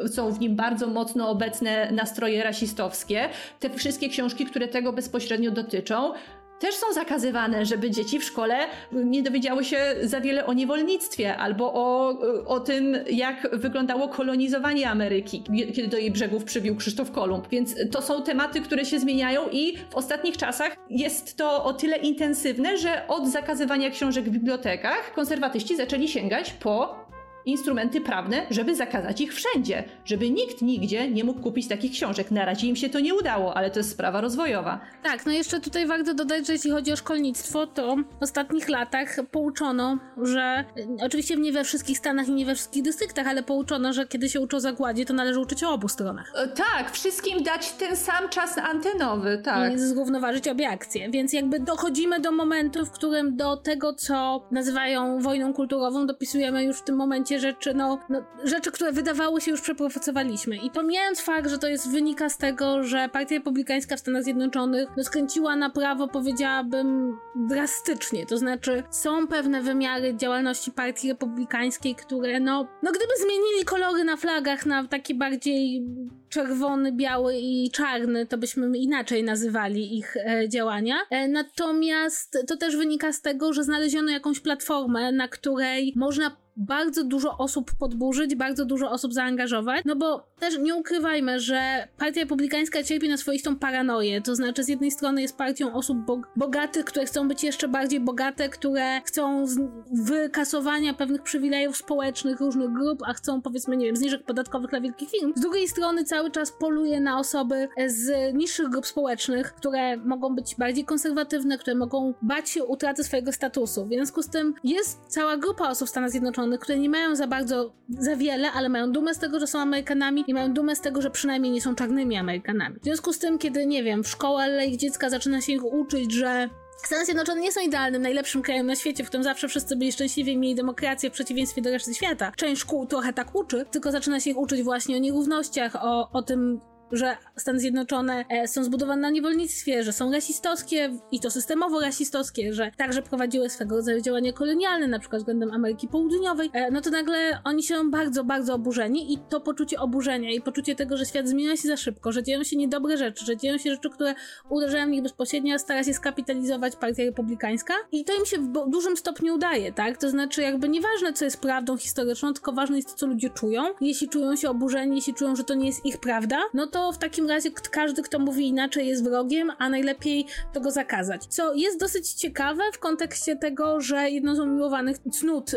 są 0.08 0.32
w 0.32 0.40
nim 0.40 0.56
bardzo 0.56 0.88
mocno 0.88 1.30
obecne 1.30 1.92
nastroje 1.92 2.44
rasistowskie. 2.44 3.30
Te 3.60 3.70
wszystkie 3.70 4.10
książki, 4.10 4.46
które 4.46 4.68
tego 4.68 4.94
bezpośrednio 4.94 5.52
dotyczą, 5.52 6.14
też 6.60 6.76
są 6.76 6.94
zakazywane, 6.94 7.66
żeby 7.66 7.92
dzieci 7.92 8.20
w 8.20 8.24
szkole 8.24 8.58
nie 8.92 9.24
dowiedziały 9.24 9.64
się 9.64 9.78
za 10.04 10.22
wiele 10.22 10.46
o 10.46 10.54
niewolnictwie 10.54 11.38
albo 11.38 11.74
o, 11.74 12.10
o 12.46 12.60
tym, 12.60 12.98
jak 13.12 13.50
wyglądało 13.54 14.08
kolonizowanie 14.08 14.90
Ameryki, 14.90 15.44
kiedy 15.76 15.88
do 15.88 15.98
jej 15.98 16.12
brzegów 16.12 16.44
przybił 16.44 16.76
Krzysztof 16.76 17.12
Kolumb. 17.12 17.48
Więc 17.50 17.76
to 17.92 18.02
są 18.02 18.24
tematy, 18.24 18.62
które 18.62 18.86
się 18.86 19.00
zmieniają 19.00 19.50
i 19.52 19.78
w 19.78 19.96
ostatnich 19.96 20.38
czasach 20.38 20.78
jest 20.90 21.38
to 21.38 21.64
o 21.64 21.74
tyle 21.74 21.98
intensywne, 21.98 22.78
że 22.78 23.08
od 23.08 23.28
zakazywania 23.28 23.90
książek 23.90 24.26
w 24.26 24.30
bibliotekach 24.30 25.14
konserwatyści 25.14 25.76
zaczęli 25.76 26.08
sięgać 26.08 26.54
po 26.54 27.07
instrumenty 27.48 28.02
prawne, 28.02 28.46
żeby 28.50 28.76
zakazać 28.76 29.22
ich 29.22 29.34
wszędzie, 29.34 29.84
żeby 30.06 30.30
nikt 30.30 30.62
nigdzie 30.62 31.12
nie 31.12 31.24
mógł 31.24 31.42
kupić 31.42 31.68
takich 31.68 31.92
książek. 31.92 32.32
Na 32.32 32.46
razie 32.46 32.68
im 32.68 32.76
się 32.76 32.90
to 32.90 33.00
nie 33.00 33.16
udało, 33.16 33.58
ale 33.58 33.72
to 33.72 33.80
jest 33.80 33.92
sprawa 33.92 34.22
rozwojowa. 34.22 34.80
Tak, 35.04 35.26
no 35.26 35.32
jeszcze 35.32 35.60
tutaj 35.60 35.88
warto 35.88 36.14
dodać, 36.14 36.48
że 36.48 36.54
jeśli 36.54 36.72
chodzi 36.72 36.92
o 36.92 36.96
szkolnictwo, 36.96 37.68
to 37.68 37.96
w 38.20 38.24
ostatnich 38.24 38.70
latach 38.70 39.16
pouczono, 39.32 39.98
że 40.22 40.66
oczywiście 41.02 41.36
nie 41.36 41.52
we 41.52 41.64
wszystkich 41.64 41.98
stanach 41.98 42.28
i 42.28 42.32
nie 42.32 42.46
we 42.46 42.56
wszystkich 42.56 42.84
dystryktach, 42.84 43.28
ale 43.28 43.44
pouczono, 43.44 43.94
że 43.94 44.08
kiedy 44.08 44.30
się 44.30 44.42
uczą 44.42 44.60
zagładzie, 44.60 45.06
to 45.06 45.14
należy 45.14 45.40
uczyć 45.40 45.64
o 45.64 45.72
obu 45.72 45.88
stronach. 45.88 46.32
E, 46.36 46.48
tak, 46.48 46.92
wszystkim 46.92 47.44
dać 47.44 47.72
ten 47.72 47.96
sam 47.96 48.30
czas 48.30 48.58
antenowy, 48.58 49.42
tak. 49.44 49.74
I 49.74 49.80
zrównoważyć 49.80 50.48
obie 50.48 50.70
akcje. 50.70 51.10
Więc 51.12 51.34
jakby 51.34 51.60
dochodzimy 51.60 52.20
do 52.20 52.32
momentu, 52.32 52.86
w 52.86 52.92
którym 52.92 53.36
do 53.36 53.58
tego, 53.58 53.94
co 53.94 54.48
nazywają 54.52 55.20
wojną 55.20 55.54
kulturową, 55.54 56.08
dopisujemy 56.08 56.64
już 56.64 56.78
w 56.78 56.84
tym 56.84 56.96
momencie 56.96 57.37
rzeczy, 57.40 57.74
no, 57.74 58.00
no, 58.10 58.24
rzeczy, 58.44 58.72
które 58.72 58.92
wydawało 58.92 59.40
się 59.40 59.52
już 59.52 59.62
przeprofocowaliśmy. 59.62 60.56
I 60.56 60.72
pomijając 60.72 61.22
fakt, 61.22 61.50
że 61.50 61.58
to 61.58 61.68
jest 61.68 61.92
wynika 61.92 62.30
z 62.30 62.38
tego, 62.38 62.84
że 62.84 63.10
Partia 63.10 63.36
Republikańska 63.36 63.96
w 63.96 64.00
Stanach 64.00 64.24
Zjednoczonych 64.24 64.90
no, 64.98 65.04
skręciła 65.04 65.56
na 65.56 65.70
prawo, 65.70 66.08
powiedziałabym, 66.08 67.18
drastycznie. 67.36 68.26
To 68.26 68.38
znaczy, 68.38 68.84
są 68.90 69.28
pewne 69.28 69.62
wymiary 69.62 70.16
działalności 70.16 70.72
Partii 70.72 71.10
Republikańskiej, 71.10 71.96
które, 71.96 72.40
no, 72.40 72.68
no 72.84 72.92
gdyby 72.92 73.14
zmienili 73.18 73.66
kolory 73.66 74.04
na 74.04 74.18
flagach 74.18 74.66
na 74.66 74.88
taki 74.88 75.16
bardziej 75.16 75.86
czerwony, 76.30 76.92
biały 76.92 77.36
i 77.38 77.72
czarny, 77.72 78.26
to 78.26 78.38
byśmy 78.38 78.78
inaczej 78.78 79.24
nazywali 79.24 79.98
ich 79.98 80.18
e, 80.18 80.50
działania. 80.50 80.96
E, 81.10 81.28
natomiast 81.28 82.38
to 82.48 82.58
też 82.58 82.76
wynika 82.76 83.14
z 83.14 83.22
tego, 83.22 83.54
że 83.54 83.64
znaleziono 83.64 84.12
jakąś 84.12 84.40
platformę, 84.40 85.12
na 85.12 85.28
której 85.28 85.94
można 85.96 86.38
bardzo 86.58 87.04
dużo 87.04 87.38
osób 87.38 87.72
podburzyć, 87.80 88.36
bardzo 88.36 88.66
dużo 88.66 88.92
osób 88.92 89.14
zaangażować, 89.14 89.86
no 89.86 89.96
bo 89.96 90.28
też 90.40 90.58
nie 90.58 90.76
ukrywajmy, 90.76 91.40
że 91.40 91.88
Partia 91.98 92.22
Republikańska 92.22 92.84
cierpi 92.84 93.10
na 93.10 93.18
swoistą 93.18 93.56
paranoję, 93.56 94.22
to 94.22 94.36
znaczy 94.36 94.64
z 94.64 94.68
jednej 94.68 94.92
strony 94.92 95.22
jest 95.22 95.38
partią 95.38 95.74
osób 95.74 95.98
bog 95.98 96.28
bogatych, 96.36 96.86
które 96.86 97.06
chcą 97.06 97.28
być 97.28 97.44
jeszcze 97.44 97.68
bardziej 97.68 98.00
bogate, 98.00 98.50
które 98.50 99.02
chcą 99.02 99.46
wykasowania 99.92 100.94
pewnych 100.94 101.24
przywilejów 101.24 101.78
społecznych 101.78 102.40
różnych 102.40 102.74
grup, 102.74 103.00
a 103.06 103.14
chcą 103.14 103.42
powiedzmy, 103.42 103.78
nie 103.78 103.86
wiem, 103.86 103.96
zniżek 103.96 104.24
podatkowych 104.24 104.70
dla 104.70 104.82
wielkich 104.82 105.10
firm. 105.10 105.34
Z 105.36 105.42
drugiej 105.42 105.68
strony 105.68 106.04
cały 106.04 106.32
czas 106.32 106.52
poluje 106.52 107.02
na 107.02 107.20
osoby 107.20 107.68
z 107.88 108.34
niższych 108.34 108.70
grup 108.70 108.88
społecznych, 108.88 109.54
które 109.54 109.98
mogą 109.98 110.36
być 110.36 110.56
bardziej 110.56 110.86
konserwatywne, 110.86 111.58
które 111.58 111.76
mogą 111.76 112.14
bać 112.22 112.50
się 112.50 112.64
utraty 112.64 113.04
swojego 113.04 113.32
statusu. 113.32 113.86
W 113.86 113.90
związku 113.90 114.22
z 114.22 114.30
tym 114.30 114.54
jest 114.64 115.00
cała 115.08 115.38
grupa 115.38 115.70
osób 115.70 115.88
w 115.88 115.92
Stanach 115.92 116.12
Zjednoczonych, 116.12 116.47
które 116.60 116.80
nie 116.80 116.90
mają 116.90 117.16
za 117.16 117.28
bardzo, 117.28 117.74
za 117.90 118.16
wiele, 118.16 118.52
ale 118.52 118.70
mają 118.70 118.92
dumę 118.92 119.14
z 119.14 119.20
tego, 119.20 119.40
że 119.40 119.48
są 119.48 119.60
Amerykanami 119.60 120.24
i 120.28 120.34
mają 120.34 120.54
dumę 120.54 120.76
z 120.76 120.82
tego, 120.82 121.02
że 121.02 121.12
przynajmniej 121.12 121.52
nie 121.52 121.62
są 121.62 121.76
czarnymi 121.76 122.18
Amerykanami. 122.18 122.80
W 122.80 122.84
związku 122.84 123.14
z 123.14 123.20
tym, 123.20 123.38
kiedy, 123.38 123.66
nie 123.66 123.84
wiem, 123.84 124.04
w 124.04 124.08
szkole 124.08 124.66
ich 124.66 124.78
dziecka 124.78 125.10
zaczyna 125.10 125.42
się 125.42 125.52
ich 125.52 125.66
uczyć, 125.66 126.12
że 126.12 126.50
Stany 126.86 127.06
Zjednoczone 127.06 127.42
nie 127.42 127.52
są 127.52 127.62
idealnym, 127.62 128.02
najlepszym 128.02 128.42
krajem 128.42 128.68
na 128.68 128.76
świecie, 128.76 129.04
w 129.04 129.08
którym 129.08 129.24
zawsze 129.24 129.48
wszyscy 129.48 129.76
byli 129.76 129.92
szczęśliwi 129.92 130.32
i 130.32 130.38
mieli 130.38 130.56
demokrację 130.56 131.10
w 131.10 131.14
przeciwieństwie 131.14 131.62
do 131.62 131.70
reszty 131.70 131.94
świata. 131.94 132.32
Część 132.36 132.62
szkół 132.62 132.86
trochę 132.86 133.14
tak 133.14 133.36
uczy, 133.36 133.66
tylko 133.72 133.92
zaczyna 133.92 134.20
się 134.20 134.30
ich 134.30 134.38
uczyć 134.38 134.64
właśnie 134.64 134.96
o 134.96 135.00
nierównościach, 135.00 135.76
o, 135.76 136.10
o 136.12 136.22
tym, 136.22 136.60
że 136.92 137.18
Stany 137.36 137.60
Zjednoczone 137.60 138.26
e, 138.30 138.48
są 138.48 138.64
zbudowane 138.64 139.02
na 139.02 139.10
niewolnictwie, 139.10 139.84
że 139.84 139.94
są 139.94 140.12
rasistowskie 140.12 140.90
i 141.12 141.20
to 141.20 141.32
systemowo 141.32 141.80
rasistowskie, 141.80 142.54
że 142.54 142.72
także 142.78 143.02
prowadziły 143.02 143.50
swego 143.50 143.76
rodzaju 143.76 144.02
działania 144.02 144.34
kolonialne, 144.34 144.88
na 144.88 145.00
przykład 145.00 145.22
względem 145.22 145.52
Ameryki 145.52 145.88
Południowej, 145.88 146.50
e, 146.54 146.72
no 146.72 146.82
to 146.82 146.90
nagle 146.90 147.40
oni 147.44 147.64
się 147.64 147.90
bardzo, 147.90 148.24
bardzo 148.24 148.54
oburzeni 148.54 149.14
i 149.14 149.18
to 149.30 149.42
poczucie 149.42 149.80
oburzenia 149.80 150.32
i 150.32 150.42
poczucie 150.42 150.76
tego, 150.76 150.98
że 150.98 151.06
świat 151.06 151.28
zmienia 151.28 151.58
się 151.58 151.68
za 151.68 151.78
szybko, 151.78 152.12
że 152.12 152.24
dzieją 152.24 152.44
się 152.44 152.58
niedobre 152.58 152.98
rzeczy, 152.98 153.26
że 153.26 153.38
dzieją 153.38 153.58
się 153.58 153.72
rzeczy, 153.72 153.90
które 153.90 154.16
uderzają 154.50 154.88
w 154.88 154.90
nich 154.90 155.04
bezpośrednio, 155.04 155.60
stara 155.60 155.84
się 155.84 155.94
skapitalizować 155.94 156.76
Partia 156.76 157.04
Republikańska 157.04 157.74
i 157.92 158.06
to 158.06 158.14
im 158.14 158.26
się 158.26 158.38
w 158.38 158.70
dużym 158.70 158.98
stopniu 158.98 159.36
udaje, 159.36 159.74
tak? 159.74 159.98
To 159.98 160.10
znaczy 160.10 160.42
jakby 160.42 160.70
nieważne, 160.70 161.14
co 161.14 161.26
jest 161.26 161.42
prawdą 161.42 161.78
historyczną, 161.78 162.34
tylko 162.34 162.52
ważne 162.52 162.76
jest 162.76 162.90
to, 162.90 162.96
co 162.96 163.08
ludzie 163.08 163.30
czują. 163.30 163.64
Jeśli 163.82 164.10
czują 164.10 164.36
się 164.36 164.50
oburzeni, 164.50 164.96
jeśli 164.96 165.14
czują, 165.14 165.36
że 165.36 165.44
to 165.44 165.54
nie 165.54 165.68
jest 165.68 165.86
ich 165.86 165.98
prawda, 165.98 166.38
no 166.54 166.68
to 166.68 166.77
to 166.78 166.92
w 166.92 166.98
takim 166.98 167.30
razie 167.30 167.52
każdy, 167.72 168.02
kto 168.02 168.20
mówi 168.20 168.48
inaczej, 168.48 168.88
jest 168.88 169.04
wrogiem, 169.04 169.52
a 169.58 169.70
najlepiej 169.70 170.26
to 170.54 170.62
go 170.62 170.72
zakazać. 170.72 171.26
Co 171.26 171.54
jest 171.54 171.80
dosyć 171.80 172.14
ciekawe 172.14 172.64
w 172.74 172.80
kontekście 172.80 173.36
tego, 173.36 173.82
że 173.82 174.10
jedną 174.10 174.36
z 174.36 174.40
umiłowanych 174.40 174.98
cnót 175.12 175.52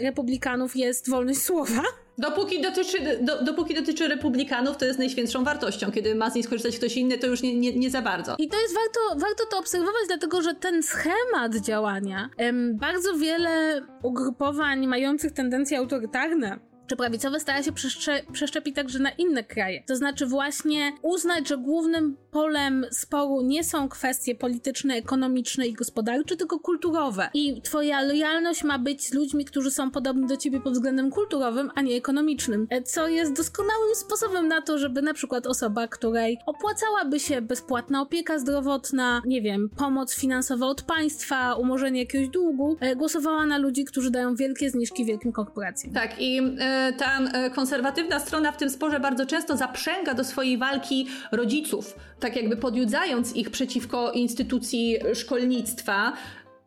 republikanów 0.00 0.76
jest 0.76 1.10
wolność 1.10 1.42
słowa. 1.48 1.82
Dopóki 2.18 2.62
dotyczy, 2.62 2.98
do, 3.20 3.42
dopóki 3.42 3.74
dotyczy 3.74 4.08
republikanów, 4.08 4.76
to 4.76 4.84
jest 4.84 4.98
najświętszą 4.98 5.44
wartością. 5.44 5.92
Kiedy 5.92 6.14
ma 6.14 6.30
z 6.30 6.34
niej 6.34 6.44
skorzystać 6.44 6.76
ktoś 6.76 6.96
inny, 6.96 7.18
to 7.18 7.26
już 7.26 7.42
nie, 7.42 7.56
nie, 7.56 7.72
nie 7.72 7.90
za 7.90 8.02
bardzo. 8.02 8.36
I 8.38 8.48
to 8.48 8.60
jest 8.60 8.74
warto, 8.74 9.26
warto 9.26 9.44
to 9.50 9.58
obserwować, 9.58 10.02
dlatego 10.06 10.42
że 10.42 10.54
ten 10.54 10.82
schemat 10.82 11.56
działania, 11.56 12.30
em, 12.36 12.76
bardzo 12.76 13.14
wiele 13.14 13.82
ugrupowań 14.02 14.86
mających 14.86 15.32
tendencje 15.32 15.78
autorytarne, 15.78 16.69
czy 16.90 16.96
prawicowe 16.96 17.40
stara 17.40 17.62
się 17.62 17.72
przeszcze 17.72 18.22
przeszczepić 18.32 18.76
także 18.76 18.98
na 18.98 19.10
inne 19.10 19.44
kraje. 19.44 19.82
To 19.86 19.96
znaczy 19.96 20.26
właśnie 20.26 20.92
uznać, 21.02 21.48
że 21.48 21.58
głównym 21.58 22.16
polem 22.30 22.86
sporu 22.90 23.42
nie 23.42 23.64
są 23.64 23.88
kwestie 23.88 24.34
polityczne, 24.34 24.94
ekonomiczne 24.94 25.66
i 25.66 25.72
gospodarcze, 25.72 26.36
tylko 26.36 26.58
kulturowe. 26.58 27.30
I 27.34 27.62
twoja 27.62 28.02
lojalność 28.02 28.64
ma 28.64 28.78
być 28.78 29.06
z 29.06 29.14
ludźmi, 29.14 29.44
którzy 29.44 29.70
są 29.70 29.90
podobni 29.90 30.26
do 30.26 30.36
ciebie 30.36 30.60
pod 30.60 30.72
względem 30.72 31.10
kulturowym, 31.10 31.70
a 31.74 31.82
nie 31.82 31.96
ekonomicznym. 31.96 32.66
E, 32.70 32.82
co 32.82 33.08
jest 33.08 33.32
doskonałym 33.32 33.94
sposobem 33.94 34.48
na 34.48 34.62
to, 34.62 34.78
żeby 34.78 35.02
na 35.02 35.14
przykład 35.14 35.46
osoba, 35.46 35.88
której 35.88 36.38
opłacałaby 36.46 37.20
się 37.20 37.42
bezpłatna 37.42 38.02
opieka 38.02 38.38
zdrowotna, 38.38 39.22
nie 39.26 39.42
wiem, 39.42 39.70
pomoc 39.76 40.14
finansowa 40.14 40.66
od 40.66 40.82
państwa, 40.82 41.54
umorzenie 41.54 42.00
jakiegoś 42.00 42.28
długu, 42.28 42.76
e, 42.80 42.96
głosowała 42.96 43.46
na 43.46 43.58
ludzi, 43.58 43.84
którzy 43.84 44.10
dają 44.10 44.34
wielkie 44.34 44.70
zniżki 44.70 45.04
wielkim 45.04 45.32
korporacjom. 45.32 45.94
Tak, 45.94 46.20
i 46.20 46.40
y 46.40 46.92
ta 46.98 47.18
konserwatywna 47.54 48.20
strona 48.20 48.52
w 48.52 48.56
tym 48.56 48.70
sporze 48.70 49.00
bardzo 49.00 49.26
często 49.26 49.56
zaprzęga 49.56 50.14
do 50.14 50.24
swojej 50.24 50.58
walki 50.58 51.08
rodziców, 51.32 51.94
tak 52.20 52.36
jakby 52.36 52.56
podjudzając 52.56 53.36
ich 53.36 53.50
przeciwko 53.50 54.12
instytucji 54.12 54.98
szkolnictwa, 55.14 56.12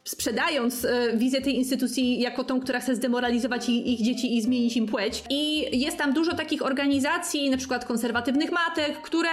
sprzedając 0.03 0.85
e, 0.85 1.17
wizję 1.17 1.41
tej 1.41 1.55
instytucji 1.55 2.19
jako 2.19 2.43
tą, 2.43 2.59
która 2.59 2.79
chce 2.79 2.95
zdemoralizować 2.95 3.69
ich 3.69 4.01
dzieci 4.01 4.37
i 4.37 4.41
zmienić 4.41 4.77
im 4.77 4.87
płeć. 4.87 5.23
I 5.29 5.65
jest 5.79 5.97
tam 5.97 6.13
dużo 6.13 6.35
takich 6.35 6.65
organizacji, 6.65 7.49
na 7.49 7.57
przykład 7.57 7.85
konserwatywnych 7.85 8.51
matek, 8.51 9.01
które 9.01 9.29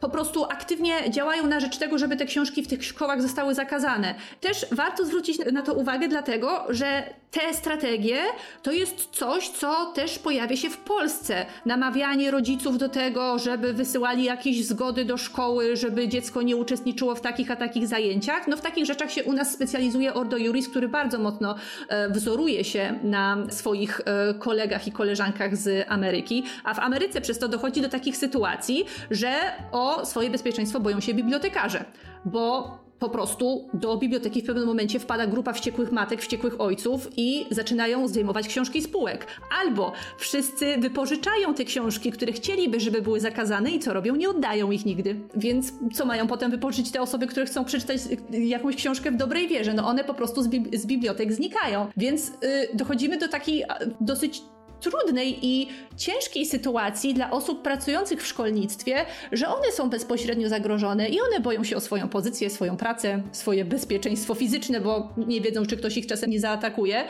po 0.00 0.08
prostu 0.08 0.44
aktywnie 0.44 1.10
działają 1.10 1.46
na 1.46 1.60
rzecz 1.60 1.78
tego, 1.78 1.98
żeby 1.98 2.16
te 2.16 2.26
książki 2.26 2.62
w 2.62 2.68
tych 2.68 2.84
szkołach 2.84 3.22
zostały 3.22 3.54
zakazane. 3.54 4.14
Też 4.40 4.66
warto 4.72 5.06
zwrócić 5.06 5.38
na 5.52 5.62
to 5.62 5.74
uwagę, 5.74 6.08
dlatego 6.08 6.66
że 6.68 7.02
te 7.30 7.54
strategie 7.54 8.18
to 8.62 8.72
jest 8.72 9.08
coś, 9.12 9.48
co 9.48 9.86
też 9.86 10.18
pojawia 10.18 10.56
się 10.56 10.70
w 10.70 10.76
Polsce. 10.76 11.46
Namawianie 11.66 12.30
rodziców 12.30 12.78
do 12.78 12.88
tego, 12.88 13.38
żeby 13.38 13.72
wysyłali 13.72 14.24
jakieś 14.24 14.64
zgody 14.66 15.04
do 15.04 15.16
szkoły, 15.16 15.76
żeby 15.76 16.08
dziecko 16.08 16.42
nie 16.42 16.56
uczestniczyło 16.56 17.14
w 17.14 17.20
takich 17.20 17.50
a 17.50 17.56
takich 17.56 17.86
zajęciach. 17.86 18.48
No 18.48 18.56
w 18.56 18.60
takich 18.60 18.86
rzeczach 18.86 19.12
się 19.12 19.24
u 19.24 19.32
nas 19.32 19.52
specjalizuje 19.52 20.13
Ordo 20.14 20.36
Juris, 20.36 20.68
który 20.68 20.88
bardzo 20.88 21.18
mocno 21.18 21.54
e, 21.88 22.08
wzoruje 22.08 22.64
się 22.64 22.98
na 23.02 23.36
swoich 23.48 24.00
e, 24.00 24.34
kolegach 24.34 24.86
i 24.86 24.92
koleżankach 24.92 25.56
z 25.56 25.86
Ameryki, 25.88 26.44
a 26.64 26.74
w 26.74 26.78
Ameryce 26.78 27.20
przez 27.20 27.38
to 27.38 27.48
dochodzi 27.48 27.80
do 27.80 27.88
takich 27.88 28.16
sytuacji, 28.16 28.84
że 29.10 29.32
o 29.72 30.06
swoje 30.06 30.30
bezpieczeństwo 30.30 30.80
boją 30.80 31.00
się 31.00 31.14
bibliotekarze, 31.14 31.84
bo 32.24 32.78
po 33.04 33.10
prostu 33.10 33.68
do 33.74 33.96
biblioteki 33.96 34.42
w 34.42 34.46
pewnym 34.46 34.66
momencie 34.66 35.00
wpada 35.00 35.26
grupa 35.26 35.52
wściekłych 35.52 35.92
matek, 35.92 36.20
wściekłych 36.20 36.60
ojców 36.60 37.08
i 37.16 37.46
zaczynają 37.50 38.08
zdejmować 38.08 38.48
książki 38.48 38.82
z 38.82 38.88
półek. 38.88 39.26
Albo 39.60 39.92
wszyscy 40.18 40.76
wypożyczają 40.78 41.54
te 41.54 41.64
książki, 41.64 42.12
które 42.12 42.32
chcieliby, 42.32 42.80
żeby 42.80 43.02
były 43.02 43.20
zakazane 43.20 43.70
i 43.70 43.80
co 43.80 43.92
robią? 43.92 44.16
Nie 44.16 44.30
oddają 44.30 44.70
ich 44.70 44.86
nigdy. 44.86 45.20
Więc 45.36 45.72
co 45.94 46.04
mają 46.04 46.26
potem 46.26 46.50
wypożyczyć 46.50 46.90
te 46.90 47.00
osoby, 47.00 47.26
które 47.26 47.46
chcą 47.46 47.64
przeczytać 47.64 48.00
jakąś 48.30 48.76
książkę 48.76 49.10
w 49.10 49.16
dobrej 49.16 49.48
wierze? 49.48 49.74
No 49.74 49.86
one 49.86 50.04
po 50.04 50.14
prostu 50.14 50.42
z, 50.42 50.50
z 50.74 50.86
bibliotek 50.86 51.32
znikają. 51.32 51.86
Więc 51.96 52.28
yy, 52.28 52.68
dochodzimy 52.74 53.18
do 53.18 53.28
takiej 53.28 53.64
dosyć 54.00 54.42
trudnej 54.84 55.38
i 55.46 55.68
ciężkiej 55.96 56.46
sytuacji 56.46 57.14
dla 57.14 57.30
osób 57.30 57.62
pracujących 57.62 58.22
w 58.22 58.26
szkolnictwie, 58.26 58.96
że 59.32 59.48
one 59.48 59.72
są 59.72 59.90
bezpośrednio 59.90 60.48
zagrożone 60.48 61.08
i 61.08 61.20
one 61.20 61.40
boją 61.40 61.64
się 61.64 61.76
o 61.76 61.80
swoją 61.80 62.08
pozycję, 62.08 62.50
swoją 62.50 62.76
pracę, 62.76 63.22
swoje 63.32 63.64
bezpieczeństwo 63.64 64.34
fizyczne, 64.34 64.80
bo 64.80 65.12
nie 65.16 65.40
wiedzą, 65.40 65.66
czy 65.66 65.76
ktoś 65.76 65.96
ich 65.96 66.06
czasem 66.06 66.30
nie 66.30 66.40
zaatakuje. 66.40 67.04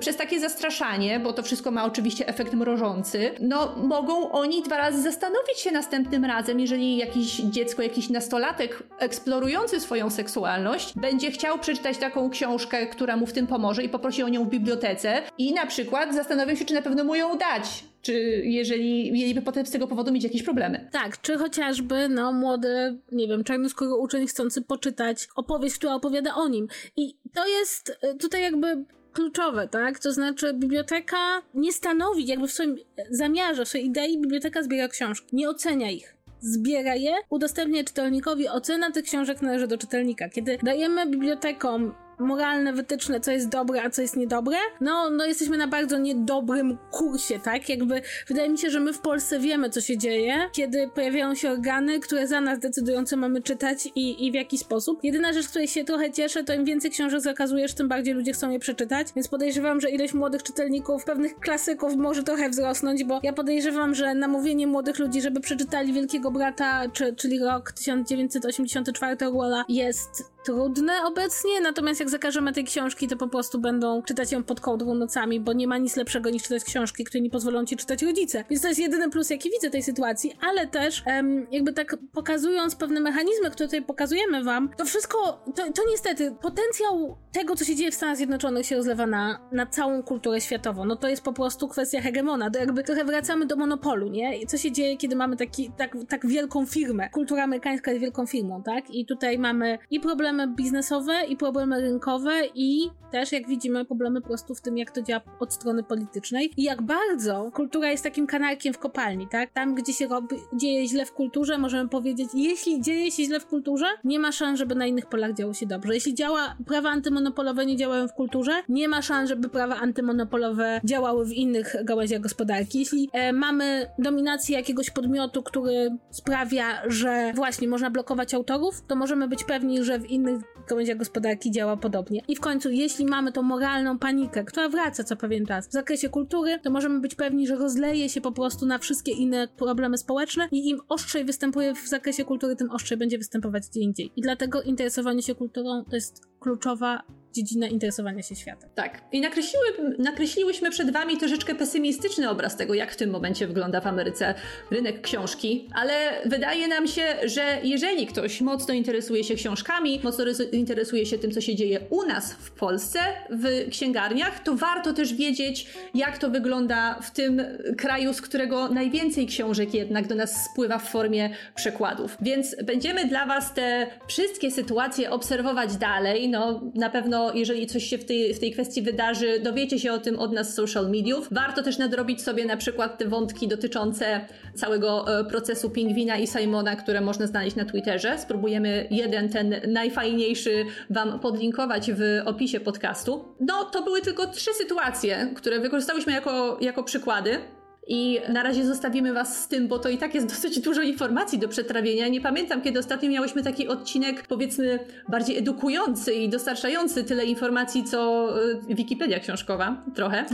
Przez 0.00 0.16
takie 0.16 0.40
zastraszanie, 0.40 1.20
bo 1.20 1.32
to 1.32 1.42
wszystko 1.42 1.70
ma 1.70 1.84
oczywiście 1.84 2.28
efekt 2.28 2.52
mrożący, 2.52 3.30
no 3.40 3.74
mogą 3.76 4.30
oni 4.30 4.62
dwa 4.62 4.76
razy 4.76 5.02
zastanowić 5.02 5.58
się 5.58 5.70
następnym 5.70 6.24
razem, 6.24 6.60
jeżeli 6.60 6.96
jakieś 6.96 7.36
dziecko, 7.36 7.82
jakiś 7.82 8.08
nastolatek 8.08 8.82
eksplorujący 8.98 9.80
swoją 9.80 10.10
seksualność 10.10 10.94
będzie 10.96 11.30
chciał 11.30 11.58
przeczytać 11.58 11.98
taką 11.98 12.30
książkę, 12.30 12.86
która 12.86 13.16
mu 13.16 13.26
w 13.26 13.32
tym 13.32 13.46
pomoże 13.46 13.82
i 13.84 13.88
poprosi 13.88 14.22
o 14.22 14.28
nią 14.28 14.44
w 14.44 14.48
bibliotece 14.48 15.22
i 15.38 15.52
na 15.52 15.66
przykład 15.66 16.14
zastanowią 16.14 16.54
się, 16.54 16.64
czy 16.64 16.74
na 16.74 16.82
pewno 16.82 17.04
mu 17.04 17.11
ją 17.14 17.38
dać 17.38 17.84
czy 18.02 18.12
jeżeli 18.44 19.12
mieliby 19.12 19.42
potem 19.42 19.66
z 19.66 19.70
tego 19.70 19.86
powodu 19.86 20.12
mieć 20.12 20.24
jakieś 20.24 20.42
problemy. 20.42 20.88
Tak, 20.92 21.20
czy 21.20 21.36
chociażby 21.36 22.08
no, 22.08 22.32
młody, 22.32 22.98
nie 23.12 23.28
wiem, 23.28 23.44
czarnoskóry 23.44 23.94
uczeń 23.94 24.26
chcący 24.26 24.62
poczytać 24.62 25.28
opowieść, 25.36 25.76
która 25.76 25.94
opowiada 25.94 26.34
o 26.34 26.48
nim. 26.48 26.68
I 26.96 27.16
to 27.34 27.48
jest 27.48 27.98
y, 28.14 28.18
tutaj 28.18 28.42
jakby 28.42 28.84
kluczowe, 29.12 29.68
tak? 29.68 29.98
To 29.98 30.12
znaczy 30.12 30.54
biblioteka 30.54 31.42
nie 31.54 31.72
stanowi, 31.72 32.26
jakby 32.26 32.48
w 32.48 32.52
swoim 32.52 32.76
zamiarze, 33.10 33.64
w 33.64 33.68
swojej 33.68 33.86
idei 33.86 34.20
biblioteka 34.20 34.62
zbiera 34.62 34.88
książki, 34.88 35.36
nie 35.36 35.48
ocenia 35.48 35.90
ich 35.90 36.16
zbiera 36.40 36.94
je, 36.94 37.14
udostępnia 37.30 37.84
czytelnikowi, 37.84 38.48
ocena 38.48 38.90
tych 38.90 39.04
książek 39.04 39.42
należy 39.42 39.66
do 39.66 39.78
czytelnika. 39.78 40.28
Kiedy 40.28 40.58
dajemy 40.62 41.06
bibliotekom 41.06 41.94
moralne 42.18 42.72
wytyczne, 42.72 43.20
co 43.20 43.30
jest 43.30 43.48
dobre, 43.48 43.82
a 43.82 43.90
co 43.90 44.02
jest 44.02 44.16
niedobre, 44.16 44.56
no, 44.80 45.10
no 45.10 45.24
jesteśmy 45.24 45.56
na 45.56 45.66
bardzo 45.66 45.98
niedobrym 45.98 46.78
kursie, 46.90 47.40
tak? 47.40 47.68
Jakby 47.68 48.02
wydaje 48.28 48.48
mi 48.48 48.58
się, 48.58 48.70
że 48.70 48.80
my 48.80 48.92
w 48.92 48.98
Polsce 48.98 49.40
wiemy, 49.40 49.70
co 49.70 49.80
się 49.80 49.98
dzieje, 49.98 50.34
kiedy 50.52 50.88
pojawiają 50.94 51.34
się 51.34 51.50
organy, 51.50 52.00
które 52.00 52.26
za 52.26 52.40
nas 52.40 52.58
decydują, 52.58 53.04
co 53.04 53.16
mamy 53.16 53.42
czytać 53.42 53.88
i, 53.94 54.26
i 54.26 54.32
w 54.32 54.34
jaki 54.34 54.58
sposób. 54.58 54.98
Jedyna 55.02 55.32
rzecz, 55.32 55.48
której 55.48 55.68
się 55.68 55.84
trochę 55.84 56.10
cieszę, 56.12 56.44
to 56.44 56.54
im 56.54 56.64
więcej 56.64 56.90
książek 56.90 57.20
zakazujesz, 57.20 57.74
tym 57.74 57.88
bardziej 57.88 58.14
ludzie 58.14 58.32
chcą 58.32 58.50
je 58.50 58.58
przeczytać, 58.58 59.06
więc 59.16 59.28
podejrzewam, 59.28 59.80
że 59.80 59.90
ilość 59.90 60.14
młodych 60.14 60.42
czytelników, 60.42 61.04
pewnych 61.04 61.38
klasyków 61.40 61.96
może 61.96 62.22
trochę 62.22 62.50
wzrosnąć, 62.50 63.04
bo 63.04 63.20
ja 63.22 63.32
podejrzewam, 63.32 63.94
że 63.94 64.14
namówienie 64.14 64.66
młodych 64.66 64.98
ludzi, 64.98 65.22
żeby 65.22 65.40
przeczytali 65.40 65.92
Wielkiego 65.92 66.30
Brata, 66.30 66.88
czy, 66.92 67.14
czyli 67.16 67.38
rok 67.38 67.72
1984 67.72 69.16
Orwella 69.52 69.64
jest 69.68 70.31
trudne 70.44 70.92
obecnie, 71.04 71.60
natomiast 71.60 72.00
jak 72.00 72.10
zakażemy 72.10 72.52
tej 72.52 72.64
książki, 72.64 73.08
to 73.08 73.16
po 73.16 73.28
prostu 73.28 73.60
będą 73.60 74.02
czytać 74.02 74.32
ją 74.32 74.42
pod 74.42 74.60
kołdrą 74.60 74.94
nocami, 74.94 75.40
bo 75.40 75.52
nie 75.52 75.68
ma 75.68 75.78
nic 75.78 75.96
lepszego 75.96 76.30
niż 76.30 76.42
czytać 76.42 76.64
książki, 76.64 77.04
które 77.04 77.20
nie 77.20 77.30
pozwolą 77.30 77.64
ci 77.64 77.76
czytać 77.76 78.02
rodzice. 78.02 78.44
Więc 78.50 78.62
to 78.62 78.68
jest 78.68 78.80
jedyny 78.80 79.10
plus, 79.10 79.30
jaki 79.30 79.50
widzę 79.50 79.70
tej 79.70 79.82
sytuacji, 79.82 80.32
ale 80.40 80.66
też 80.66 81.02
um, 81.06 81.46
jakby 81.50 81.72
tak 81.72 81.96
pokazując 82.12 82.76
pewne 82.76 83.00
mechanizmy, 83.00 83.50
które 83.50 83.66
tutaj 83.66 83.82
pokazujemy 83.82 84.44
wam, 84.44 84.70
to 84.76 84.84
wszystko, 84.84 85.44
to, 85.54 85.72
to 85.72 85.82
niestety 85.90 86.36
potencjał 86.42 87.16
tego, 87.32 87.56
co 87.56 87.64
się 87.64 87.76
dzieje 87.76 87.90
w 87.90 87.94
Stanach 87.94 88.16
Zjednoczonych 88.16 88.66
się 88.66 88.76
rozlewa 88.76 89.06
na, 89.06 89.48
na 89.52 89.66
całą 89.66 90.02
kulturę 90.02 90.40
światową. 90.40 90.84
No 90.84 90.96
to 90.96 91.08
jest 91.08 91.22
po 91.22 91.32
prostu 91.32 91.68
kwestia 91.68 92.00
hegemona. 92.00 92.50
To 92.50 92.58
jakby 92.58 92.84
trochę 92.84 93.04
wracamy 93.04 93.46
do 93.46 93.56
monopolu, 93.56 94.08
nie? 94.08 94.38
I 94.38 94.46
co 94.46 94.58
się 94.58 94.72
dzieje, 94.72 94.96
kiedy 94.96 95.16
mamy 95.16 95.36
taki, 95.36 95.72
tak, 95.78 95.96
tak 96.08 96.26
wielką 96.26 96.66
firmę? 96.66 97.10
Kultura 97.10 97.44
amerykańska 97.44 97.90
jest 97.90 98.00
wielką 98.00 98.26
firmą, 98.26 98.62
tak? 98.62 98.90
I 98.90 99.06
tutaj 99.06 99.38
mamy 99.38 99.78
i 99.90 100.00
problemy 100.32 100.54
biznesowe, 100.54 101.12
i 101.28 101.36
problemy 101.36 101.80
rynkowe, 101.80 102.32
i 102.54 102.90
też, 103.10 103.32
jak 103.32 103.48
widzimy, 103.48 103.84
problemy 103.84 104.20
po 104.20 104.26
prostu 104.28 104.54
w 104.54 104.60
tym, 104.60 104.78
jak 104.78 104.90
to 104.90 105.02
działa 105.02 105.22
od 105.40 105.54
strony 105.54 105.82
politycznej 105.82 106.50
i 106.56 106.62
jak 106.62 106.82
bardzo 106.82 107.50
kultura 107.54 107.90
jest 107.90 108.04
takim 108.04 108.26
kanarkiem 108.26 108.74
w 108.74 108.78
kopalni, 108.78 109.28
tak? 109.28 109.52
Tam, 109.52 109.74
gdzie 109.74 109.92
się 109.92 110.08
robi, 110.08 110.36
dzieje 110.54 110.88
źle 110.88 111.06
w 111.06 111.12
kulturze, 111.12 111.58
możemy 111.58 111.88
powiedzieć, 111.88 112.28
jeśli 112.34 112.80
dzieje 112.80 113.10
się 113.10 113.24
źle 113.24 113.40
w 113.40 113.46
kulturze, 113.46 113.86
nie 114.04 114.18
ma 114.18 114.32
szans, 114.32 114.58
żeby 114.58 114.74
na 114.74 114.86
innych 114.86 115.06
polach 115.06 115.34
działo 115.34 115.54
się 115.54 115.66
dobrze. 115.66 115.94
Jeśli 115.94 116.14
działa 116.14 116.56
prawa 116.66 116.90
antymonialne, 116.90 117.12
monopolowe 117.12 117.66
nie 117.66 117.76
działają 117.76 118.08
w 118.08 118.12
kulturze, 118.14 118.52
nie 118.68 118.88
ma 118.88 119.02
szans, 119.02 119.28
żeby 119.28 119.48
prawa 119.48 119.76
antymonopolowe 119.76 120.80
działały 120.84 121.26
w 121.26 121.32
innych 121.32 121.76
gałęziach 121.84 122.20
gospodarki. 122.20 122.78
Jeśli 122.78 123.10
e, 123.12 123.32
mamy 123.32 123.86
dominację 123.98 124.56
jakiegoś 124.56 124.90
podmiotu, 124.90 125.42
który 125.42 125.90
sprawia, 126.10 126.64
że 126.86 127.32
właśnie 127.34 127.68
można 127.68 127.90
blokować 127.90 128.34
autorów, 128.34 128.82
to 128.86 128.96
możemy 128.96 129.28
być 129.28 129.44
pewni, 129.44 129.84
że 129.84 129.98
w 129.98 130.06
innych 130.06 130.21
gałęziach 130.68 130.98
gospodarki 130.98 131.50
działa 131.50 131.76
podobnie. 131.76 132.22
I 132.28 132.36
w 132.36 132.40
końcu, 132.40 132.70
jeśli 132.70 133.04
mamy 133.04 133.32
tą 133.32 133.42
moralną 133.42 133.98
panikę, 133.98 134.44
która 134.44 134.68
wraca 134.68 135.04
co 135.04 135.16
pewien 135.16 135.46
czas 135.46 135.68
w 135.68 135.72
zakresie 135.72 136.08
kultury, 136.08 136.58
to 136.62 136.70
możemy 136.70 137.00
być 137.00 137.14
pewni, 137.14 137.46
że 137.46 137.56
rozleje 137.56 138.08
się 138.08 138.20
po 138.20 138.32
prostu 138.32 138.66
na 138.66 138.78
wszystkie 138.78 139.12
inne 139.12 139.48
problemy 139.48 139.98
społeczne 139.98 140.48
i 140.50 140.68
im 140.68 140.80
ostrzej 140.88 141.24
występuje 141.24 141.74
w 141.74 141.88
zakresie 141.88 142.24
kultury, 142.24 142.56
tym 142.56 142.70
ostrzej 142.70 142.98
będzie 142.98 143.18
występować 143.18 143.68
gdzie 143.68 143.80
indziej. 143.80 144.12
I 144.16 144.22
dlatego 144.22 144.62
interesowanie 144.62 145.22
się 145.22 145.34
kulturą 145.34 145.84
to 145.90 145.96
jest 145.96 146.22
kluczowa 146.40 147.02
dziedzina 147.32 147.66
interesowania 147.66 148.22
się 148.22 148.34
światem. 148.34 148.70
Tak. 148.74 149.00
I 149.12 149.20
nakreśliły, 149.20 149.64
nakreśliłyśmy 149.98 150.70
przed 150.70 150.90
Wami 150.90 151.16
troszeczkę 151.16 151.54
pesymistyczny 151.54 152.30
obraz 152.30 152.56
tego, 152.56 152.74
jak 152.74 152.92
w 152.92 152.96
tym 152.96 153.10
momencie 153.10 153.46
wygląda 153.46 153.80
w 153.80 153.86
Ameryce 153.86 154.34
rynek 154.70 155.00
książki, 155.00 155.68
ale 155.74 155.92
wydaje 156.26 156.68
nam 156.68 156.86
się, 156.86 157.02
że 157.24 157.58
jeżeli 157.62 158.06
ktoś 158.06 158.40
mocno 158.40 158.74
interesuje 158.74 159.24
się 159.24 159.34
książkami, 159.34 160.00
mocno 160.04 160.24
interesuje 160.52 161.06
się 161.06 161.18
tym, 161.18 161.30
co 161.30 161.40
się 161.40 161.54
dzieje 161.54 161.80
u 161.90 162.06
nas 162.06 162.32
w 162.32 162.50
Polsce, 162.50 162.98
w 163.30 163.70
księgarniach, 163.70 164.42
to 164.42 164.54
warto 164.54 164.92
też 164.92 165.14
wiedzieć, 165.14 165.66
jak 165.94 166.18
to 166.18 166.30
wygląda 166.30 166.98
w 167.02 167.10
tym 167.10 167.42
kraju, 167.78 168.14
z 168.14 168.22
którego 168.22 168.68
najwięcej 168.68 169.26
książek 169.26 169.74
jednak 169.74 170.06
do 170.06 170.14
nas 170.14 170.44
spływa 170.44 170.78
w 170.78 170.90
formie 170.90 171.30
przekładów. 171.54 172.16
Więc 172.20 172.56
będziemy 172.64 173.04
dla 173.04 173.26
Was 173.26 173.54
te 173.54 173.86
wszystkie 174.08 174.50
sytuacje 174.50 175.10
obserwować 175.10 175.76
dalej. 175.76 176.28
No, 176.28 176.60
na 176.74 176.90
pewno 176.90 177.21
jeżeli 177.34 177.66
coś 177.66 177.84
się 177.84 177.98
w 177.98 178.04
tej, 178.04 178.34
w 178.34 178.38
tej 178.38 178.52
kwestii 178.52 178.82
wydarzy, 178.82 179.40
dowiecie 179.40 179.78
się 179.78 179.92
o 179.92 179.98
tym 179.98 180.18
od 180.18 180.32
nas 180.32 180.50
z 180.50 180.54
social 180.54 180.90
mediów. 180.90 181.28
Warto 181.30 181.62
też 181.62 181.78
nadrobić 181.78 182.22
sobie 182.22 182.44
na 182.44 182.56
przykład 182.56 182.98
te 182.98 183.08
wątki 183.08 183.48
dotyczące 183.48 184.20
całego 184.54 185.18
e, 185.20 185.24
procesu 185.24 185.70
Pingwina 185.70 186.18
i 186.18 186.26
Simona, 186.26 186.76
które 186.76 187.00
można 187.00 187.26
znaleźć 187.26 187.56
na 187.56 187.64
Twitterze. 187.64 188.18
Spróbujemy 188.18 188.86
jeden, 188.90 189.28
ten 189.28 189.54
najfajniejszy 189.68 190.64
Wam 190.90 191.20
podlinkować 191.20 191.92
w 191.92 192.22
opisie 192.24 192.60
podcastu. 192.60 193.24
No, 193.40 193.64
to 193.64 193.82
były 193.82 194.00
tylko 194.00 194.26
trzy 194.26 194.54
sytuacje, 194.54 195.30
które 195.36 195.60
wykorzystałyśmy 195.60 196.12
jako, 196.12 196.58
jako 196.60 196.82
przykłady. 196.82 197.38
I 197.86 198.20
na 198.28 198.42
razie 198.42 198.66
zostawimy 198.66 199.12
Was 199.12 199.42
z 199.42 199.48
tym, 199.48 199.68
bo 199.68 199.78
to 199.78 199.88
i 199.88 199.98
tak 199.98 200.14
jest 200.14 200.26
dosyć 200.34 200.60
dużo 200.60 200.82
informacji 200.82 201.38
do 201.38 201.48
przetrawienia. 201.48 202.08
Nie 202.08 202.20
pamiętam, 202.20 202.62
kiedy 202.62 202.78
ostatnio 202.78 203.10
miałyśmy 203.10 203.42
taki 203.42 203.68
odcinek, 203.68 204.26
powiedzmy, 204.26 204.78
bardziej 205.08 205.38
edukujący 205.38 206.12
i 206.12 206.28
dostarczający 206.28 207.04
tyle 207.04 207.24
informacji, 207.24 207.84
co 207.84 208.28
y, 208.70 208.74
Wikipedia 208.74 209.20
książkowa, 209.20 209.84
trochę. 209.94 210.24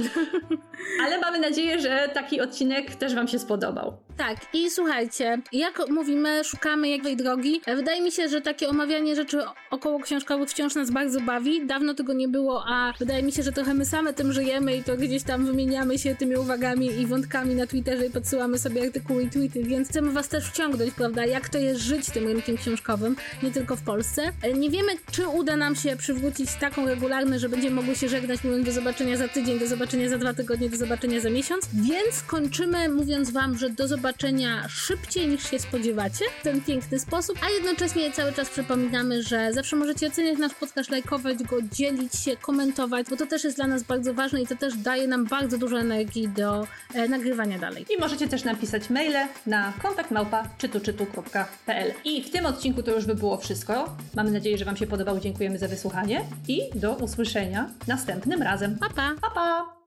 Ale 1.05 1.19
mamy 1.19 1.39
nadzieję, 1.39 1.81
że 1.81 2.09
taki 2.15 2.41
odcinek 2.41 2.95
też 2.95 3.15
Wam 3.15 3.29
się 3.29 3.39
spodobał. 3.39 3.97
Tak, 4.17 4.37
i 4.55 4.71
słuchajcie, 4.71 5.39
jak 5.53 5.83
mówimy, 5.91 6.45
szukamy 6.45 6.89
jakiej 6.89 7.17
drogi. 7.17 7.61
Wydaje 7.77 8.03
mi 8.03 8.13
się, 8.13 8.29
że 8.29 8.41
takie 8.41 8.69
omawianie 8.69 9.17
rzeczy 9.17 9.39
około 9.71 10.01
książkowych 10.01 10.51
wciąż 10.51 10.75
nas 10.75 10.91
bardzo 10.91 11.21
bawi. 11.21 11.67
Dawno 11.67 11.95
tego 11.95 12.13
nie 12.13 12.29
było, 12.29 12.65
a 12.69 12.93
wydaje 12.99 13.23
mi 13.23 13.33
się, 13.33 13.43
że 13.43 13.53
trochę 13.53 13.75
my 13.75 13.85
same 13.85 14.13
tym 14.13 14.33
żyjemy 14.33 14.77
i 14.77 14.85
to 14.85 14.97
gdzieś 14.97 15.23
tam 15.23 15.47
wymieniamy 15.47 15.99
się 15.99 16.15
tymi 16.15 16.37
uwagami 16.37 16.87
i 16.87 17.07
wątkami 17.07 17.38
na 17.45 17.67
Twitterze 17.67 18.07
i 18.07 18.11
podsyłamy 18.11 18.59
sobie 18.59 18.83
artykuły 18.83 19.23
i 19.23 19.31
tweety, 19.31 19.65
więc 19.65 19.89
chcemy 19.89 20.13
was 20.13 20.29
też 20.29 20.51
wciągnąć, 20.51 20.95
prawda, 20.95 21.27
jak 21.27 21.49
to 21.49 21.59
jest 21.59 21.81
żyć 21.81 22.07
tym 22.11 22.27
rynkiem 22.27 22.57
książkowym, 22.57 23.17
nie 23.43 23.51
tylko 23.51 23.77
w 23.77 23.83
Polsce. 23.83 24.23
Nie 24.55 24.71
wiemy, 24.71 24.93
czy 25.13 25.29
uda 25.29 25.57
nam 25.57 25.77
się 25.77 25.97
przywrócić 25.97 26.51
taką 26.61 26.87
regularność, 26.87 27.41
że 27.41 27.49
będziemy 27.49 27.77
mogły 27.77 27.97
się 27.97 28.09
żegnać, 28.09 28.45
mówiąc 28.45 28.67
do 28.67 28.73
zobaczenia 28.73 29.17
za 29.17 29.29
tydzień, 29.29 29.59
do 29.59 29.67
zobaczenia 29.67 30.09
za 30.09 30.19
dwa 30.19 30.35
tygodnie, 30.35 30.71
do 30.71 30.77
zobaczenia 30.77 31.21
za 31.21 31.31
miesiąc, 31.31 31.69
więc 31.73 32.23
kończymy 32.27 32.89
mówiąc 32.89 33.31
wam, 33.31 33.59
że 33.59 33.71
do 33.71 33.89
zobaczenia 33.89 34.69
szybciej 34.69 35.29
niż 35.29 35.51
się 35.51 35.59
spodziewacie 35.59 36.25
w 36.41 36.43
ten 36.43 36.61
piękny 36.61 36.99
sposób, 36.99 37.39
a 37.47 37.51
jednocześnie 37.51 38.13
cały 38.13 38.33
czas 38.33 38.49
przypominamy, 38.49 39.23
że 39.23 39.53
zawsze 39.53 39.77
możecie 39.77 40.07
oceniać 40.07 40.39
nasz 40.39 40.55
podcast, 40.55 40.91
lajkować 40.91 41.43
go, 41.43 41.57
dzielić 41.73 42.15
się, 42.15 42.37
komentować, 42.37 43.07
bo 43.11 43.17
to 43.17 43.27
też 43.27 43.45
jest 43.45 43.57
dla 43.57 43.67
nas 43.67 43.83
bardzo 43.83 44.15
ważne 44.15 44.43
i 44.43 44.47
to 44.47 44.57
też 44.57 44.77
daje 44.77 45.09
nam 45.09 45.25
bardzo 45.25 45.59
dużo 45.59 45.81
energii 45.81 46.29
do 46.29 46.67
e, 46.95 47.09
nagrywania 47.09 47.28
dalej. 47.37 47.87
I 47.97 48.01
możecie 48.01 48.29
też 48.29 48.45
napisać 48.45 48.91
maile 48.91 49.27
na 49.47 49.73
kontaktmałpa 49.83 50.45
czytuczytu.pl. 50.59 51.93
I 52.05 52.23
w 52.23 52.31
tym 52.31 52.47
odcinku 52.47 52.83
to 52.83 52.91
już 52.91 53.07
by 53.07 53.15
było 53.15 53.37
wszystko. 53.37 53.97
Mamy 54.15 54.31
nadzieję, 54.31 54.59
że 54.59 54.65
Wam 54.65 54.77
się 54.77 54.87
podobał. 54.87 55.21
Dziękujemy 55.21 55.59
za 55.59 55.69
wysłuchanie 55.69 56.25
i 56.49 56.61
do 56.75 56.95
usłyszenia 56.95 57.71
następnym 57.87 58.43
razem. 58.43 58.79
Pa, 58.79 58.89
pa! 58.89 59.15
Pa, 59.21 59.31
pa! 59.31 59.78